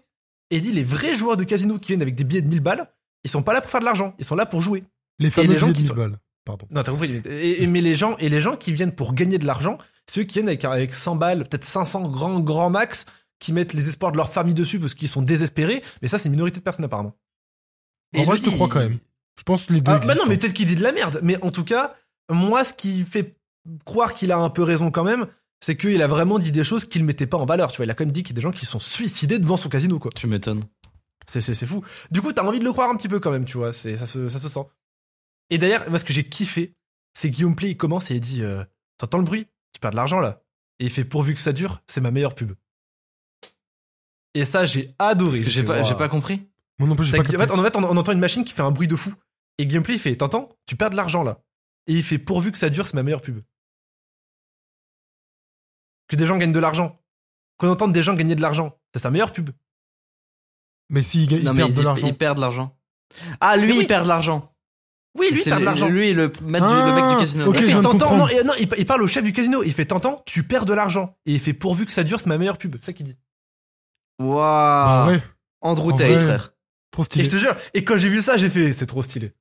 Et 0.51 0.57
il 0.57 0.61
dit 0.63 0.73
les 0.73 0.85
vrais 0.85 1.17
joueurs 1.17 1.37
de 1.37 1.45
casino 1.45 1.79
qui 1.79 1.89
viennent 1.89 2.03
avec 2.03 2.15
des 2.15 2.25
billets 2.25 2.43
de 2.43 2.49
1000 2.49 2.61
balles, 2.61 2.89
ils 3.25 3.31
sont 3.31 3.43
pas 3.43 3.53
là 3.53 3.61
pour 3.61 3.71
faire 3.71 3.81
de 3.81 3.85
l'argent, 3.87 4.15
ils 4.19 4.25
sont 4.25 4.35
là 4.37 4.47
pour 4.47 4.61
jouer. 4.61 4.85
Les 5.19 5.31
fameux 5.31 5.53
les 5.53 5.59
gens 5.59 5.67
billets 5.67 5.73
de 5.73 5.77
qui 5.79 5.83
1000 5.85 5.89
sont- 5.89 5.95
balles. 5.97 6.19
Pardon. 6.45 6.67
Non, 6.71 6.83
t'as 6.83 6.93
compris. 6.93 7.23
Et, 7.25 7.63
et- 7.63 7.67
mais 7.67 7.81
les 7.81 7.95
gens, 7.95 8.17
et 8.19 8.29
les 8.29 8.43
gens 8.43 8.55
qui 8.57 8.73
viennent 8.73 8.93
pour 8.95 9.15
gagner 9.15 9.39
de 9.39 9.47
l'argent, 9.47 9.79
ceux 10.11 10.25
qui 10.25 10.35
viennent 10.35 10.49
avec, 10.49 10.63
avec 10.67 10.93
100 10.93 11.17
balles, 11.17 11.49
peut-être 11.49 11.65
500 11.65 12.07
grands, 12.09 12.41
grands 12.41 12.69
max, 12.69 13.07
qui 13.45 13.53
mettent 13.53 13.75
les 13.75 13.89
espoirs 13.91 14.11
de 14.11 14.17
leur 14.17 14.33
famille 14.33 14.55
dessus 14.55 14.81
parce 14.81 14.95
qu'ils 14.95 15.09
sont 15.09 15.21
désespérés. 15.21 15.83
Mais 16.01 16.09
ça, 16.09 16.17
c'est 16.17 16.27
une 16.27 16.33
minorité 16.33 16.61
de 16.61 16.65
personnes 16.65 16.87
apparemment. 16.87 17.15
En 18.17 18.23
vrai, 18.23 18.39
je 18.39 18.43
te 18.43 18.51
crois 18.51 18.69
quand 18.69 18.79
même. 18.79 18.99
Je 19.39 19.43
pense 19.43 19.65
que 19.65 19.75
les 19.75 19.83
deux. 19.83 19.91
Ah, 19.91 19.99
bah 19.99 20.15
non, 20.15 20.23
mais 20.27 20.35
hein. 20.35 20.39
peut-être 20.39 20.55
qu'il 20.55 20.67
dit 20.67 20.77
de 20.77 20.83
la 20.83 20.93
merde. 20.93 21.21
Mais 21.23 21.43
en 21.43 21.51
tout 21.51 21.65
cas, 21.65 21.95
moi, 22.31 22.65
ce 22.65 22.73
qui 22.73 23.03
fait 23.03 23.37
croire 23.85 24.15
qu'il 24.15 24.33
a 24.33 24.39
un 24.39 24.49
peu 24.49 24.63
raison 24.63 24.91
quand 24.91 25.05
même, 25.05 25.27
c'est 25.61 25.77
qu'il 25.77 26.01
a 26.01 26.07
vraiment 26.07 26.39
dit 26.39 26.53
des 26.53 26.65
choses 26.65 26.87
qu'il 26.87 27.05
mettait 27.05 27.27
pas 27.27 27.37
en 27.37 27.45
valeur. 27.45 27.71
Tu 27.71 27.79
vois, 27.79 27.85
il 27.85 27.91
a 27.91 27.95
quand 27.95 28.05
même 28.05 28.13
dit 28.13 28.23
qu'il 28.23 28.35
y 28.35 28.37
a 28.37 28.41
des 28.41 28.43
gens 28.43 28.53
qui 28.53 28.65
sont 28.65 28.79
suicidés 28.79 29.39
devant 29.39 29.59
son 29.59 29.69
casino, 29.69 29.99
quoi. 29.99 30.11
Tu 30.15 30.27
m'étonnes. 30.27 30.65
C'est, 31.27 31.43
c'est, 31.43 31.55
c'est 31.55 31.67
fou. 31.67 31.85
Du 32.11 32.23
coup, 32.23 32.33
t'as 32.33 32.45
envie 32.45 32.61
de 32.61 32.65
le 32.65 32.73
croire 32.73 32.89
un 32.89 32.97
petit 32.97 33.09
peu 33.09 33.21
quand 33.21 33.31
même, 33.31 33.45
tu 33.45 33.59
vois. 33.59 33.75
C'est, 33.75 33.97
ça, 33.97 34.07
se, 34.07 34.29
ça 34.29 34.39
se 34.39 34.49
sent. 34.49 34.65
Et 35.51 35.59
d'ailleurs, 35.59 35.91
moi, 35.91 35.99
ce 35.99 36.05
que 36.05 36.15
j'ai 36.15 36.25
kiffé, 36.25 36.75
c'est 37.13 37.29
Guillaume 37.29 37.57
Play, 37.57 37.73
il 37.73 37.77
commence 37.77 38.11
et 38.11 38.15
il 38.15 38.21
dit 38.21 38.43
euh, 38.43 38.65
T'entends 38.97 39.19
le 39.19 39.25
bruit? 39.25 39.49
Tu 39.73 39.81
perds 39.81 39.91
de 39.91 39.97
l'argent 39.97 40.21
là. 40.21 40.43
Et 40.79 40.85
il 40.85 40.91
fait 40.91 41.05
Pourvu 41.05 41.35
que 41.35 41.41
ça 41.41 41.53
dure, 41.53 41.83
c'est 41.87 42.01
ma 42.01 42.11
meilleure 42.11 42.35
pub. 42.35 42.53
Et 44.35 44.45
ça, 44.45 44.65
j'ai 44.65 44.95
adoré. 44.99 45.43
J'ai 45.45 45.63
pas, 45.63 45.83
j'ai 45.83 45.91
Waouh. 45.91 45.99
pas 45.99 46.09
compris. 46.09 46.49
Moi 46.79 46.89
non 46.89 46.97
plus, 46.97 47.07
j'ai 47.07 47.13
pas 47.13 47.19
en, 47.21 47.25
fait, 47.25 47.51
en 47.51 47.63
fait, 47.63 47.77
on, 47.77 47.85
on 47.85 47.97
entend 47.97 48.13
une 48.13 48.19
machine 48.19 48.45
qui 48.45 48.53
fait 48.53 48.63
un 48.63 48.73
bruit 48.73 48.89
de 48.89 48.97
fou. 48.97 49.15
Et 49.59 49.67
Guillaume 49.67 49.85
Play, 49.85 49.95
il 49.95 50.01
fait 50.01 50.17
T'entends? 50.17 50.51
Tu 50.67 50.77
perds 50.77 50.91
de 50.91 50.97
l'argent 50.97 51.23
là. 51.23 51.41
Et 51.87 51.93
il 51.93 52.03
fait 52.03 52.19
Pourvu 52.19 52.51
que 52.51 52.59
ça 52.59 52.71
dure, 52.71 52.87
c'est 52.87 52.95
ma 52.95 53.03
meilleure 53.03 53.21
pub. 53.21 53.41
Que 56.09 56.17
des 56.17 56.27
gens 56.27 56.37
gagnent 56.37 56.53
de 56.53 56.59
l'argent. 56.61 57.01
Qu'on 57.59 57.71
entende 57.71 57.93
des 57.93 58.03
gens 58.03 58.15
gagner 58.15 58.35
de 58.35 58.43
l'argent. 58.43 58.77
C'est 58.93 59.01
sa 59.03 59.11
meilleure 59.11 59.33
pub. 59.33 59.51
Mais 60.91 61.03
perdent 61.03 61.71
il, 61.71 61.75
de 61.75 61.83
l'argent. 61.83 62.07
il 62.07 62.17
perd 62.17 62.37
de 62.37 62.41
l'argent. 62.41 62.77
Ah, 63.41 63.57
lui, 63.57 63.73
oui. 63.73 63.79
il 63.83 63.87
perd 63.87 64.05
de 64.05 64.09
l'argent. 64.09 64.53
Oui, 65.17 65.31
lui, 65.31 65.41
il 65.41 65.45
perd 65.45 65.61
de 65.61 65.65
l'argent. 65.65 65.89
Lui, 65.89 66.13
le, 66.13 66.33
maître 66.43 66.69
du- 66.69 66.75
le 66.75 66.95
mec 66.95 67.09
du 67.09 67.17
casino. 67.17 67.47
ok, 67.47 67.57
Il 67.61 67.67
fait 67.73 67.81
t'entends, 67.81 68.17
non, 68.17 68.27
il 68.59 68.87
parle 68.87 69.03
au 69.03 69.07
chef 69.07 69.23
du 69.25 69.33
casino. 69.33 69.63
Il 69.63 69.73
fait 69.73 69.87
t'entends, 69.87 70.23
tu 70.27 70.43
perds 70.43 70.67
de 70.67 70.75
l'argent. 70.75 71.17
Et 71.25 71.35
il 71.35 71.41
fait 71.41 71.55
pourvu 71.55 71.87
que 71.87 71.93
ça 71.93 72.03
dure, 72.03 72.19
c'est 72.21 72.27
ma 72.27 72.39
meilleure 72.39 72.59
pub. 72.59 72.75
C'est 72.81 72.87
ça 72.87 72.93
qu'il 72.93 73.07
dit. 73.07 73.17
Waouh. 74.19 74.37
Bah 74.37 75.07
ouais, 75.09 75.23
Andrew 75.61 75.93
Tate, 75.97 76.19
frère. 76.19 76.53
trop 76.91 77.03
Et 77.03 77.07
stylé. 77.07 77.25
je 77.25 77.31
te 77.31 77.37
jure, 77.37 77.57
et 77.75 77.85
quand 77.85 77.97
j'ai 77.97 78.09
vu 78.09 78.21
ça, 78.21 78.37
j'ai 78.37 78.49
fait 78.49 78.73
c'est 78.73 78.87
trop 78.87 79.03
stylé. 79.03 79.33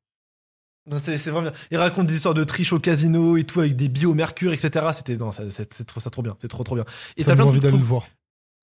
C'est 1.01 1.17
vraiment 1.27 1.43
bien. 1.43 1.53
Il 1.71 1.77
raconte 1.77 2.07
des 2.07 2.15
histoires 2.15 2.33
de 2.33 2.43
triche 2.43 2.73
au 2.73 2.79
casino 2.79 3.37
et 3.37 3.45
tout 3.45 3.61
avec 3.61 3.75
des 3.75 4.05
au 4.05 4.13
mercure, 4.13 4.51
etc. 4.51 4.87
C'était 4.93 5.15
non, 5.15 5.31
c'est 5.31 5.85
trop 5.85 6.01
ça 6.01 6.09
trop 6.09 6.21
bien. 6.21 6.35
C'est 6.41 6.49
trop 6.49 6.63
trop 6.63 6.75
bien. 6.75 6.85
Et 7.15 7.23
t'as 7.23 7.35
plein 7.35 7.45
donne 7.45 7.53
de 7.53 7.59
envie 7.59 7.67
trucs 7.69 7.81
voir. 7.81 8.05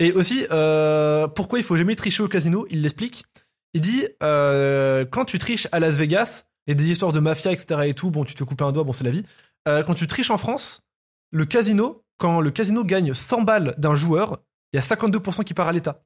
Et 0.00 0.12
aussi, 0.12 0.46
euh, 0.50 1.28
pourquoi 1.28 1.58
il 1.58 1.64
faut 1.64 1.76
jamais 1.76 1.96
tricher 1.96 2.22
au 2.22 2.28
casino? 2.28 2.66
Il 2.70 2.82
l'explique. 2.82 3.24
Il 3.72 3.80
dit 3.80 4.06
euh, 4.22 5.04
quand 5.11 5.24
tu 5.24 5.38
triches 5.38 5.68
à 5.72 5.80
Las 5.80 5.96
Vegas 5.96 6.44
et 6.66 6.74
des 6.74 6.90
histoires 6.90 7.12
de 7.12 7.20
mafia, 7.20 7.52
etc. 7.52 7.82
et 7.84 7.94
tout, 7.94 8.11
bon, 8.11 8.24
tu 8.24 8.34
te 8.34 8.44
coupes 8.44 8.61
un 8.62 8.72
doigt, 8.72 8.84
bon, 8.84 8.92
c'est 8.92 9.04
la 9.04 9.11
vie. 9.11 9.24
Euh, 9.68 9.82
quand 9.82 9.94
tu 9.94 10.06
triches 10.06 10.30
en 10.30 10.38
France, 10.38 10.86
le 11.30 11.44
casino, 11.46 12.04
quand 12.18 12.40
le 12.40 12.50
casino 12.50 12.84
gagne 12.84 13.14
100 13.14 13.42
balles 13.42 13.74
d'un 13.78 13.94
joueur, 13.94 14.42
il 14.72 14.76
y 14.76 14.78
a 14.78 14.82
52% 14.82 15.44
qui 15.44 15.54
part 15.54 15.68
à 15.68 15.72
l'État. 15.72 16.02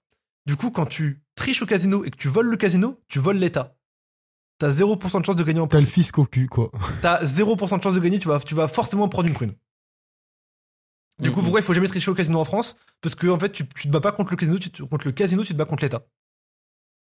Du 0.47 0.57
coup, 0.57 0.71
quand 0.71 0.87
tu 0.87 1.23
triches 1.37 1.63
au 1.63 1.67
casino 1.67 2.05
et 2.05 2.11
que 2.11 2.17
tu 2.17 2.29
voles 2.29 2.49
le 2.49 2.57
casino, 2.57 3.01
tu 3.09 3.19
voles 3.19 3.37
l'État. 3.39 3.77
T'as 4.59 4.71
0% 4.71 5.21
de 5.21 5.25
chance 5.27 5.37
de 5.37 5.43
gagner 5.43 5.61
en 5.61 5.67
T'as 5.67 5.81
le 5.81 5.87
fisc 5.87 6.17
au 6.19 6.27
cul, 6.27 6.47
quoi. 6.47 6.71
T'as 7.03 7.25
0% 7.25 7.79
de 7.79 7.83
chance 7.83 7.95
de 7.95 8.01
gagner, 8.01 8.19
tu 8.19 8.29
vas, 8.29 8.39
tu 8.41 8.55
vas 8.55 8.69
forcément 8.69 9.09
prendre 9.09 9.29
une 9.29 9.35
prune. 9.35 9.55
Du 11.21 11.31
coup, 11.31 11.43
pourquoi 11.43 11.61
il 11.61 11.63
faut 11.65 11.75
jamais 11.75 11.89
tricher 11.89 12.11
au 12.11 12.15
casino 12.15 12.39
en 12.41 12.45
France? 12.45 12.77
Parce 13.01 13.15
que 13.15 13.27
en 13.29 13.39
fait, 13.39 13.51
tu, 13.53 13.67
tu 13.69 13.87
te 13.89 13.93
bats 13.93 14.01
pas 14.01 14.13
contre 14.13 14.31
le 14.33 14.37
casino, 14.37 14.59
tu 14.59 14.71
te, 14.71 14.83
contre 14.83 15.07
le 15.07 15.13
casino, 15.13 15.43
tu 15.45 15.53
te 15.53 15.59
bats 15.59 15.65
contre 15.65 15.85
l'État. 15.85 16.07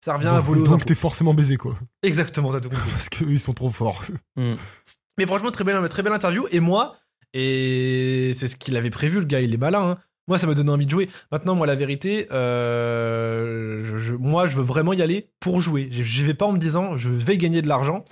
Ça 0.05 0.13
revient 0.13 0.27
à 0.27 0.39
voler 0.39 0.61
aux 0.61 0.67
Donc 0.67 0.85
t'es 0.85 0.93
forcément 0.95 1.33
baisé, 1.33 1.57
quoi. 1.57 1.75
Exactement, 2.03 2.51
t'as 2.51 2.59
tout 2.61 2.69
compris. 2.69 2.89
Parce 2.91 3.09
qu'eux, 3.09 3.25
ils 3.29 3.39
sont 3.39 3.53
trop 3.53 3.69
forts. 3.71 4.03
Mais 4.35 5.25
franchement, 5.25 5.51
très 5.51 5.63
belle, 5.63 5.87
très 5.89 6.03
belle 6.03 6.13
interview. 6.13 6.45
Et 6.51 6.59
moi, 6.59 6.97
et 7.33 8.33
c'est 8.37 8.47
ce 8.47 8.55
qu'il 8.55 8.75
avait 8.77 8.91
prévu, 8.91 9.19
le 9.19 9.25
gars, 9.25 9.41
il 9.41 9.53
est 9.53 9.57
malin. 9.57 9.91
hein. 9.91 9.97
Moi, 10.28 10.38
ça 10.38 10.45
m'a 10.47 10.53
donné 10.53 10.69
envie 10.71 10.86
de 10.86 10.91
jouer. 10.91 11.09
Maintenant, 11.32 11.55
moi, 11.55 11.67
la 11.67 11.75
vérité, 11.75 12.28
euh, 12.32 13.82
je, 13.84 13.97
je- 13.97 14.15
moi, 14.15 14.47
je 14.47 14.57
veux 14.57 14.63
vraiment 14.63 14.93
y 14.93 15.01
aller 15.01 15.30
pour 15.39 15.61
jouer. 15.61 15.89
Je 15.91 16.03
je 16.03 16.23
vais 16.23 16.34
pas 16.34 16.45
en 16.45 16.51
me 16.51 16.57
disant, 16.57 16.97
je 16.97 17.09
vais 17.09 17.38
gagner 17.38 17.61
de 17.61 17.67
l'argent. 17.67 18.03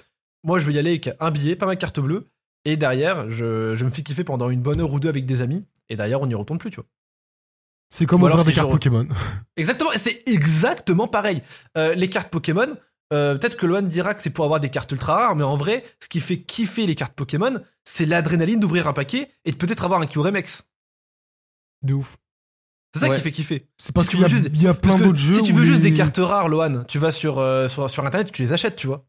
Moi, 0.43 0.59
je 0.59 0.65
veux 0.65 0.71
y 0.73 0.79
aller 0.79 0.91
avec 0.91 1.09
un 1.19 1.31
billet, 1.31 1.55
pas 1.55 1.65
ma 1.65 1.75
carte 1.75 1.99
bleue. 1.99 2.29
Et 2.65 2.77
derrière, 2.77 3.29
je, 3.29 3.83
me 3.83 3.89
fais 3.89 4.01
kiffer 4.01 4.23
pendant 4.23 4.49
une 4.49 4.61
bonne 4.61 4.79
heure 4.81 4.91
ou 4.93 4.99
deux 4.99 5.09
avec 5.09 5.25
des 5.25 5.41
amis. 5.41 5.65
Et 5.89 5.95
derrière, 5.95 6.21
on 6.21 6.27
n'y 6.27 6.35
retourne 6.35 6.59
plus, 6.59 6.69
tu 6.71 6.77
vois. 6.77 6.85
C'est 7.93 8.05
comme 8.05 8.23
Ou 8.23 8.25
ouvrir 8.27 8.43
des 8.43 8.53
cartes 8.53 8.71
Pokémon. 8.71 9.07
Exactement, 9.57 9.91
et 9.93 9.99
c'est 9.99 10.23
exactement 10.25 11.07
pareil. 11.07 11.43
Euh, 11.77 11.93
les 11.93 12.09
cartes 12.09 12.29
Pokémon, 12.29 12.75
euh, 13.13 13.35
peut-être 13.37 13.55
que 13.55 13.65
Loan 13.67 13.83
dira 13.83 14.15
que 14.15 14.21
c'est 14.21 14.31
pour 14.31 14.43
avoir 14.45 14.59
des 14.59 14.69
cartes 14.69 14.91
ultra 14.91 15.15
rares, 15.15 15.35
mais 15.35 15.43
en 15.43 15.55
vrai, 15.55 15.83
ce 16.01 16.07
qui 16.07 16.19
fait 16.19 16.39
kiffer 16.41 16.87
les 16.87 16.95
cartes 16.95 17.13
Pokémon, 17.13 17.59
c'est 17.85 18.05
l'adrénaline 18.05 18.59
d'ouvrir 18.59 18.87
un 18.87 18.93
paquet 18.93 19.29
et 19.45 19.51
de 19.51 19.55
peut-être 19.55 19.85
avoir 19.85 20.01
un 20.01 20.07
Kyuremex. 20.07 20.63
De 21.85 21.93
ouf. 21.93 22.17
C'est 22.93 22.99
ça 23.01 23.09
Ouais. 23.09 23.15
qui 23.17 23.21
fait 23.21 23.31
kiffer. 23.31 23.67
C'est 23.77 23.93
parce 23.93 24.07
Si 24.07 24.11
qu'il 24.17 24.21
y, 24.21 24.25
a- 24.25 24.63
y 24.63 24.67
a 24.67 24.73
plein 24.73 24.95
d'autres 24.97 25.17
jeux 25.19 25.37
si 25.39 25.43
tu 25.43 25.53
veux 25.53 25.65
juste 25.65 25.81
des 25.81 25.93
cartes 25.93 26.17
rares, 26.17 26.47
Loan, 26.47 26.83
tu 26.87 26.97
vas 26.97 27.11
sur, 27.11 27.39
euh, 27.39 27.67
sur, 27.67 27.89
sur 27.89 28.05
internet, 28.05 28.31
tu 28.31 28.41
les 28.41 28.53
achètes, 28.53 28.75
tu 28.77 28.87
vois. 28.87 29.05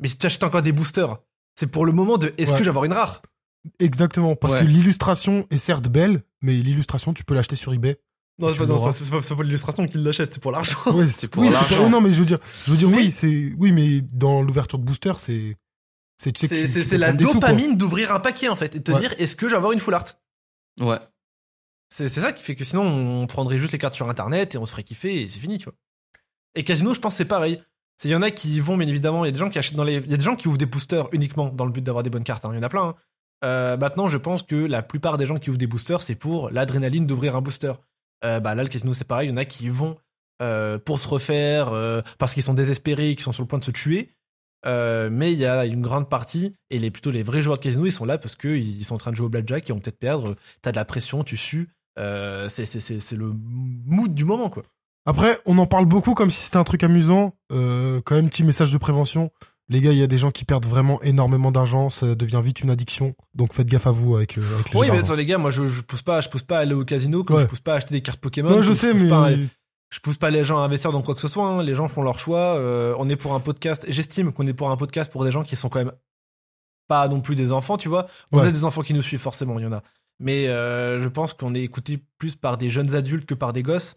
Mais 0.00 0.08
si 0.08 0.18
tu 0.18 0.26
achètes 0.26 0.42
encore 0.42 0.62
des 0.62 0.72
boosters, 0.72 1.18
c'est 1.54 1.68
pour 1.68 1.86
le 1.86 1.92
moment 1.92 2.18
de 2.18 2.34
est-ce 2.38 2.50
Ouais. 2.50 2.58
que 2.58 2.64
je 2.64 2.64
vais 2.64 2.70
avoir 2.70 2.84
une 2.84 2.92
rare? 2.92 3.22
Exactement. 3.78 4.34
Parce 4.34 4.54
Ouais. 4.54 4.60
que 4.60 4.64
l'illustration 4.64 5.46
est 5.50 5.56
certes 5.58 5.88
belle, 5.88 6.22
mais 6.40 6.54
l'illustration, 6.54 7.14
tu 7.14 7.22
peux 7.24 7.34
l'acheter 7.34 7.54
sur 7.56 7.72
eBay. 7.72 8.00
Non, 8.40 8.50
c'est 8.50 8.58
pas, 8.58 8.66
pas, 8.66 9.20
pas 9.20 9.34
pour 9.34 9.42
l'illustration 9.44 9.86
qu'il 9.86 10.02
l'achète, 10.02 10.34
c'est 10.34 10.40
pour 10.42 10.50
l'argent. 10.50 10.76
Ouais, 10.92 11.06
C'est 11.06 11.28
pour 11.30 11.42
oui, 11.44 11.50
l'argent. 11.50 11.76
oh 11.84 11.88
non, 11.88 12.00
mais 12.00 12.12
je 12.12 12.18
veux 12.18 12.26
dire, 12.26 12.38
je 12.66 12.72
veux 12.72 12.76
dire, 12.76 12.88
Oui. 12.88 12.94
oui, 12.96 13.12
c'est, 13.12 13.52
oui, 13.56 13.70
mais 13.70 14.00
dans 14.00 14.42
l'ouverture 14.42 14.78
de 14.80 14.84
booster, 14.84 15.12
c'est, 15.18 15.56
c'est, 16.16 16.32
tu 16.32 16.48
sais 16.48 16.68
que 16.68 16.82
C'est 16.82 16.98
la 16.98 17.12
dopamine 17.12 17.76
d'ouvrir 17.76 18.12
un 18.12 18.18
paquet 18.20 18.48
en 18.48 18.56
fait 18.56 18.74
et 18.74 18.78
de 18.80 18.84
te 18.84 18.90
Ouais. 18.90 18.98
dire 19.00 19.14
est-ce 19.18 19.36
que 19.36 19.46
je 19.46 19.52
vais 19.52 19.58
avoir 19.58 19.70
une 19.72 19.80
full 19.80 19.94
art? 19.94 20.06
Ouais. 20.80 20.98
C'est 21.94 22.08
ça 22.08 22.32
qui 22.32 22.42
fait 22.42 22.54
que 22.54 22.64
sinon 22.64 22.84
on 22.84 23.26
prendrait 23.26 23.58
juste 23.58 23.72
les 23.72 23.78
cartes 23.78 23.94
sur 23.94 24.08
internet 24.08 24.54
et 24.54 24.58
on 24.58 24.64
se 24.64 24.70
ferait 24.70 24.82
kiffer 24.82 25.20
et 25.20 25.28
c'est 25.28 25.40
fini, 25.40 25.58
tu 25.58 25.64
vois. 25.64 25.74
Et 26.54 26.64
Casino, 26.64 26.94
je 26.94 27.00
pense 27.00 27.16
c'est 27.16 27.26
pareil. 27.26 27.62
Il 28.04 28.10
y 28.10 28.14
en 28.16 28.22
a 28.22 28.30
qui 28.30 28.58
vont, 28.60 28.78
bien 28.78 28.88
évidemment. 28.88 29.24
Il 29.24 29.28
y 29.28 29.30
a 29.30 29.32
des 29.32 29.38
gens 29.38 29.50
qui 29.50 29.58
achètent 29.58 29.76
dans 29.76 29.84
les. 29.84 29.98
Il 29.98 30.10
y 30.10 30.14
a 30.14 30.16
des 30.16 30.24
gens 30.24 30.34
qui 30.34 30.48
ouvrent 30.48 30.56
des 30.58 30.66
boosters 30.66 31.08
uniquement 31.12 31.50
dans 31.50 31.66
le 31.66 31.70
but 31.70 31.84
d'avoir 31.84 32.02
des 32.02 32.08
bonnes 32.08 32.24
cartes. 32.24 32.44
hein. 32.46 32.50
Il 32.52 32.56
y 32.56 32.58
en 32.58 32.62
a 32.62 32.68
plein. 32.70 32.88
hein. 32.88 32.94
Euh, 33.44 33.76
maintenant, 33.76 34.08
je 34.08 34.16
pense 34.16 34.42
que 34.42 34.56
la 34.56 34.82
plupart 34.82 35.18
des 35.18 35.26
gens 35.26 35.38
qui 35.38 35.50
ouvrent 35.50 35.58
des 35.58 35.66
boosters, 35.66 36.02
c'est 36.02 36.14
pour 36.14 36.48
l'adrénaline 36.50 37.06
d'ouvrir 37.06 37.36
un 37.36 37.42
booster. 37.42 37.74
Euh, 38.24 38.40
bah 38.40 38.54
là, 38.54 38.62
le 38.62 38.68
casino, 38.70 38.94
c'est 38.94 39.04
pareil. 39.04 39.28
Il 39.28 39.30
y 39.30 39.34
en 39.34 39.36
a 39.36 39.44
qui 39.44 39.68
vont 39.68 39.98
euh, 40.40 40.78
pour 40.78 40.98
se 40.98 41.06
refaire, 41.06 41.70
parce 42.18 42.32
qu'ils 42.32 42.42
sont 42.42 42.54
désespérés, 42.54 43.14
qu'ils 43.14 43.24
sont 43.24 43.32
sur 43.32 43.42
le 43.42 43.48
point 43.48 43.58
de 43.58 43.64
se 43.64 43.70
tuer. 43.70 44.14
Mais 44.64 45.32
il 45.32 45.38
y 45.38 45.46
a 45.46 45.66
une 45.66 45.82
grande 45.82 46.08
partie, 46.08 46.54
et 46.70 46.78
les, 46.78 46.90
plutôt 46.90 47.10
les 47.10 47.22
vrais 47.22 47.42
joueurs 47.42 47.58
de 47.58 47.62
casino, 47.62 47.84
ils 47.84 47.92
sont 47.92 48.06
là 48.06 48.16
parce 48.18 48.34
qu'ils 48.34 48.84
sont 48.84 48.94
en 48.94 48.98
train 48.98 49.10
de 49.10 49.16
jouer 49.16 49.26
au 49.26 49.30
blackjack, 49.30 49.68
ils 49.68 49.72
vont 49.72 49.80
peut-être 49.80 49.98
perdre. 49.98 50.36
T'as 50.62 50.72
de 50.72 50.76
la 50.76 50.84
pression, 50.84 51.22
tu 51.22 51.36
sues. 51.36 51.68
Euh, 51.98 52.48
c'est 52.48 53.12
le 53.12 53.32
mood 53.34 54.14
du 54.14 54.24
moment, 54.24 54.50
quoi. 54.50 54.62
Après, 55.04 55.40
on 55.46 55.58
en 55.58 55.66
parle 55.66 55.86
beaucoup 55.86 56.14
comme 56.14 56.30
si 56.30 56.42
c'était 56.44 56.56
un 56.58 56.64
truc 56.64 56.82
amusant. 56.84 57.34
Euh, 57.50 58.00
quand 58.04 58.14
même, 58.14 58.28
petit 58.30 58.44
message 58.44 58.70
de 58.70 58.78
prévention. 58.78 59.30
Les 59.68 59.80
gars, 59.80 59.92
il 59.92 59.98
y 59.98 60.02
a 60.02 60.06
des 60.06 60.18
gens 60.18 60.30
qui 60.30 60.44
perdent 60.44 60.66
vraiment 60.66 61.00
énormément 61.02 61.50
d'argent, 61.50 61.88
ça 61.88 62.14
devient 62.14 62.40
vite 62.42 62.60
une 62.60 62.70
addiction. 62.70 63.14
Donc 63.34 63.54
faites 63.54 63.66
gaffe 63.68 63.86
à 63.86 63.90
vous 63.90 64.16
avec, 64.16 64.36
euh, 64.36 64.54
avec 64.54 64.72
les 64.72 64.78
Oui, 64.78 64.88
mais 64.90 64.98
attends, 64.98 65.14
les 65.14 65.24
gars, 65.24 65.38
moi 65.38 65.50
je, 65.50 65.66
je 65.68 65.80
pousse 65.82 66.02
pas, 66.02 66.20
je 66.20 66.28
pousse 66.28 66.42
pas 66.42 66.58
à 66.58 66.60
aller 66.62 66.74
au 66.74 66.84
casino, 66.84 67.24
comme 67.24 67.36
Ouais. 67.36 67.42
je 67.42 67.46
pousse 67.48 67.60
pas 67.60 67.72
à 67.74 67.76
acheter 67.76 67.94
des 67.94 68.02
cartes 68.02 68.20
Pokémon. 68.20 68.50
Non, 68.50 68.60
je 68.62 68.72
sais, 68.72 68.90
pousse 68.90 69.02
mais 69.02 69.08
pas 69.08 69.28
à- 69.28 69.32
je 69.90 70.00
pousse 70.00 70.16
pas 70.18 70.30
les 70.30 70.44
gens 70.44 70.58
à 70.58 70.62
investir 70.62 70.92
dans 70.92 71.00
quoi 71.02 71.14
que 71.14 71.20
ce 71.20 71.28
soit. 71.28 71.46
hein. 71.46 71.62
Les 71.62 71.74
gens 71.74 71.88
font 71.88 72.02
leur 72.02 72.18
choix. 72.18 72.56
euh, 72.56 72.94
on 72.98 73.08
est 73.08 73.16
pour 73.16 73.34
un 73.34 73.40
podcast. 73.40 73.84
J'estime 73.88 74.32
qu'on 74.32 74.46
est 74.46 74.52
pour 74.54 74.70
un 74.70 74.76
podcast 74.76 75.10
pour 75.10 75.24
des 75.24 75.30
gens 75.30 75.42
qui 75.42 75.56
sont 75.56 75.68
quand 75.68 75.78
même 75.80 75.92
pas 76.88 77.08
non 77.08 77.20
plus 77.20 77.36
des 77.36 77.52
enfants, 77.52 77.76
tu 77.78 77.88
vois. 77.88 78.06
On 78.32 78.38
Ouais. 78.40 78.48
a 78.48 78.50
des 78.50 78.64
enfants 78.64 78.82
qui 78.82 78.94
nous 78.94 79.02
suivent 79.02 79.20
forcément, 79.20 79.58
il 79.58 79.62
y 79.62 79.66
en 79.66 79.72
a. 79.72 79.82
Mais 80.22 80.46
euh, 80.48 81.02
je 81.02 81.08
pense 81.08 81.32
qu'on 81.34 81.54
est 81.54 81.62
écouté 81.62 81.98
plus 82.18 82.36
par 82.36 82.56
des 82.56 82.70
jeunes 82.70 82.94
adultes 82.94 83.26
que 83.26 83.34
par 83.34 83.52
des 83.52 83.62
gosses. 83.62 83.94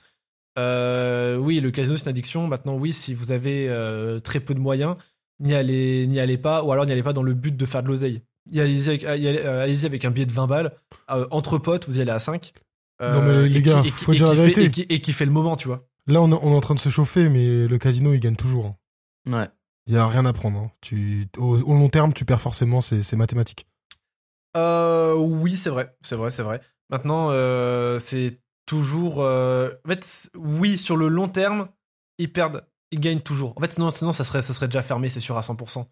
Euh, 0.58 1.38
oui, 1.38 1.60
le 1.60 1.72
casino 1.72 1.98
c'est 1.98 2.04
une 2.04 2.10
addiction. 2.10 2.48
Maintenant, 2.48 2.76
oui, 2.76 2.94
si 2.94 3.14
vous 3.14 3.32
avez 3.32 3.68
euh, 3.70 4.20
très 4.20 4.40
peu 4.40 4.54
de 4.54 4.60
moyens, 4.60 4.96
n'y 5.40 5.54
allez, 5.54 6.08
n'y 6.08 6.20
allez 6.20 6.38
pas, 6.38 6.64
ou 6.64 6.72
alors 6.72 6.86
n'y 6.86 6.92
allez 6.92 7.04
pas 7.04 7.14
dans 7.14 7.24
le 7.24 7.34
but 7.34 7.56
de 7.56 7.66
faire 7.66 7.84
de 7.84 7.88
l'oseille. 7.88 8.22
Y 8.52 8.60
Allez-y 8.62 8.88
avec, 8.90 9.02
y 9.02 9.06
allez- 9.08 9.40
euh, 9.44 9.64
allez-y 9.64 9.86
avec 9.86 10.06
un 10.06 10.12
billet 10.12 10.26
de 10.26 10.32
20 10.32 10.48
balles. 10.48 10.72
Euh, 11.12 11.28
entre 11.32 11.58
potes, 11.58 11.88
vous 11.88 11.98
y 11.98 12.02
allez 12.02 12.12
à 12.12 12.20
5. 12.20 12.54
Non, 13.02 13.22
mais 13.24 13.50
les 13.50 13.58
et 13.58 13.62
gars, 13.62 13.82
qui- 13.82 13.88
et 13.90 13.92
qui- 13.92 14.04
faut 14.04 14.14
et 14.14 14.16
dire 14.16 14.28
la 14.28 14.34
vérité. 14.36 14.64
et 14.66 14.72
qui- 14.72 14.86
Et 14.90 15.02
qui 15.02 15.14
fait 15.14 15.26
le 15.26 15.32
moment, 15.32 15.58
tu 15.58 15.68
vois. 15.68 15.86
Là, 16.08 16.22
on, 16.22 16.32
est- 16.32 16.40
on 16.42 16.52
est 16.52 16.56
en 16.56 16.62
train 16.62 16.76
de 16.76 16.80
se 16.80 16.90
chauffer, 16.90 17.28
mais 17.30 17.68
le 17.68 17.78
casino, 17.78 18.14
il 18.14 18.20
gagne 18.20 18.36
toujours. 18.36 18.68
hein. 18.68 18.76
Ouais. 19.40 19.50
Il 19.88 19.94
y 19.94 19.98
a 19.98 20.08
rien 20.08 20.26
à 20.26 20.34
prendre. 20.34 20.58
hein. 20.60 20.72
Tu, 20.82 21.28
au, 21.38 21.58
au 21.60 21.74
long 21.74 21.90
terme, 21.90 22.14
tu 22.14 22.24
perds 22.26 22.42
forcément, 22.42 22.80
c'est 22.82 23.04
c'est 23.04 23.16
mathématique. 23.18 23.68
Euh, 24.56 25.14
oui, 25.16 25.56
c'est 25.56 25.70
vrai, 25.70 25.96
c'est 26.02 26.16
vrai, 26.16 26.32
c'est 26.32 26.44
vrai. 26.44 26.62
Maintenant, 26.90 27.30
euh, 27.32 28.00
c'est 28.00 28.40
toujours. 28.66 29.22
euh, 29.22 29.70
En 29.86 29.90
fait, 29.90 30.30
oui, 30.38 30.78
sur 30.78 30.96
le 30.98 31.08
long 31.08 31.28
terme, 31.28 31.68
ils 32.18 32.32
perdent, 32.32 32.66
ils 32.92 33.00
gagnent 33.00 33.22
toujours. 33.22 33.54
En 33.58 33.62
fait, 33.62 33.72
sinon, 33.74 33.92
sinon 33.92 34.14
ça 34.14 34.24
serait, 34.24 34.42
ça 34.42 34.54
serait 34.54 34.68
déjà 34.68 34.82
fermé, 34.82 35.10
c'est 35.10 35.20
sûr 35.20 35.38
à 35.38 35.42
100%. 35.42 35.88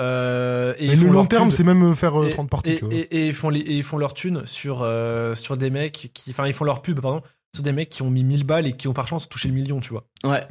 Euh, 0.00 0.72
et 0.78 0.86
le 0.96 1.08
long 1.12 1.26
terme, 1.26 1.50
c'est 1.50 1.62
même 1.64 1.94
faire 1.94 2.18
euh, 2.22 2.28
et, 2.28 2.30
30 2.30 2.48
parties. 2.48 2.70
et- 2.72 2.78
tu 2.78 2.84
vois. 2.86 2.94
et- 2.94 3.00
et 3.00 3.26
ils 3.26 3.34
font 3.34 3.50
les, 3.50 3.60
et 3.60 3.76
ils 3.76 3.82
font 3.84 3.98
leur 3.98 4.14
thune 4.14 4.46
sur 4.46 4.80
euh, 4.82 5.34
sur 5.34 5.56
des 5.58 5.68
mecs 5.68 6.10
qui, 6.14 6.30
enfin, 6.30 6.46
ils 6.46 6.54
font 6.54 6.64
leur 6.64 6.80
pub, 6.80 7.00
pardon, 7.00 7.22
sur 7.54 7.62
des 7.62 7.72
mecs 7.72 7.90
qui 7.90 8.00
ont 8.02 8.08
mis 8.10 8.24
1000 8.24 8.44
balles 8.44 8.66
et 8.66 8.72
qui 8.72 8.88
ont 8.88 8.94
par 8.94 9.06
chance 9.08 9.28
touché 9.28 9.48
le 9.48 9.54
million, 9.54 9.78
tu 9.80 9.90
vois. 9.90 10.06
Ouais. 10.24 10.42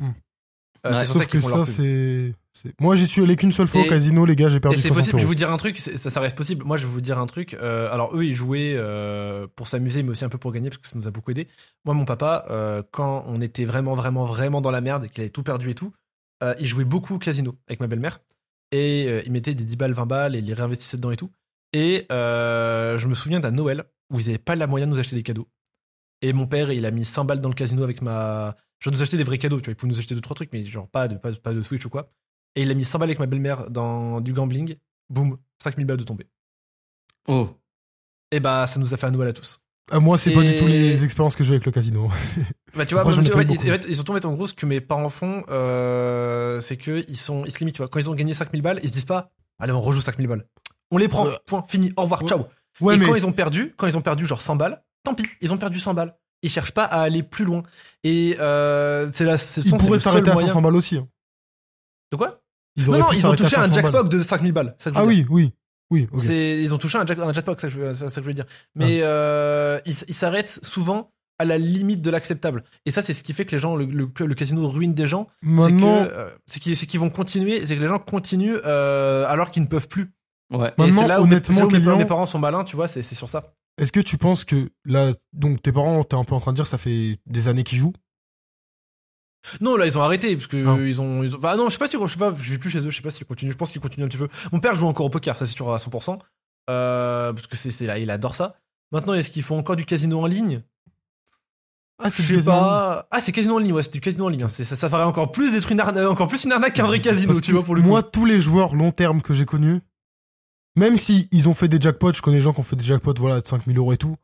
Euh, 0.85 0.91
Ouais, 0.91 1.05
Sauf 1.05 1.27
que 1.27 1.39
ça, 1.41 1.65
c'est. 1.65 2.33
Moi, 2.79 2.95
j'y 2.95 3.07
suis 3.07 3.21
allé 3.23 3.35
qu'une 3.35 3.51
seule 3.51 3.67
fois 3.67 3.81
au 3.81 3.85
casino, 3.89 4.25
les 4.25 4.35
gars, 4.35 4.49
j'ai 4.49 4.59
perdu 4.59 4.77
c'est 4.81 4.87
60 4.89 4.97
possible, 4.99 5.17
je 5.19 5.23
vais 5.23 5.27
vous 5.27 5.35
dire 5.35 5.49
un 5.51 5.57
truc, 5.57 5.79
ça, 5.79 6.09
ça 6.09 6.19
reste 6.19 6.35
possible. 6.35 6.65
Moi, 6.65 6.77
je 6.77 6.85
vais 6.85 6.91
vous 6.91 6.99
dire 7.01 7.17
un 7.19 7.25
truc. 7.25 7.53
euh, 7.53 7.89
alors, 7.91 8.15
eux, 8.15 8.25
ils 8.25 8.35
jouaient 8.35 8.73
euh, 8.75 9.47
pour 9.55 9.67
s'amuser, 9.67 10.03
mais 10.03 10.09
aussi 10.09 10.25
un 10.25 10.29
peu 10.29 10.37
pour 10.37 10.51
gagner, 10.51 10.69
parce 10.69 10.81
que 10.81 10.87
ça 10.87 10.97
nous 10.97 11.07
a 11.07 11.11
beaucoup 11.11 11.31
aidé. 11.31 11.47
Moi, 11.85 11.93
mon 11.95 12.05
papa, 12.05 12.45
euh, 12.49 12.83
quand 12.91 13.23
on 13.27 13.39
était 13.41 13.65
vraiment, 13.65 13.93
vraiment, 13.95 14.25
vraiment 14.25 14.61
dans 14.61 14.71
la 14.71 14.81
merde, 14.81 15.05
et 15.05 15.09
qu'il 15.09 15.21
avait 15.21 15.29
tout 15.29 15.43
perdu 15.43 15.69
et 15.69 15.75
tout, 15.75 15.93
il 16.59 16.67
jouait 16.67 16.85
beaucoup 16.85 17.15
au 17.15 17.19
casino 17.19 17.55
avec 17.67 17.79
ma 17.81 17.87
belle-mère. 17.87 18.19
Et 18.71 19.25
il 19.25 19.31
mettait 19.31 19.53
des 19.55 19.63
10 19.63 19.75
balles, 19.77 19.93
20 19.93 20.05
balles, 20.05 20.35
et 20.35 20.39
il 20.39 20.45
les 20.45 20.53
réinvestissait 20.53 20.97
dedans 20.97 21.11
et 21.11 21.17
tout. 21.17 21.31
Et 21.73 22.05
je 22.09 23.07
me 23.07 23.15
souviens 23.15 23.39
d'un 23.39 23.51
Noël 23.51 23.83
où 24.11 24.19
ils 24.19 24.25
n'avaient 24.27 24.37
pas 24.37 24.55
la 24.55 24.67
moyen 24.67 24.87
de 24.87 24.91
nous 24.93 24.99
acheter 24.99 25.15
des 25.15 25.23
cadeaux. 25.23 25.47
Et 26.21 26.33
mon 26.33 26.47
père, 26.47 26.71
il 26.71 26.85
a 26.85 26.91
mis 26.91 27.05
100 27.05 27.25
balles 27.25 27.41
dans 27.41 27.49
le 27.49 27.55
casino 27.55 27.83
avec 27.83 28.01
ma. 28.01 28.55
Genre, 28.79 28.93
nous 28.93 29.01
acheter 29.01 29.17
des 29.17 29.23
vrais 29.23 29.37
cadeaux, 29.37 29.59
tu 29.59 29.65
vois. 29.65 29.73
Il 29.73 29.75
pouvait 29.75 29.91
nous 29.91 29.99
acheter 29.99 30.15
deux, 30.15 30.21
trois 30.21 30.35
trucs, 30.35 30.51
mais 30.53 30.63
genre 30.65 30.87
pas 30.87 31.07
de, 31.07 31.15
pas, 31.17 31.31
de- 31.31 31.37
pas 31.37 31.53
de 31.53 31.61
Switch 31.61 31.85
ou 31.85 31.89
quoi. 31.89 32.11
Et 32.55 32.63
il 32.63 32.71
a 32.71 32.73
mis 32.73 32.85
100 32.85 32.99
balles 32.99 33.09
avec 33.09 33.19
ma 33.19 33.25
belle-mère 33.25 33.69
dans 33.69 34.21
du 34.21 34.33
gambling. 34.33 34.75
Boum, 35.09 35.37
5000 35.61 35.85
balles 35.85 35.97
de 35.97 36.03
tomber. 36.03 36.27
Oh. 37.27 37.49
Et 38.31 38.39
bah, 38.39 38.67
ça 38.67 38.79
nous 38.79 38.93
a 38.93 38.97
fait 38.97 39.07
un 39.07 39.11
Noël 39.11 39.29
à 39.29 39.33
tous. 39.33 39.59
Ah, 39.91 39.99
moi, 39.99 40.17
c'est 40.17 40.31
pas 40.31 40.43
du 40.43 40.55
tout 40.55 40.67
les 40.67 41.03
expériences 41.03 41.35
que 41.35 41.43
j'ai 41.43 41.51
avec 41.53 41.65
le 41.65 41.71
casino. 41.71 42.09
Bah, 42.75 42.85
tu 42.85 42.93
vois, 42.93 43.03
tu 43.03 43.09
ils, 43.19 43.31
beaucoup. 43.31 43.39
en 43.39 44.31
ils 44.31 44.35
gros 44.35 44.45
ce 44.45 44.53
que 44.53 44.67
mes 44.67 44.79
parents 44.79 45.09
font, 45.09 45.43
euh, 45.49 46.61
c'est 46.61 46.77
que 46.77 47.03
ils 47.09 47.17
sont, 47.17 47.43
ils 47.45 47.51
se 47.51 47.57
limitent, 47.57 47.73
tu 47.73 47.81
vois. 47.81 47.87
Quand 47.87 47.99
ils 47.99 48.07
ont 48.11 48.13
gagné 48.13 48.35
5000 48.35 48.61
balles, 48.61 48.79
ils 48.83 48.89
se 48.89 48.93
disent 48.93 49.05
pas, 49.05 49.31
allez, 49.57 49.71
on 49.71 49.81
rejoue 49.81 50.01
5000 50.01 50.27
balles. 50.27 50.45
On 50.91 50.97
les 50.99 51.07
prend, 51.07 51.27
point, 51.47 51.65
fini, 51.67 51.91
au 51.97 52.03
revoir, 52.03 52.21
Ouais. 52.21 52.27
ciao. 52.29 52.45
Ouais, 52.79 52.93
et 52.93 52.97
mais 52.99 53.07
quand 53.07 53.15
ils 53.15 53.25
ont 53.25 53.31
perdu, 53.31 53.73
quand 53.75 53.87
ils 53.87 53.97
ont 53.97 54.03
perdu 54.03 54.27
genre 54.27 54.41
100 54.43 54.55
balles, 54.55 54.83
tant 55.03 55.15
pis, 55.15 55.25
ils 55.41 55.51
ont 55.51 55.57
perdu 55.57 55.79
100 55.79 55.95
balles. 55.95 56.15
Ils 56.41 56.49
cherchent 56.49 56.71
pas 56.73 56.85
à 56.85 57.01
aller 57.01 57.23
plus 57.23 57.45
loin. 57.45 57.63
Et 58.03 58.35
euh, 58.39 59.09
c'est 59.11 59.25
la, 59.25 59.37
ce 59.37 59.59
ils 59.61 59.71
pourraient 59.75 59.97
s'arrêter 59.99 60.29
à 60.29 60.33
moyen- 60.33 60.47
500 60.47 60.61
balles 60.61 60.75
aussi. 60.75 60.97
hein. 60.97 61.07
De 62.11 62.17
quoi? 62.17 62.41
Ils 62.75 62.85
Non, 62.85 62.97
non, 62.99 63.11
ils 63.11 63.25
ont 63.25 63.35
touché 63.35 63.57
un 63.57 63.63
500 63.63 63.81
balles. 63.81 63.83
jackpot 63.91 64.03
de 64.09 64.21
5000 64.21 64.51
balles. 64.53 64.75
c'est 64.77 64.85
ça 64.85 64.91
que 64.91 64.95
je 64.97 65.01
veux 65.01 65.09
Ah 65.09 65.13
dire. 65.15 65.25
oui, 65.31 65.51
oui. 65.91 66.07
Oui, 66.13 66.59
ils 66.63 66.73
ont 66.73 66.77
touché 66.77 66.97
un, 66.97 67.05
jack, 67.05 67.17
un 67.19 67.33
jackpot, 67.33 67.53
c'est 67.55 67.61
ça 67.61 67.67
que 67.67 67.73
je 67.73 67.79
veux- 67.79 67.93
c'est 67.93 68.09
ça 68.09 68.15
que 68.15 68.21
je 68.21 68.27
veux 68.27 68.33
dire. 68.33 68.45
Mais 68.75 68.99
euh, 69.01 69.79
ils 69.85 70.13
s'arrêtent 70.13 70.59
souvent 70.63 71.11
à 71.39 71.45
la 71.45 71.57
limite 71.57 72.01
de 72.01 72.09
l'acceptable. 72.11 72.63
Et 72.85 72.91
ça, 72.91 73.01
c'est 73.01 73.13
ce 73.13 73.23
qui 73.23 73.33
fait 73.33 73.45
que 73.45 73.55
les 73.55 73.61
gens, 73.61 73.75
le, 73.75 73.85
le- 73.85 74.07
que 74.07 74.23
le 74.23 74.35
casino 74.35 74.67
ruine 74.69 74.93
des 74.93 75.07
gens. 75.07 75.27
C'est 75.41 75.47
que, 75.47 75.51
Maintenant, 75.53 76.03
euh, 76.03 76.29
c'est 76.47 76.59
qu'ils, 76.59 76.99
vont 76.99 77.09
continuer, 77.09 77.65
c'est 77.65 77.75
que 77.75 77.81
les 77.81 77.87
gens 77.87 77.97
continuent 77.99 78.57
euh, 78.65 79.25
alors 79.27 79.49
qu'ils 79.51 79.63
ne 79.63 79.67
peuvent 79.67 79.87
plus. 79.87 80.11
Ouais. 80.51 80.67
Et 80.69 80.71
Maintenant, 80.81 81.01
c'est 81.03 81.07
là 81.07 81.21
où, 81.21 81.25
mes- 81.25 81.31
honnêtement, 81.35 81.59
là 81.69 81.93
où 81.95 81.97
mes 81.97 82.05
parents 82.05 82.25
sont 82.27 82.39
malins, 82.39 82.63
tu 82.63 82.75
vois, 82.75 82.87
c'est 82.87 83.03
sur 83.03 83.29
ça. 83.29 83.53
Est-ce 83.79 83.91
que 83.91 83.99
tu 83.99 84.17
penses 84.17 84.45
que 84.45 84.69
là, 84.85 85.11
donc 85.33 85.61
tes 85.61 85.71
parents, 85.71 86.03
t'es 86.03 86.15
un 86.15 86.23
peu 86.23 86.35
en 86.35 86.39
train 86.39 86.51
de 86.51 86.55
dire, 86.57 86.67
ça 86.67 86.77
fait 86.77 87.17
des 87.25 87.47
années 87.47 87.63
qu'ils 87.63 87.79
jouent? 87.79 87.93
Non, 89.61 89.77
là, 89.77 89.85
ils 89.87 89.97
ont 89.97 90.01
arrêté, 90.01 90.35
parce 90.35 90.47
que 90.47 90.57
Non. 90.57 90.77
ils 90.79 90.99
ont, 90.99 91.23
ils 91.23 91.33
ont. 91.35 91.39
Bah 91.39 91.55
non, 91.55 91.67
je 91.69 91.73
sais 91.73 91.77
pas 91.79 91.87
si, 91.87 91.97
je 91.99 92.07
sais 92.07 92.19
pas, 92.19 92.33
je 92.39 92.51
vais 92.51 92.57
plus 92.57 92.69
chez 92.69 92.79
eux, 92.79 92.89
je 92.89 92.95
sais 92.97 93.01
pas 93.01 93.09
s'ils 93.09 93.25
continuent. 93.25 93.51
Je 93.51 93.57
pense 93.57 93.71
qu'ils 93.71 93.81
continuent 93.81 94.03
un 94.05 94.09
petit 94.09 94.17
peu. 94.17 94.27
Mon 94.51 94.59
père 94.59 94.75
joue 94.75 94.85
encore 94.85 95.05
au 95.05 95.09
poker, 95.09 95.37
ça 95.37 95.45
c'est 95.45 95.53
sûr 95.53 95.73
à 95.73 95.77
100%. 95.77 96.19
Euh, 96.69 97.33
parce 97.33 97.47
que 97.47 97.55
c'est, 97.55 97.85
là, 97.85 97.97
il 97.97 98.11
adore 98.11 98.35
ça. 98.35 98.55
Maintenant, 98.91 99.13
est-ce 99.13 99.29
qu'ils 99.29 99.43
font 99.43 99.57
encore 99.57 99.75
du 99.75 99.85
casino 99.85 100.19
en 100.21 100.25
ligne? 100.25 100.61
Ah, 102.01 102.09
c'est 102.09 102.23
casino. 102.23 102.43
pas. 102.45 103.07
Ah, 103.11 103.19
c'est 103.21 103.31
casino 103.31 103.55
en 103.55 103.59
ligne, 103.59 103.73
ouais, 103.73 103.83
c'est 103.83 103.91
du 103.93 104.01
casino 104.01 104.25
en 104.25 104.29
ligne. 104.29 104.43
hein. 104.43 104.49
Ça, 104.49 104.63
ça 104.63 104.89
ferait 104.89 105.03
encore 105.03 105.31
plus 105.31 105.51
d'être 105.51 105.71
une 105.71 105.79
arnaque, 105.79 106.05
encore 106.07 106.27
plus 106.27 106.43
une 106.43 106.51
arnaque 106.51 106.73
qu'un 106.73 106.85
vrai 106.85 106.99
casino, 106.99 107.27
Parce 107.33 107.41
tu 107.41 107.51
vois, 107.53 107.63
pour 107.63 107.75
le 107.75 107.81
moi, 107.81 108.03
coup. 108.03 108.09
tous 108.11 108.25
les 108.25 108.39
joueurs 108.39 108.75
long 108.75 108.91
terme 108.91 109.21
que 109.21 109.33
j'ai 109.33 109.45
connus, 109.45 109.81
même 110.79 110.97
si 110.97 111.27
ils 111.31 111.47
ont 111.47 111.53
fait 111.53 111.67
des 111.67 111.79
jackpots, 111.79 112.13
je 112.13 112.21
connais 112.21 112.37
des 112.37 112.43
gens 112.43 112.53
qui 112.53 112.59
ont 112.59 112.63
fait 112.63 112.75
des 112.75 112.83
jackpots, 112.85 113.13
voilà, 113.17 113.39
de 113.41 113.47
5000 113.47 113.77
euros 113.77 113.93
et 113.93 113.97
tout. 113.97 114.15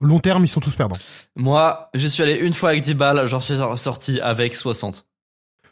Long 0.00 0.18
terme, 0.20 0.44
ils 0.44 0.48
sont 0.48 0.60
tous 0.60 0.74
perdants. 0.76 0.98
Moi, 1.36 1.90
j'y 1.94 2.08
suis 2.10 2.22
allé 2.22 2.34
une 2.36 2.54
fois 2.54 2.70
avec 2.70 2.82
10 2.82 2.94
balles, 2.94 3.26
j'en 3.26 3.40
suis 3.40 3.56
sorti 3.76 4.20
avec 4.20 4.54
60. 4.54 5.06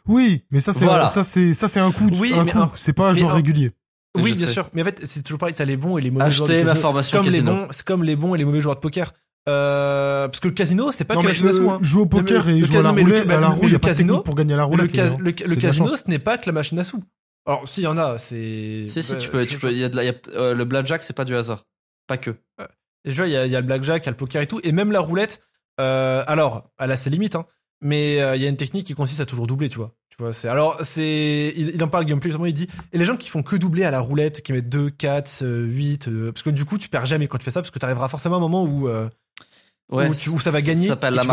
Oui, 0.07 0.43
mais 0.51 0.59
ça 0.61 0.71
c'est 0.73 0.85
Voilà. 0.85 1.07
ça 1.07 1.23
c'est 1.23 1.53
ça 1.53 1.67
c'est 1.67 1.79
un 1.81 1.91
coup, 1.91 2.09
de- 2.09 2.15
Oui, 2.17 2.33
un 2.33 2.45
coup. 2.45 2.59
c'est 2.75 2.93
pas 2.93 3.09
un 3.09 3.13
joueur 3.13 3.31
un- 3.31 3.35
régulier. 3.35 3.71
Oui, 4.17 4.31
Je 4.31 4.37
bien 4.37 4.47
sais. 4.47 4.53
sûr. 4.53 4.69
Mais 4.73 4.81
en 4.81 4.85
fait, 4.85 5.01
c'est 5.05 5.21
toujours 5.21 5.37
pareil, 5.39 5.53
t'as 5.55 5.65
les 5.65 5.77
bons 5.77 5.97
et 5.97 6.01
les 6.01 6.11
mauvais 6.11 6.31
joueurs 6.31 6.47
de 6.47 6.53
Acheter 6.53 6.63
ma 6.63 6.71
casino. 6.71 6.81
formation 6.81 7.17
comme 7.19 7.25
les 7.27 7.31
casino. 7.39 7.51
bons, 7.51 7.67
c'est 7.71 7.83
comme 7.85 8.03
les 8.03 8.15
bons 8.15 8.33
et 8.35 8.37
les 8.37 8.45
mauvais 8.45 8.61
joueurs 8.61 8.75
de 8.75 8.79
poker. 8.79 9.13
Euh, 9.49 10.27
parce 10.27 10.39
que 10.39 10.47
le 10.49 10.53
casino, 10.53 10.91
c'est 10.91 11.05
pas 11.05 11.13
non 11.15 11.21
que 11.21 11.27
mais 11.27 11.33
la 11.33 11.39
machine 11.41 11.47
à 11.61 11.63
sous, 11.63 11.69
hein. 11.71 11.79
jouer 11.81 12.01
au 12.01 12.05
poker 12.05 12.49
et 12.49 12.59
jouer 12.59 12.77
à 12.77 12.81
la 12.81 12.89
ca- 12.89 12.91
mais 12.93 13.03
le- 13.03 13.07
roulette, 13.11 13.29
à 13.29 13.39
la 13.39 13.49
de 13.49 13.77
casino- 13.77 14.21
pour 14.21 14.35
gagner 14.35 14.53
à 14.55 14.57
la 14.57 14.63
Le, 14.63 14.67
roulette. 14.67 14.91
les 14.93 15.03
le- 15.03 15.15
le 15.47 15.55
casino, 15.55 15.95
ce 15.95 16.03
n'est 16.09 16.19
pas 16.19 16.37
que 16.37 16.45
la 16.47 16.51
machine 16.51 16.77
à 16.79 16.83
sous. 16.83 17.01
Alors, 17.47 17.67
s'il 17.67 17.83
y 17.83 17.87
en 17.87 17.97
a, 17.97 18.17
c'est. 18.17 18.85
Si, 18.89 19.01
si, 19.01 19.11
bah, 19.13 19.17
tu 19.17 19.29
peux, 19.29 19.45
tu 19.45 19.57
peux, 19.57 19.71
y 19.73 19.83
a 19.83 19.89
de 19.89 19.95
la, 19.95 20.03
il 20.03 20.07
y 20.07 20.09
a- 20.09 20.15
euh, 20.35 20.53
le 20.53 20.65
blackjack, 20.65 21.03
c'est 21.03 21.13
pas 21.13 21.25
du 21.25 21.35
hasard. 21.35 21.65
Pas 22.05 22.17
que. 22.17 22.31
Et 23.05 23.11
je 23.11 23.15
vois, 23.15 23.27
il 23.27 23.31
y, 23.31 23.37
a, 23.37 23.45
il 23.45 23.51
y 23.51 23.55
a 23.55 23.61
le 23.61 23.65
blackjack, 23.67 24.03
il 24.03 24.05
y 24.05 24.09
a 24.09 24.11
le 24.11 24.17
poker 24.17 24.41
et 24.41 24.47
tout, 24.47 24.59
et 24.63 24.71
même 24.71 24.91
la 24.91 24.99
roulette. 24.99 25.41
euh, 25.79 26.23
alors, 26.27 26.69
elle 26.77 26.91
a 26.91 26.97
ses 26.97 27.09
limites, 27.09 27.35
hein, 27.35 27.45
mais 27.81 28.21
euh, 28.21 28.35
il 28.35 28.41
y 28.41 28.45
a 28.45 28.49
une 28.49 28.57
technique 28.57 28.85
qui 28.87 28.95
consiste 28.95 29.21
à 29.21 29.25
toujours 29.25 29.47
doubler, 29.47 29.69
tu 29.69 29.77
vois. 29.77 29.93
Tu 30.09 30.17
vois, 30.23 30.33
c'est 30.33 30.47
alors 30.49 30.79
c'est 30.83 31.53
il, 31.55 31.69
il 31.75 31.83
en 31.83 31.87
parle 31.87 32.05
gameplay 32.05 32.31
justement, 32.31 32.47
il 32.47 32.53
dit 32.53 32.67
et 32.91 32.97
les 32.97 33.05
gens 33.05 33.15
qui 33.17 33.29
font 33.29 33.43
que 33.43 33.55
doubler 33.55 33.83
à 33.83 33.91
la 33.91 33.99
roulette, 33.99 34.41
qui 34.41 34.51
mettent 34.51 34.67
2, 34.67 34.89
4, 34.89 35.43
euh, 35.43 35.63
8 35.65 36.07
euh, 36.07 36.31
parce 36.31 36.41
que 36.41 36.49
du 36.49 36.65
coup, 36.65 36.77
tu 36.79 36.89
perds 36.89 37.05
jamais 37.05 37.27
quand 37.27 37.37
tu 37.37 37.45
fais 37.45 37.51
ça 37.51 37.61
parce 37.61 37.69
que 37.71 37.77
tu 37.79 37.85
arriveras 37.85 38.09
forcément 38.09 38.35
à 38.35 38.37
un 38.39 38.41
moment 38.41 38.63
où 38.63 38.89
euh, 38.89 39.07
Où 40.09 40.15
tu- 40.15 40.29
où 40.29 40.39
ça 40.39 40.49
va 40.51 40.61
gagner 40.61 40.81
Ça 40.87 40.93
s'appelle 40.95 41.13
la, 41.13 41.21
tu 41.21 41.27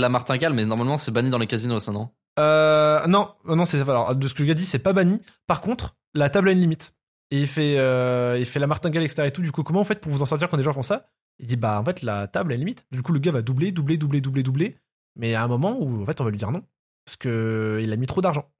la 0.00 0.08
martingale, 0.08 0.52
mais 0.54 0.64
normalement, 0.64 0.96
c'est 0.96 1.10
banni 1.10 1.28
dans 1.28 1.38
les 1.38 1.46
casinos, 1.48 1.80
ça, 1.80 1.90
non? 1.92 2.08
Euh, 2.38 3.06
non, 3.06 3.34
non, 3.44 3.64
c'est 3.64 3.80
alors 3.80 4.14
de 4.14 4.28
ce 4.28 4.34
que 4.34 4.42
le 4.42 4.48
gars 4.48 4.54
dit, 4.54 4.66
c'est 4.66 4.78
pas 4.78 4.92
banni. 4.92 5.20
Par 5.46 5.60
contre, 5.60 5.96
la 6.14 6.30
table 6.30 6.48
a 6.48 6.52
une 6.52 6.60
limite. 6.60 6.94
Et 7.30 7.40
il 7.40 7.46
fait 7.46 7.78
euh, 7.78 8.36
il 8.38 8.46
fait 8.46 8.60
la 8.60 8.66
martingale 8.66 9.02
etc 9.02 9.24
et 9.26 9.30
tout. 9.30 9.42
Du 9.42 9.52
coup, 9.52 9.62
comment 9.62 9.80
vous 9.80 9.86
faites 9.86 10.00
pour 10.00 10.12
vous 10.12 10.22
en 10.22 10.26
sortir 10.26 10.48
quand 10.48 10.56
des 10.56 10.62
gens 10.62 10.74
font 10.74 10.82
ça? 10.82 11.08
Il 11.38 11.46
dit 11.46 11.56
bah 11.56 11.80
en 11.80 11.84
fait 11.84 12.02
la 12.02 12.28
table 12.28 12.52
a 12.52 12.54
une 12.54 12.60
limite. 12.60 12.86
Du 12.92 13.02
coup, 13.02 13.12
le 13.12 13.18
gars 13.18 13.32
va 13.32 13.42
doubler, 13.42 13.72
doubler, 13.72 13.96
doubler, 13.96 14.20
doubler, 14.20 14.42
doubler 14.42 14.76
Mais 15.16 15.34
à 15.34 15.42
un 15.42 15.48
moment 15.48 15.76
où, 15.80 16.02
en 16.02 16.06
fait, 16.06 16.20
on 16.20 16.24
va 16.24 16.30
lui 16.30 16.38
dire 16.38 16.50
non. 16.50 16.62
Parce 17.04 17.16
que 17.16 17.80
il 17.82 17.92
a 17.92 17.96
mis 17.96 18.06
trop 18.06 18.20
d'argent. 18.20 18.50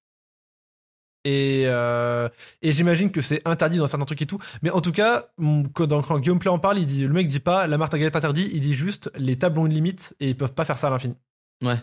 Et, 1.24 1.62
euh, 1.66 2.28
et 2.60 2.72
j'imagine 2.72 3.10
que 3.10 3.22
c'est 3.22 3.40
interdit 3.48 3.78
dans 3.78 3.86
certains 3.86 4.04
trucs 4.04 4.20
et 4.20 4.26
tout. 4.26 4.38
Mais 4.62 4.70
en 4.70 4.80
tout 4.82 4.92
cas, 4.92 5.30
quand, 5.72 6.18
Guillaume 6.18 6.38
Play 6.38 6.50
en 6.50 6.58
parle, 6.58 6.78
il 6.78 6.86
dit, 6.86 7.02
le 7.02 7.14
mec 7.14 7.28
dit 7.28 7.40
pas 7.40 7.66
la 7.66 7.78
marque 7.78 7.94
à 7.94 7.98
galette 7.98 8.16
interdit, 8.16 8.50
il 8.52 8.60
dit 8.60 8.74
juste 8.74 9.10
les 9.16 9.38
tables 9.38 9.58
ont 9.58 9.66
une 9.66 9.72
limite 9.72 10.14
et 10.20 10.28
ils 10.28 10.36
peuvent 10.36 10.52
pas 10.52 10.66
faire 10.66 10.76
ça 10.76 10.88
à 10.88 10.90
l'infini. 10.90 11.16
Ouais. 11.62 11.78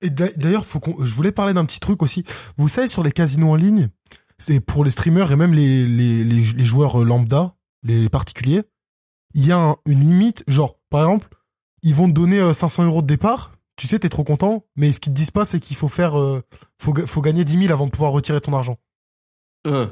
Et 0.00 0.10
d'a- 0.10 0.32
d'ailleurs, 0.36 0.66
faut 0.66 0.80
qu'on, 0.80 1.04
je 1.04 1.12
voulais 1.14 1.32
parler 1.32 1.54
d'un 1.54 1.64
petit 1.64 1.80
truc 1.80 2.02
aussi. 2.02 2.24
Vous 2.56 2.68
savez, 2.68 2.88
sur 2.88 3.02
les 3.02 3.12
casinos 3.12 3.50
en 3.50 3.54
ligne, 3.56 3.88
c'est 4.38 4.60
pour 4.60 4.84
les 4.84 4.90
streamers 4.90 5.30
et 5.32 5.36
même 5.36 5.52
les, 5.54 5.86
les, 5.86 6.24
les, 6.24 6.42
les 6.42 6.64
joueurs 6.64 7.00
euh, 7.00 7.04
lambda, 7.04 7.54
les 7.82 8.08
particuliers, 8.08 8.62
il 9.34 9.46
y 9.46 9.52
a 9.52 9.58
un- 9.58 9.76
une 9.86 10.00
limite. 10.00 10.44
Genre, 10.48 10.76
par 10.90 11.02
exemple, 11.02 11.28
ils 11.82 11.94
vont 11.94 12.08
te 12.08 12.12
donner 12.12 12.38
euh, 12.40 12.52
500 12.52 12.84
euros 12.84 13.02
de 13.02 13.06
départ. 13.06 13.52
Tu 13.76 13.86
sais, 13.86 13.98
t'es 14.00 14.08
trop 14.08 14.24
content. 14.24 14.64
Mais 14.76 14.90
ce 14.92 14.98
qu'ils 15.00 15.12
te 15.12 15.16
disent 15.18 15.30
pas, 15.30 15.44
c'est 15.44 15.60
qu'il 15.60 15.76
faut 15.76 15.86
faire, 15.88 16.18
euh, 16.18 16.42
faut, 16.80 16.92
ga- 16.92 17.06
faut 17.06 17.20
gagner 17.20 17.44
10 17.44 17.58
000 17.60 17.72
avant 17.72 17.86
de 17.86 17.90
pouvoir 17.90 18.10
retirer 18.12 18.40
ton 18.40 18.52
argent. 18.54 18.76
Euh. 19.66 19.86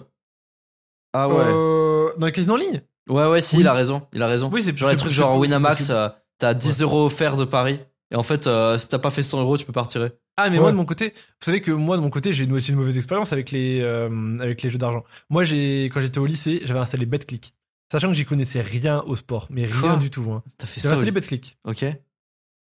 Ah 1.13 1.29
ouais. 1.29 1.35
Euh, 1.47 2.09
dans 2.19 2.27
les 2.27 2.33
casinos 2.33 2.55
en 2.55 2.59
ligne? 2.59 2.83
Ouais, 3.09 3.29
ouais, 3.29 3.41
si, 3.41 3.57
Oui. 3.57 3.63
il 3.63 3.69
a 3.69 3.73
raison. 3.73 4.03
Il 4.13 4.23
a 4.23 4.27
raison. 4.27 4.51
Oui, 4.53 4.63
c'est 4.65 4.77
Genre 4.77 4.91
les 4.91 4.97
trucs 4.97 5.13
genre 5.13 5.35
c'est 5.35 5.41
Winamax, 5.41 5.91
euh, 5.91 6.09
t'as 6.39 6.55
10 6.55 6.83
euros 6.83 7.07
offerts 7.07 7.37
de 7.37 7.45
Paris. 7.45 7.79
Et 8.13 8.17
en 8.17 8.23
fait, 8.23 8.47
euh, 8.47 8.79
si 8.79 8.89
t'as 8.89 8.99
pas 9.01 9.11
fait 9.11 9.23
100 9.25 9.41
euros, 9.41 9.59
tu 9.59 9.65
peux 9.65 9.73
pas 9.73 9.83
retirer. 9.83 10.13
Ah 10.37 10.49
mais 10.51 10.57
Ouais. 10.57 10.63
moi 10.63 10.71
de 10.71 10.77
mon 10.77 10.85
côté, 10.85 11.09
vous 11.17 11.45
savez 11.45 11.61
que 11.61 11.71
moi 11.73 11.97
de 11.97 12.03
mon 12.03 12.11
côté 12.11 12.33
j'ai 12.33 12.45
une, 12.45 12.57
une 12.57 12.75
mauvaise 12.77 12.97
expérience 12.99 13.33
avec 13.33 13.51
les 13.51 13.81
euh, 13.81 14.37
avec 14.39 14.63
les 14.63 14.71
jeux 14.71 14.79
d'argent. 14.79 15.03
Moi 15.31 15.45
j'ai 15.45 15.85
quand 15.87 16.01
j'étais 16.01 16.19
au 16.19 16.27
lycée 16.27 16.61
j'avais 16.65 16.79
installé 16.81 17.07
BetClick, 17.07 17.55
sachant 17.91 18.09
que 18.09 18.15
j'y 18.15 18.25
connaissais 18.27 18.61
rien 18.61 19.03
au 19.07 19.17
sport, 19.17 19.47
mais 19.51 19.65
rien 19.65 19.81
Quoi 19.81 19.97
du 19.97 20.11
tout. 20.11 20.31
Hein. 20.31 20.43
T'as 20.59 20.67
fait 20.67 20.81
J'avais 20.81 20.95
ça. 20.95 20.99
installé 20.99 21.11
BetClick, 21.11 21.59
Ok. 21.65 21.85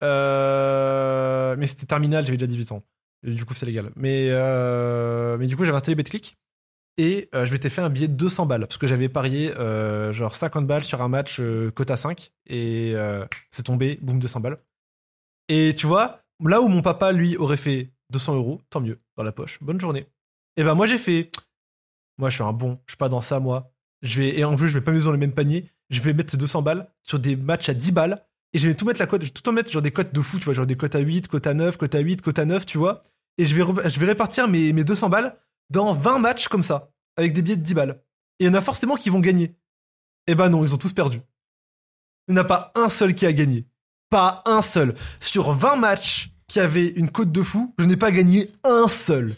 euh, 0.03 1.55
mais 1.57 1.67
c'était 1.67 1.85
terminal, 1.85 2.23
j'avais 2.25 2.37
déjà 2.37 2.47
18 2.47 2.71
ans, 2.71 2.83
du 3.23 3.45
coup 3.45 3.53
c'est 3.53 3.65
légal. 3.65 3.91
Mais 3.95 4.27
euh, 4.29 5.37
mais 5.37 5.47
du 5.47 5.55
coup 5.57 5.65
j'avais 5.65 5.77
installé 5.77 5.95
BetClick 5.95 6.37
et 6.97 7.29
euh, 7.35 7.45
je 7.45 7.51
m'étais 7.51 7.69
fait 7.69 7.81
un 7.81 7.89
billet 7.89 8.07
de 8.07 8.13
200 8.13 8.45
balles 8.45 8.61
parce 8.67 8.77
que 8.77 8.87
j'avais 8.87 9.09
parié 9.09 9.53
euh, 9.57 10.11
genre 10.13 10.35
50 10.35 10.65
balles 10.65 10.83
sur 10.83 11.01
un 11.01 11.09
match 11.09 11.37
euh, 11.39 11.71
quota 11.71 11.97
5 11.97 12.31
et 12.47 12.93
euh, 12.95 13.25
c'est 13.51 13.63
tombé, 13.63 13.99
boum 14.01 14.19
200 14.19 14.39
balles. 14.39 14.57
Et 15.49 15.73
tu 15.77 15.87
vois, 15.87 16.23
là 16.43 16.61
où 16.61 16.67
mon 16.67 16.81
papa, 16.81 17.11
lui, 17.11 17.37
aurait 17.37 17.57
fait 17.57 17.91
200 18.11 18.35
euros, 18.35 18.61
tant 18.69 18.81
mieux, 18.81 18.99
dans 19.17 19.23
la 19.23 19.31
poche. 19.31 19.61
Bonne 19.61 19.79
journée. 19.79 20.07
Et 20.57 20.63
ben 20.63 20.75
moi, 20.75 20.87
j'ai 20.87 20.97
fait. 20.97 21.31
Moi, 22.17 22.29
je 22.29 22.35
suis 22.35 22.43
un 22.43 22.53
bon, 22.53 22.79
je 22.85 22.93
suis 22.93 22.97
pas 22.97 23.09
dans 23.09 23.21
ça, 23.21 23.39
moi. 23.39 23.71
Je 24.01 24.21
vais, 24.21 24.37
et 24.37 24.43
en 24.43 24.55
plus, 24.55 24.69
je 24.69 24.73
vais 24.73 24.83
pas 24.83 24.91
mettre 24.91 25.05
dans 25.05 25.11
le 25.11 25.17
même 25.17 25.33
panier. 25.33 25.69
Je 25.89 25.99
vais 25.99 26.13
mettre 26.13 26.31
ces 26.31 26.37
200 26.37 26.61
balles 26.61 26.89
sur 27.03 27.19
des 27.19 27.35
matchs 27.35 27.69
à 27.69 27.73
10 27.73 27.91
balles. 27.91 28.25
Et 28.53 28.57
je 28.57 28.67
vais 28.67 28.75
tout 28.75 28.85
mettre 28.85 29.01
la 29.01 29.07
cote, 29.07 29.21
je 29.21 29.27
vais 29.27 29.33
tout 29.33 29.47
en 29.49 29.51
mettre 29.51 29.69
genre 29.69 29.81
des 29.81 29.91
cotes 29.91 30.13
de 30.13 30.21
fou, 30.21 30.37
tu 30.39 30.45
vois, 30.45 30.53
genre 30.53 30.65
des 30.65 30.77
cotes 30.77 30.95
à 30.95 30.99
8, 30.99 31.27
cotes 31.27 31.45
à 31.45 31.53
9, 31.53 31.75
cotes 31.75 31.93
à 31.93 31.99
8, 31.99 32.21
cotes 32.21 32.39
à 32.39 32.45
9, 32.45 32.65
tu 32.65 32.77
vois. 32.77 33.03
Et 33.37 33.45
je 33.45 33.53
vais, 33.53 33.89
je 33.89 33.99
vais 33.99 34.05
répartir 34.05 34.47
mes, 34.47 34.71
mes 34.71 34.85
200 34.85 35.09
balles 35.09 35.37
dans 35.69 35.93
20 35.93 36.19
matchs 36.19 36.47
comme 36.47 36.63
ça, 36.63 36.89
avec 37.17 37.33
des 37.33 37.41
billets 37.41 37.57
de 37.57 37.61
10 37.61 37.73
balles. 37.73 38.01
Et 38.39 38.45
il 38.45 38.47
y 38.47 38.49
en 38.49 38.53
a 38.53 38.61
forcément 38.61 38.95
qui 38.95 39.09
vont 39.09 39.19
gagner. 39.19 39.57
Eh 40.27 40.35
ben 40.35 40.49
non, 40.49 40.63
ils 40.63 40.73
ont 40.73 40.77
tous 40.77 40.93
perdu. 40.93 41.19
Il 42.27 42.33
n'y 42.33 42.39
en 42.39 42.43
a 42.43 42.45
pas 42.45 42.71
un 42.75 42.87
seul 42.89 43.13
qui 43.13 43.25
a 43.25 43.33
gagné. 43.33 43.67
Pas 44.15 44.41
un 44.45 44.61
seul. 44.61 44.95
Sur 45.19 45.51
20 45.51 45.75
matchs 45.75 46.31
qui 46.47 46.61
avaient 46.61 46.87
une 46.87 47.09
cote 47.11 47.33
de 47.33 47.43
fou, 47.43 47.73
je 47.77 47.83
n'ai 47.83 47.97
pas 47.97 48.11
gagné 48.11 48.49
un 48.63 48.87
seul. 48.87 49.35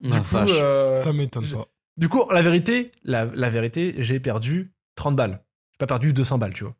Du 0.00 0.10
coup, 0.20 0.36
euh, 0.36 0.94
Ça 0.96 1.10
m'étonne 1.14 1.48
pas. 1.50 1.66
du 1.96 2.10
coup, 2.10 2.22
la 2.30 2.42
vérité, 2.42 2.92
la, 3.02 3.24
la 3.24 3.48
vérité, 3.48 3.94
j'ai 3.96 4.20
perdu 4.20 4.74
30 4.96 5.16
balles. 5.16 5.42
J'ai 5.72 5.78
pas 5.78 5.86
perdu 5.86 6.12
200 6.12 6.36
balles, 6.36 6.52
tu 6.52 6.64
vois. 6.64 6.74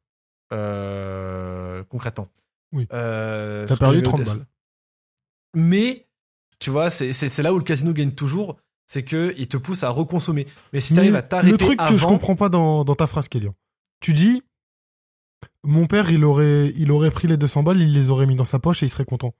Euh, 0.52 1.82
concrètement. 1.84 2.28
Oui. 2.72 2.86
Euh, 2.92 3.64
T'as 3.66 3.76
perdu 3.76 3.96
j'avais 3.96 4.06
au 4.08 4.10
30 4.10 4.24
test. 4.24 4.36
balles. 4.36 4.46
Mais, 5.54 6.06
tu 6.58 6.68
vois, 6.68 6.90
c'est 6.90 7.38
là 7.38 7.54
où 7.54 7.58
le 7.58 7.64
casino 7.64 7.94
gagne 7.94 8.12
toujours, 8.12 8.58
c'est 8.86 9.02
que 9.02 9.34
il 9.38 9.48
te 9.48 9.56
pousse 9.56 9.82
à 9.82 9.88
reconsommer. 9.88 10.46
Mais 10.74 10.80
si 10.80 10.92
t'arrives 10.92 11.16
à 11.16 11.22
t'arrêter 11.22 11.52
le 11.52 11.56
truc 11.56 11.80
avant, 11.80 11.90
que 11.90 11.96
je 11.96 12.04
comprends 12.04 12.36
pas 12.36 12.50
dans, 12.50 12.84
dans 12.84 12.94
ta 12.94 13.06
phrase, 13.06 13.28
Kélian. 13.28 13.54
Tu 14.00 14.12
dis, 14.12 14.42
mon 15.62 15.86
père, 15.86 16.10
il 16.10 16.24
aurait, 16.24 16.72
il 16.76 16.90
aurait 16.90 17.10
pris 17.10 17.28
les 17.28 17.36
200 17.36 17.62
balles, 17.62 17.80
il 17.80 17.92
les 17.92 18.10
aurait 18.10 18.26
mis 18.26 18.36
dans 18.36 18.44
sa 18.44 18.58
poche 18.58 18.82
et 18.82 18.86
il 18.86 18.90
serait 18.90 19.04
content. 19.04 19.34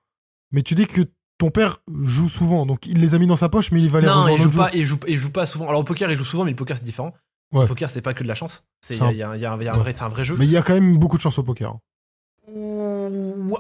Mais 0.53 0.63
tu 0.63 0.75
dis 0.75 0.87
que 0.87 1.03
ton 1.39 1.51
père 1.51 1.79
joue 2.05 2.29
souvent, 2.29 2.65
donc 2.67 2.87
il 2.87 3.01
les 3.01 3.15
a 3.15 3.19
mis 3.19 3.27
dans 3.27 3.37
sa 3.37 3.49
poche, 3.49 3.73
mais 3.73 3.81
il 3.81 3.91
va 3.91 4.01
les 4.01 4.07
non, 4.07 4.29
il 4.29 4.41
joue 4.41 4.51
pas, 4.51 4.71
il 4.73 4.85
joue, 4.85 4.99
il 5.09 5.19
joue 5.19 5.31
pas 5.33 5.47
souvent. 5.47 5.69
Alors 5.69 5.81
au 5.81 5.85
poker, 5.85 6.11
il 6.11 6.17
joue 6.19 6.25
souvent, 6.25 6.45
mais 6.45 6.51
le 6.53 6.57
poker 6.57 6.77
c'est 6.79 6.85
différent. 6.85 7.13
Ouais. 7.53 7.63
Le 7.63 7.67
poker, 7.69 7.91
c'est 7.91 8.03
pas 8.03 8.15
que 8.15 8.23
de 8.23 8.29
la 8.29 8.35
chance. 8.35 8.65
C'est 8.81 9.01
un- 9.03 9.11
il 9.11 9.17
y 9.19 9.23
a 9.23 9.31
un- 9.31 9.37
il 9.37 9.41
y 9.41 9.45
a 9.45 9.53
un- 9.53 9.59
il 9.61 9.65
y 9.65 9.69
a 9.69 9.73
un 9.73 9.75
Ouais. 9.75 9.81
vrai, 9.81 9.93
c'est 9.97 10.03
un 10.03 10.09
vrai 10.09 10.25
jeu. 10.25 10.37
Mais 10.39 10.45
il 10.47 10.51
y 10.53 10.57
a 10.57 10.63
quand 10.63 10.75
même 10.75 10.97
beaucoup 10.99 11.17
de 11.17 11.23
chance 11.23 11.39
au 11.39 11.43
poker. 11.43 11.77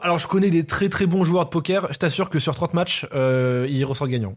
Alors 0.03 0.18
je 0.18 0.26
connais 0.26 0.51
des 0.51 0.64
très 0.64 0.88
très 0.88 1.07
bons 1.07 1.24
joueurs 1.24 1.45
de 1.47 1.51
poker. 1.51 1.92
Je 1.92 1.99
t'assure 1.99 2.28
que 2.28 2.38
sur 2.38 2.55
30 2.55 2.74
matchs, 2.74 3.07
euh, 3.14 3.66
ils 3.70 3.84
ressortent 3.84 4.11
gagnants. 4.11 4.36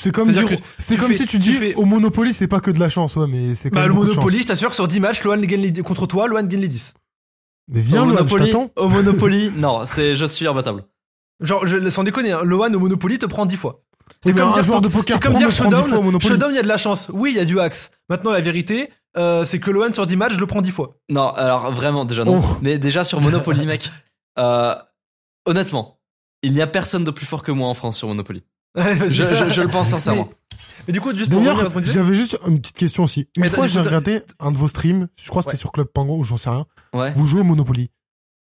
C'est 0.00 0.12
comme, 0.12 0.26
C'est-à-dire 0.32 0.48
dire- 0.48 0.58
que 0.60 0.64
c'est 0.78 0.94
tu 0.94 1.00
comme 1.00 1.08
fais- 1.10 1.16
si 1.18 1.24
tu 1.24 1.28
tu 1.30 1.38
dis 1.38 1.52
fais- 1.54 1.74
au 1.74 1.84
Monopoly, 1.84 2.32
c'est 2.32 2.46
pas 2.46 2.60
que 2.60 2.70
de 2.70 2.78
la 2.78 2.88
chance, 2.88 3.16
ouais, 3.16 3.26
mais 3.26 3.54
c'est 3.56 3.68
quand 3.70 3.76
Bah 3.76 3.88
même 3.88 3.90
le 3.90 3.94
Monopoly, 4.04 4.42
je 4.42 4.46
t'assure, 4.46 4.72
sur 4.72 4.86
10 4.86 5.00
matchs, 5.00 5.24
Lohan 5.24 5.38
gagne 5.38 5.60
les, 5.60 5.72
contre 5.82 6.06
toi, 6.06 6.28
Lohan 6.28 6.44
gagne 6.44 6.60
les 6.60 6.68
10. 6.68 6.94
Mais 7.70 7.80
viens, 7.80 8.02
au 8.02 8.06
Lohan, 8.06 8.18
je 8.28 8.34
Monopoly, 8.34 8.52
au 8.76 8.88
Monopoly, 8.88 9.50
non, 9.56 9.84
c'est 9.86 10.14
je 10.16 10.24
suis 10.24 10.46
imbattable. 10.46 10.84
Genre, 11.40 11.66
je, 11.66 11.90
sans 11.90 12.04
déconner, 12.04 12.32
hein, 12.32 12.42
Lohan 12.44 12.72
au 12.74 12.78
Monopoly 12.78 13.18
te 13.18 13.26
prend 13.26 13.44
10 13.44 13.56
fois. 13.56 13.82
C'est 14.24 14.32
comme 14.32 14.48
un 14.48 14.52
dire, 14.54 14.62
joueur 14.62 14.80
de 14.80 14.88
poker 14.88 15.16
c'est 15.16 15.22
comme 15.22 15.36
dire 15.36 15.48
me 15.48 15.52
prend 15.52 15.64
10 15.68 15.70
Showdown, 15.74 15.88
fois 15.90 15.98
au 15.98 16.02
Monopoly. 16.02 16.28
Showdown, 16.30 16.52
il 16.52 16.56
y 16.56 16.58
a 16.58 16.62
de 16.62 16.68
la 16.68 16.76
chance. 16.78 17.10
Oui, 17.12 17.32
il 17.32 17.36
y 17.36 17.40
a 17.40 17.44
du 17.44 17.58
axe. 17.60 17.90
Maintenant, 18.08 18.30
la 18.32 18.40
vérité, 18.40 18.88
euh, 19.16 19.44
c'est 19.44 19.58
que 19.58 19.70
Lohan 19.70 19.92
sur 19.92 20.06
10 20.06 20.16
matchs, 20.16 20.34
je 20.34 20.40
le 20.40 20.46
prends 20.46 20.62
10 20.62 20.70
fois. 20.70 20.96
Non, 21.10 21.28
alors 21.30 21.72
vraiment, 21.72 22.04
déjà 22.04 22.24
non. 22.24 22.40
Oh. 22.42 22.56
Mais 22.62 22.78
déjà 22.78 23.04
sur 23.04 23.20
Monopoly, 23.20 23.66
mec, 23.66 23.90
euh, 24.38 24.74
honnêtement, 25.44 25.98
il 26.42 26.52
n'y 26.52 26.62
a 26.62 26.66
personne 26.66 27.04
de 27.04 27.10
plus 27.10 27.26
fort 27.26 27.42
que 27.42 27.52
moi 27.52 27.68
en 27.68 27.74
France 27.74 27.98
sur 27.98 28.08
Monopoly. 28.08 28.42
Je, 29.08 29.10
je- 29.10 29.50
je 29.54 29.60
le 29.60 29.68
pense 29.68 29.88
sincèrement. 29.88 30.28
Mais, 30.30 30.56
mais 30.88 30.92
du 30.92 31.00
coup, 31.00 31.12
juste 31.12 31.30
pour 31.30 31.38
revenir 31.40 31.52
à 31.52 31.56
D'ailleurs, 31.56 31.72
qu'on 31.72 31.80
disait. 31.80 31.92
j'avais 31.94 32.14
juste 32.14 32.38
une 32.46 32.60
petite 32.60 32.76
question 32.76 33.04
aussi. 33.04 33.28
Une 33.36 33.42
Mais 33.42 33.48
fois, 33.48 33.66
j'ai 33.66 33.80
regardé 33.80 34.22
un 34.40 34.52
de 34.52 34.56
vos 34.56 34.68
streams, 34.68 35.08
je 35.16 35.28
crois 35.28 35.42
que 35.42 35.46
c'était 35.46 35.56
Ouais. 35.56 35.60
sur 35.60 35.72
Club 35.72 35.88
Penguin 35.88 36.14
ou 36.14 36.22
j'en 36.24 36.36
sais 36.36 36.50
rien. 36.50 36.66
Ouais. 36.94 37.12
Vous 37.12 37.26
jouez 37.26 37.40
au 37.40 37.44
Monopoly. 37.44 37.90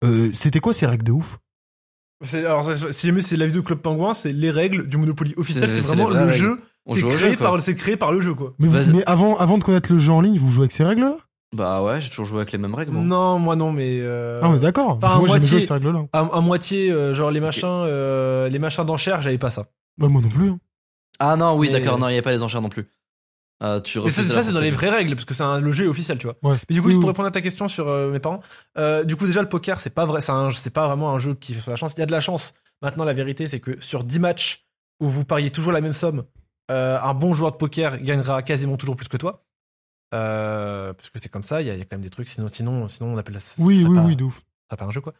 Euh, 0.03 0.31
c'était 0.33 0.59
quoi 0.59 0.73
ces 0.73 0.85
règles 0.87 1.03
de 1.03 1.11
ouf? 1.11 1.37
Alors, 2.33 2.69
si 2.91 3.07
jamais 3.07 3.21
c'est 3.21 3.35
la 3.35 3.47
vidéo 3.47 3.63
Club 3.63 3.79
Pingouin, 3.79 4.13
c'est 4.13 4.31
les 4.31 4.51
règles 4.51 4.87
du 4.87 4.97
Monopoly 4.97 5.33
officiel. 5.37 5.69
C'est- 5.69 5.79
vraiment 5.81 6.07
le 6.09 6.15
règles. 6.15 6.33
jeu. 6.33 6.61
C'est 6.93 7.01
créé, 7.03 7.31
jeu, 7.31 7.35
par, 7.37 7.61
c'est 7.61 7.75
créé 7.75 7.95
par 7.97 8.11
le 8.11 8.21
jeu, 8.21 8.33
quoi. 8.33 8.53
Mais, 8.59 8.67
vous- 8.67 8.73
Vas-y. 8.73 8.91
mais 8.93 9.03
avant, 9.05 9.37
avant 9.37 9.57
de 9.59 9.63
connaître 9.63 9.91
le 9.91 9.99
jeu 9.99 10.11
en 10.11 10.21
ligne, 10.21 10.37
vous 10.37 10.49
jouez 10.49 10.63
avec 10.63 10.71
ces 10.71 10.83
règles-là? 10.83 11.15
Bah 11.55 11.83
ouais, 11.83 11.99
j'ai 12.01 12.09
toujours 12.09 12.25
joué 12.25 12.37
avec 12.37 12.51
les 12.53 12.57
mêmes 12.57 12.73
règles. 12.75 12.91
moi. 12.91 13.03
Non, 13.03 13.37
moi 13.37 13.55
non, 13.55 13.71
mais. 13.71 13.99
euh, 14.01 14.37
Ah, 14.41 14.49
mais 14.49 14.59
d'accord. 14.59 14.97
À 15.01 15.17
moi, 15.17 15.27
j'aimais 15.27 15.27
moitié. 15.39 15.55
avec 15.57 15.67
ces 15.67 15.73
règles-là. 15.73 16.05
à, 16.13 16.19
à 16.19 16.41
moitié, 16.41 16.91
euh, 16.91 17.13
genre 17.13 17.29
les 17.29 17.39
machins, 17.41 17.67
euh, 17.67 18.47
les 18.49 18.57
machins 18.59 18.85
d'enchères, 18.85 19.21
j'avais 19.21 19.37
pas 19.37 19.51
ça. 19.51 19.65
Bah, 20.01 20.07
moi 20.09 20.21
non 20.21 20.29
plus. 20.29 20.49
hein. 20.49 20.59
Ah 21.19 21.35
non, 21.35 21.55
oui, 21.57 21.67
Mais- 21.69 21.79
d'accord, 21.79 21.97
non, 21.99 22.09
il 22.09 22.13
n'y 22.13 22.17
a 22.19 22.21
pas 22.21 22.31
les 22.31 22.43
enchères 22.43 22.61
non 22.61 22.69
plus. 22.69 22.87
Euh, 23.63 23.79
tu 23.79 23.99
Mais 23.99 24.05
ça, 24.05 24.07
refuses 24.07 24.27
c'est- 24.27 24.33
la 24.33 24.41
ça, 24.41 24.47
c'est 24.47 24.53
dans 24.53 24.59
les 24.59 24.71
vraies 24.71 24.89
règles, 24.89 25.13
parce 25.13 25.25
que 25.25 25.35
c'est 25.35 25.43
un- 25.43 25.59
le 25.61 25.71
jeu 25.71 25.85
est 25.85 25.87
officiel, 25.87 26.17
tu 26.17 26.25
vois. 26.25 26.35
Ouais. 26.41 26.57
Mais 26.67 26.73
du 26.73 26.81
coup, 26.81 26.87
Oui, 26.87 26.93
juste 26.93 26.97
oui. 26.97 27.01
pour 27.01 27.09
répondre 27.09 27.27
à 27.27 27.31
ta 27.31 27.41
question 27.41 27.67
sur 27.67 27.87
euh, 27.87 28.11
mes 28.11 28.19
parents, 28.19 28.41
euh, 28.79 29.03
du 29.03 29.15
coup, 29.15 29.27
déjà, 29.27 29.41
le 29.43 29.49
poker, 29.49 29.79
c'est 29.79 29.91
pas 29.91 30.05
vrai, 30.05 30.21
c'est 30.23 30.31
un- 30.31 30.51
c'est 30.51 30.71
pas 30.71 30.87
vraiment 30.87 31.13
un 31.13 31.19
jeu 31.19 31.35
qui 31.35 31.53
fait 31.53 31.61
sur 31.61 31.69
la 31.69 31.75
chance. 31.77 31.93
Il 31.95 31.99
y 31.99 32.03
a 32.03 32.07
de 32.07 32.11
la 32.11 32.21
chance. 32.21 32.53
Maintenant, 32.81 33.03
la 33.05 33.13
vérité, 33.13 33.45
c'est 33.45 33.59
que 33.59 33.79
sur 33.81 34.03
10 34.03 34.17
matchs 34.17 34.65
où 34.99 35.07
vous 35.09 35.23
pariez 35.25 35.51
toujours 35.51 35.71
la 35.73 35.81
même 35.81 35.93
somme, 35.93 36.23
euh, 36.71 36.97
un 36.99 37.13
bon 37.13 37.35
joueur 37.35 37.51
de 37.51 37.57
poker 37.57 37.99
gagnera 38.01 38.41
quasiment 38.41 38.77
toujours 38.77 38.95
plus 38.95 39.07
que 39.07 39.17
toi. 39.17 39.45
Euh, 40.15 40.91
parce 40.93 41.09
que 41.09 41.19
c'est 41.19 41.29
comme 41.29 41.43
ça, 41.43 41.61
il 41.61 41.67
y, 41.67 41.69
a 41.69 41.73
il 41.73 41.79
y 41.79 41.81
a 41.81 41.85
quand 41.85 41.95
même 41.97 42.01
des 42.03 42.09
trucs, 42.09 42.27
sinon, 42.29 42.47
sinon, 42.47 42.87
sinon 42.89 43.13
on 43.13 43.17
appelle 43.17 43.39
ça. 43.39 43.55
Oui, 43.59 43.83
ça 43.83 43.89
oui, 43.89 43.95
pas- 43.97 44.03
oui, 44.05 44.15
de 44.15 44.23
ouf. 44.23 44.41
ça 44.69 44.75
pas 44.77 44.85
un 44.85 44.91
jeu, 44.91 45.01
quoi. 45.01 45.13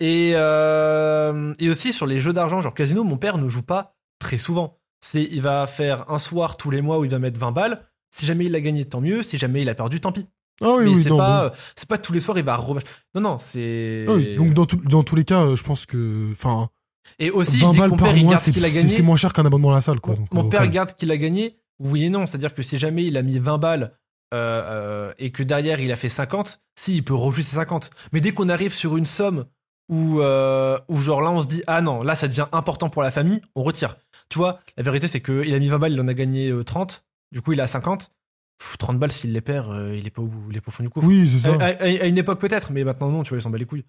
Et, 0.00 0.32
euh, 0.36 1.52
et 1.58 1.70
aussi 1.70 1.92
sur 1.92 2.06
les 2.06 2.20
jeux 2.20 2.32
d'argent, 2.34 2.60
genre 2.60 2.74
casino, 2.74 3.02
mon 3.04 3.16
père 3.16 3.38
ne 3.38 3.48
joue 3.48 3.62
pas 3.62 3.96
très 4.18 4.38
souvent. 4.38 4.78
C'est, 5.00 5.22
il 5.22 5.42
va 5.42 5.66
faire 5.66 6.10
un 6.10 6.18
soir 6.18 6.56
tous 6.56 6.70
les 6.70 6.80
mois 6.82 6.98
où 6.98 7.04
il 7.04 7.10
va 7.10 7.18
mettre 7.18 7.38
20 7.38 7.52
balles. 7.52 7.82
Si 8.14 8.24
jamais 8.26 8.46
il 8.46 8.54
a 8.54 8.60
gagné, 8.60 8.84
tant 8.84 9.00
mieux. 9.00 9.22
Si 9.22 9.38
jamais 9.38 9.62
il 9.62 9.68
a 9.68 9.74
perdu, 9.74 10.00
tant 10.00 10.12
pis. 10.12 10.26
Ah 10.62 10.70
oui, 10.70 10.84
mais 10.84 10.90
oui, 10.96 11.02
c'est 11.02 11.10
non. 11.10 11.18
pas, 11.18 11.48
bon. 11.48 11.54
euh, 11.54 11.58
c'est 11.76 11.88
pas 11.88 11.98
tous 11.98 12.12
les 12.14 12.20
soirs 12.20 12.38
il 12.38 12.44
va 12.44 12.56
re- 12.56 12.82
Non, 13.14 13.20
non, 13.20 13.38
c'est. 13.38 14.06
Ah 14.08 14.12
oui, 14.14 14.36
donc 14.36 14.54
dans, 14.54 14.64
tout- 14.64 14.80
dans 14.84 15.02
tous 15.02 15.14
les 15.14 15.24
cas, 15.24 15.42
euh, 15.42 15.54
je 15.56 15.62
pense 15.62 15.84
que, 15.84 16.30
enfin, 16.32 16.70
et 17.18 17.30
aussi, 17.30 17.58
je 17.58 17.64
20 17.64 17.70
dis 17.70 17.76
que 17.76 17.80
balles 17.82 17.90
mon 17.90 17.96
par 17.98 18.14
mois, 18.16 18.36
ce 18.38 18.50
gagné. 18.50 18.88
c'est 18.88 19.02
moins 19.02 19.16
cher 19.16 19.32
qu'un 19.34 19.44
abonnement 19.44 19.72
à 19.72 19.74
la 19.76 19.80
salle, 19.82 20.00
quoi. 20.00 20.14
Mon, 20.14 20.20
donc, 20.20 20.32
mon 20.32 20.46
euh, 20.46 20.48
père 20.48 20.60
quand 20.60 20.64
même. 20.64 20.72
garde 20.72 20.92
qu'il 20.94 21.10
a 21.12 21.16
gagné. 21.18 21.58
Oui 21.78 22.04
et 22.04 22.08
non, 22.08 22.26
c'est-à-dire 22.26 22.54
que 22.54 22.62
si 22.62 22.78
jamais 22.78 23.04
il 23.04 23.18
a 23.18 23.22
mis 23.22 23.38
20 23.38 23.58
balles 23.58 23.92
euh, 24.32 24.38
euh, 24.38 25.12
et 25.18 25.30
que 25.30 25.42
derrière 25.42 25.78
il 25.78 25.92
a 25.92 25.96
fait 25.96 26.08
50, 26.08 26.60
si 26.74 26.96
il 26.96 27.04
peut 27.04 27.14
rejouer 27.14 27.42
ses 27.42 27.56
50. 27.56 27.90
Mais 28.12 28.22
dès 28.22 28.32
qu'on 28.32 28.48
arrive 28.48 28.72
sur 28.72 28.96
une 28.96 29.04
somme 29.04 29.44
où, 29.90 30.20
euh, 30.20 30.78
où 30.88 30.96
genre 30.96 31.20
là 31.20 31.30
on 31.30 31.42
se 31.42 31.46
dit 31.48 31.62
ah 31.66 31.82
non 31.82 32.02
là 32.02 32.14
ça 32.14 32.28
devient 32.28 32.46
important 32.52 32.88
pour 32.88 33.02
la 33.02 33.10
famille, 33.10 33.42
on 33.54 33.62
retire. 33.62 33.96
Tu 34.28 34.38
vois, 34.38 34.60
la 34.76 34.82
vérité 34.82 35.06
c'est 35.08 35.20
que 35.20 35.44
il 35.44 35.54
a 35.54 35.58
mis 35.58 35.68
20 35.68 35.78
balles, 35.78 35.92
il 35.92 36.00
en 36.00 36.08
a 36.08 36.14
gagné 36.14 36.50
euh, 36.50 36.62
30. 36.64 37.04
Du 37.32 37.40
coup 37.42 37.52
il 37.52 37.60
a 37.60 37.66
50. 37.66 38.10
Pff, 38.58 38.78
30 38.78 38.98
balles 38.98 39.12
s'il 39.12 39.32
les 39.32 39.40
perd, 39.40 39.70
euh, 39.70 39.96
il 39.96 40.06
est 40.06 40.10
pas 40.10 40.22
au 40.22 40.26
bout, 40.26 40.50
il 40.50 40.56
est 40.56 40.60
pas 40.60 40.68
au 40.68 40.72
fond 40.72 40.82
du 40.82 40.88
coup. 40.88 41.00
Oui, 41.02 41.28
c'est 41.28 41.38
ça. 41.40 41.54
À, 41.60 41.66
à- 41.66 41.84
à 41.84 42.06
une 42.06 42.18
époque 42.18 42.40
peut-être, 42.40 42.72
mais 42.72 42.84
maintenant 42.84 43.10
non, 43.10 43.22
tu 43.22 43.28
vois, 43.30 43.38
il 43.38 43.42
s'en 43.42 43.50
bat 43.50 43.58
les 43.58 43.66
couilles. 43.66 43.84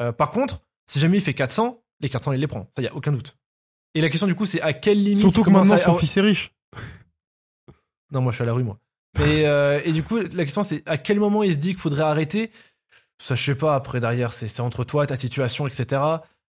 Euh, 0.00 0.12
par 0.12 0.30
contre, 0.30 0.62
si 0.90 0.98
jamais 1.00 1.16
il 1.18 1.22
fait 1.22 1.34
400, 1.34 1.82
les 2.00 2.08
400 2.08 2.32
il 2.32 2.40
les 2.40 2.46
prend, 2.46 2.70
ça 2.76 2.82
y 2.82 2.86
a 2.86 2.94
aucun 2.94 3.12
doute. 3.12 3.36
Et 3.94 4.00
la 4.00 4.08
question 4.08 4.26
du 4.26 4.34
coup 4.34 4.46
c'est 4.46 4.60
à 4.60 4.72
quelle 4.72 5.02
limite 5.02 5.20
Surtout 5.20 5.40
que 5.42 5.46
commence 5.46 5.68
maintenant, 5.68 5.82
à- 5.82 5.92
son 5.92 5.98
fils 5.98 6.16
est 6.16 6.20
riche. 6.20 6.52
non, 8.12 8.20
moi 8.20 8.32
je 8.32 8.36
suis 8.36 8.42
à 8.42 8.46
la 8.46 8.52
rue, 8.52 8.64
moi. 8.64 8.78
Et, 9.18 9.46
euh, 9.46 9.80
et 9.84 9.92
du 9.92 10.02
coup, 10.02 10.18
la 10.18 10.44
question 10.44 10.62
c'est 10.62 10.88
à 10.88 10.98
quel 10.98 11.18
moment 11.18 11.42
il 11.42 11.52
se 11.54 11.58
dit 11.58 11.70
qu'il 11.70 11.78
faudrait 11.80 12.02
arrêter? 12.02 12.50
Ça, 13.18 13.34
je 13.34 13.44
sais 13.44 13.54
pas, 13.54 13.74
après 13.74 14.00
derrière, 14.00 14.32
c'est 14.32 14.60
entre 14.60 14.84
toi, 14.84 15.06
ta 15.06 15.16
situation, 15.16 15.66
etc. 15.66 16.00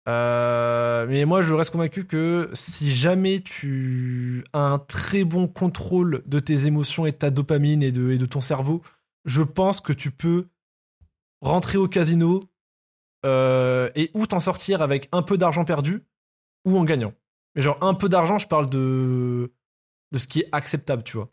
Euh, 0.07 1.07
mais 1.07 1.25
moi, 1.25 1.41
je 1.41 1.53
reste 1.53 1.71
convaincu 1.71 2.05
que 2.05 2.49
si 2.53 2.93
jamais 2.95 3.39
tu 3.39 4.43
as 4.53 4.59
un 4.59 4.79
très 4.79 5.23
bon 5.23 5.47
contrôle 5.47 6.23
de 6.27 6.39
tes 6.39 6.65
émotions 6.65 7.05
et 7.05 7.11
de 7.11 7.17
ta 7.17 7.31
dopamine 7.31 7.81
et 7.81 7.91
de, 7.91 8.25
ton 8.25 8.41
cerveau, 8.41 8.81
je 9.25 9.41
pense 9.41 9.81
que 9.81 9.93
tu 9.93 10.11
peux 10.11 10.47
rentrer 11.41 11.77
au 11.77 11.87
casino 11.87 12.43
euh, 13.25 13.89
et 13.95 14.11
ou 14.13 14.27
t'en 14.27 14.39
sortir 14.39 14.81
avec 14.81 15.09
un 15.11 15.23
peu 15.23 15.37
d'argent 15.37 15.65
perdu 15.65 16.03
ou 16.65 16.77
en 16.77 16.83
gagnant. 16.83 17.13
Mais 17.55 17.61
genre 17.61 17.77
un 17.81 17.93
peu 17.95 18.09
d'argent, 18.09 18.37
je 18.37 18.47
parle 18.47 18.69
de 18.69 19.51
de 20.11 20.17
ce 20.19 20.27
qui 20.27 20.41
est 20.41 20.49
acceptable, 20.51 21.03
tu 21.03 21.17
vois. 21.17 21.31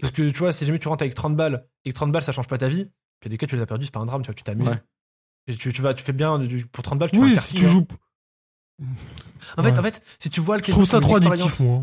Parce 0.00 0.12
que 0.12 0.28
tu 0.28 0.38
vois, 0.38 0.52
si 0.52 0.66
jamais 0.66 0.78
tu 0.78 0.88
rentres 0.88 1.02
avec 1.02 1.14
30 1.14 1.34
balles 1.34 1.66
et 1.84 1.90
que 1.90 1.94
30 1.94 2.12
balles 2.12 2.22
ça 2.22 2.32
change 2.32 2.48
pas 2.48 2.58
ta 2.58 2.68
vie, 2.68 2.90
puis 3.20 3.30
des 3.30 3.38
cas 3.38 3.46
tu 3.46 3.56
les 3.56 3.62
as 3.62 3.66
perdues, 3.66 3.86
c'est 3.86 3.94
pas 3.94 4.00
un 4.00 4.04
drame, 4.04 4.20
tu 4.20 4.26
vois, 4.26 4.34
tu 4.34 4.42
t'amuses. 4.42 4.76
Et 5.48 5.54
tu, 5.56 5.72
tu 5.72 5.80
vas, 5.82 5.94
tu 5.94 6.02
fais 6.02 6.12
bien 6.12 6.38
du- 6.38 6.66
pour 6.66 6.82
30 6.82 6.98
balles, 6.98 7.10
tu 7.10 7.16
fais 7.18 7.22
un 7.22 7.26
Oui, 7.28 7.36
si 7.38 7.54
tu 7.54 7.66
hein. 7.66 7.70
joues. 7.70 7.86
En 9.56 9.62
fait, 9.62 9.78
en 9.78 9.82
fait, 9.82 10.02
si 10.18 10.28
tu 10.30 10.40
vois 10.40 10.56
le 10.58 10.62
Je 10.64 10.70
trouve 10.72 10.86
ça 10.86 11.00
trop 11.00 11.16
addictif, 11.16 11.60
moi. 11.60 11.76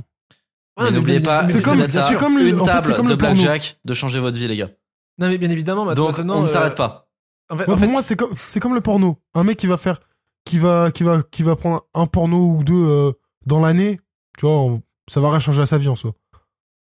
hein. 0.78 0.84
Ouais, 0.86 0.92
n'oubliez 0.92 1.20
pas, 1.20 1.48
c'est 1.48 1.62
comme- 1.62 1.88
c'est 1.92 2.16
comme 2.16 2.38
le- 2.40 2.48
une 2.50 2.60
en 2.62 2.66
fait, 2.66 2.72
table 2.72 2.96
comme 2.96 3.08
de 3.08 3.16
blackjack 3.16 3.80
de 3.86 3.94
changer 3.94 4.20
votre 4.20 4.38
vie, 4.38 4.48
les 4.48 4.58
gars. 4.58 4.70
Non, 5.20 5.30
mais 5.30 5.38
bien 5.38 5.50
évidemment, 5.52 5.86
maintenant, 5.86 6.08
Donc, 6.08 6.20
on 6.20 6.24
ne 6.42 6.44
euh, 6.44 6.48
s'arrête 6.48 6.76
pas. 6.76 7.08
En 7.50 7.56
fait, 7.58 7.64
Ouais, 7.64 7.70
en 7.70 7.72
pour 7.74 7.80
fait, 7.80 7.88
moi, 7.88 8.02
c'est 8.02 8.16
comme, 8.16 8.36
c'est 8.36 8.60
comme 8.60 8.74
le 8.74 8.82
porno. 8.82 9.20
Un 9.36 9.44
mec 9.44 9.58
qui 9.58 9.68
va 9.68 9.78
faire, 9.78 10.00
qui 10.46 10.58
va, 10.58 10.92
qui 10.92 11.04
va, 11.04 11.22
qui 11.24 11.44
va 11.44 11.56
prendre 11.56 11.86
un 11.94 12.08
porno 12.08 12.56
ou 12.56 12.64
deux 12.64 12.74
euh, 12.74 13.12
dans 13.46 13.60
l'année, 13.60 14.00
tu 14.38 14.46
vois, 14.48 14.58
on- 14.58 14.82
ça 15.08 15.20
va 15.22 15.30
rien 15.30 15.40
changer 15.40 15.62
à 15.62 15.66
sa 15.68 15.78
vie 15.78 15.88
en 15.90 15.96
soi. 15.96 16.14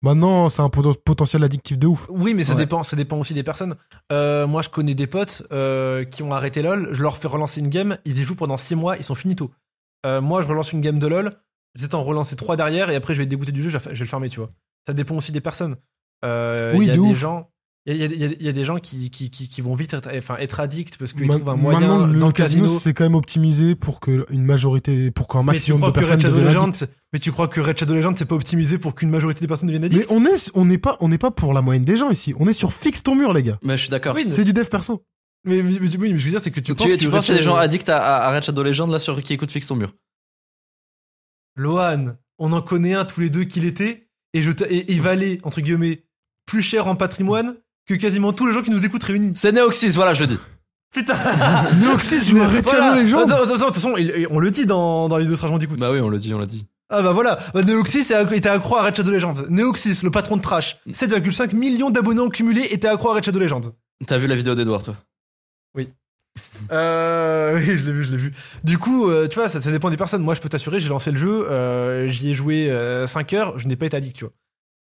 Maintenant, 0.02 0.48
c'est 0.50 0.62
un 0.62 0.68
poten- 0.70 0.96
potentiel 1.04 1.44
addictif 1.44 1.78
de 1.78 1.86
ouf. 1.88 2.08
oui, 2.10 2.34
mais 2.34 2.44
ça 2.46 2.52
Ouais. 2.54 2.58
dépend, 2.58 2.84
ça 2.84 2.96
dépend 2.96 3.18
aussi 3.20 3.34
des 3.34 3.44
personnes. 3.44 3.76
Euh, 4.12 4.48
moi, 4.48 4.62
je 4.62 4.70
connais 4.70 4.94
des 4.96 5.08
potes 5.08 5.44
euh, 5.52 6.06
qui 6.06 6.24
ont 6.24 6.32
arrêté 6.32 6.62
LoL. 6.62 6.90
Je 6.94 7.04
leur 7.04 7.18
fais 7.18 7.28
relancer 7.28 7.60
une 7.60 7.68
game, 7.68 7.98
ils 8.06 8.18
y 8.18 8.24
jouent 8.24 8.36
pendant 8.38 8.56
6 8.58 8.76
mois, 8.76 8.96
ils 8.98 9.04
sont 9.04 9.16
finito. 9.16 9.52
Euh, 10.06 10.22
moi, 10.22 10.42
je 10.42 10.48
relance 10.48 10.72
une 10.72 10.80
game 10.80 11.00
de 11.00 11.08
LoL, 11.08 11.34
je 11.76 11.86
vais 11.86 11.96
en 11.96 12.04
relancer 12.04 12.38
3 12.38 12.56
derrière 12.56 12.90
et 12.90 12.96
après, 12.96 13.14
je 13.14 13.18
vais 13.20 13.24
être 13.26 13.30
dégoûté 13.30 13.52
du 13.52 13.62
jeu, 13.62 13.70
je 13.70 13.78
vais 13.78 13.94
le 13.94 14.06
fermer, 14.06 14.30
tu 14.30 14.40
vois. 14.40 14.52
Ça 14.88 14.94
dépend 14.94 15.16
aussi 15.16 15.34
des 15.34 15.42
personnes. 15.42 15.76
Euh, 16.24 16.74
Oui, 16.78 16.86
il 16.86 16.88
y 16.88 16.92
a 16.92 16.96
de 16.96 17.02
des 17.02 17.06
ouf. 17.10 17.18
gens. 17.20 17.50
Il 17.86 17.96
y 17.96 18.04
a, 18.04 18.08
y 18.08 18.46
y 18.48 18.54
des 18.54 18.66
gens 18.66 18.78
qui, 18.78 19.10
qui, 19.10 19.32
qui, 19.32 19.48
qui 19.48 19.62
vont 19.62 19.74
vite 19.74 19.94
être, 19.94 20.10
enfin, 20.16 20.36
être 20.38 20.60
addicts 20.60 20.98
parce 20.98 21.14
qu'ils 21.14 21.26
Ma- 21.26 21.36
trouvent 21.36 21.50
un 21.50 21.56
moyen 21.56 21.80
Maintenant, 21.80 22.06
le 22.08 22.20
dans 22.20 22.28
le 22.28 22.34
casino, 22.34 22.64
casino. 22.66 22.80
c'est 22.80 22.94
quand 22.94 23.06
même 23.06 23.16
optimisé 23.16 23.74
pour 23.76 24.00
que 24.00 24.26
une 24.30 24.44
majorité, 24.44 25.10
pour 25.12 25.28
qu'un 25.28 25.40
Mais 25.40 25.54
maximum 25.54 25.82
de 25.82 25.92
personnes 25.92 26.14
Red 26.16 26.22
Shadow 26.22 26.40
deviennent 26.40 26.74
c'est- 26.74 26.90
mais 27.14 27.20
tu 27.20 27.32
crois 27.32 27.48
que 27.48 27.62
Red 27.62 27.80
Shadow 27.80 27.96
Legends 27.96 28.14
c'est 28.18 28.26
pas 28.26 28.36
optimisé 28.36 28.78
pour 28.78 28.94
qu'une 28.96 29.10
majorité 29.10 29.40
des 29.40 29.48
personnes 29.48 29.68
deviennent 29.70 29.90
Mais 29.90 29.96
addicts 29.96 30.12
on 30.12 30.26
est, 30.26 30.52
on 30.54 30.66
n'est 30.66 30.78
pas, 30.78 30.98
on 31.00 31.08
n'est 31.08 31.18
pas 31.18 31.32
pour 31.32 31.54
la 31.54 31.62
moyenne 31.62 31.86
des 31.86 31.96
gens 31.96 32.10
ici. 32.12 32.34
On 32.38 32.48
est 32.48 32.54
sur 32.54 32.74
fixe 32.74 33.02
ton 33.02 33.16
mur, 33.16 33.34
les 33.34 33.44
gars. 33.44 33.58
Mais 33.64 33.76
je 33.78 33.82
suis 33.84 33.90
d'accord. 33.90 34.14
Oui, 34.16 34.26
C'est 34.30 34.44
du 34.44 34.54
dev 34.54 34.66
perso. 34.68 35.04
mais, 35.46 35.64
mais, 35.64 35.80
mais- 35.80 35.98
mais 35.98 36.18
je 36.18 36.26
veux 36.26 36.32
dire 36.32 36.42
c'est 36.42 36.52
que 36.52 36.60
tu, 36.60 36.66
Tu, 36.66 36.76
penses 36.76 36.88
tu, 36.92 36.98
que 36.98 37.06
penses 37.12 37.26
qu'il 37.26 37.34
y 37.34 37.38
a 37.38 37.40
des 37.40 37.46
gens 37.46 37.56
addicts 37.56 37.90
à, 37.90 38.26
à, 38.28 38.36
Red 38.36 38.44
Shadow 38.44 38.62
Legends 38.62 38.88
là 38.88 39.00
sur 39.00 39.24
qui 39.24 39.34
écoutent 39.34 39.52
Fixe 39.52 39.68
ton 39.68 39.78
mur 39.78 39.94
Lohan, 41.56 42.16
on 42.38 42.52
en 42.54 42.62
connaît 42.62 42.94
un 42.94 43.06
tous 43.06 43.22
les 43.22 43.30
deux 43.30 43.44
qu'il 43.46 43.66
était, 43.66 44.08
et, 44.34 44.42
je 44.42 44.52
et 44.70 44.92
il 44.92 45.02
valait, 45.02 45.40
entre 45.44 45.62
guillemets, 45.62 46.04
plus 46.46 46.62
cher 46.62 46.88
en 46.88 46.96
patrimoine 46.96 47.56
que 47.90 47.96
quasiment 47.96 48.34
tous 48.34 48.46
les 48.46 48.54
gens 48.54 48.62
qui 48.62 48.70
nous 48.70 48.86
écoutent 48.86 49.04
réunis. 49.04 49.34
C'est 49.36 49.52
Neoxys, 49.52 49.90
voilà, 49.90 50.14
je 50.14 50.22
le 50.22 50.28
dis. 50.28 50.38
Putain 50.94 51.16
Neoxys. 51.82 52.22
Shadow 52.22 53.02
Legends. 53.02 53.18
Attends, 53.20 53.36
attends, 53.36 53.44
attends, 53.44 53.56
de 53.56 53.64
toute 53.66 53.76
façon, 53.76 53.96
on 54.30 54.40
le 54.40 54.52
dit 54.52 54.66
dans, 54.66 55.10
dans 55.10 55.18
les 55.18 55.26
deux 55.26 55.36
trajets 55.36 55.58
d'écoute. 55.58 55.80
Bah 55.80 55.92
oui, 55.92 56.00
on 56.00 56.10
l'a 56.10 56.20
dit, 56.20 56.34
on 56.34 56.40
l'a 56.40 56.46
dit. 56.46 56.68
Ah 56.92 57.02
bah 57.02 57.12
voilà, 57.12 57.40
bah, 57.54 57.64
Neoxys 57.64 58.12
était 58.32 58.50
accro 58.50 58.76
à 58.78 58.84
Red 58.84 58.96
Shadow 58.96 59.12
Legends. 59.12 59.34
Neoxys, 59.50 60.00
le 60.04 60.12
patron 60.12 60.38
de 60.38 60.42
Trash, 60.42 60.80
Mm. 60.86 60.92
7,5 60.92 61.56
millions 61.56 61.90
d'abonnés 61.90 62.22
en 62.22 62.30
cumulé, 62.30 62.68
était 62.72 62.88
accro 62.88 63.10
à 63.10 63.16
Red 63.16 63.24
Shadow 63.24 63.40
Legends. 63.40 63.62
T'as 64.06 64.18
vu 64.18 64.28
la 64.28 64.36
vidéo 64.36 64.56
d'Edouard, 64.56 64.84
toi? 64.84 64.96
Euh, 66.72 67.56
oui, 67.56 67.66
je 67.78 67.86
l'ai 67.86 67.92
vu, 67.92 68.04
je 68.04 68.12
l'ai 68.12 68.18
vu. 68.18 68.34
Du 68.64 68.78
coup, 68.78 69.10
euh, 69.10 69.28
tu 69.28 69.36
vois, 69.36 69.50
ça, 69.50 69.60
ça 69.60 69.72
dépend 69.72 69.90
des 69.90 69.98
personnes. 69.98 70.22
Moi, 70.22 70.36
je 70.36 70.40
peux 70.40 70.48
t'assurer, 70.48 70.80
j'ai 70.80 70.88
lancé 70.88 71.12
le 71.12 71.18
jeu, 71.18 71.50
euh, 71.52 72.08
j'y 72.08 72.30
ai 72.30 72.34
joué 72.34 72.72
5 73.08 73.34
heures, 73.34 73.60
je 73.60 73.68
n'ai 73.68 73.76
pas 73.76 73.88
été 73.88 73.98
addict, 73.98 74.16
tu 74.16 74.26
vois. 74.26 74.34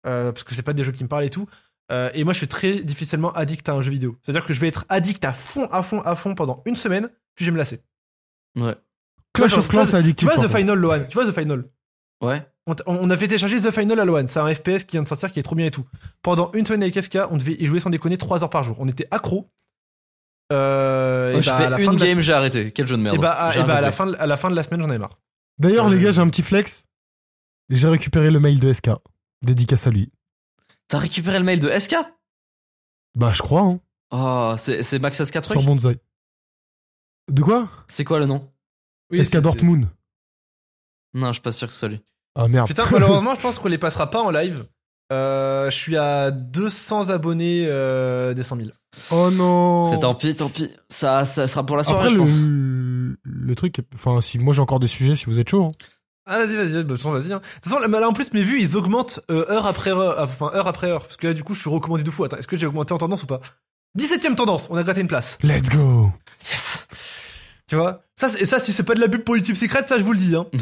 Euh, 0.07 0.31
parce 0.31 0.43
que 0.43 0.55
c'est 0.55 0.61
pas 0.61 0.71
des 0.73 0.83
jeux 0.83 0.91
qui 0.93 1.03
me 1.03 1.09
parlent 1.09 1.25
et 1.25 1.29
tout. 1.29 1.47
Euh, 1.91 2.09
et 2.13 2.23
moi, 2.23 2.33
je 2.33 2.37
suis 2.39 2.47
très 2.47 2.75
difficilement 2.83 3.31
addict 3.31 3.67
à 3.69 3.73
un 3.73 3.81
jeu 3.81 3.91
vidéo. 3.91 4.15
C'est-à-dire 4.21 4.45
que 4.45 4.53
je 4.53 4.59
vais 4.59 4.67
être 4.67 4.85
addict 4.89 5.23
à 5.25 5.33
fond, 5.33 5.67
à 5.71 5.81
fond, 5.83 6.01
à 6.01 6.15
fond 6.15 6.35
pendant 6.35 6.61
une 6.65 6.75
semaine, 6.75 7.09
puis 7.35 7.45
je 7.45 7.49
vais 7.49 7.53
me 7.53 7.57
lasser. 7.57 7.81
Ouais. 8.55 8.75
Clash 9.33 9.53
of 9.53 9.67
Clans, 9.67 9.85
c'est 9.85 9.91
vois, 9.91 9.99
Tu 10.01 10.05
addictif. 10.05 10.29
vois 10.33 10.47
The. 10.47 10.51
Final, 10.55 10.77
Lohan 10.77 11.03
Tu 11.09 11.15
vois 11.15 11.25
The 11.25 11.33
Final? 11.33 11.65
Ouais. 12.21 12.41
on, 12.67 12.75
on 12.85 13.09
a 13.09 13.17
fait 13.17 13.27
télécharger 13.27 13.59
The 13.61 13.71
Final 13.71 13.99
à 13.99 14.05
Lohan. 14.05 14.25
C'est 14.27 14.39
un 14.39 14.53
FPS 14.53 14.83
qui 14.83 14.93
vient 14.97 15.03
de 15.03 15.07
sortir, 15.07 15.31
qui 15.31 15.39
est 15.39 15.43
trop 15.43 15.55
bien 15.55 15.65
et 15.67 15.71
tout. 15.71 15.85
Pendant 16.21 16.51
une 16.53 16.65
semaine 16.65 16.83
avec 16.83 16.95
SK, 17.01 17.17
on 17.31 17.37
devait 17.37 17.53
y 17.59 17.65
jouer 17.65 17.79
sans 17.79 17.89
déconner 17.89 18.17
3 18.17 18.43
heures 18.43 18.49
par 18.49 18.63
jour. 18.63 18.75
On 18.79 18.87
était 18.87 19.07
accro. 19.11 19.49
Euh, 20.51 21.31
Moi, 21.31 21.39
et 21.39 21.41
j'ai 21.43 21.51
bah, 21.51 21.57
à 21.57 21.69
la 21.69 21.77
fait 21.77 21.85
fin 21.85 21.91
une 21.93 21.99
la- 21.99 22.05
game, 22.05 22.21
j'ai 22.21 22.33
arrêté. 22.33 22.71
Quel 22.71 22.87
jeu 22.87 22.97
de 22.97 23.01
merde. 23.01 23.15
Et 23.15 23.19
bah, 23.19 23.31
à, 23.31 23.55
et 23.57 23.63
bah, 23.63 23.75
à, 23.77 23.81
la 23.81 23.91
fin 23.91 24.07
de, 24.07 24.15
à 24.19 24.25
la 24.25 24.35
fin 24.37 24.49
de 24.49 24.55
la 24.55 24.63
semaine, 24.63 24.81
j'en 24.81 24.89
avais 24.89 24.97
marre. 24.99 25.19
D'ailleurs, 25.59 25.89
les 25.89 25.99
gars, 26.01 26.11
j'ai 26.11 26.21
un 26.21 26.29
petit 26.29 26.41
flex. 26.41 26.85
J'ai 27.69 27.87
récupéré 27.87 28.31
le 28.31 28.39
mail 28.39 28.59
de 28.59 28.71
SK. 28.73 28.89
Dédicace 29.43 29.85
à 29.87 29.91
lui. 29.91 30.11
T'as 30.89 30.97
récupéré 30.97 31.37
le 31.39 31.45
mail 31.45 31.59
de 31.59 31.69
SK 31.69 31.95
Bah, 33.15 33.31
je 33.31 33.41
crois, 33.41 33.61
hein. 33.61 33.79
Oh, 34.11 34.55
c'est 34.57 34.83
c'est 34.83 34.99
Max 34.99 35.23
SK 35.23 35.41
truc? 35.41 35.57
Sur 35.59 35.63
Bonzai. 35.67 35.97
De 37.31 37.41
quoi? 37.41 37.69
C'est 37.87 38.03
quoi 38.03 38.19
le 38.19 38.25
nom? 38.25 38.51
Oui, 39.11 39.23
SK 39.23 39.33
c'est- 39.33 39.41
Dortmund. 39.41 39.87
Non, 41.13 41.27
je 41.27 41.33
suis 41.33 41.41
pas 41.41 41.51
sûr 41.51 41.67
que 41.67 41.73
ce 41.73 41.79
soit 41.79 41.89
lui. 41.89 42.01
Ah 42.35 42.47
merde. 42.47 42.67
Putain, 42.67 42.85
malheureusement, 42.91 43.35
je 43.35 43.39
pense 43.41 43.59
qu'on 43.59 43.67
les 43.67 43.77
passera 43.77 44.09
pas 44.09 44.21
en 44.21 44.31
live. 44.31 44.65
Euh, 45.11 45.69
je 45.71 45.75
suis 45.75 45.97
à 45.97 46.29
200 46.31 47.09
abonnés 47.09 47.65
euh, 47.67 48.33
des 48.35 48.43
100 48.43 48.57
000. 48.57 48.69
Oh 49.11 49.29
non. 49.31 49.91
C'est 49.91 49.99
tant 49.99 50.13
pis, 50.15 50.35
tant 50.35 50.49
pis. 50.49 50.69
Ça, 50.89 51.25
ça 51.25 51.47
sera 51.47 51.65
pour 51.65 51.77
la 51.77 51.83
soirée, 51.83 52.07
Après, 52.09 52.11
je 52.13 52.17
pense. 52.17 52.31
le, 52.31 53.17
le 53.23 53.55
truc, 53.55 53.81
enfin, 53.95 54.21
si 54.21 54.37
moi 54.37 54.53
j'ai 54.53 54.61
encore 54.61 54.79
des 54.79 54.87
sujets, 54.87 55.15
si 55.15 55.25
vous 55.25 55.39
êtes 55.39 55.49
chaud. 55.49 55.65
hein. 55.65 55.69
Ah, 56.31 56.45
vas-y, 56.45 56.55
vas-y, 56.55 56.71
de 56.73 56.83
toute 56.83 56.97
façon, 56.97 57.11
vas-y. 57.11 57.33
hein. 57.33 57.39
De 57.39 57.43
toute 57.61 57.63
façon, 57.63 57.79
là, 57.79 57.87
là, 57.99 58.07
en 58.07 58.13
plus, 58.13 58.31
mes 58.33 58.43
vues, 58.43 58.61
ils 58.61 58.77
augmentent 58.77 59.19
euh, 59.31 59.45
heure 59.49 59.65
après 59.65 59.89
heure. 59.91 60.15
Enfin, 60.19 60.51
heure 60.53 60.67
après 60.67 60.87
heure. 60.87 61.01
Parce 61.03 61.17
que 61.17 61.27
là, 61.27 61.33
du 61.33 61.43
coup, 61.43 61.55
je 61.55 61.59
suis 61.61 61.69
recommandé 61.69 62.03
de 62.03 62.11
fou. 62.11 62.23
Attends, 62.23 62.37
est-ce 62.37 62.47
que 62.47 62.55
j'ai 62.57 62.67
augmenté 62.67 62.93
en 62.93 62.97
tendance 62.99 63.23
ou 63.23 63.27
pas? 63.27 63.41
17ème 63.97 64.35
tendance, 64.35 64.67
on 64.69 64.75
a 64.75 64.83
gratté 64.83 65.01
une 65.01 65.07
place. 65.07 65.37
Let's 65.41 65.67
go. 65.69 66.11
Yes 66.51 66.85
Tu 67.67 67.75
vois? 67.75 68.03
Ça, 68.15 68.29
Et 68.37 68.45
ça, 68.45 68.59
si 68.59 68.71
c'est 68.73 68.83
pas 68.83 68.93
de 68.93 68.99
la 68.99 69.09
pub 69.09 69.23
pour 69.23 69.35
YouTube 69.35 69.55
Secret, 69.55 69.85
ça, 69.87 69.97
je 69.97 70.03
vous 70.03 70.13
le 70.13 70.19
dis. 70.19 70.35
Hein. 70.35 70.45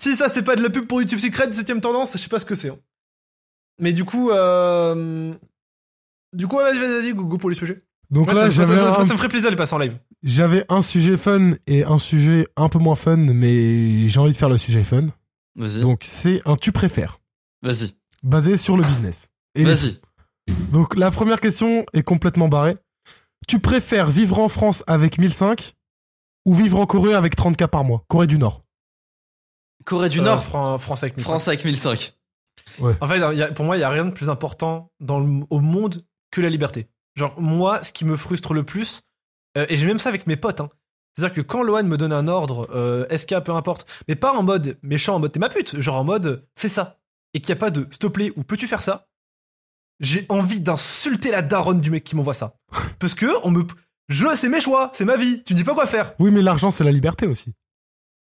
Si 0.00 0.16
ça, 0.16 0.28
c'est 0.28 0.42
pas 0.42 0.56
de 0.56 0.62
la 0.62 0.70
pub 0.70 0.86
pour 0.86 1.00
YouTube 1.00 1.18
Secret, 1.20 1.46
17ème 1.48 1.80
tendance, 1.80 2.12
je 2.14 2.18
sais 2.18 2.28
pas 2.28 2.40
ce 2.40 2.44
que 2.44 2.54
c'est. 2.54 2.70
hein. 2.70 2.78
Mais 3.78 3.92
du 3.92 4.04
coup, 4.04 4.30
euh... 4.30 5.32
Du 6.32 6.46
coup, 6.48 6.56
ouais, 6.56 6.64
vas-y, 6.64 6.78
vas-y, 6.78 7.00
vas-y, 7.02 7.12
go, 7.14 7.24
go 7.24 7.38
pour 7.38 7.50
les 7.50 7.56
sujets. 7.56 7.78
Donc 8.10 8.26
Moi, 8.26 8.34
là, 8.34 8.50
ça, 8.50 8.66
ça- 8.66 8.76
ça- 8.76 9.00
un, 9.00 9.06
ça 9.06 9.12
me 9.12 9.16
ferait 9.18 9.28
plaisir 9.28 9.48
de 9.48 9.52
les 9.54 9.56
passer 9.56 9.74
en 9.74 9.78
live. 9.78 9.96
J'avais 10.22 10.64
un 10.68 10.82
sujet 10.82 11.16
fun 11.16 11.52
et 11.66 11.84
un 11.84 11.98
sujet 11.98 12.46
un 12.56 12.68
peu 12.68 12.78
moins 12.78 12.94
fun, 12.94 13.16
mais 13.16 14.08
j'ai 14.08 14.18
envie 14.20 14.32
de 14.32 14.36
faire 14.36 14.48
le 14.48 14.58
sujet 14.58 14.84
fun. 14.84 15.06
Vas-y. 15.56 15.80
Donc 15.80 16.02
c'est 16.04 16.40
un 16.46 16.56
tu 16.56 16.72
préfères, 16.72 17.18
Vas-y. 17.62 17.94
basé 18.22 18.56
sur 18.56 18.76
le 18.76 18.84
business. 18.84 19.28
Vas-y. 19.56 20.00
Donc 20.70 20.96
la 20.96 21.10
première 21.10 21.40
question 21.40 21.84
est 21.92 22.02
complètement 22.02 22.48
barrée. 22.48 22.76
Tu 23.48 23.58
préfères 23.58 24.10
vivre 24.10 24.38
en 24.38 24.48
France 24.48 24.82
avec 24.86 25.18
1005 25.18 25.74
ou 26.46 26.54
vivre 26.54 26.78
en 26.78 26.86
Corée 26.86 27.14
avec 27.14 27.36
30K 27.36 27.66
par 27.68 27.84
mois? 27.84 28.04
Corée 28.08 28.26
du 28.26 28.38
Nord. 28.38 28.64
Corée 29.84 30.08
du 30.08 30.20
Euh, 30.20 30.24
Nord. 30.24 30.44
Fran- 30.44 30.78
France 30.78 31.02
avec 31.02 31.16
1005. 31.16 31.28
France 31.28 31.48
avec 31.48 31.64
1005. 31.64 32.14
En 33.00 33.06
fait, 33.08 33.16
il 33.32 33.38
y 33.38 33.42
a- 33.42 33.52
pour 33.52 33.64
moi, 33.64 33.76
il 33.76 33.80
y 33.80 33.84
a 33.84 33.90
rien 33.90 34.04
de 34.04 34.10
plus 34.12 34.28
important 34.30 34.90
dans 35.00 35.18
le, 35.20 35.44
au 35.50 35.60
monde 35.60 36.02
que 36.30 36.40
la 36.40 36.48
liberté. 36.48 36.88
Genre, 37.16 37.38
moi, 37.40 37.82
ce 37.82 37.92
qui 37.92 38.04
me 38.04 38.16
frustre 38.16 38.54
le 38.54 38.62
plus, 38.64 39.02
euh, 39.56 39.66
et 39.68 39.76
j'ai 39.76 39.86
même 39.86 39.98
ça 39.98 40.08
avec 40.08 40.26
mes 40.26 40.36
potes, 40.36 40.60
hein. 40.60 40.70
C'est-à-dire 41.14 41.34
que 41.34 41.40
quand 41.42 41.62
Lohan 41.62 41.84
me 41.84 41.98
donne 41.98 42.12
un 42.12 42.26
ordre, 42.26 42.68
euh, 42.74 43.06
SK, 43.14 43.40
peu 43.40 43.52
importe, 43.52 43.86
mais 44.08 44.16
pas 44.16 44.32
en 44.32 44.42
mode 44.42 44.78
méchant, 44.82 45.16
en 45.16 45.18
mode 45.18 45.32
t'es 45.32 45.40
ma 45.40 45.50
pute, 45.50 45.78
genre 45.78 45.96
en 45.96 46.04
mode 46.04 46.48
fais 46.56 46.70
ça, 46.70 47.00
et 47.34 47.40
qu'il 47.40 47.54
n'y 47.54 47.58
a 47.58 47.60
pas 47.60 47.70
de 47.70 47.86
s'il 47.90 47.98
te 47.98 48.06
plaît 48.06 48.32
ou 48.36 48.44
peux-tu 48.44 48.66
faire 48.66 48.80
ça, 48.80 49.08
j'ai 50.00 50.24
envie 50.30 50.60
d'insulter 50.60 51.30
la 51.30 51.42
daronne 51.42 51.80
du 51.80 51.90
mec 51.90 52.04
qui 52.04 52.16
m'envoie 52.16 52.34
ça. 52.34 52.56
Parce 52.98 53.14
que 53.14 53.26
on 53.44 53.50
me. 53.50 53.64
Je, 54.08 54.24
c'est 54.36 54.48
mes 54.48 54.60
choix, 54.60 54.90
c'est 54.94 55.04
ma 55.04 55.16
vie, 55.16 55.42
tu 55.44 55.52
me 55.52 55.58
dis 55.58 55.64
pas 55.64 55.74
quoi 55.74 55.86
faire. 55.86 56.14
Oui, 56.18 56.30
mais 56.30 56.42
l'argent 56.42 56.70
c'est 56.70 56.84
la 56.84 56.92
liberté 56.92 57.26
aussi. 57.26 57.52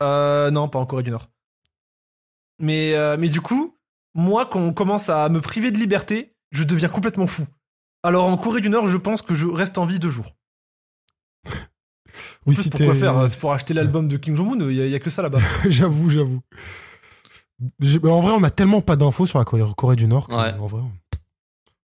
Euh, 0.02 0.50
non, 0.50 0.68
pas 0.68 0.78
en 0.78 0.86
Corée 0.86 1.02
du 1.02 1.10
Nord. 1.10 1.28
Mais, 2.58 2.94
euh, 2.94 3.16
mais 3.18 3.28
du 3.28 3.40
coup, 3.40 3.78
moi, 4.14 4.46
quand 4.46 4.60
on 4.60 4.72
commence 4.72 5.08
à 5.08 5.28
me 5.28 5.40
priver 5.40 5.70
de 5.70 5.78
liberté, 5.78 6.36
je 6.50 6.64
deviens 6.64 6.88
complètement 6.88 7.26
fou. 7.26 7.46
Alors 8.02 8.26
en 8.26 8.36
Corée 8.36 8.60
du 8.60 8.68
Nord, 8.68 8.88
je 8.88 8.96
pense 8.96 9.22
que 9.22 9.34
je 9.34 9.46
reste 9.46 9.78
en 9.78 9.86
vie 9.86 9.98
deux 9.98 10.10
jours. 10.10 10.36
Oui, 12.46 12.54
plus, 12.54 12.62
si 12.64 12.70
pourquoi 12.70 12.94
faire 12.94 13.16
euh, 13.18 13.28
C'est 13.28 13.38
pour 13.40 13.52
acheter 13.52 13.72
l'album 13.74 14.08
de 14.08 14.16
Kim 14.16 14.36
Jong-un, 14.36 14.68
il 14.68 14.76
y, 14.76 14.82
a- 14.82 14.86
il 14.86 14.90
y 14.90 14.94
a 14.94 14.98
que 15.00 15.10
ça 15.10 15.22
là-bas. 15.22 15.38
j'avoue, 15.68 16.10
j'avoue. 16.10 16.40
En 18.04 18.20
vrai, 18.20 18.32
on 18.32 18.42
a 18.42 18.50
tellement 18.50 18.80
pas 18.80 18.96
d'infos 18.96 19.26
sur 19.26 19.38
la 19.38 19.44
Corée, 19.44 19.62
Corée 19.76 19.96
du 19.96 20.06
Nord. 20.08 20.28
Ouais. 20.28 20.52
En 20.54 20.66
vrai, 20.66 20.82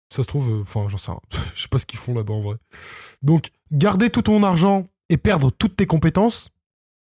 ça 0.10 0.24
se 0.24 0.28
trouve, 0.28 0.49
euh, 0.49 0.62
enfin, 0.64 0.88
j'en 0.89 0.97
sais 0.97 1.12
rien. 1.12 1.22
Je 1.55 1.62
sais 1.62 1.68
pas 1.68 1.78
ce 1.78 1.86
qu'ils 1.86 1.99
font 1.99 2.14
là-bas 2.16 2.34
en 2.34 2.41
vrai. 2.41 2.55
Donc, 3.22 3.51
garder 3.72 4.10
tout 4.10 4.24
ton 4.24 4.41
argent 4.43 4.88
et 5.10 5.18
perdre 5.18 5.51
toutes 5.51 5.76
tes 5.78 5.86
compétences, 5.86 6.49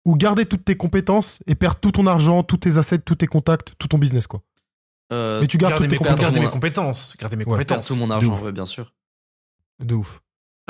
ou 0.04 0.14
garder 0.16 0.44
toutes 0.46 0.64
tes 0.64 0.76
compétences 0.76 1.38
et 1.46 1.54
perdre 1.54 1.78
tout 1.80 1.92
ton 1.92 2.06
argent, 2.06 2.42
tous 2.42 2.58
tes 2.58 2.76
assets, 2.76 2.98
tous 3.00 3.16
tes 3.16 3.26
contacts, 3.26 3.74
tout 3.78 3.88
ton 3.88 3.98
business, 3.98 4.26
quoi. 4.26 4.42
Euh, 5.12 5.40
Mais 5.40 5.46
tu 5.46 5.58
gardes 5.58 5.74
toutes 5.74 5.82
mes, 5.86 5.88
tes 5.88 5.96
com- 5.96 6.06
compétences. 6.06 6.22
gardez 6.22 6.40
mes 6.40 6.50
compétences. 6.50 7.16
Gardez 7.18 7.36
mes 7.36 7.44
Ouais, 7.44 7.50
compétences. 7.52 7.86
tout 7.86 7.96
mon 7.96 8.10
argent, 8.10 8.40
ouais, 8.44 8.52
bien 8.52 8.66
sûr. 8.66 8.92
De 9.80 9.94
ouf. 9.94 10.20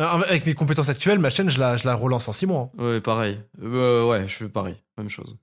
Euh, 0.01 0.05
Avec 0.05 0.47
mes 0.47 0.55
compétences 0.55 0.89
actuelles, 0.89 1.19
ma 1.19 1.31
chaîne, 1.31 1.49
je 1.51 1.59
la, 1.61 1.77
je 1.77 1.87
la 1.87 1.95
relance 1.95 2.27
en 2.29 2.33
6 2.33 2.47
mois. 2.47 2.71
hein. 2.79 2.83
Ouais, 2.85 3.01
pareil. 3.01 3.41
Euh, 3.63 4.07
ouais, 4.09 4.27
je 4.27 4.35
fais 4.37 4.49
pareil. 4.49 4.77
Même 4.99 5.09
chose. 5.11 5.37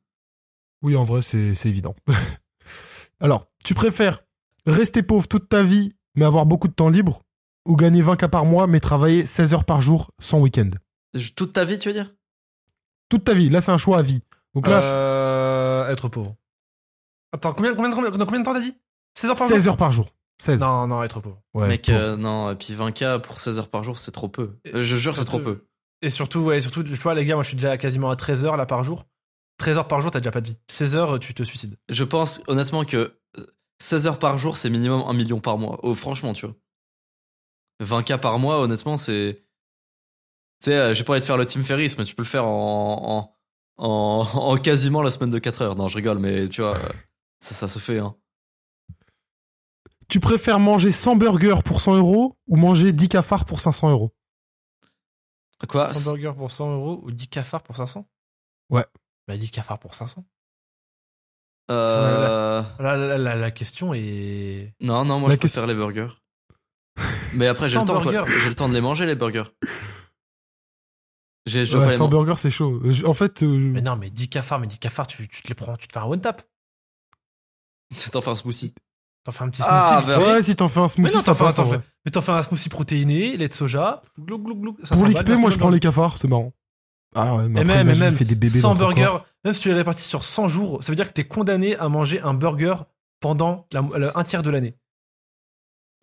Oui, 0.82 0.96
en 0.96 1.04
vrai, 1.06 1.22
c'est 1.22 1.54
c'est 1.56 1.70
évident. 1.70 1.96
Alors, 3.20 3.48
tu 3.64 3.74
préfères 3.74 4.22
rester 4.66 5.04
pauvre 5.04 5.28
toute 5.28 5.50
ta 5.50 5.64
vie, 5.64 5.94
mais 6.16 6.26
avoir 6.26 6.46
beaucoup 6.46 6.68
de 6.68 6.74
temps 6.74 6.90
libre, 6.90 7.22
ou 7.66 7.76
gagner 7.76 8.02
20K 8.02 8.28
par 8.30 8.46
mois, 8.46 8.68
mais 8.68 8.80
travailler 8.80 9.26
16 9.26 9.54
heures 9.54 9.66
par 9.66 9.82
jour 9.82 10.12
sans 10.20 10.40
week-end? 10.40 10.70
Toute 11.36 11.54
ta 11.54 11.66
vie, 11.66 11.80
tu 11.80 11.90
veux 11.90 11.94
dire? 11.94 12.14
Toute 13.10 13.24
ta 13.24 13.34
vie. 13.34 13.50
Là, 13.50 13.62
c'est 13.62 13.72
un 13.72 13.78
choix 13.78 14.00
à 14.00 14.02
vie. 14.02 14.22
Donc 14.54 14.68
là, 14.68 14.82
Euh, 14.82 15.90
être 15.90 16.10
pauvre. 16.10 16.36
Attends, 17.32 17.54
combien, 17.54 17.74
combien, 17.76 17.92
combien, 17.92 18.12
dans 18.12 18.26
combien 18.26 18.40
de 18.40 18.46
temps 18.46 18.54
t'as 18.54 18.62
dit? 18.62 18.76
16 19.16 19.30
heures 19.32 19.36
par 19.38 19.48
jour? 19.48 19.58
16 19.58 19.68
heures 19.68 19.78
par 19.78 19.92
jour. 19.92 20.10
16. 20.40 20.60
Non, 20.62 20.88
non, 20.88 21.02
être 21.04 21.20
pauvre. 21.20 21.42
Ouais, 21.54 21.68
Mec, 21.68 21.86
pauvre. 21.88 21.98
euh, 21.98 22.16
non, 22.16 22.52
et 22.52 22.56
puis 22.56 22.74
20K 22.74 23.20
pour 23.22 23.40
16 23.40 23.58
heures 23.60 23.70
par 23.70 23.84
jour, 23.84 23.98
c'est 23.98 24.12
trop 24.12 24.30
peu. 24.30 24.58
Euh, 24.74 24.82
Je 24.82 24.96
jure, 24.96 25.16
c'est 25.16 25.26
trop 25.26 25.40
peu. 25.40 25.66
Et 26.04 26.10
surtout, 26.12 26.40
ouais, 26.42 26.62
surtout, 26.62 26.84
tu 26.84 26.94
vois, 26.94 27.16
les 27.16 27.26
gars, 27.26 27.34
moi, 27.36 27.44
je 27.44 27.48
suis 27.50 27.58
déjà 27.58 27.78
quasiment 27.78 28.12
à 28.12 28.16
13 28.16 28.46
heures 28.46 28.58
là 28.58 28.66
par 28.68 28.84
jour. 28.84 29.06
13 29.58 29.78
heures 29.78 29.88
par 29.88 30.00
jour, 30.02 30.12
t'as 30.12 30.20
déjà 30.20 30.30
pas 30.32 30.42
de 30.42 30.50
vie. 30.50 30.58
16 30.70 30.96
heures, 30.96 31.20
tu 31.20 31.34
te 31.34 31.42
suicides. 31.42 31.76
Je 31.90 32.04
pense 32.04 32.42
honnêtement 32.46 32.86
que 32.86 33.18
euh, 33.40 33.46
16 33.80 34.06
heures 34.06 34.20
par 34.20 34.38
jour, 34.38 34.58
c'est 34.58 34.70
minimum 34.70 35.02
1 35.08 35.14
million 35.14 35.40
par 35.40 35.58
mois. 35.58 35.80
Oh, 35.82 35.96
franchement, 35.96 36.34
tu 36.34 36.46
vois. 36.46 36.56
20K 37.84 38.20
par 38.20 38.38
mois, 38.40 38.60
honnêtement, 38.60 38.98
c'est. 38.98 39.44
Tu 40.64 40.72
sais, 40.72 40.76
euh, 40.78 40.94
j'ai 40.94 41.04
pas 41.04 41.14
envie 41.14 41.20
de 41.22 41.26
faire 41.26 41.38
le 41.38 41.46
Team 41.46 41.64
Ferris, 41.64 41.96
mais 41.98 42.04
tu 42.04 42.16
peux 42.16 42.24
le 42.24 42.28
faire 42.28 42.46
en, 42.46 43.32
en, 43.78 43.84
en, 43.86 44.28
en 44.34 44.58
quasiment 44.58 45.02
la 45.02 45.10
semaine 45.12 45.30
de 45.32 45.40
4 45.40 45.62
heures. 45.64 45.76
Non, 45.76 45.88
je 45.88 45.96
rigole, 45.96 46.20
mais 46.20 46.48
tu 46.50 46.62
vois, 46.62 46.76
euh, 46.78 46.90
ça, 47.40 47.54
ça 47.56 47.68
se 47.68 47.80
fait, 47.80 48.00
hein. 48.00 48.16
Tu 50.10 50.20
préfères 50.20 50.60
manger 50.60 50.92
100 50.92 51.16
burgers 51.18 51.62
pour 51.66 51.82
100 51.82 51.96
euros 51.98 52.38
ou 52.48 52.56
manger 52.56 52.94
10 52.94 53.10
cafards 53.10 53.46
pour 53.46 53.60
500 53.60 53.92
euros? 53.92 54.14
Quoi? 55.68 55.94
100 55.94 56.02
burgers 56.12 56.34
pour 56.38 56.52
100 56.52 56.72
euros 56.74 57.00
ou 57.04 57.12
10 57.12 57.28
cafards 57.28 57.64
pour 57.64 57.76
500 57.76 58.08
Ouais. 58.70 58.86
Bah, 59.28 59.36
10 59.38 59.52
cafards 59.52 59.80
pour 59.80 59.96
500. 59.96 60.24
Euh, 61.70 62.64
la, 62.80 62.96
la- 63.18 63.36
la 63.36 63.52
question 63.52 63.94
est. 63.94 64.74
Non, 64.80 65.04
non, 65.04 65.20
moi 65.20 65.30
La 65.30 65.36
je 65.36 65.40
question- 65.42 65.62
préfère 65.62 65.68
les 65.68 65.76
burgers. 65.76 66.14
Mais 67.34 67.48
après, 67.48 67.68
j'ai 67.68 67.76
le, 67.76 67.82
100 67.82 67.86
temps, 67.86 68.02
quoi. 68.02 68.12
burgers. 68.12 68.32
j'ai 68.42 68.50
le 68.50 68.56
temps 68.56 68.70
de 68.70 68.74
les 68.74 68.82
manger, 68.82 69.06
les 69.06 69.16
burgers. 69.16 69.44
J'ai, 71.46 71.64
Ouais, 71.64 71.72
pas 71.86 71.90
les 71.90 71.98
100 71.98 72.04
man- 72.06 72.10
burgers, 72.12 72.36
c'est 72.38 72.50
chaud. 72.50 72.80
Je- 72.90 73.06
En 73.06 73.14
fait, 73.14 73.44
euh, 73.44 73.48
Mais 73.48 73.82
non, 73.82 73.96
mais 73.98 74.10
10 74.10 74.30
cafards, 74.30 74.60
mais 74.60 74.68
10 74.68 74.80
cafards, 74.80 75.08
tu, 75.08 75.28
tu 75.28 75.42
te 75.42 75.48
les 75.50 75.56
prends, 75.56 75.76
tu 75.76 75.88
te 75.88 75.94
fais 75.94 76.00
un 76.00 76.06
one 76.06 76.22
tap. 76.22 76.42
T'en 78.12 78.22
fais 78.22 78.30
un 78.32 78.36
smoothie. 78.36 78.74
T'en 79.28 79.34
fais 79.34 79.44
un 79.44 79.50
petit 79.50 79.62
smoothie. 79.62 79.76
Ah, 79.78 80.00
vite 80.00 80.08
bah 80.08 80.20
ouais, 80.36 80.42
si 80.42 80.56
t'en 80.56 80.70
fais 80.70 80.80
un 80.80 80.84
Mais 80.84 80.88
smoothie, 80.88 81.16
non, 81.16 81.22
ça 81.22 81.36
passe, 81.36 81.60
en 81.60 81.70
mais 82.06 82.12
t'en 82.12 82.22
fais 82.22 82.32
un 82.32 82.44
smoothie 82.44 82.70
protéiné, 82.70 83.36
lait 83.36 83.50
de 83.50 83.54
soja. 83.54 84.02
Glou, 84.18 84.38
glou, 84.40 84.56
glou, 84.56 84.78
ça 84.86 84.96
Pour 84.96 85.06
l'XP, 85.06 85.32
moi, 85.32 85.50
je 85.50 85.58
prends 85.58 85.70
les 85.70 85.82
cafards, 85.82 86.16
c'est 86.18 86.30
marrant. 86.30 86.54
Ah 87.14 87.36
ouais, 87.36 87.50
mais 87.50 87.60
Et 87.60 87.64
après, 87.64 87.84
même, 87.84 87.90
et 87.94 88.00
même, 88.00 88.14
il 88.14 88.18
fait 88.18 88.24
des 88.24 88.36
bébés 88.36 88.62
100 88.62 88.70
dans 88.70 88.74
ton 88.76 88.86
corps. 88.86 88.96
burgers, 88.96 89.24
même 89.44 89.54
si 89.54 89.60
tu 89.60 89.68
les 89.68 89.74
répartis 89.74 90.04
sur 90.04 90.24
100 90.24 90.48
jours, 90.48 90.82
ça 90.82 90.94
veut 90.94 90.96
dire 90.96 91.08
que 91.10 91.12
t'es 91.14 91.26
condamné 91.26 91.76
à 91.76 91.90
manger 91.90 92.22
un 92.22 92.34
burger 92.34 92.76
pendant 93.20 93.68
la- 93.74 93.84
la- 93.98 94.18
un 94.18 94.24
tiers 94.24 94.44
de 94.44 94.50
l'année. 94.50 94.76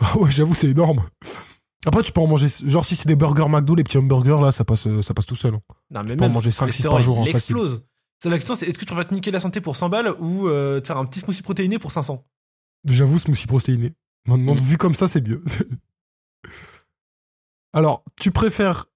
Ah 0.02 0.16
ouais, 0.18 0.30
j'avoue, 0.30 0.54
c'est 0.54 0.68
énorme. 0.68 1.02
Après, 1.86 2.02
tu 2.02 2.12
peux 2.12 2.20
en 2.20 2.26
manger, 2.26 2.48
genre, 2.66 2.84
si 2.84 2.94
c'est 2.96 3.08
des 3.08 3.16
burgers 3.16 3.48
McDo, 3.48 3.74
les 3.74 3.84
petits 3.84 3.96
hamburgers, 3.96 4.38
là, 4.42 4.52
ça 4.52 4.64
passe, 4.66 4.86
ça 5.00 5.14
passe 5.14 5.26
tout 5.26 5.36
seul. 5.36 5.54
hein. 5.54 5.60
Non, 5.90 6.02
mais 6.04 6.16
peux 6.16 6.24
en 6.24 6.28
manger 6.28 6.48
le 6.48 6.52
5, 6.52 6.66
6 6.72 6.82
cholestérol, 6.82 6.96
par 6.98 7.02
jour, 7.02 7.16
il 7.18 7.28
hein, 7.28 7.32
facile. 7.32 7.56
explose. 7.56 7.84
C'est 8.22 8.28
la 8.30 8.36
question, 8.36 8.54
c'est 8.54 8.66
est-ce 8.66 8.74
que 8.78 8.84
tu 8.84 8.86
préfères 8.86 9.08
te 9.08 9.14
niquer 9.14 9.30
la 9.30 9.40
santé 9.40 9.60
pour 9.62 9.76
100 9.76 9.88
balles 9.88 10.14
ou 10.18 10.48
euh, 10.48 10.80
te 10.80 10.86
faire 10.86 10.96
un 10.98 11.04
petit 11.04 11.20
smoothie 11.20 11.42
protéiné 11.42 11.78
pour 11.78 11.92
500 11.92 12.24
J'avoue, 12.86 13.18
smoothie 13.18 13.46
protéiné. 13.46 13.94
Maintenant, 14.26 14.54
Mm. 14.54 14.58
vu 14.58 14.78
comme 14.78 14.94
ça, 14.94 15.08
c'est 15.08 15.20
mieux. 15.26 15.42
Alors, 17.72 18.04
tu 18.20 18.30
préfères 18.30 18.86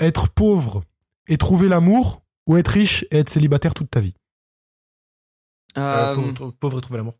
être 0.00 0.28
pauvre 0.28 0.82
et 1.28 1.36
trouver 1.38 1.68
l'amour 1.68 2.22
ou 2.46 2.56
être 2.56 2.68
riche 2.68 3.04
et 3.10 3.18
être 3.18 3.28
célibataire 3.30 3.74
toute 3.74 3.90
ta 3.90 4.00
vie? 4.00 4.14
Euh, 5.78 6.16
Euh, 6.16 6.32
pauvre, 6.32 6.50
pauvre 6.52 6.78
et 6.78 6.80
trouver 6.80 6.96
l'amour. 6.98 7.14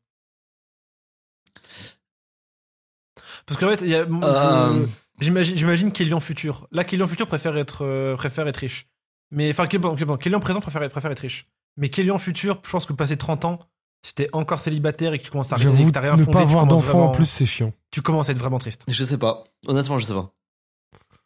Parce 3.46 3.58
qu'en 3.58 3.68
fait, 3.68 3.82
Euh. 3.82 4.86
j'imagine, 5.20 5.56
j'imagine 5.56 5.92
Kélian 5.92 6.20
futur. 6.20 6.66
Là, 6.72 6.84
Kélian 6.84 7.06
futur 7.06 7.26
préfère 7.26 7.56
être, 7.56 7.84
euh, 7.84 8.16
préfère 8.16 8.46
être 8.48 8.56
riche. 8.58 8.88
Mais 9.30 9.50
enfin, 9.50 9.66
Kélian, 9.66 9.94
Kélian- 10.16 10.40
présent 10.40 10.60
préfère, 10.60 10.82
être- 10.82 10.92
préfère 10.92 11.10
être 11.12 11.20
riche. 11.20 11.48
Mais 11.76 11.88
Kélian 11.88 12.18
futur, 12.18 12.60
je 12.64 12.70
pense 12.70 12.86
que 12.86 12.92
passé 12.92 13.16
30 13.16 13.44
ans, 13.44 13.58
si 14.02 14.14
t'es 14.14 14.28
encore 14.32 14.60
célibataire 14.60 15.12
et 15.12 15.18
que 15.18 15.24
tu 15.24 15.30
commences 15.30 15.52
à 15.52 15.56
J'avoue, 15.56 15.86
que 15.86 15.90
t'as 15.90 16.00
rien 16.00 16.16
ne 16.16 16.24
fondé, 16.24 16.32
pas 16.32 16.40
avoir 16.42 16.66
d'enfants 16.66 17.04
en 17.06 17.10
plus, 17.10 17.26
c'est 17.26 17.44
chiant. 17.46 17.72
tu 17.90 18.00
commences 18.02 18.28
à 18.28 18.32
être 18.32 18.38
vraiment 18.38 18.58
triste. 18.58 18.84
je 18.88 19.04
sais 19.04 19.18
pas. 19.18 19.44
Honnêtement, 19.66 19.98
je 19.98 20.04
sais 20.06 20.14
pas. 20.14 20.32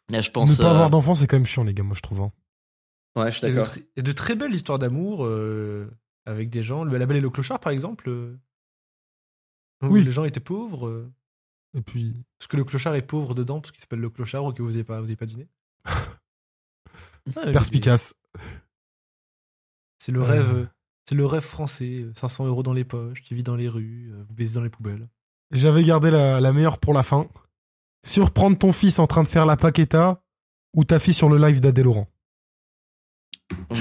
Là, 0.09 0.21
je 0.21 0.29
pense. 0.29 0.49
Ne 0.51 0.55
pas 0.55 0.65
euh, 0.65 0.71
avoir 0.71 0.89
d'enfants, 0.89 1.15
c'est 1.15 1.25
quand 1.27 1.37
même 1.37 1.45
chiant, 1.45 1.63
les 1.63 1.73
gars, 1.73 1.83
moi, 1.83 1.95
je 1.95 2.01
trouve. 2.01 2.21
hein. 2.21 2.31
Ouais, 3.15 3.31
je 3.31 3.37
suis 3.39 3.47
d'accord. 3.47 3.73
il 3.77 3.83
y 3.95 3.99
a 3.99 4.03
de 4.03 4.11
très 4.11 4.35
belles 4.35 4.53
histoires 4.53 4.77
d'amour 4.77 5.25
euh, 5.25 5.89
avec 6.25 6.49
des 6.49 6.63
gens. 6.63 6.83
Le 6.83 6.97
La 6.97 7.05
Belle 7.05 7.17
et 7.17 7.21
le 7.21 7.29
Clochard, 7.29 7.59
par 7.61 7.71
exemple. 7.71 8.09
euh, 8.09 8.37
où 9.83 9.87
Oui. 9.87 10.03
Les 10.03 10.11
gens 10.11 10.25
étaient 10.25 10.39
pauvres. 10.41 10.87
euh, 10.87 11.11
Et 11.77 11.81
puis, 11.81 12.23
Parce 12.37 12.47
que 12.47 12.57
le 12.57 12.63
clochard 12.65 12.95
est 12.95 13.01
pauvre 13.01 13.33
dedans, 13.35 13.61
parce 13.61 13.71
qu'il 13.71 13.79
s'appelle 13.81 13.99
le 13.99 14.09
clochard, 14.09 14.43
ou 14.45 14.51
que 14.53 14.61
vous 14.61 14.71
n'avez 14.71 14.83
pas, 14.83 14.99
vous 14.99 15.07
avez 15.07 15.15
pas 15.15 15.25
deviné. 15.25 15.47
Ah, 17.35 17.49
perspicace. 17.51 18.13
C'est 19.97 20.11
le 20.11 20.21
Euh. 20.21 20.23
rêve, 20.25 20.53
euh, 20.55 20.65
c'est 21.07 21.15
le 21.15 21.25
rêve 21.25 21.43
français. 21.43 22.01
euh, 22.03 22.11
500 22.15 22.45
euros 22.47 22.63
dans 22.63 22.73
les 22.73 22.83
poches, 22.83 23.21
tu 23.23 23.35
vis 23.35 23.43
dans 23.43 23.55
les 23.55 23.67
rues, 23.69 24.11
euh, 24.13 24.23
vous 24.27 24.33
baisez 24.33 24.55
dans 24.55 24.61
les 24.63 24.69
poubelles. 24.69 25.07
J'avais 25.51 25.83
gardé 25.83 26.09
la, 26.11 26.39
la 26.41 26.51
meilleure 26.53 26.79
pour 26.79 26.93
la 26.93 27.03
fin. 27.03 27.27
Surprendre 28.05 28.57
ton 28.57 28.71
fils 28.71 28.99
en 28.99 29.07
train 29.07 29.23
de 29.23 29.27
faire 29.27 29.45
la 29.45 29.57
paqueta 29.57 30.21
ou 30.75 30.83
ta 30.83 30.99
fille 30.99 31.13
sur 31.13 31.29
le 31.29 31.37
live 31.37 31.61
d'Adèle 31.61 31.85
Laurent. 31.85 32.07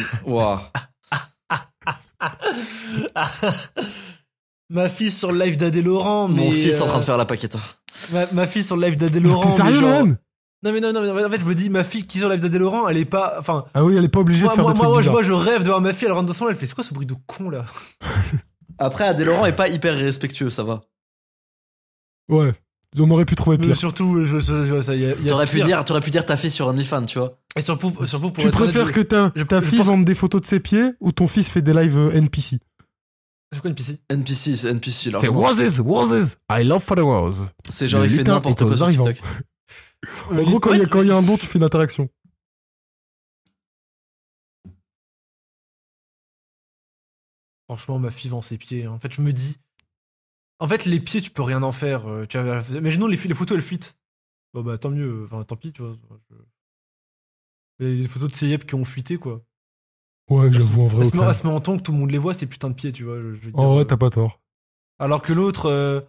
Ma 4.70 4.88
fille 4.88 5.10
sur 5.10 5.30
le 5.30 5.44
live 5.44 5.56
d'Adé 5.56 5.82
Laurent, 5.82 6.26
Mon 6.28 6.36
mais, 6.50 6.52
fils 6.52 6.80
en 6.80 6.86
train 6.86 6.96
de 6.98 7.02
euh, 7.02 7.06
faire 7.06 7.16
la 7.18 7.26
paqueta. 7.26 7.58
Ma, 8.12 8.26
ma 8.32 8.46
fille 8.46 8.64
sur 8.64 8.76
le 8.76 8.86
live 8.86 8.96
d'Adé 8.96 9.20
Laurent. 9.20 9.42
T'es 9.42 9.48
mais 9.50 9.56
sérieux, 9.56 9.80
genre- 9.80 10.06
Non 10.64 10.72
mais 10.72 10.80
non, 10.80 10.92
non, 10.92 11.02
mais 11.14 11.24
en 11.24 11.30
fait 11.30 11.40
je 11.40 11.44
me 11.44 11.54
dis, 11.54 11.68
ma 11.68 11.84
fille 11.84 12.06
qui 12.06 12.18
est 12.18 12.20
sur 12.22 12.28
le 12.30 12.36
live 12.36 12.56
Laurent, 12.56 12.88
elle 12.88 12.96
est 12.96 13.04
pas... 13.04 13.36
Enfin, 13.38 13.66
Ah 13.74 13.84
oui, 13.84 13.96
elle 13.96 14.04
est 14.04 14.08
pas 14.08 14.20
obligée 14.20 14.42
moi, 14.44 14.52
de 14.52 14.54
faire 14.54 14.64
moi, 14.64 14.72
des 14.72 14.78
trucs 14.78 14.88
moi, 14.90 15.02
je, 15.02 15.10
moi, 15.10 15.22
je 15.22 15.32
rêve 15.32 15.60
de 15.62 15.66
voir 15.68 15.80
ma 15.80 15.92
fille, 15.92 16.06
elle 16.06 16.12
rentre 16.12 16.26
dans 16.26 16.32
son 16.32 16.46
lit, 16.46 16.52
elle 16.52 16.56
fait, 16.56 16.66
c'est 16.66 16.74
quoi 16.74 16.82
ce 16.84 16.94
bruit 16.94 17.06
de 17.06 17.14
con 17.26 17.50
là? 17.50 17.66
Après, 18.78 19.06
Adé 19.06 19.24
Laurent 19.24 19.46
est 19.46 19.54
pas 19.54 19.68
hyper 19.68 19.94
respectueux, 19.94 20.50
ça 20.50 20.64
va. 20.64 20.82
Ouais. 22.28 22.52
On 22.98 23.10
aurait 23.10 23.24
pu 23.24 23.34
trouver 23.34 23.58
Mais 23.58 23.66
pire. 23.66 23.76
surtout, 23.76 24.16
euh, 24.16 24.24
je, 24.26 24.38
je- 24.40 24.66
je- 24.66 24.82
ça, 24.82 24.94
y 24.94 25.04
a, 25.04 25.08
y 25.08 25.12
a 25.12 25.28
T'aurais 25.28 25.46
pu 25.46 25.60
dire, 25.60 25.84
t'aurais 25.84 26.00
pu 26.00 26.10
dire 26.10 26.24
ta 26.24 26.36
fille 26.36 26.50
sur 26.50 26.68
OnlyFans, 26.68 27.06
tu 27.06 27.18
vois. 27.18 27.38
Et 27.56 27.60
surtout, 27.62 27.90
pour 27.90 28.06
Tu 28.06 28.16
honnête, 28.16 28.52
préfères 28.52 28.92
que 28.92 29.00
ta, 29.00 29.32
je- 29.34 29.42
ta 29.42 29.60
fille 29.60 29.78
pense- 29.78 29.86
vende 29.88 30.04
des 30.04 30.14
photos 30.14 30.40
de 30.40 30.46
ses 30.46 30.60
pieds 30.60 30.92
ou 31.00 31.10
ton 31.12 31.26
fils 31.26 31.48
fait 31.50 31.60
des 31.62 31.74
lives 31.74 31.98
euh, 31.98 32.12
NPC 32.12 32.58
C'est 33.52 33.60
quoi 33.60 33.68
une 33.68 33.74
PC 33.76 33.98
NPC, 34.08 34.56
c'est 34.56 34.68
NPC. 34.68 35.10
C'est. 35.20 35.28
Wazes, 35.28 35.80
Wazes, 35.80 36.36
I 36.50 36.62
love 36.64 36.82
for 36.82 36.96
the. 36.96 37.00
C'est 37.68 37.88
genre, 37.88 38.02
Le 38.02 38.06
il 38.06 38.16
fait 38.16 38.22
n'importe 38.24 38.64
quoi 38.64 38.76
sur. 38.76 38.88
TikTok. 38.88 39.20
En 40.30 40.34
gros, 40.42 40.60
quand 40.60 40.72
il 40.72 40.78
y 40.80 41.10
a- 41.10 41.16
un 41.16 41.22
don, 41.22 41.36
tu 41.36 41.46
fais 41.46 41.58
une 41.58 41.64
interaction. 41.64 42.08
Franchement, 47.66 47.98
ma 47.98 48.10
fille 48.10 48.30
vend 48.30 48.42
ses 48.42 48.58
pieds. 48.58 48.84
hein. 48.84 48.92
En 48.92 48.98
fait, 48.98 49.12
je 49.12 49.22
me 49.22 49.32
dis. 49.32 49.58
En 50.60 50.68
fait, 50.68 50.84
les 50.84 51.00
pieds, 51.00 51.20
tu 51.22 51.30
peux 51.30 51.42
rien 51.42 51.62
en 51.62 51.72
faire. 51.72 52.06
euh, 52.08 52.26
Tu 52.26 52.38
vois, 52.38 52.60
imaginons 52.76 53.06
les, 53.06 53.16
les 53.16 53.34
photos, 53.34 53.56
elles 53.56 53.62
fuitent. 53.64 53.96
Bon, 54.52 54.62
bah, 54.62 54.78
tant 54.78 54.90
mieux. 54.90 55.24
Enfin, 55.24 55.42
tant 55.44 55.56
pis, 55.56 55.72
tu 55.72 55.82
vois. 55.82 55.96
Les 57.80 58.06
photos 58.06 58.30
de 58.30 58.36
Ceyep 58.36 58.66
qui 58.66 58.74
ont 58.74 58.84
fuité, 58.84 59.16
quoi. 59.16 59.42
Ouais, 60.30 60.50
j'avoue, 60.52 60.82
en 60.82 60.86
vrai. 60.86 61.04
Met 61.12 61.50
en 61.50 61.60
temps 61.60 61.76
que 61.76 61.82
tout 61.82 61.92
le 61.92 61.98
monde 61.98 62.10
les 62.10 62.18
voit, 62.18 62.34
ces 62.34 62.46
putains 62.46 62.70
de 62.70 62.74
pieds, 62.74 62.92
tu 62.92 63.04
vois. 63.04 63.16
je- 63.20 63.34
je 63.34 63.40
veux 63.46 63.50
dire, 63.52 63.58
En 63.58 63.72
vrai, 63.74 63.82
euh, 63.82 63.84
t'as 63.84 63.96
pas 63.96 64.10
tort. 64.10 64.40
Alors 64.98 65.22
que 65.22 65.32
l'autre, 65.32 65.66
euh, 65.66 66.00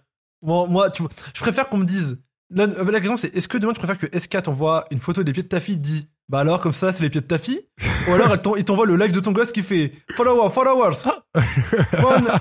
moi, 0.42 0.68
moi, 0.68 0.90
tu 0.92 1.02
vois, 1.02 1.12
je 1.34 1.40
préfère 1.42 1.70
qu'on 1.70 1.78
me 1.78 1.86
dise. 1.86 2.22
Là, 2.52 2.64
euh, 2.64 2.92
la 2.92 3.00
question, 3.00 3.18
c'est 3.18 3.36
est-ce 3.36 3.48
que 3.48 3.58
demain 3.58 3.74
tu 3.74 3.80
préfères 3.80 3.98
que 3.98 4.20
SK 4.20 4.44
t'envoie 4.44 4.86
une 4.92 5.00
photo 5.00 5.24
des 5.24 5.34
pieds 5.34 5.44
de 5.44 5.48
ta 5.48 5.60
fille, 5.60 5.78
dit 5.80 6.08
bah 6.30 6.40
alors 6.40 6.60
comme 6.60 6.74
ça 6.74 6.92
c'est 6.92 7.02
les 7.04 7.10
pieds 7.10 7.22
de 7.22 7.26
ta 7.28 7.38
fille, 7.38 7.62
ou 8.08 8.14
alors 8.14 8.32
elle 8.34 8.40
il 8.58 8.66
t'envoie 8.66 8.86
le 8.88 8.96
live 8.96 9.12
de 9.12 9.20
ton 9.20 9.32
gosse 9.32 9.52
qui 9.52 9.62
fait 9.64 9.94
followers, 10.16 10.52
followers. 10.52 10.98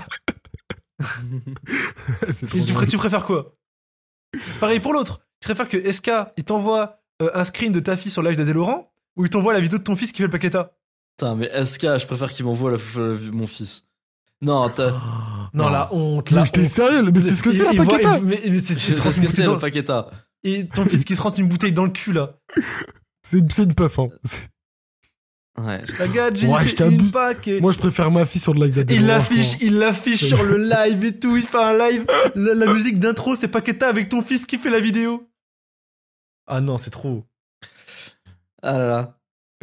C'est 2.33 2.47
tu, 2.47 2.73
pré- 2.73 2.87
tu 2.87 2.97
préfères 2.97 3.25
quoi? 3.25 3.55
Pareil 4.59 4.79
pour 4.79 4.93
l'autre. 4.93 5.21
Tu 5.41 5.47
préfères 5.47 5.67
que 5.67 5.91
SK 5.91 6.11
il 6.37 6.43
t'envoie 6.43 6.99
euh, 7.21 7.29
un 7.33 7.43
screen 7.43 7.71
de 7.71 7.79
ta 7.79 7.97
fille 7.97 8.11
sur 8.11 8.21
le 8.21 8.29
live 8.29 8.37
d'Adé 8.37 8.53
Laurent, 8.53 8.91
ou 9.15 9.25
il 9.25 9.29
t'envoie 9.29 9.53
la 9.53 9.59
vidéo 9.59 9.77
de 9.77 9.83
ton 9.83 9.95
fils 9.95 10.11
qui 10.11 10.17
fait 10.17 10.23
le 10.23 10.29
paqueta 10.29 10.77
Putain, 11.17 11.35
mais 11.35 11.49
SK, 11.65 11.81
je 11.99 12.05
préfère 12.05 12.31
qu'il 12.31 12.45
m'envoie 12.45 12.77
mon 13.31 13.47
fils. 13.47 13.85
Non, 14.45 14.69
t'as. 14.69 14.91
Non, 14.91 15.65
Non. 15.65 15.69
la 15.69 15.93
honte, 15.93 16.31
Mais 16.31 16.35
la 16.37 16.43
honte. 16.43 16.63
sérieux, 16.65 17.01
mais 17.11 17.19
c'est 17.23 17.35
ce 17.35 17.43
que 17.43 17.51
c'est 17.51 17.63
la 17.63 17.73
paqueta 17.73 18.17
il- 18.17 18.23
mais, 18.25 18.41
mais 18.49 18.59
c'est 18.59 18.77
ce 18.77 19.21
que 19.21 19.27
c'est 19.27 19.43
le 19.45 19.57
paqueta. 19.57 20.09
Et 20.43 20.67
ton 20.67 20.85
fils 20.85 21.03
qui 21.03 21.15
se 21.15 21.21
rentre 21.21 21.39
une 21.39 21.47
bouteille 21.47 21.71
dans 21.73 21.85
le 21.85 21.89
cul 21.91 22.13
là. 22.13 22.33
C'est 23.23 23.51
c'est 23.51 23.63
une 23.63 23.73
puff, 23.73 23.97
hein. 23.99 24.07
C'est- 24.23 24.49
Ouais. 25.57 25.79
La 25.99 26.07
gars, 26.09 26.29
j'ai 26.33 26.47
une 26.85 27.11
pack 27.11 27.47
et... 27.47 27.61
Moi, 27.61 27.71
je 27.71 27.77
préfère 27.77 28.11
ma 28.11 28.25
fille 28.25 28.41
sur 28.41 28.53
le 28.53 28.65
live 28.65 28.85
Il 28.89 29.05
l'affiche, 29.05 29.53
il 29.61 29.77
l'affiche 29.79 30.25
sur 30.27 30.43
le 30.43 30.57
live 30.57 31.05
et 31.05 31.17
tout. 31.17 31.37
Il 31.37 31.43
fait 31.47 31.57
un 31.57 31.71
live. 31.77 32.05
La, 32.35 32.53
la 32.53 32.73
musique 32.73 32.99
d'intro, 32.99 33.35
c'est 33.37 33.47
Paqueta 33.47 33.87
avec 33.87 34.09
ton 34.09 34.21
fils 34.21 34.45
qui 34.45 34.57
fait 34.57 34.69
la 34.69 34.81
vidéo. 34.81 35.29
Ah 36.45 36.59
non, 36.59 36.77
c'est 36.77 36.89
trop. 36.89 37.23
Ah 38.61 38.77
là 38.77 38.87
là. 38.89 39.17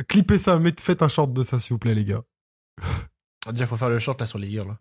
Clippez 0.09 0.39
ça, 0.39 0.59
mettez, 0.59 0.83
faites 0.83 1.03
un 1.03 1.09
short 1.09 1.31
de 1.35 1.43
ça, 1.43 1.59
s'il 1.59 1.75
vous 1.75 1.79
plaît, 1.79 1.95
les 1.95 2.07
gars. 2.07 2.23
Déjà, 3.51 3.67
faut 3.67 3.77
faire 3.77 3.89
le 3.89 3.99
short 3.99 4.21
là 4.21 4.27
sur 4.27 4.39
les 4.39 4.49
girls. 4.51 4.77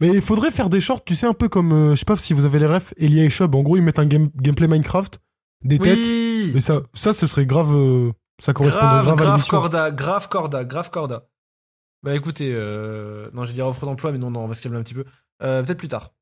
Mais 0.00 0.08
il 0.08 0.20
faudrait 0.20 0.50
faire 0.50 0.68
des 0.70 0.80
shorts, 0.80 1.04
tu 1.04 1.14
sais, 1.14 1.26
un 1.26 1.34
peu 1.34 1.48
comme, 1.48 1.72
euh, 1.72 1.90
je 1.94 2.00
sais 2.00 2.04
pas 2.04 2.16
si 2.16 2.32
vous 2.32 2.44
avez 2.44 2.58
les 2.58 2.66
refs, 2.66 2.92
Elia 2.96 3.24
et 3.24 3.30
Chubb. 3.30 3.54
En 3.54 3.62
gros, 3.62 3.76
ils 3.76 3.82
mettent 3.82 3.98
un 4.00 4.06
game- 4.06 4.30
gameplay 4.36 4.66
Minecraft, 4.66 5.20
des 5.62 5.78
têtes. 5.78 5.98
Oui 5.98 6.52
Et 6.54 6.60
ça, 6.60 6.82
ça, 6.94 7.12
ce 7.12 7.26
serait 7.26 7.46
grave, 7.46 7.74
euh, 7.74 8.12
ça 8.40 8.52
correspondrait 8.52 8.88
grave, 8.88 9.04
grave, 9.04 9.14
à 9.14 9.16
grave 9.16 9.34
l'émission. 9.36 9.50
corda, 9.50 9.90
grave 9.92 10.28
corda, 10.28 10.64
grave 10.64 10.90
corda. 10.90 11.28
Bah 12.02 12.14
écoutez, 12.14 12.54
euh... 12.58 13.30
non, 13.32 13.46
j'ai 13.46 13.54
dit 13.54 13.62
offre 13.62 13.86
d'emploi, 13.86 14.12
mais 14.12 14.18
non, 14.18 14.30
non, 14.30 14.40
on 14.40 14.48
va 14.48 14.54
se 14.54 14.60
calmer 14.62 14.76
un 14.78 14.82
petit 14.82 14.94
peu. 14.94 15.04
Peut-être 15.38 15.78
plus 15.78 15.88
tard. 15.88 16.12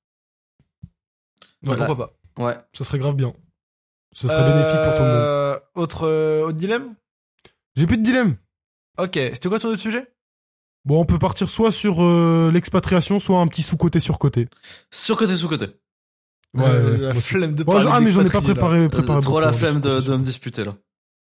Ouais, 1.64 1.76
Pourquoi 1.76 1.96
pas 1.96 2.12
Ouais. 2.42 2.56
Ce 2.72 2.84
serait 2.84 2.98
grave 2.98 3.14
bien. 3.14 3.32
Ce 4.12 4.28
serait 4.28 4.52
bénéfique 4.52 4.82
pour 4.84 4.94
tout 4.96 5.02
le 5.02 5.08
monde. 5.08 5.60
Autre, 5.74 6.42
autre 6.44 6.56
dilemme? 6.56 6.94
J'ai 7.74 7.86
plus 7.86 7.98
de 7.98 8.02
dilemme. 8.02 8.36
Ok, 8.98 9.12
c'était 9.14 9.48
quoi 9.48 9.58
ton 9.58 9.68
autre 9.68 9.80
sujet? 9.80 10.06
Bon, 10.84 11.00
on 11.00 11.04
peut 11.04 11.18
partir 11.18 11.48
soit 11.48 11.70
sur 11.72 12.02
euh, 12.02 12.50
l'expatriation, 12.52 13.20
soit 13.20 13.38
un 13.40 13.46
petit 13.46 13.62
sous-côté 13.62 14.00
sur 14.00 14.18
côté. 14.18 14.48
Sur 14.90 15.16
côté 15.16 15.36
sous 15.36 15.48
côté. 15.48 15.66
Ouais, 16.54 16.64
Euh, 16.66 16.92
ouais, 17.08 17.14
La 17.14 17.20
flemme 17.20 17.54
de 17.54 17.64
Bon, 17.64 17.72
parler 17.72 17.88
ah, 17.90 18.00
mais 18.00 18.10
j'en 18.10 18.20
ai 18.20 18.24
pas 18.30 18.40
d'expatriés, 18.40 18.48
là. 18.48 18.54
préparé, 18.60 18.88
préparé 18.88 19.20
Trop 19.20 19.30
beaucoup, 19.30 19.40
la 19.40 19.48
hein, 19.48 19.52
flemme 19.52 19.80
de, 19.80 20.00
sous-côté 20.00 20.10
de 20.10 20.16
me 20.16 20.22
disputer 20.24 20.64
là. 20.64 20.74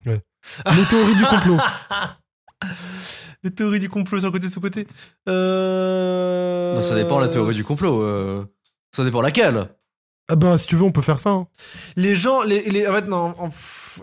Les 0.06 0.86
théories 0.90 1.16
du 1.16 1.26
complot. 1.26 1.58
Les 3.44 3.52
théories 3.52 3.80
du 3.80 3.90
complot 3.90 4.20
sur 4.20 4.32
côté 4.32 4.50
sous 4.50 4.62
côté. 4.62 4.88
Euh... 5.30 6.76
Non, 6.76 6.82
ça 6.82 6.96
dépend 6.96 7.20
la 7.20 7.28
théorie 7.28 7.56
du 7.56 7.64
complot. 7.64 8.02
euh. 8.02 8.46
Ça 8.96 9.04
dépend 9.04 9.22
laquelle. 9.22 9.70
Ah 10.28 10.36
bah, 10.36 10.58
si 10.58 10.66
tu 10.68 10.76
veux, 10.76 10.84
on 10.84 10.92
peut 10.92 11.02
faire 11.02 11.20
ça. 11.20 11.30
hein. 11.32 11.48
Les 11.96 12.16
gens, 12.16 12.42
les, 12.44 12.64
les, 12.64 12.88
en 12.88 12.94
fait, 12.94 13.06
non, 13.08 13.36
en. 13.40 13.50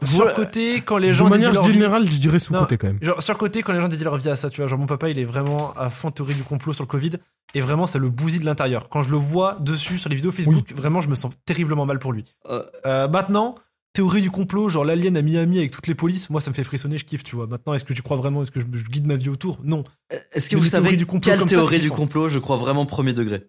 Sur 0.04 0.34
côté, 0.34 0.80
quand 0.82 0.96
les 0.98 1.12
gens 1.12 1.24
de 1.26 1.30
manière 1.30 1.62
vie- 1.62 1.72
générale, 1.72 2.04
je 2.08 2.16
dirais 2.16 2.38
sous-côté 2.38 2.78
quand 2.78 2.86
même. 2.88 2.98
Genre, 3.02 3.22
sur 3.22 3.36
côté, 3.38 3.62
quand 3.62 3.72
les 3.72 3.80
gens 3.80 3.88
dédient 3.88 4.04
leur 4.04 4.18
vie 4.18 4.28
à 4.30 4.36
ça, 4.36 4.50
tu 4.50 4.60
vois, 4.60 4.68
genre 4.68 4.78
mon 4.78 4.86
papa, 4.86 5.08
il 5.10 5.18
est 5.18 5.24
vraiment 5.24 5.72
à 5.74 5.90
fond 5.90 6.10
théorie 6.10 6.34
du 6.34 6.42
complot 6.44 6.72
sur 6.72 6.84
le 6.84 6.88
Covid, 6.88 7.12
et 7.54 7.60
vraiment, 7.60 7.86
ça 7.86 7.98
le 7.98 8.08
bousille 8.08 8.40
de 8.40 8.44
l'intérieur. 8.44 8.88
Quand 8.88 9.02
je 9.02 9.10
le 9.10 9.16
vois 9.18 9.56
dessus 9.60 9.98
sur 9.98 10.08
les 10.08 10.16
vidéos 10.16 10.32
Facebook, 10.32 10.72
vraiment, 10.74 11.00
je 11.00 11.08
me 11.08 11.14
sens 11.14 11.32
terriblement 11.44 11.86
mal 11.86 11.98
pour 11.98 12.12
lui. 12.12 12.24
Euh, 12.48 12.62
Euh, 12.86 13.08
maintenant, 13.08 13.54
théorie 13.92 14.22
du 14.22 14.30
complot, 14.30 14.70
genre 14.70 14.84
l'alien 14.86 15.16
à 15.16 15.22
Miami 15.22 15.58
avec 15.58 15.70
toutes 15.70 15.86
les 15.86 15.94
polices, 15.94 16.30
moi, 16.30 16.40
ça 16.40 16.50
me 16.50 16.54
fait 16.54 16.64
frissonner, 16.64 16.96
je 16.96 17.04
kiffe, 17.04 17.24
tu 17.24 17.36
vois. 17.36 17.46
Maintenant, 17.46 17.74
est-ce 17.74 17.84
que 17.84 17.92
tu 17.92 18.00
crois 18.02 18.16
vraiment, 18.16 18.42
est-ce 18.42 18.50
que 18.50 18.60
je, 18.60 18.64
je 18.72 18.84
guide 18.84 19.06
ma 19.06 19.16
vie 19.16 19.28
autour? 19.28 19.58
Non. 19.64 19.84
Est-ce 20.32 20.48
que 20.48 20.56
Mais 20.56 20.62
vous 20.62 20.68
savez 20.68 20.96
du 20.96 21.04
complot 21.06 21.30
quelle 21.30 21.40
ça, 21.40 21.46
théorie 21.46 21.80
du 21.80 21.90
complot 21.90 22.28
je 22.30 22.38
crois 22.38 22.56
vraiment 22.56 22.86
premier 22.86 23.12
degré? 23.12 23.46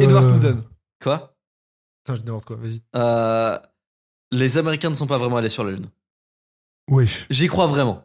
Edward 0.00 0.24
Euh, 0.24 0.38
Snowden. 0.38 0.62
Quoi? 1.02 1.36
Putain, 2.04 2.18
je 2.18 2.22
n'importe 2.26 2.46
quoi, 2.46 2.56
vas-y. 2.56 2.82
Euh, 2.96 3.58
Les 4.34 4.58
Américains 4.58 4.90
ne 4.90 4.94
sont 4.94 5.06
pas 5.06 5.18
vraiment 5.18 5.36
allés 5.36 5.48
sur 5.48 5.64
la 5.64 5.72
Lune. 5.72 5.90
Wesh. 6.88 7.26
J'y 7.30 7.46
crois 7.46 7.66
vraiment. 7.66 8.04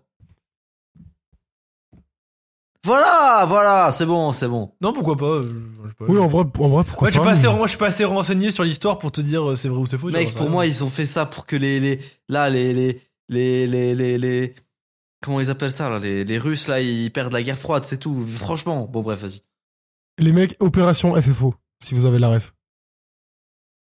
Voilà, 2.85 3.45
voilà, 3.45 3.91
c'est 3.91 4.05
bon, 4.05 4.31
c'est 4.31 4.47
bon. 4.47 4.73
Non, 4.79 4.93
pourquoi 4.93 5.17
pas 5.17 5.41
je 5.43 5.89
sais 5.89 5.95
pas. 5.95 6.05
Oui, 6.05 6.17
en 6.17 6.27
vrai, 6.27 6.45
en 6.59 6.69
vrai 6.69 6.83
pourquoi 6.85 7.07
Ouais, 7.07 7.11
je 7.11 7.17
suis 7.17 7.19
pas. 7.19 7.31
pas 7.33 7.37
assez, 7.37 7.47
mais- 7.47 7.53
moi, 7.55 7.67
je 7.67 7.69
suis 7.71 7.77
pas 7.77 7.87
assez 7.87 8.05
renseigné 8.05 8.51
sur 8.51 8.63
l'histoire 8.63 8.97
pour 8.99 9.11
te 9.11 9.19
dire 9.19 9.49
euh, 9.49 9.55
c'est 9.57 9.67
vrai 9.67 9.79
ou 9.79 9.85
c'est 9.85 9.97
faux. 9.97 10.09
Mec, 10.09 10.33
pour 10.33 10.49
moi, 10.49 10.65
ils 10.65 10.81
ont 10.83 10.89
fait 10.89 11.05
ça 11.05 11.25
pour 11.25 11.45
que 11.45 11.57
les, 11.57 11.81
les 11.81 11.99
là, 12.29 12.49
les, 12.49 12.73
les, 12.73 13.01
les, 13.27 13.67
les, 13.67 13.93
les, 13.95 14.17
les- 14.17 14.55
comment 15.21 15.41
ils 15.41 15.49
appellent 15.49 15.73
ça, 15.73 15.89
là, 15.89 15.99
les, 15.99 16.23
les 16.23 16.37
Russes, 16.37 16.67
là, 16.69 16.79
ils 16.79 17.11
perdent 17.11 17.33
la 17.33 17.43
guerre 17.43 17.59
froide, 17.59 17.83
c'est 17.83 17.97
tout. 17.97 18.25
Franchement, 18.27 18.87
bon, 18.89 19.01
bref, 19.01 19.19
vas-y. 19.21 19.41
Les 20.17 20.31
mecs, 20.31 20.55
opération 20.61 21.21
FFO, 21.21 21.55
si 21.83 21.93
vous 21.95 22.05
avez 22.05 22.17
la 22.19 22.29
ref. 22.29 22.53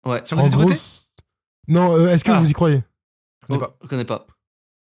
Ouais. 0.04 0.20
Sur 0.26 0.38
En 0.38 0.42
côté, 0.42 0.54
gros, 0.56 0.66
côté? 0.66 0.80
Non, 1.68 1.92
euh, 1.96 2.08
est-ce 2.08 2.24
que 2.24 2.30
Ah. 2.32 2.40
vous 2.40 2.48
y 2.48 2.52
croyez? 2.52 2.82
Je 3.42 3.46
connais 3.48 3.58
Oh, 3.58 3.66
pas. 3.66 3.76
je 3.82 3.88
connais 3.88 4.04
pas. 4.04 4.26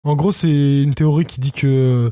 En 0.03 0.15
gros, 0.15 0.31
c'est 0.31 0.81
une 0.83 0.93
théorie 0.93 1.25
qui 1.25 1.39
dit 1.41 1.51
que 1.51 1.65
euh, 1.67 2.11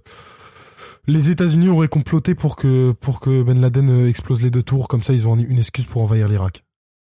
les 1.07 1.30
États-Unis 1.30 1.70
auraient 1.70 1.88
comploté 1.88 2.34
pour 2.36 2.55
que 2.55 2.91
pour 2.93 3.20
que 3.20 3.43
Ben 3.43 3.59
Laden 3.59 3.89
euh, 3.89 4.09
explose 4.09 4.41
les 4.41 4.49
deux 4.51 4.64
tours, 4.64 4.88
comme 4.88 5.01
ça 5.03 5.14
ils 5.14 5.28
ont 5.28 5.36
une 5.38 5.57
excuse 5.59 5.86
pour 5.86 6.01
envahir 6.01 6.28
l'Irak. 6.28 6.64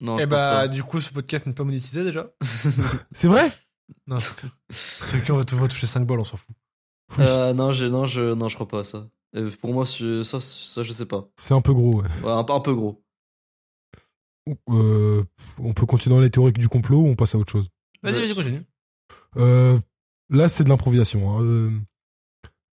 Non, 0.02 0.18
je 0.18 0.24
Eh 0.24 0.28
pense 0.28 0.38
bah, 0.40 0.68
du 0.68 0.84
coup, 0.84 1.02
ce 1.02 1.12
podcast 1.12 1.46
n'est 1.48 1.54
pas 1.54 1.64
monétisé 1.64 2.04
déjà. 2.04 2.28
C'est 3.12 3.28
vrai? 3.28 3.52
Non, 4.06 4.20
je 4.20 4.30
Celui 4.70 5.24
qui 5.24 5.32
on 5.32 5.38
va, 5.38 5.44
on 5.52 5.56
va 5.56 5.68
toucher 5.68 5.88
5 5.88 6.06
balles, 6.06 6.20
on 6.20 6.24
s'en 6.24 6.38
fout. 6.38 6.56
Euh, 7.20 7.54
non, 7.54 7.72
je, 7.72 7.86
non, 7.86 8.06
je, 8.06 8.34
non, 8.34 8.48
je 8.50 8.56
crois 8.56 8.68
pas 8.68 8.80
à 8.80 8.84
ça. 8.84 9.08
Euh, 9.36 9.50
pour 9.62 9.74
moi, 9.74 9.86
c'est- 9.86 10.24
ça, 10.24 10.40
ça, 10.40 10.84
je 10.84 10.92
sais 10.92 11.06
pas. 11.06 11.28
C'est 11.38 11.54
un 11.54 11.62
peu 11.62 11.74
gros. 11.74 12.02
Ouais. 12.02 12.08
Ouais, 12.24 12.30
un, 12.32 12.46
un 12.48 12.60
peu 12.60 12.76
gros. 12.76 13.02
Euh, 14.70 15.24
on 15.60 15.74
peut 15.74 15.86
continuer 15.86 16.16
dans 16.16 16.22
les 16.22 16.30
théories 16.30 16.54
du 16.54 16.70
complot 16.70 17.00
ou 17.02 17.08
on 17.08 17.16
passe 17.16 17.36
à 17.36 17.38
autre 17.38 17.52
chose 17.52 17.70
Vas-y, 18.04 18.14
vas-y, 18.28 18.36
continue. 18.36 18.64
euh, 19.38 19.78
Là, 20.30 20.50
c'est 20.50 20.64
de 20.64 20.70
l'improvisation. 20.70 21.38
hein. 21.38 21.44
Euh, 21.44 21.72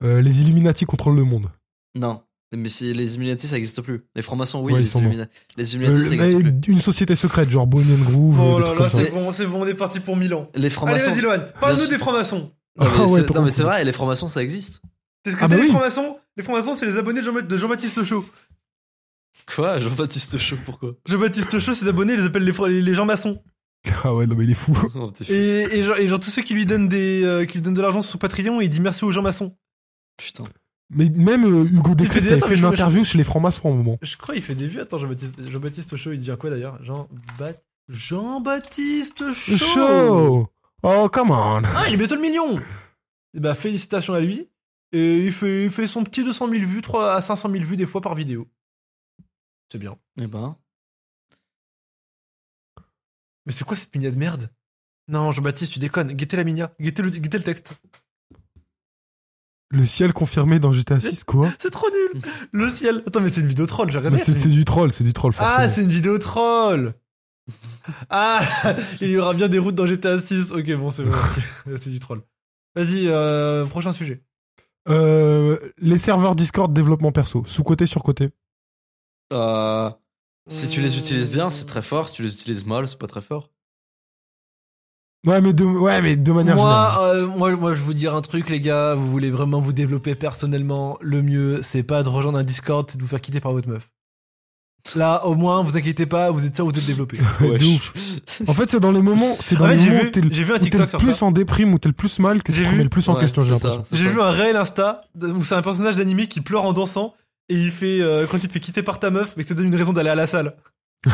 euh, 0.03 0.20
les 0.20 0.43
Illuminati 0.43 0.85
contrôlent 0.87 1.16
le 1.16 1.25
monde. 1.25 1.51
Non. 1.95 2.22
Mais 2.57 2.68
si 2.68 2.93
les 2.95 3.14
Illuminati, 3.14 3.49
ça 3.49 3.57
existe 3.57 3.81
plus. 3.81 4.05
Les 4.14 4.22
francs-maçons, 4.22 4.62
oui, 4.62 4.72
Ouais, 4.75 4.79
ils 4.81 4.83
les, 4.83 4.89
sont. 4.89 5.01
Illumina- 5.01 5.29
les 5.57 5.75
Illuminati, 5.75 6.01
Euh, 6.01 6.05
ça 6.05 6.11
mais 6.16 6.31
existe 6.33 6.61
plus. 6.62 6.72
une 6.72 6.79
société 6.81 7.16
secrète, 7.16 7.51
genre 7.51 7.66
Bohemian 7.66 7.97
Groove, 8.05 8.41
Oh 8.41 8.43
euh, 8.43 8.55
des 8.57 8.61
là 8.61 8.66
trucs 8.66 8.79
là, 8.79 8.91
comme 8.91 9.01
ça. 9.01 9.05
c'est 9.07 9.11
bon, 9.12 9.33
c'est 9.33 9.47
bon, 9.47 9.62
on 9.62 9.66
est 9.66 9.75
parti 9.75 9.99
pour 10.01 10.16
Milan. 10.16 10.49
Les 10.55 10.61
Allez, 10.61 10.70
francs-maçons. 10.70 11.11
vas-y, 11.11 11.20
Lohan, 11.20 11.47
parle-nous 11.61 11.87
des 11.89 11.99
francs-maçons. 11.99 12.53
Non, 12.79 12.85
mais 12.87 12.87
Ah 12.97 13.07
ouais, 13.07 13.20
c'est- 13.20 13.27
trop 13.27 13.35
non, 13.37 13.43
mais 13.43 13.49
cool. 13.51 13.57
c'est 13.57 13.62
vrai, 13.62 13.85
les 13.85 13.93
francs-maçons, 13.93 14.29
ça 14.29 14.43
existe. 14.43 14.83
C'est 15.25 15.33
ce 15.33 15.37
que 15.37 15.41
Ah 15.45 15.49
c'est 15.49 15.51
bah 15.51 15.57
les 15.57 15.62
oui. 15.62 15.68
francs-maçons? 15.70 16.16
Les 16.37 16.43
francs-maçons, 16.45 16.75
c'est 16.75 16.87
les 16.87 16.97
abonnés 16.99 17.20
de 17.22 17.25
Jean- 17.27 17.41
de 17.47 17.57
Jean-Baptiste 17.57 18.05
Chaud. 18.05 18.25
Quoi 19.55 19.78
Jean-Baptiste 19.78 20.39
Chaud, 20.39 20.57
pourquoi? 20.64 20.93
Jean-Baptiste 21.07 21.59
Chaud, 21.59 21.74
ses 21.74 21.87
abonnés, 21.89 22.14
ils 22.14 22.20
les 22.20 22.26
appellent 22.26 22.45
les, 22.45 22.53
fr- 22.53 22.68
les, 22.68 22.80
les 22.80 22.95
gens 22.95 23.05
maçons. 23.05 23.43
Ah 24.03 24.14
ouais, 24.14 24.26
non 24.26 24.35
mais 24.35 24.45
il 24.45 24.51
est 24.51 24.55
fou. 24.55 24.72
Oh, 24.95 25.12
Et, 25.28 25.66
et, 25.70 25.85
genre, 25.85 25.97
et 25.99 26.09
genre, 26.09 26.18
tous 26.20 26.30
ceux 26.30 26.41
qui 26.43 26.55
lui 26.55 26.64
donnent 26.64 26.89
des, 26.89 27.22
euh, 27.24 27.45
qui 27.45 27.55
lui 27.59 27.62
donnent 27.62 27.74
de 27.74 27.82
l'argent 27.82 28.01
sur 28.01 28.12
son 28.12 28.18
Patreon, 28.18 28.61
il 28.62 28.70
dit 28.70 28.80
merci 28.80 29.05
aux 29.05 29.12
gens 29.12 29.20
maçons. 29.22 29.55
Putain. 30.16 30.45
Mais 30.91 31.11
même 31.11 31.45
euh, 31.45 31.64
Hugo 31.66 31.95
Décrypte 31.95 32.30
avait 32.30 32.41
fait 32.41 32.57
une 32.57 32.64
interview 32.64 33.05
chez 33.05 33.18
les 33.18 33.24
francs-maçons 33.24 33.68
à 33.68 33.72
un 33.72 33.76
moment. 33.76 33.99
Je 34.03 34.16
crois 34.16 34.35
qu'il 34.35 34.43
fait 34.45 34.55
des 34.55 34.66
vues. 34.66 34.80
Attends, 34.80 34.99
Jean-Baptiste 34.99 35.91
Jean 35.91 35.97
Chaud, 35.97 36.12
il 36.12 36.20
dit 36.20 36.30
à 36.30 36.37
quoi 36.37 36.49
d'ailleurs? 36.51 36.82
Jean 36.82 37.09
Jean-Baptiste 37.89 39.32
Chaud. 39.32 39.57
Show 39.57 40.49
Oh, 40.82 41.09
come 41.11 41.30
on 41.30 41.62
Ah, 41.64 41.85
il 41.89 41.95
est 41.95 41.97
bientôt 41.97 42.14
le 42.14 42.20
million 42.20 42.59
Et 43.35 43.41
bah, 43.41 43.55
félicitations 43.55 44.14
à 44.14 44.20
lui. 44.20 44.49
Et 44.93 45.24
il 45.26 45.32
fait, 45.32 45.64
il 45.64 45.70
fait 45.70 45.87
son 45.87 46.05
petit 46.05 46.22
200 46.22 46.49
000 46.49 46.64
vues, 46.66 46.82
3 46.82 47.14
à 47.14 47.20
500 47.22 47.51
000 47.51 47.64
vues 47.64 47.76
des 47.76 47.87
fois 47.87 48.01
par 48.01 48.14
vidéo. 48.14 48.47
C'est 49.75 49.81
bien. 49.81 49.97
Eh 50.20 50.29
ben. 50.29 50.57
Mais 53.45 53.51
c'est 53.51 53.64
quoi 53.64 53.77
cette 53.77 53.93
minia 53.93 54.12
de 54.12 54.16
merde? 54.16 54.49
Non, 55.09 55.33
Jean-Baptiste, 55.33 55.72
tu 55.72 55.81
déconnes. 55.81 56.12
Guettez 56.12 56.37
la 56.37 56.45
minia. 56.45 56.72
Guettez 56.81 57.03
le, 57.03 57.11
guettez 57.11 57.39
le 57.39 57.43
texte. 57.43 57.72
Le 59.70 59.85
ciel 59.85 60.12
confirmé 60.12 60.61
dans 60.61 60.72
GTA 60.72 61.01
6, 61.01 61.25
quoi? 61.25 61.53
C'est 61.59 61.72
trop 61.72 61.89
nul. 61.91 62.22
Le 62.53 62.70
ciel. 62.70 63.03
Attends, 63.05 63.20
mais 63.20 63.31
c'est 63.31 63.41
une 63.41 63.49
vidéo 63.49 63.66
troll, 63.66 63.91
j'ai 63.91 63.99
Mais 63.99 64.07
regardé. 64.07 64.18
c'est 64.18 64.35
c'est 64.35 64.49
du 64.49 64.64
troll, 64.64 64.93
c'est 64.93 65.03
du 65.03 65.12
troll, 65.12 65.33
forcément. 65.33 65.59
Ah, 65.59 65.68
c'est 65.68 65.83
une 65.83 65.91
vidéo 65.91 66.18
troll. 66.18 66.95
Ah, 68.11 68.47
il 69.01 69.09
y 69.09 69.18
aura 69.18 69.35
bien 69.35 69.49
des 69.49 69.59
routes 69.59 69.75
dans 69.75 69.87
GTA 69.87 70.20
6. 70.20 70.53
Ok, 70.53 70.72
bon, 70.77 70.93
c'est 70.93 71.03
bon. 71.03 71.11
ok. 71.66 71.72
c'est 71.83 71.90
du 71.90 71.98
troll. 71.98 72.23
Vas-y, 72.77 73.09
euh, 73.09 73.66
prochain 73.66 73.93
sujet. 73.93 74.23
Euh, 74.89 75.59
les 75.78 75.98
serveurs 75.98 76.36
Discord 76.36 76.73
développement 76.73 77.11
perso, 77.11 77.44
sous-côté, 77.44 77.86
sur-côté. 77.86 78.31
Euh, 79.32 79.90
si 80.48 80.68
tu 80.68 80.80
les 80.80 80.96
utilises 80.98 81.30
bien, 81.30 81.51
c'est 81.51 81.64
très 81.64 81.82
fort. 81.82 82.09
Si 82.09 82.14
tu 82.14 82.22
les 82.22 82.32
utilises 82.32 82.66
mal, 82.66 82.86
c'est 82.88 82.98
pas 82.98 83.06
très 83.06 83.22
fort. 83.22 83.51
Ouais, 85.26 85.40
mais 85.40 85.55
de, 85.55 85.64
ouais, 85.64 86.02
mais 86.02 86.16
de 86.16 86.32
manière 86.32 86.56
générale. 86.59 86.94
Moi, 86.96 87.05
euh, 87.14 87.26
moi, 87.26 87.56
moi, 87.56 87.74
je 87.74 87.78
vais 87.80 87.84
vous 87.86 87.94
dire 87.94 88.14
un 88.14 88.20
truc, 88.20 88.51
les 88.51 88.60
gars. 88.60 88.94
Vous 88.94 89.10
voulez 89.10 89.30
vraiment 89.30 89.60
vous 89.60 89.72
développer 89.72 90.14
personnellement. 90.14 90.98
Le 91.01 91.22
mieux, 91.22 91.60
c'est 91.62 91.82
pas 91.82 92.02
de 92.02 92.10
rejoindre 92.10 92.38
un 92.38 92.44
Discord, 92.44 92.88
c'est 92.90 92.98
de 92.98 93.02
vous 93.02 93.09
faire 93.09 93.22
quitter 93.22 93.40
par 93.40 93.52
votre 93.52 93.68
meuf. 93.68 93.90
Là, 94.94 95.24
au 95.24 95.34
moins, 95.34 95.62
vous 95.62 95.78
inquiétez 95.78 96.05
pas, 96.05 96.30
vous 96.30 96.44
êtes 96.44 96.55
sûr, 96.55 96.66
vous 96.66 96.78
êtes 96.78 96.84
développé. 96.84 97.16
de 97.40 97.64
ouf. 97.74 97.94
En 98.46 98.52
fait, 98.52 98.68
c'est 98.70 98.80
dans 98.80 98.92
les 98.92 99.01
moments, 99.01 99.34
c'est 99.40 99.56
dans 99.56 99.64
En 99.64 99.68
fait, 99.68 99.76
les 99.76 99.82
j'ai 99.82 99.88
moments 99.88 100.02
vu, 100.02 100.09
où 100.09 100.10
t'es 100.10 100.20
le 100.20 100.30
j'ai 100.30 100.44
vu 100.44 100.52
un 100.52 100.56
où 100.56 100.59
t'es 100.59 100.64
TikTok 100.64 100.80
le 100.82 100.88
sur 100.90 100.98
plus 100.98 101.14
ça. 101.14 101.24
en 101.24 101.32
déprime, 101.32 101.72
ou 101.72 101.78
t'es 101.78 101.88
le 101.88 101.94
plus 101.94 102.18
mal, 102.18 102.42
que 102.42 102.52
tu 102.52 102.59
J'ai 102.59 102.64
te 102.64 102.68
remets 102.68 102.82
le 102.82 102.90
plus 102.90 103.09
en 103.09 103.14
Ouais, 103.14 103.20
question, 103.20 103.40
j'ai 103.40 103.52
l'impression. 103.52 103.82
J'ai 103.92 104.05
ça. 104.05 104.10
vu 104.10 104.20
un 104.20 104.30
réel 104.30 104.56
Insta 104.59 105.01
où 105.18 105.42
c'est 105.42 105.55
un 105.55 105.62
personnage 105.62 105.96
d'anime 105.96 106.26
qui 106.26 106.42
pleure 106.42 106.64
en 106.66 106.74
dansant 106.74 107.14
et 107.49 107.55
il 107.55 107.71
fait 107.71 108.01
euh, 108.01 108.27
quand 108.31 108.39
tu 108.39 108.49
te 108.49 108.53
fais 108.53 108.61
quitter 108.61 108.83
par 108.83 108.99
ta 109.01 109.11
meuf 109.11 109.35
mais 109.37 109.43
que 109.43 109.49
ça 109.49 109.55
te 109.55 109.61
donne 109.61 109.69
une 109.69 109.77
raison 109.77 109.93
d'aller 109.93 110.11
à 110.11 110.15
la 110.15 110.27
salle. 110.27 110.57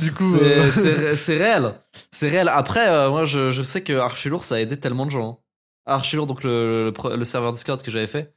du 0.00 0.12
coup, 0.12 0.36
C'est 0.38 0.58
euh, 0.58 1.16
c'est- 1.16 1.38
réel. 1.38 1.74
C'est 2.10 2.28
réel. 2.28 2.48
Après, 2.48 2.88
euh, 2.88 3.10
moi, 3.10 3.24
je, 3.24 3.50
je 3.50 3.62
sais 3.62 3.82
que 3.82 3.92
Archilour, 3.94 4.44
ça 4.44 4.56
a 4.56 4.58
aidé 4.60 4.78
tellement 4.78 5.06
de 5.06 5.10
gens. 5.10 5.28
hein. 5.30 5.38
Archilour, 5.86 6.26
donc 6.26 6.42
le, 6.44 6.92
le, 6.92 7.16
le 7.16 7.24
serveur 7.24 7.52
Discord 7.52 7.80
que 7.82 7.90
j'avais 7.90 8.06
fait. 8.06 8.34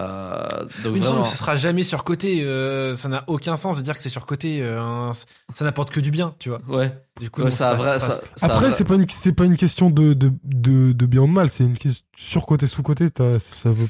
Euh, 0.00 0.64
donc 0.82 0.96
vraiment. 0.96 1.24
ce 1.24 1.36
sera 1.36 1.54
jamais 1.56 1.84
surcoté. 1.84 2.42
euh, 2.42 2.96
ça 2.96 3.08
n'a 3.08 3.22
aucun 3.28 3.56
sens 3.56 3.76
de 3.76 3.82
dire 3.82 3.96
que 3.96 4.02
c'est 4.02 4.08
surcoté. 4.08 4.60
euh, 4.60 5.12
ça 5.54 5.64
n'apporte 5.64 5.90
que 5.90 6.00
du 6.00 6.10
bien, 6.10 6.34
tu 6.38 6.48
vois. 6.48 6.60
Ouais. 6.68 6.92
Du 7.20 7.30
coup, 7.30 7.42
Ouais, 7.42 7.50
ça 7.50 7.74
vrai. 7.74 7.98
ça- 8.00 8.20
Après, 8.42 8.70
c'est 8.72 8.84
pas 8.84 8.94
une, 8.96 9.08
c'est 9.08 9.32
pas 9.32 9.44
une 9.44 9.56
question 9.56 9.90
de, 9.90 10.12
de, 10.14 10.32
de, 10.42 10.92
de 10.92 11.06
bien 11.06 11.22
ou 11.22 11.26
de 11.28 11.32
mal, 11.32 11.48
c'est 11.48 11.64
une 11.64 11.78
question 11.78 12.04
sur-côté, 12.16 12.66
sous-côté, 12.66 13.06
ça 13.16 13.70
veut, 13.70 13.86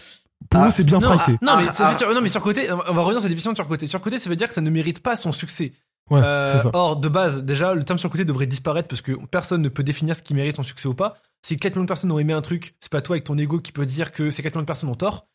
pour 0.51 0.61
Ah, 0.61 0.69
eux, 0.69 0.71
c'est 0.71 0.85
bien 0.85 1.01
non, 1.01 1.09
pricé. 1.17 1.39
ah, 1.41 1.45
non, 1.47 1.57
mais 1.57 1.67
Ah, 1.69 1.73
ça 1.73 1.85
veut 1.89 1.95
ah. 1.95 1.99
dire- 1.99 2.13
non, 2.15 2.21
mais 2.21 2.29
surcoté. 2.29 2.71
On 2.71 2.77
va 2.77 3.03
revenir 3.03 3.21
sur 3.21 3.25
la 3.25 3.29
définition 3.29 3.53
de 3.53 3.57
surcoté. 3.57 3.87
Surcoté, 3.87 4.19
ça 4.19 4.29
veut 4.29 4.37
dire 4.37 4.49
que 4.49 4.55
ça 4.55 4.61
ne 4.61 4.71
mérite 4.71 5.01
pas 5.01 5.17
son 5.17 5.33
succès. 5.33 5.73
Ouais, 6.11 6.21
Euh, 6.23 6.55
c'est 6.59 6.63
ça. 6.65 6.71
or, 6.75 6.97
de 6.97 7.09
base, 7.09 7.45
déjà, 7.45 7.73
le 7.73 7.83
terme 7.83 7.99
sur 7.99 8.11
côté 8.11 8.27
devrait 8.27 8.47
disparaître 8.47 8.89
parce 8.89 9.01
que 9.01 9.13
personne 9.31 9.63
ne 9.63 9.71
peut 9.71 9.83
définir 9.83 10.15
ce 10.15 10.23
qui 10.23 10.35
mérite 10.35 10.57
son 10.57 10.63
succès 10.63 10.87
ou 10.87 10.93
pas. 10.93 11.17
Si 11.47 11.57
4 11.57 11.75
millions 11.77 11.85
de 11.85 11.89
personnes 11.89 12.13
ont 12.13 12.19
aimé 12.19 12.35
un 12.35 12.43
truc, 12.43 12.75
c'est 12.81 12.93
pas 12.93 13.01
toi 13.01 13.15
avec 13.15 13.25
ton 13.25 13.39
ego 13.39 13.59
qui 13.59 13.73
peut 13.73 13.87
dire 13.87 14.13
que 14.13 14.31
ces 14.31 14.43
4 14.43 14.53
millions 14.55 14.63
de 14.63 14.67
personnes 14.67 14.91
ont 14.91 14.95
tort. 14.95 15.27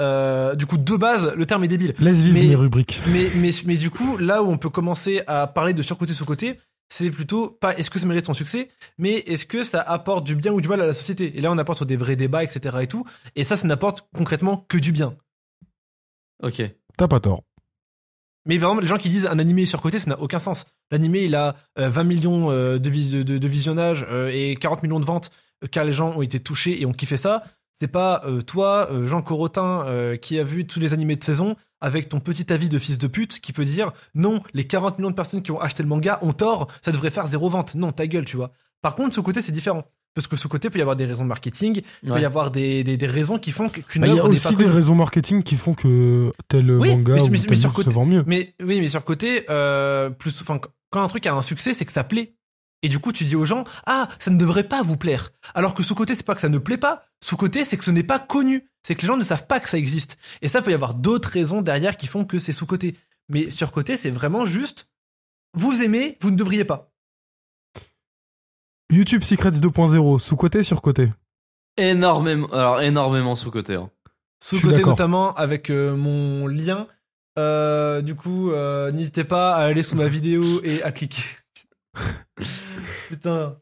Euh, 0.00 0.54
du 0.56 0.66
coup, 0.66 0.76
de 0.76 0.96
base, 0.96 1.32
le 1.36 1.46
terme 1.46 1.62
est 1.64 1.68
débile. 1.68 1.94
Laisse 1.98 2.16
vivre 2.16 2.34
mais- 2.38 2.46
mes 2.48 2.54
rubriques. 2.56 3.00
Mais, 3.06 3.30
mais, 3.36 3.50
mais 3.64 3.76
du 3.76 3.90
coup, 3.90 4.16
là 4.18 4.42
où 4.42 4.50
on 4.50 4.58
peut 4.58 4.70
commencer 4.70 5.22
à 5.26 5.46
parler 5.46 5.72
de 5.72 5.82
surcoté 5.82 6.12
sous-côté, 6.14 6.58
c'est 6.88 7.10
plutôt 7.10 7.48
pas 7.50 7.76
est-ce 7.78 7.90
que 7.90 7.98
ça 7.98 8.06
mérite 8.06 8.26
son 8.26 8.34
succès, 8.34 8.68
mais 8.98 9.14
est-ce 9.26 9.46
que 9.46 9.64
ça 9.64 9.80
apporte 9.80 10.24
du 10.24 10.34
bien 10.36 10.52
ou 10.52 10.60
du 10.60 10.68
mal 10.68 10.80
à 10.80 10.86
la 10.86 10.94
société. 10.94 11.36
Et 11.36 11.40
là, 11.40 11.50
on 11.52 11.58
apporte 11.58 11.78
sur 11.78 11.86
des 11.86 11.96
vrais 11.96 12.16
débats, 12.16 12.42
etc. 12.44 12.76
et 12.82 12.86
tout. 12.86 13.04
Et 13.36 13.44
ça, 13.44 13.56
ça 13.56 13.66
n'apporte 13.66 14.06
concrètement 14.14 14.64
que 14.68 14.78
du 14.78 14.92
bien. 14.92 15.14
Ok. 16.42 16.62
T'as 16.96 17.08
pas 17.08 17.20
tort. 17.20 17.42
Mais 18.46 18.58
par 18.58 18.70
exemple, 18.70 18.82
les 18.82 18.88
gens 18.88 18.98
qui 18.98 19.08
disent 19.08 19.26
un 19.26 19.38
animé 19.38 19.62
est 19.62 19.66
surcoté, 19.66 19.98
ça 19.98 20.10
n'a 20.10 20.20
aucun 20.20 20.38
sens. 20.38 20.66
L'animé, 20.90 21.22
il 21.24 21.34
a 21.34 21.56
euh, 21.78 21.88
20 21.88 22.04
millions 22.04 22.50
euh, 22.50 22.78
de, 22.78 22.90
vis- 22.90 23.10
de, 23.10 23.22
de- 23.22 23.38
de 23.38 23.48
visionnages 23.48 24.04
euh, 24.10 24.30
et 24.32 24.54
40 24.56 24.82
millions 24.82 25.00
de 25.00 25.04
ventes, 25.06 25.30
euh, 25.64 25.66
car 25.68 25.84
les 25.84 25.94
gens 25.94 26.10
ont 26.16 26.22
été 26.22 26.40
touchés 26.40 26.80
et 26.80 26.84
ont 26.84 26.92
kiffé 26.92 27.16
ça. 27.16 27.44
C'est 27.80 27.88
pas 27.88 28.22
euh, 28.24 28.40
toi, 28.40 28.88
euh, 28.92 29.06
Jean 29.06 29.20
Corotin, 29.22 29.84
euh, 29.86 30.16
qui 30.16 30.38
a 30.38 30.44
vu 30.44 30.66
tous 30.66 30.80
les 30.80 30.92
animés 30.92 31.16
de 31.16 31.24
saison, 31.24 31.56
avec 31.80 32.08
ton 32.08 32.20
petit 32.20 32.52
avis 32.52 32.68
de 32.68 32.78
fils 32.78 32.98
de 32.98 33.06
pute, 33.06 33.40
qui 33.40 33.52
peut 33.52 33.64
dire 33.64 33.92
non, 34.14 34.40
les 34.54 34.64
40 34.64 34.98
millions 34.98 35.10
de 35.10 35.16
personnes 35.16 35.42
qui 35.42 35.50
ont 35.52 35.60
acheté 35.60 35.82
le 35.82 35.88
manga 35.88 36.18
ont 36.22 36.32
tort, 36.32 36.68
ça 36.84 36.92
devrait 36.92 37.10
faire 37.10 37.26
zéro 37.26 37.48
vente. 37.48 37.74
Non, 37.74 37.92
ta 37.92 38.06
gueule, 38.06 38.24
tu 38.24 38.36
vois. 38.36 38.52
Par 38.80 38.94
contre, 38.94 39.14
ce 39.14 39.20
côté, 39.20 39.42
c'est 39.42 39.52
différent. 39.52 39.84
Parce 40.14 40.28
que 40.28 40.36
ce 40.36 40.46
côté 40.46 40.70
peut 40.70 40.78
y 40.78 40.82
avoir 40.82 40.94
des 40.94 41.06
raisons 41.06 41.24
de 41.24 41.28
marketing, 41.28 41.82
il 42.04 42.12
peut 42.12 42.20
y 42.20 42.24
avoir 42.24 42.52
des, 42.52 42.84
des, 42.84 42.96
des 42.96 43.06
raisons 43.08 43.38
qui 43.38 43.50
font 43.50 43.68
qu'une 43.68 44.02
Bah, 44.02 44.06
Il 44.08 44.14
y 44.14 44.18
a 44.20 44.24
aussi 44.24 44.54
des 44.54 44.66
raisons 44.66 44.94
marketing 44.94 45.42
qui 45.42 45.56
font 45.56 45.74
que 45.74 46.32
tel 46.46 46.70
Oui, 46.70 46.90
manga 46.90 47.14
mais- 47.14 47.22
ou 47.22 47.28
mais- 47.30 47.38
tel 47.40 47.50
mais 47.50 47.56
sur 47.56 47.72
côté- 47.72 47.90
se 47.90 47.94
vend 47.94 48.06
mieux. 48.06 48.22
Mais 48.28 48.54
oui, 48.62 48.80
mais 48.80 48.86
sur 48.86 49.00
le 49.00 49.04
côté, 49.04 49.44
euh, 49.50 50.10
plus, 50.10 50.40
enfin, 50.40 50.60
quand 50.90 51.02
un 51.02 51.08
truc 51.08 51.26
a 51.26 51.34
un 51.34 51.42
succès, 51.42 51.74
c'est 51.74 51.84
que 51.84 51.90
ça 51.90 52.04
plaît. 52.04 52.34
Et 52.84 52.88
du 52.90 52.98
coup, 52.98 53.12
tu 53.12 53.24
dis 53.24 53.34
aux 53.34 53.46
gens, 53.46 53.64
ah, 53.86 54.10
ça 54.18 54.30
ne 54.30 54.36
devrait 54.36 54.68
pas 54.68 54.82
vous 54.82 54.98
plaire. 54.98 55.32
Alors 55.54 55.74
que 55.74 55.82
sous 55.82 55.94
côté, 55.94 56.14
c'est 56.14 56.22
pas 56.22 56.34
que 56.34 56.42
ça 56.42 56.50
ne 56.50 56.58
plaît 56.58 56.76
pas. 56.76 57.06
Sous 57.22 57.34
côté, 57.34 57.64
c'est 57.64 57.78
que 57.78 57.82
ce 57.82 57.90
n'est 57.90 58.02
pas 58.02 58.18
connu. 58.18 58.68
C'est 58.82 58.94
que 58.94 59.00
les 59.00 59.06
gens 59.08 59.16
ne 59.16 59.24
savent 59.24 59.46
pas 59.46 59.58
que 59.58 59.70
ça 59.70 59.78
existe. 59.78 60.18
Et 60.42 60.48
ça 60.48 60.60
peut 60.60 60.70
y 60.70 60.74
avoir 60.74 60.92
d'autres 60.92 61.30
raisons 61.30 61.62
derrière 61.62 61.96
qui 61.96 62.06
font 62.06 62.26
que 62.26 62.38
c'est 62.38 62.52
sous 62.52 62.66
côté. 62.66 62.94
Mais 63.30 63.50
sur 63.50 63.72
côté, 63.72 63.96
c'est 63.96 64.10
vraiment 64.10 64.44
juste, 64.44 64.86
vous 65.54 65.80
aimez, 65.80 66.18
vous 66.20 66.30
ne 66.30 66.36
devriez 66.36 66.66
pas. 66.66 66.90
YouTube 68.92 69.22
Secrets 69.22 69.52
2.0, 69.52 70.18
sous-côté, 70.18 70.62
sur-côté. 70.62 71.10
Énormément, 71.78 72.48
alors 72.48 72.82
énormément 72.82 73.34
sous-côté. 73.34 73.76
Hein. 73.76 73.90
Sous 74.42 74.56
Je 74.56 74.58
suis 74.58 74.68
côté 74.68 74.80
d'accord. 74.80 74.92
notamment 74.92 75.34
avec 75.36 75.70
euh, 75.70 75.96
mon 75.96 76.46
lien. 76.46 76.86
Euh, 77.38 78.02
du 78.02 78.14
coup, 78.14 78.52
euh, 78.52 78.92
n'hésitez 78.92 79.24
pas 79.24 79.54
à 79.54 79.62
aller 79.62 79.82
sous 79.82 79.96
ma 79.96 80.06
vidéo 80.06 80.60
et 80.62 80.82
à 80.82 80.92
cliquer. 80.92 81.22
Putain. 83.08 83.56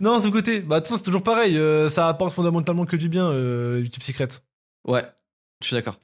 Non, 0.00 0.18
sous 0.20 0.30
côté. 0.30 0.60
Bah, 0.60 0.76
de 0.76 0.80
toute 0.80 0.88
façon, 0.88 0.98
c'est 0.98 1.04
toujours 1.04 1.22
pareil. 1.22 1.56
euh, 1.56 1.88
ça 1.88 2.08
apporte 2.08 2.32
fondamentalement 2.34 2.84
que 2.86 2.96
du 2.96 3.08
bien, 3.08 3.26
euh, 3.26 3.80
YouTube 3.82 4.02
Secret. 4.02 4.28
Ouais, 4.86 5.04
je 5.60 5.68
suis 5.68 5.76
d'accord. 5.76 5.98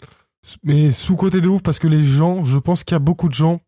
Mais 0.62 0.90
sous-côté 0.90 1.40
de 1.40 1.49
ouf 1.49 1.62
parce 1.62 1.78
que 1.78 1.89
les 1.89 2.03
gens, 2.03 2.45
je 2.45 2.59
pense 2.59 2.85
qu'il 2.85 2.95
y 2.95 2.97
a 2.97 3.01
beaucoup 3.01 3.28
de 3.28 3.35
gens 3.35 3.61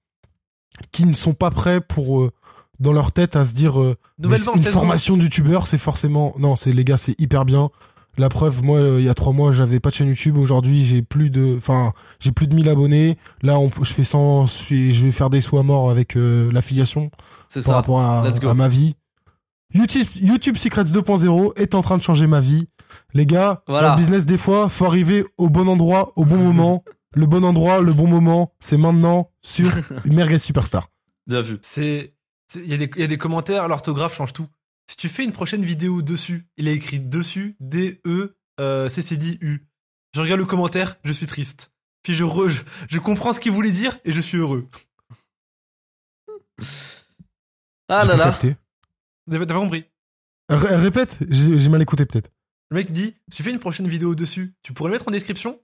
qui 0.92 1.04
ne 1.04 1.12
sont 1.14 1.34
pas 1.34 1.50
prêts 1.50 1.80
pour, 1.80 2.20
euh, 2.22 2.30
dans 2.78 2.92
leur 2.92 3.12
tête, 3.12 3.34
à 3.36 3.44
se 3.44 3.52
dire 3.54 3.80
euh, 3.80 3.96
Nouvelle 4.18 4.38
mais 4.40 4.44
vente. 4.46 4.56
une 4.56 4.62
let's 4.62 4.72
go. 4.72 4.78
formation 4.78 5.16
de 5.16 5.22
youtubeur, 5.24 5.66
c'est 5.66 5.78
forcément... 5.78 6.34
Non, 6.38 6.54
c'est 6.56 6.72
les 6.72 6.84
gars, 6.84 6.96
c'est 6.96 7.20
hyper 7.20 7.44
bien. 7.44 7.70
La 8.16 8.28
preuve, 8.28 8.62
moi, 8.62 8.78
euh, 8.78 9.00
il 9.00 9.04
y 9.04 9.08
a 9.08 9.14
trois 9.14 9.32
mois, 9.32 9.52
j'avais 9.52 9.80
pas 9.80 9.90
de 9.90 9.94
chaîne 9.96 10.08
YouTube. 10.08 10.36
Aujourd'hui, 10.36 10.84
j'ai 10.84 11.02
plus 11.02 11.30
de, 11.30 11.56
enfin, 11.56 11.92
j'ai 12.20 12.32
plus 12.32 12.46
de 12.46 12.54
1000 12.54 12.68
abonnés. 12.68 13.18
Là, 13.42 13.58
on, 13.58 13.70
je 13.82 13.92
fais 13.92 14.04
100, 14.04 14.46
je 14.46 14.52
fais- 14.52 14.92
je 14.92 15.04
vais 15.04 15.10
faire 15.10 15.28
des 15.30 15.40
sous 15.40 15.58
à 15.58 15.62
mort 15.62 15.90
avec 15.90 16.16
euh, 16.16 16.50
l'affiliation 16.52 17.10
C'est 17.50 17.60
par 17.60 17.66
ça. 17.72 17.74
rapport 17.74 18.00
à, 18.00 18.26
Let's 18.26 18.40
go. 18.40 18.48
à 18.48 18.54
ma 18.54 18.68
vie. 18.68 18.94
YouTube, 19.74 20.06
YouTube 20.16 20.56
Secrets 20.56 20.84
2.0 20.84 21.52
est 21.56 21.74
en 21.74 21.82
train 21.82 21.96
de 21.96 22.02
changer 22.02 22.26
ma 22.26 22.40
vie. 22.40 22.66
Les 23.14 23.26
gars, 23.26 23.62
Voilà. 23.68 23.90
dans 23.90 23.94
le 23.96 24.00
business, 24.00 24.24
des 24.26 24.38
fois, 24.38 24.68
faut 24.68 24.84
arriver 24.86 25.24
au 25.36 25.48
bon 25.50 25.68
endroit, 25.68 26.12
au 26.16 26.24
bon 26.24 26.38
moment. 26.42 26.82
le 27.14 27.26
bon 27.26 27.44
endroit, 27.44 27.80
le 27.80 27.92
bon 27.92 28.06
moment, 28.08 28.52
c'est 28.60 28.76
maintenant 28.78 29.30
sur 29.42 29.68
Merguez 30.06 30.38
Superstar. 30.38 30.88
Bien 31.26 31.40
vu. 31.40 31.58
C'est, 31.62 32.14
il 32.54 32.66
y, 32.68 32.74
a 32.74 32.76
des- 32.76 32.90
il 32.96 33.00
y 33.00 33.04
a 33.04 33.08
des 33.08 33.18
commentaires, 33.18 33.68
l'orthographe 33.68 34.14
change 34.16 34.32
tout. 34.32 34.46
Si 34.88 34.96
tu 34.96 35.08
fais 35.08 35.22
une 35.24 35.32
prochaine 35.32 35.64
vidéo 35.64 36.02
dessus, 36.02 36.46
il 36.56 36.66
est 36.66 36.74
écrit 36.74 36.98
dessus, 36.98 37.56
D-E, 37.60 38.36
euh, 38.60 38.88
C-C-D-U. 38.88 39.66
Je 40.14 40.20
regarde 40.20 40.40
le 40.40 40.46
commentaire, 40.46 40.96
je 41.04 41.12
suis 41.12 41.26
triste. 41.26 41.70
Puis 42.02 42.14
je, 42.14 42.24
re- 42.24 42.48
je, 42.48 42.62
je 42.88 42.98
comprends 42.98 43.32
ce 43.32 43.38
qu'il 43.38 43.52
voulait 43.52 43.70
dire 43.70 43.98
et 44.04 44.12
je 44.12 44.20
suis 44.20 44.38
heureux. 44.38 44.66
Ah 47.90 48.04
là 48.04 48.16
là. 48.16 48.38
T'as 49.30 49.38
pas 49.46 49.54
compris 49.54 49.84
R- 50.50 50.80
répète, 50.80 51.18
j'ai 51.28 51.68
mal 51.68 51.82
écouté 51.82 52.06
peut-être. 52.06 52.30
Le 52.70 52.76
mec 52.76 52.92
dit, 52.92 53.14
si 53.28 53.36
tu 53.38 53.42
fais 53.42 53.50
une 53.50 53.58
prochaine 53.58 53.86
vidéo 53.88 54.14
dessus, 54.14 54.54
tu 54.62 54.72
pourrais 54.72 54.88
le 54.90 54.94
mettre 54.94 55.08
en 55.08 55.10
description 55.12 55.60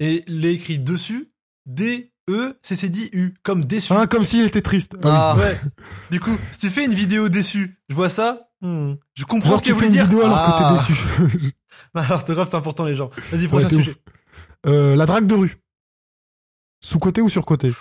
et 0.00 0.24
l'écrit 0.26 0.78
dessus, 0.78 1.30
D-E-C-C-D-U, 1.66 3.34
comme 3.42 3.64
déçu. 3.64 3.92
Ah, 3.92 4.06
comme 4.06 4.24
s'il 4.24 4.44
était 4.44 4.62
triste. 4.62 4.94
Ah 5.04 5.32
Ah, 5.32 5.34
oui. 5.36 5.42
Ouais. 5.42 5.60
Du 6.10 6.20
coup, 6.20 6.36
si 6.52 6.60
tu 6.60 6.70
fais 6.70 6.84
une 6.84 6.94
vidéo 6.94 7.28
déçue, 7.28 7.78
je 7.88 7.94
vois 7.94 8.08
ça, 8.08 8.50
hmm, 8.62 8.94
je 9.14 9.24
comprends 9.24 9.50
Genre 9.50 9.58
ce 9.58 9.64
qu'il 9.64 9.76
tu 9.76 9.84
une 9.84 9.90
dire. 9.90 10.04
vidéo 10.04 10.22
alors 10.22 10.38
Ah. 10.38 10.76
que 10.78 10.86
t'es 10.86 10.92
déçu. 10.94 11.54
L'orthographe, 11.94 12.48
c'est 12.50 12.56
important, 12.56 12.84
les 12.84 12.94
gens. 12.94 13.10
Vas-y, 13.30 13.42
Ouais, 13.42 13.48
prochain 13.48 13.68
sujet. 13.70 13.90
ouf. 13.92 13.96
Euh, 14.66 14.96
la 14.96 15.06
drague 15.06 15.26
de 15.26 15.34
rue. 15.34 15.56
Sous-côté 16.80 17.20
ou 17.22 17.28
sur-côté? 17.28 17.72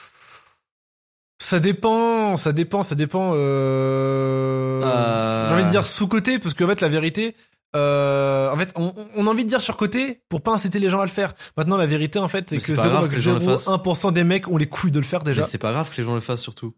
Ça 1.39 1.59
dépend, 1.59 2.37
ça 2.37 2.53
dépend, 2.53 2.83
ça 2.83 2.95
dépend. 2.95 3.33
Euh... 3.35 4.81
Euh. 4.83 5.47
J'ai 5.49 5.53
envie 5.55 5.65
de 5.65 5.69
dire 5.69 5.85
sous-côté, 5.85 6.39
parce 6.39 6.53
qu'en 6.53 6.67
fait, 6.67 6.81
la 6.81 6.87
vérité, 6.89 7.35
euh, 7.75 8.51
en 8.51 8.55
fait, 8.55 8.71
on, 8.75 8.93
on 9.15 9.27
a 9.27 9.29
envie 9.29 9.43
de 9.43 9.49
dire 9.49 9.61
sur-côté 9.61 10.21
pour 10.29 10.41
pas 10.41 10.53
inciter 10.53 10.79
les 10.79 10.89
gens 10.89 11.01
à 11.01 11.05
le 11.05 11.11
faire. 11.11 11.33
Maintenant, 11.57 11.77
la 11.77 11.85
vérité, 11.87 12.19
en 12.19 12.27
fait, 12.27 12.49
c'est 12.49 12.57
que 12.57 12.63
c'est 12.63 12.75
pas 12.75 12.87
grave 12.89 13.09
que 13.09 13.15
les 13.15 13.19
gens 13.21 13.33
le 13.33 13.39
fassent. 13.41 13.67
0,01% 13.67 14.13
des 14.13 14.23
mecs 14.23 14.47
ont 14.47 14.57
les 14.57 14.67
couilles 14.67 14.91
de 14.91 14.99
le 14.99 15.05
faire 15.05 15.19
mais 15.25 15.31
déjà. 15.31 15.43
c'est 15.43 15.57
pas 15.57 15.71
grave 15.73 15.89
que 15.89 15.97
les 15.97 16.05
gens 16.05 16.15
le 16.15 16.21
fassent 16.21 16.41
surtout. 16.41 16.73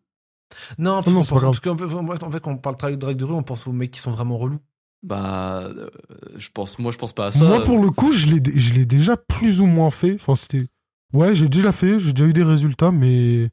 Non, 0.80 1.04
parce 1.04 1.08
Non, 1.08 1.14
qu'on 1.16 1.22
c'est 1.22 1.28
pas 1.30 1.34
pense- 1.42 1.42
grave. 1.62 1.78
parce 1.78 1.92
qu'en 1.94 2.08
fait, 2.18 2.24
en 2.26 2.32
fait, 2.32 2.40
quand 2.40 2.52
on 2.52 2.58
parle 2.58 2.94
de 2.94 3.00
drague 3.00 3.18
de 3.18 3.26
rue, 3.26 3.34
on 3.36 3.44
pense 3.44 3.68
aux 3.68 3.72
mecs 3.74 3.92
qui 3.92 4.00
sont 4.00 4.12
vraiment 4.12 4.38
relous. 4.38 4.60
Bah, 5.04 5.66
euh, 5.66 5.90
je 6.38 6.48
pense, 6.52 6.80
moi 6.80 6.92
je 6.92 6.98
pense 6.98 7.14
pas 7.14 7.28
à 7.28 7.32
ça. 7.32 7.44
Moi, 7.44 7.64
pour 7.64 7.78
le 7.80 7.92
coup, 7.92 8.12
je 8.12 8.26
l'ai, 8.26 8.42
je 8.56 8.74
l'ai 8.74 8.86
déjà 8.86 9.16
plus 9.18 9.62
ou 9.62 9.68
moins 9.68 9.92
fait. 9.92 10.16
Enfin, 10.16 10.36
c'était. 10.36 10.68
Ouais, 11.14 11.36
j'ai 11.36 11.48
déjà 11.48 11.72
fait, 11.72 12.00
j'ai 12.00 12.14
déjà 12.14 12.28
eu 12.30 12.34
des 12.34 12.44
résultats, 12.44 12.92
mais 12.92 13.50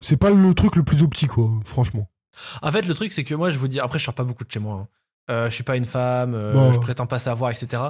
c'est 0.00 0.16
pas 0.16 0.30
le 0.30 0.54
truc 0.54 0.76
le 0.76 0.82
plus 0.82 1.02
optique, 1.02 1.30
quoi, 1.30 1.48
franchement. 1.64 2.08
En 2.62 2.72
fait, 2.72 2.82
le 2.82 2.94
truc, 2.94 3.12
c'est 3.12 3.24
que 3.24 3.34
moi, 3.34 3.50
je 3.50 3.58
vous 3.58 3.68
dis, 3.68 3.80
après, 3.80 3.98
je 3.98 4.04
sors 4.04 4.14
pas 4.14 4.24
beaucoup 4.24 4.44
de 4.44 4.50
chez 4.50 4.60
moi. 4.60 4.74
hein. 4.76 4.88
Euh, 5.30 5.48
je 5.48 5.54
suis 5.54 5.64
pas 5.64 5.76
une 5.76 5.84
femme, 5.84 6.34
euh, 6.34 6.52
Bon. 6.54 6.72
je 6.72 6.78
prétends 6.80 7.06
pas 7.06 7.18
savoir, 7.18 7.50
etc. 7.50 7.82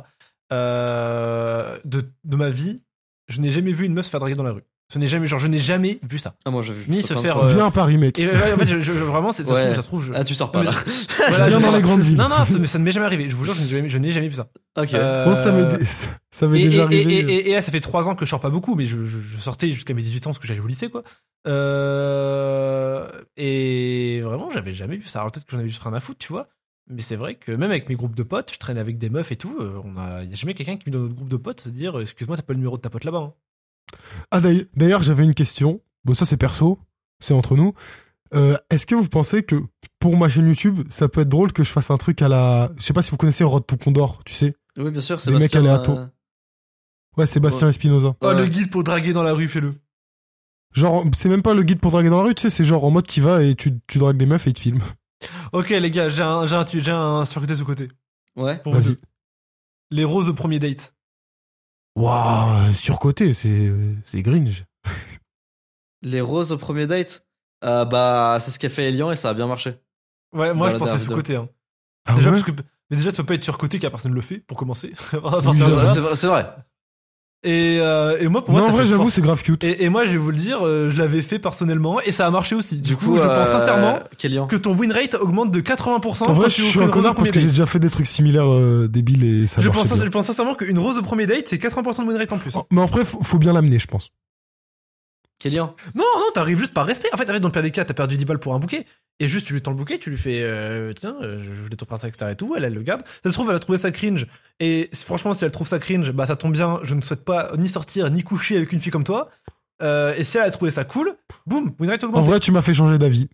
Euh, 0.53 1.79
de, 1.85 2.11
de 2.25 2.37
ma 2.37 2.51
vie, 2.51 2.83
je 3.29 3.41
n'ai 3.41 3.51
jamais 3.51 3.73
vu 3.73 3.85
une 3.87 3.95
meuf 3.95 4.07
se 4.07 4.11
faire 4.11 4.21
draguer 4.21 4.35
dans 4.35 4.43
la 4.43 4.53
rue. 4.53 4.65
Ce 4.93 4.99
n'est 4.99 5.07
jamais, 5.07 5.29
genre, 5.29 5.39
je 5.39 5.47
n'ai 5.47 5.61
jamais 5.61 6.01
vu 6.03 6.19
ça. 6.19 6.35
Ah, 6.45 6.51
moi 6.51 6.63
j'ai 6.63 6.73
vu. 6.73 6.85
Ni 6.89 7.01
se 7.03 7.15
faire. 7.15 7.39
Euh, 7.39 7.55
Viens 7.55 7.67
à 7.67 7.71
Paris, 7.71 7.97
mec. 7.97 8.19
Et 8.19 8.27
euh, 8.27 8.55
en 8.55 8.59
fait, 8.59 8.67
je, 8.67 8.81
je- 8.81 8.91
vraiment, 8.93 9.31
c'est- 9.31 9.45
ça, 9.45 9.53
Ouais. 9.55 9.63
trouve, 9.67 9.75
ça 9.77 9.83
se 9.83 9.87
trouve, 9.87 10.05
je- 10.05 10.13
Ah, 10.17 10.25
tu 10.25 10.35
sors 10.35 10.51
pas 10.51 10.65
là. 10.65 10.73
Voilà, 11.29 11.49
Viens 11.49 11.61
je- 11.61 11.65
dans 11.65 11.77
les 11.77 11.81
grandes 11.83 12.01
villes. 12.01 12.17
Non, 12.17 12.29
non, 12.29 12.45
ça, 12.45 12.59
mais 12.59 12.67
ça 12.67 12.79
ne 12.81 12.85
m'est 12.85 12.91
jamais 12.91 13.07
arrivé. 13.07 13.31
Je 13.31 13.37
vous 13.37 13.45
jure, 13.45 13.55
je 13.55 13.61
n'ai 13.63 13.69
jamais, 13.69 13.89
je 13.89 13.99
n'ai 13.99 14.11
jamais 14.11 14.27
vu 14.27 14.35
ça. 14.35 14.49
ok. 14.77 14.93
Euh, 14.95 15.33
ça 15.35 15.53
m'est, 15.53 15.79
ça 16.33 16.49
m'est 16.49 16.59
déjà 16.65 16.81
et- 16.83 16.85
arrivé. 16.85 17.13
et- 17.15 17.19
et- 17.35 17.51
et 17.51 17.55
là, 17.55 17.63
ça 17.63 17.71
fait 17.71 17.79
trois 17.81 18.09
ans 18.09 18.17
que 18.17 18.25
je 18.25 18.31
sors 18.31 18.41
pas 18.41 18.51
beaucoup, 18.51 18.75
mais 18.75 18.87
je, 18.87 19.05
je- 19.05 19.21
je 19.21 19.39
sortais 19.39 19.69
jusqu'à 19.69 19.95
mes 19.95 20.03
18 20.03 20.27
ans 20.27 20.31
parce 20.31 20.39
que 20.41 20.49
j'allais 20.49 20.59
au 20.61 20.67
lycée, 20.67 20.89
quoi. 20.91 21.05
Euh, 21.47 23.09
et 23.37 24.21
vraiment, 24.23 24.51
j'avais 24.51 24.75
jamais 24.75 24.97
vu 24.97 25.07
ça. 25.07 25.21
Alors 25.21 25.31
peut-être 25.33 25.47
que 25.47 25.53
j'en 25.53 25.59
avais 25.61 25.69
juste 25.69 25.83
rien 25.83 25.93
à 25.95 26.01
foutre, 26.01 26.19
tu 26.19 26.33
vois. 26.33 26.49
Mais 26.89 27.03
c'est 27.03 27.17
vrai 27.17 27.37
que 27.37 27.53
même 27.53 27.71
avec 27.71 27.89
mes 27.89 27.95
groupes 27.95 28.17
de 28.17 28.25
potes, 28.25 28.53
je 28.53 28.59
traîne 28.59 28.79
avec 28.79 28.99
des 28.99 29.11
meufs 29.11 29.31
et 29.31 29.37
tout. 29.37 29.57
On 29.85 29.97
a, 29.97 30.25
y 30.25 30.33
a 30.33 30.35
jamais 30.35 30.55
quelqu'un 30.55 30.77
qui 30.77 30.91
vient 30.91 30.99
dans 30.99 31.05
notre 31.05 31.15
groupe 31.15 31.29
de 31.29 31.37
potes 31.37 31.61
se 31.61 31.69
dire, 31.69 31.99
excuse-moi, 32.01 32.37
t'as 32.37 32.43
pas 32.43 32.53
le 32.53 32.59
numéro 32.59 32.77
de 32.77 32.83
ta 32.83 32.91
pote 32.91 33.05
là-bas. 33.05 33.19
hein. 33.19 33.33
Ah, 34.31 34.41
d'ailleurs- 34.41 35.03
j'avais 35.03 35.25
une 35.25 35.35
question. 35.35 35.81
Bon, 36.05 36.15
ça, 36.15 36.25
c'est 36.27 36.37
perso. 36.37 36.79
C'est 37.21 37.35
entre 37.35 37.57
nous. 37.57 37.75
Euh, 38.35 38.57
est-ce 38.71 38.87
que 38.87 38.95
vous 38.95 39.09
pensez 39.09 39.43
que 39.43 39.57
pour 39.99 40.17
ma 40.17 40.29
chaîne 40.29 40.47
YouTube, 40.47 40.87
ça 40.89 41.09
peut 41.09 41.23
être 41.23 41.29
drôle 41.29 41.53
que 41.53 41.65
je 41.65 41.71
fasse 41.71 41.91
un 41.91 41.97
truc 41.99 42.23
à 42.23 42.29
la. 42.29 42.71
Je 42.79 42.83
sais 42.83 42.93
pas 42.93 43.03
si 43.03 43.11
vous 43.11 43.17
connaissez 43.17 43.45
Rod 43.45 43.67
to 43.67 43.77
Condor, 43.77 44.23
tu 44.25 44.33
sais 44.35 44.55
Oui, 44.79 44.91
bien 44.91 45.01
sûr, 45.01 45.17
Des 45.19 45.33
mecs 45.33 45.51
Sébastien. 45.51 45.61
aléatoires. 45.61 45.99
euh, 45.99 46.07
Ouais, 47.17 47.27
Sébastien 47.27 47.69
Espinoza. 47.69 48.15
Oh, 48.21 48.27
Ouais. 48.29 48.35
le 48.37 48.47
guide 48.47 48.71
pour 48.71 48.85
draguer 48.85 49.13
dans 49.13 49.25
la 49.25 49.33
rue, 49.33 49.49
fais-le. 49.49 49.75
Genre, 50.75 51.05
c'est 51.13 51.29
même 51.29 51.43
pas 51.43 51.55
le 51.55 51.65
guide 51.65 51.81
pour 51.81 51.91
draguer 51.91 52.09
dans 52.09 52.19
la 52.19 52.29
rue, 52.29 52.35
tu 52.37 52.43
sais, 52.43 52.51
c'est 52.51 52.65
genre 52.65 52.85
en 52.85 52.91
mode 52.91 53.07
qui 53.09 53.19
va 53.19 53.43
et 53.43 53.57
tu, 53.57 53.81
tu 53.89 53.99
dragues 53.99 54.17
des 54.17 54.27
meufs 54.27 54.47
et 54.47 54.51
ils 54.51 54.55
te 54.55 54.61
filment. 54.61 54.83
Ok, 55.53 55.69
les 55.71 55.91
gars, 55.91 56.09
j'ai 56.09 56.23
un, 56.23 56.47
j'ai 56.47 56.55
un, 56.57 56.65
j'ai 56.67 56.91
un 56.93 57.25
sur 57.27 57.41
côté 57.43 57.55
sous 57.57 57.65
côté. 57.67 57.89
Ouais. 58.37 58.63
Vas-y. 58.65 58.97
Les 59.91 60.05
roses 60.05 60.29
au 60.31 60.35
premier 60.35 60.59
date. 60.61 60.95
Waouh, 62.01 62.73
surcoté, 62.73 63.35
c'est, 63.35 63.73
c'est 64.05 64.23
Gringe. 64.23 64.65
Les 66.03 66.21
roses 66.21 66.53
au 66.53 66.59
premier 66.59 66.87
date. 66.87 67.27
Euh, 67.63 67.85
bah, 67.85 68.39
c'est 68.41 68.51
ce 68.51 68.59
qu'a 68.59 68.71
fait 68.71 68.89
Elian 68.89 69.11
et 69.11 69.17
ça 69.17 69.29
a 69.29 69.35
bien 69.35 69.47
marché. 69.47 69.79
Ouais, 70.33 70.55
moi 70.55 70.69
Dans 70.69 70.73
je 70.73 70.79
pensais 70.79 71.07
côté. 71.07 71.37
Hein. 71.37 71.49
Ah 72.07 72.15
déjà, 72.15 72.31
ouais 72.31 72.41
parce 72.41 72.51
que, 72.51 72.63
mais 72.89 72.97
déjà, 72.97 73.11
tu 73.11 73.19
peux 73.19 73.27
pas 73.27 73.35
être 73.35 73.45
surcoté 73.45 73.79
car 73.79 73.91
personne 73.91 74.13
ne 74.13 74.17
le 74.17 74.23
fait, 74.23 74.39
pour 74.39 74.57
commencer. 74.57 74.95
C'est 76.15 76.27
vrai. 76.27 76.57
Et, 77.43 77.79
euh, 77.81 78.19
et 78.21 78.29
moi, 78.29 78.45
pour 78.45 78.53
moi, 78.53 78.61
non, 78.61 78.67
en 78.69 78.71
vrai, 78.73 78.87
j'avoue, 78.87 79.09
c'est 79.09 79.23
grave 79.23 79.43
cute. 79.43 79.65
Et, 79.65 79.83
et 79.85 79.89
moi, 79.89 80.05
je 80.05 80.11
vais 80.13 80.19
vous 80.19 80.31
le 80.31 80.37
dire, 80.37 80.59
euh, 80.63 80.91
je 80.91 80.99
l'avais 80.99 81.23
fait 81.23 81.39
personnellement 81.39 81.99
et 82.03 82.13
ça 82.13 82.27
a 82.27 82.31
marché 82.31 82.55
aussi. 82.55 82.77
Du, 82.77 82.91
Du 82.91 82.97
coup, 82.97 83.17
je 83.17 83.23
pense 83.23 83.49
euh, 83.49 83.59
sincèrement 83.59 84.01
Kélian. 84.19 84.47
que 84.47 84.57
ton 84.57 84.75
win 84.77 84.93
rate 84.93 85.15
augmente 85.15 85.51
de 85.51 85.61
80% 85.61 86.25
En 86.25 86.33
vrai, 86.35 86.51
je 86.51 86.63
suis 86.63 86.81
un 86.83 86.89
connard 86.89 87.15
parce 87.15 87.31
que 87.31 87.41
j'ai 87.41 87.47
déjà 87.47 87.65
fait 87.65 87.79
des 87.79 87.89
trucs 87.89 88.07
similaires 88.09 88.53
euh, 88.53 88.89
débiles 88.89 89.25
et 89.25 89.47
ça 89.47 89.63
Je 89.63 89.69
pense, 89.71 89.89
bien. 89.91 90.05
je 90.05 90.11
pense 90.11 90.27
sincèrement 90.27 90.55
qu'une 90.55 90.79
rose 90.79 90.99
au 90.99 91.03
premier 91.03 91.25
date, 91.27 91.49
c'est 91.49 91.57
80% 91.57 92.03
de 92.05 92.09
win 92.09 92.19
rate 92.19 92.33
en 92.33 92.39
plus. 92.39 92.53
Oh, 92.57 92.67
Mais 92.71 92.83
après, 92.83 93.07
faut, 93.07 93.23
faut 93.23 93.39
bien 93.39 93.55
l'amener, 93.55 93.79
je 93.79 93.87
pense. 93.87 94.11
Kélian. 95.41 95.75
Non, 95.95 96.05
non, 96.17 96.31
t'arrives 96.33 96.59
juste 96.59 96.75
par 96.75 96.87
respect. 96.87 97.09
En 97.13 97.17
fait, 97.17 97.29
en 97.29 97.41
dans 97.41 97.49
le 97.49 97.53
pire 97.53 97.63
des 97.63 97.71
cas, 97.73 97.85
t'as 97.85 97.95
perdu 97.95 98.17
10 98.17 98.27
balles 98.27 98.39
pour 98.39 98.55
un 98.55 98.59
bouquet. 98.61 98.87
Et 99.19 99.27
juste, 99.27 99.47
tu 99.47 99.55
lui 99.55 99.63
tends 99.63 99.71
le 99.71 99.77
bouquet, 99.77 99.99
tu 99.99 100.11
lui 100.11 100.19
fais, 100.19 100.43
euh, 100.43 100.93
tiens, 100.93 101.17
euh, 101.23 101.43
je 101.43 101.51
voulais 101.63 101.77
t'offrir 101.77 101.99
ça, 101.99 102.09
etc. 102.09 102.31
et 102.33 102.37
tout. 102.37 102.55
Elle, 102.57 102.65
elle 102.65 102.75
le 102.75 102.83
garde. 102.83 103.03
Ça 103.25 103.31
se 103.31 103.33
trouve, 103.33 103.49
elle 103.49 103.55
va 103.55 103.59
trouver 103.59 103.79
ça 103.79 103.91
cringe. 103.91 104.27
Et 104.61 104.89
franchement, 104.95 105.33
si 105.33 105.45
elle 105.45 105.51
trouve 105.51 105.67
ça 105.67 105.79
cringe, 105.79 106.13
bah, 106.13 106.27
ça 106.27 106.37
tombe 106.37 106.53
bien. 106.53 106.79
Je 106.85 106.95
ne 106.95 107.01
souhaite 107.01 107.25
pas 107.25 107.51
ni 107.57 107.69
sortir, 107.69 108.11
ni 108.11 108.23
coucher 108.23 108.57
avec 108.59 108.73
une 108.73 108.81
fille 108.81 108.93
comme 108.93 109.05
toi. 109.05 109.31
Euh, 109.83 110.15
et 110.15 110.25
si 110.25 110.37
elle 110.37 110.45
a 110.45 110.51
trouvé 110.51 110.71
ça 110.71 110.85
cool, 110.85 111.17
boum, 111.47 111.75
win 111.81 111.89
rate 111.91 112.05
En 112.05 112.09
augmente. 112.09 112.27
vrai, 112.27 112.39
tu 112.41 112.53
m'as 112.53 112.63
fait 112.63 112.75
changer 112.75 112.99
d'avis. 112.99 113.29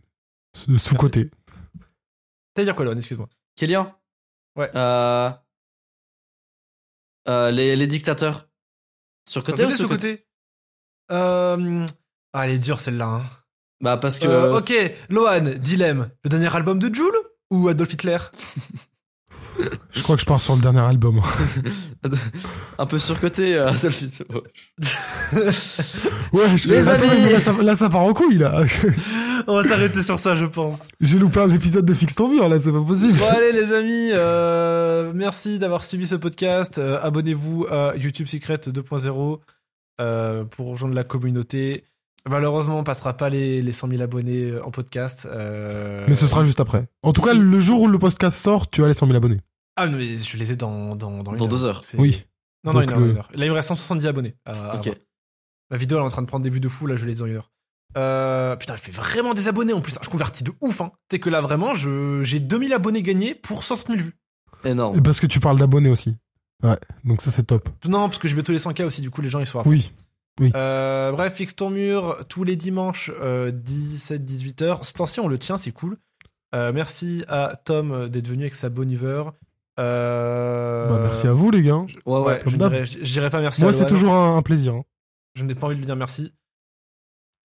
Sous 0.54 0.94
côté. 0.94 1.30
T'as 2.54 2.62
dire 2.64 2.74
quoi, 2.76 2.84
Loan 2.84 2.96
Excuse-moi? 2.96 3.28
Kélian. 3.56 3.92
Ouais. 4.54 4.70
Euh, 4.74 5.30
euh, 7.28 7.50
les, 7.50 7.74
les 7.76 7.86
dictateurs. 7.86 8.48
Sur 9.28 9.42
côté 9.42 9.68
Sur 9.72 9.86
ou 9.86 9.88
côté, 9.88 10.12
côté? 10.12 10.26
Euh, 11.12 11.86
Ah, 12.32 12.46
elle 12.46 12.54
est 12.54 12.58
dure 12.58 12.78
celle-là. 12.78 13.06
Hein. 13.06 13.22
Bah 13.82 13.96
parce 13.96 14.18
que. 14.18 14.26
Euh, 14.26 14.58
ok, 14.58 14.72
Loan, 15.10 15.54
dilemme. 15.58 16.08
Le 16.24 16.30
dernier 16.30 16.54
album 16.54 16.78
de 16.78 16.92
Jules 16.94 17.04
ou 17.50 17.68
Adolf 17.68 17.92
Hitler? 17.92 18.18
Je 19.92 20.02
crois 20.02 20.16
que 20.16 20.20
je 20.20 20.26
pars 20.26 20.40
sur 20.40 20.54
le 20.54 20.60
dernier 20.62 20.80
album. 20.80 21.20
Un 22.78 22.86
peu 22.86 22.98
sur 22.98 23.18
côté, 23.20 23.54
euh, 23.56 23.68
Adolf 23.70 24.02
Hitler. 24.02 24.26
Ouais, 26.32 26.56
je 26.56 26.68
Les 26.68 26.88
attends, 26.88 27.08
amis. 27.08 27.30
là, 27.30 27.40
ça, 27.40 27.52
là, 27.62 27.74
ça 27.76 27.88
part 27.88 28.02
en 28.02 28.12
couille, 28.12 28.38
là. 28.38 28.62
On 29.46 29.62
va 29.62 29.68
s'arrêter 29.68 30.02
sur 30.02 30.18
ça, 30.18 30.34
je 30.34 30.44
pense. 30.44 30.80
J'ai 31.00 31.18
loupé 31.18 31.40
un 31.40 31.50
épisode 31.50 31.84
de 31.86 31.94
Fixe 31.94 32.14
ton 32.14 32.28
mur, 32.28 32.48
là, 32.48 32.58
c'est 32.60 32.72
pas 32.72 32.82
possible. 32.82 33.18
Bon 33.18 33.28
allez 33.28 33.52
les 33.52 33.72
amis, 33.72 34.10
euh, 34.12 35.12
merci 35.14 35.58
d'avoir 35.58 35.84
suivi 35.84 36.06
ce 36.06 36.16
podcast. 36.16 36.78
Euh, 36.78 36.98
Abonnez-vous 37.00 37.66
à 37.70 37.94
YouTube 37.96 38.26
Secret 38.26 38.56
2.0 38.56 39.38
euh, 40.00 40.44
pour 40.44 40.68
rejoindre 40.68 40.94
la 40.94 41.04
communauté. 41.04 41.84
Malheureusement, 42.28 42.78
on 42.80 42.84
passera 42.84 43.16
pas 43.16 43.28
les, 43.28 43.62
les 43.62 43.72
100 43.72 43.88
000 43.88 44.02
abonnés 44.02 44.50
euh, 44.50 44.64
en 44.64 44.70
podcast. 44.72 45.26
euh, 45.30 46.04
Mais 46.08 46.14
ce 46.16 46.26
sera 46.26 46.44
juste 46.44 46.58
après. 46.60 46.88
En 47.02 47.12
tout 47.12 47.22
cas, 47.22 47.34
le 47.34 47.60
jour 47.60 47.82
où 47.82 47.88
le 47.88 47.98
podcast 47.98 48.36
sort, 48.42 48.68
tu 48.70 48.82
as 48.82 48.88
les 48.88 48.94
100 48.94 49.06
000 49.06 49.16
abonnés. 49.16 49.40
Ah 49.76 49.86
non, 49.86 49.96
mais 49.98 50.16
je 50.16 50.36
les 50.36 50.52
ai 50.52 50.56
dans 50.56 50.96
dans 50.96 51.22
dans, 51.22 51.32
une 51.32 51.38
Dans 51.38 51.46
deux 51.48 51.64
heures. 51.64 51.84
C'est- 51.84 51.98
Oui. 51.98 52.24
Non 52.64 52.72
non 52.72 52.80
une 52.80 52.90
heure, 52.90 52.98
le- 52.98 53.10
une 53.10 53.16
heure. 53.18 53.28
Là 53.32 53.44
il 53.44 53.50
me 53.50 53.54
reste 53.54 53.68
170 53.68 54.06
abonnés. 54.06 54.34
à- 54.44 54.76
Ok. 54.76 54.90
Ma 55.70 55.76
vidéo 55.76 55.98
elle 55.98 56.02
est 56.04 56.06
en 56.06 56.10
train 56.10 56.22
de 56.22 56.26
prendre 56.26 56.42
des 56.42 56.50
vues 56.50 56.60
de 56.60 56.68
fou. 56.68 56.86
Là 56.86 56.96
je 56.96 57.04
les 57.04 57.12
ai 57.12 57.16
dans 57.16 57.26
une 57.26 57.36
heure. 57.36 57.52
Euh, 57.96 58.56
putain, 58.56 58.72
elle 58.74 58.80
fait 58.80 58.90
vraiment 58.92 59.32
des 59.34 59.46
abonnés 59.48 59.72
en 59.72 59.80
plus. 59.80 59.94
Je 60.02 60.08
convertis 60.08 60.42
de 60.44 60.52
ouf. 60.60 60.80
Hein. 60.80 60.90
C'est 61.10 61.18
que 61.20 61.30
là 61.30 61.40
vraiment, 61.40 61.74
je 61.74 62.22
j'ai 62.22 62.40
2000 62.40 62.72
abonnés 62.72 63.02
gagnés 63.02 63.34
pour 63.34 63.62
60 63.62 63.86
000 63.88 63.98
vues. 64.00 64.16
Énorme. 64.64 64.96
Et 64.98 65.00
parce 65.00 65.20
que 65.20 65.26
tu 65.26 65.38
parles 65.40 65.58
d'abonnés 65.58 65.90
aussi. 65.90 66.16
Ouais. 66.62 66.78
Donc 67.04 67.20
ça, 67.20 67.30
c'est 67.30 67.44
top. 67.44 67.68
Non, 67.86 68.08
parce 68.08 68.18
que 68.18 68.28
j'ai 68.28 68.34
bientôt 68.34 68.52
les 68.52 68.58
100K 68.58 68.84
aussi. 68.84 69.00
Du 69.00 69.10
coup, 69.10 69.20
les 69.22 69.28
gens 69.28 69.40
ils 69.40 69.46
sont 69.46 69.60
à 69.60 69.64
fond. 69.64 69.70
Oui. 69.70 69.92
Euh, 70.54 71.12
bref, 71.12 71.34
fixe 71.34 71.56
ton 71.56 71.70
mur 71.70 72.16
tous 72.28 72.44
les 72.44 72.56
dimanches, 72.56 73.10
euh, 73.22 73.50
17-18h. 73.50 74.84
Ce 74.84 74.92
temps-ci, 74.92 75.18
on 75.20 75.28
le 75.28 75.38
tient, 75.38 75.56
c'est 75.56 75.72
cool. 75.72 75.96
Euh, 76.54 76.72
merci 76.72 77.24
à 77.28 77.56
Tom 77.64 77.90
euh, 77.92 78.08
d'être 78.08 78.28
venu 78.28 78.42
avec 78.42 78.54
sa 78.54 78.68
bonne 78.68 78.90
humeur. 78.92 79.32
Euh, 79.78 80.88
Bah, 80.88 80.98
merci 81.02 81.26
à 81.26 81.32
vous, 81.32 81.50
les 81.50 81.62
gars. 81.62 81.76
Ouais, 81.76 81.86
ouais. 82.06 82.20
Ouais, 82.20 82.40
comme 82.42 82.52
je 82.52 83.04
dirais, 83.04 83.30
pas 83.30 83.40
merci 83.40 83.62
Moi, 83.62 83.70
à 83.70 83.72
c'est 83.72 83.86
toujours 83.86 84.14
un, 84.14 84.36
un 84.36 84.42
plaisir. 84.42 84.74
hein. 84.74 84.84
Je 85.34 85.44
n'ai 85.44 85.54
pas 85.54 85.66
envie 85.66 85.74
de 85.74 85.80
lui 85.80 85.86
dire 85.86 85.96
merci. 85.96 86.32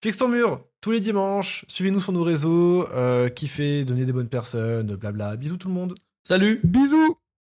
Fixe 0.03 0.17
ton 0.17 0.27
mur 0.29 0.61
tous 0.81 0.91
les 0.91 0.99
dimanches. 0.99 1.63
Suivez-nous 1.67 1.99
sur 2.01 2.11
nos 2.11 2.23
réseaux. 2.23 2.87
Euh, 2.91 3.29
kiffez, 3.29 3.85
donnez 3.85 4.05
des 4.05 4.13
bonnes 4.13 4.29
personnes, 4.29 4.95
blabla. 4.95 5.35
Bisous 5.35 5.57
tout 5.57 5.67
le 5.67 5.73
monde. 5.73 5.95
Salut 6.27 6.59
Bisous 6.63 7.17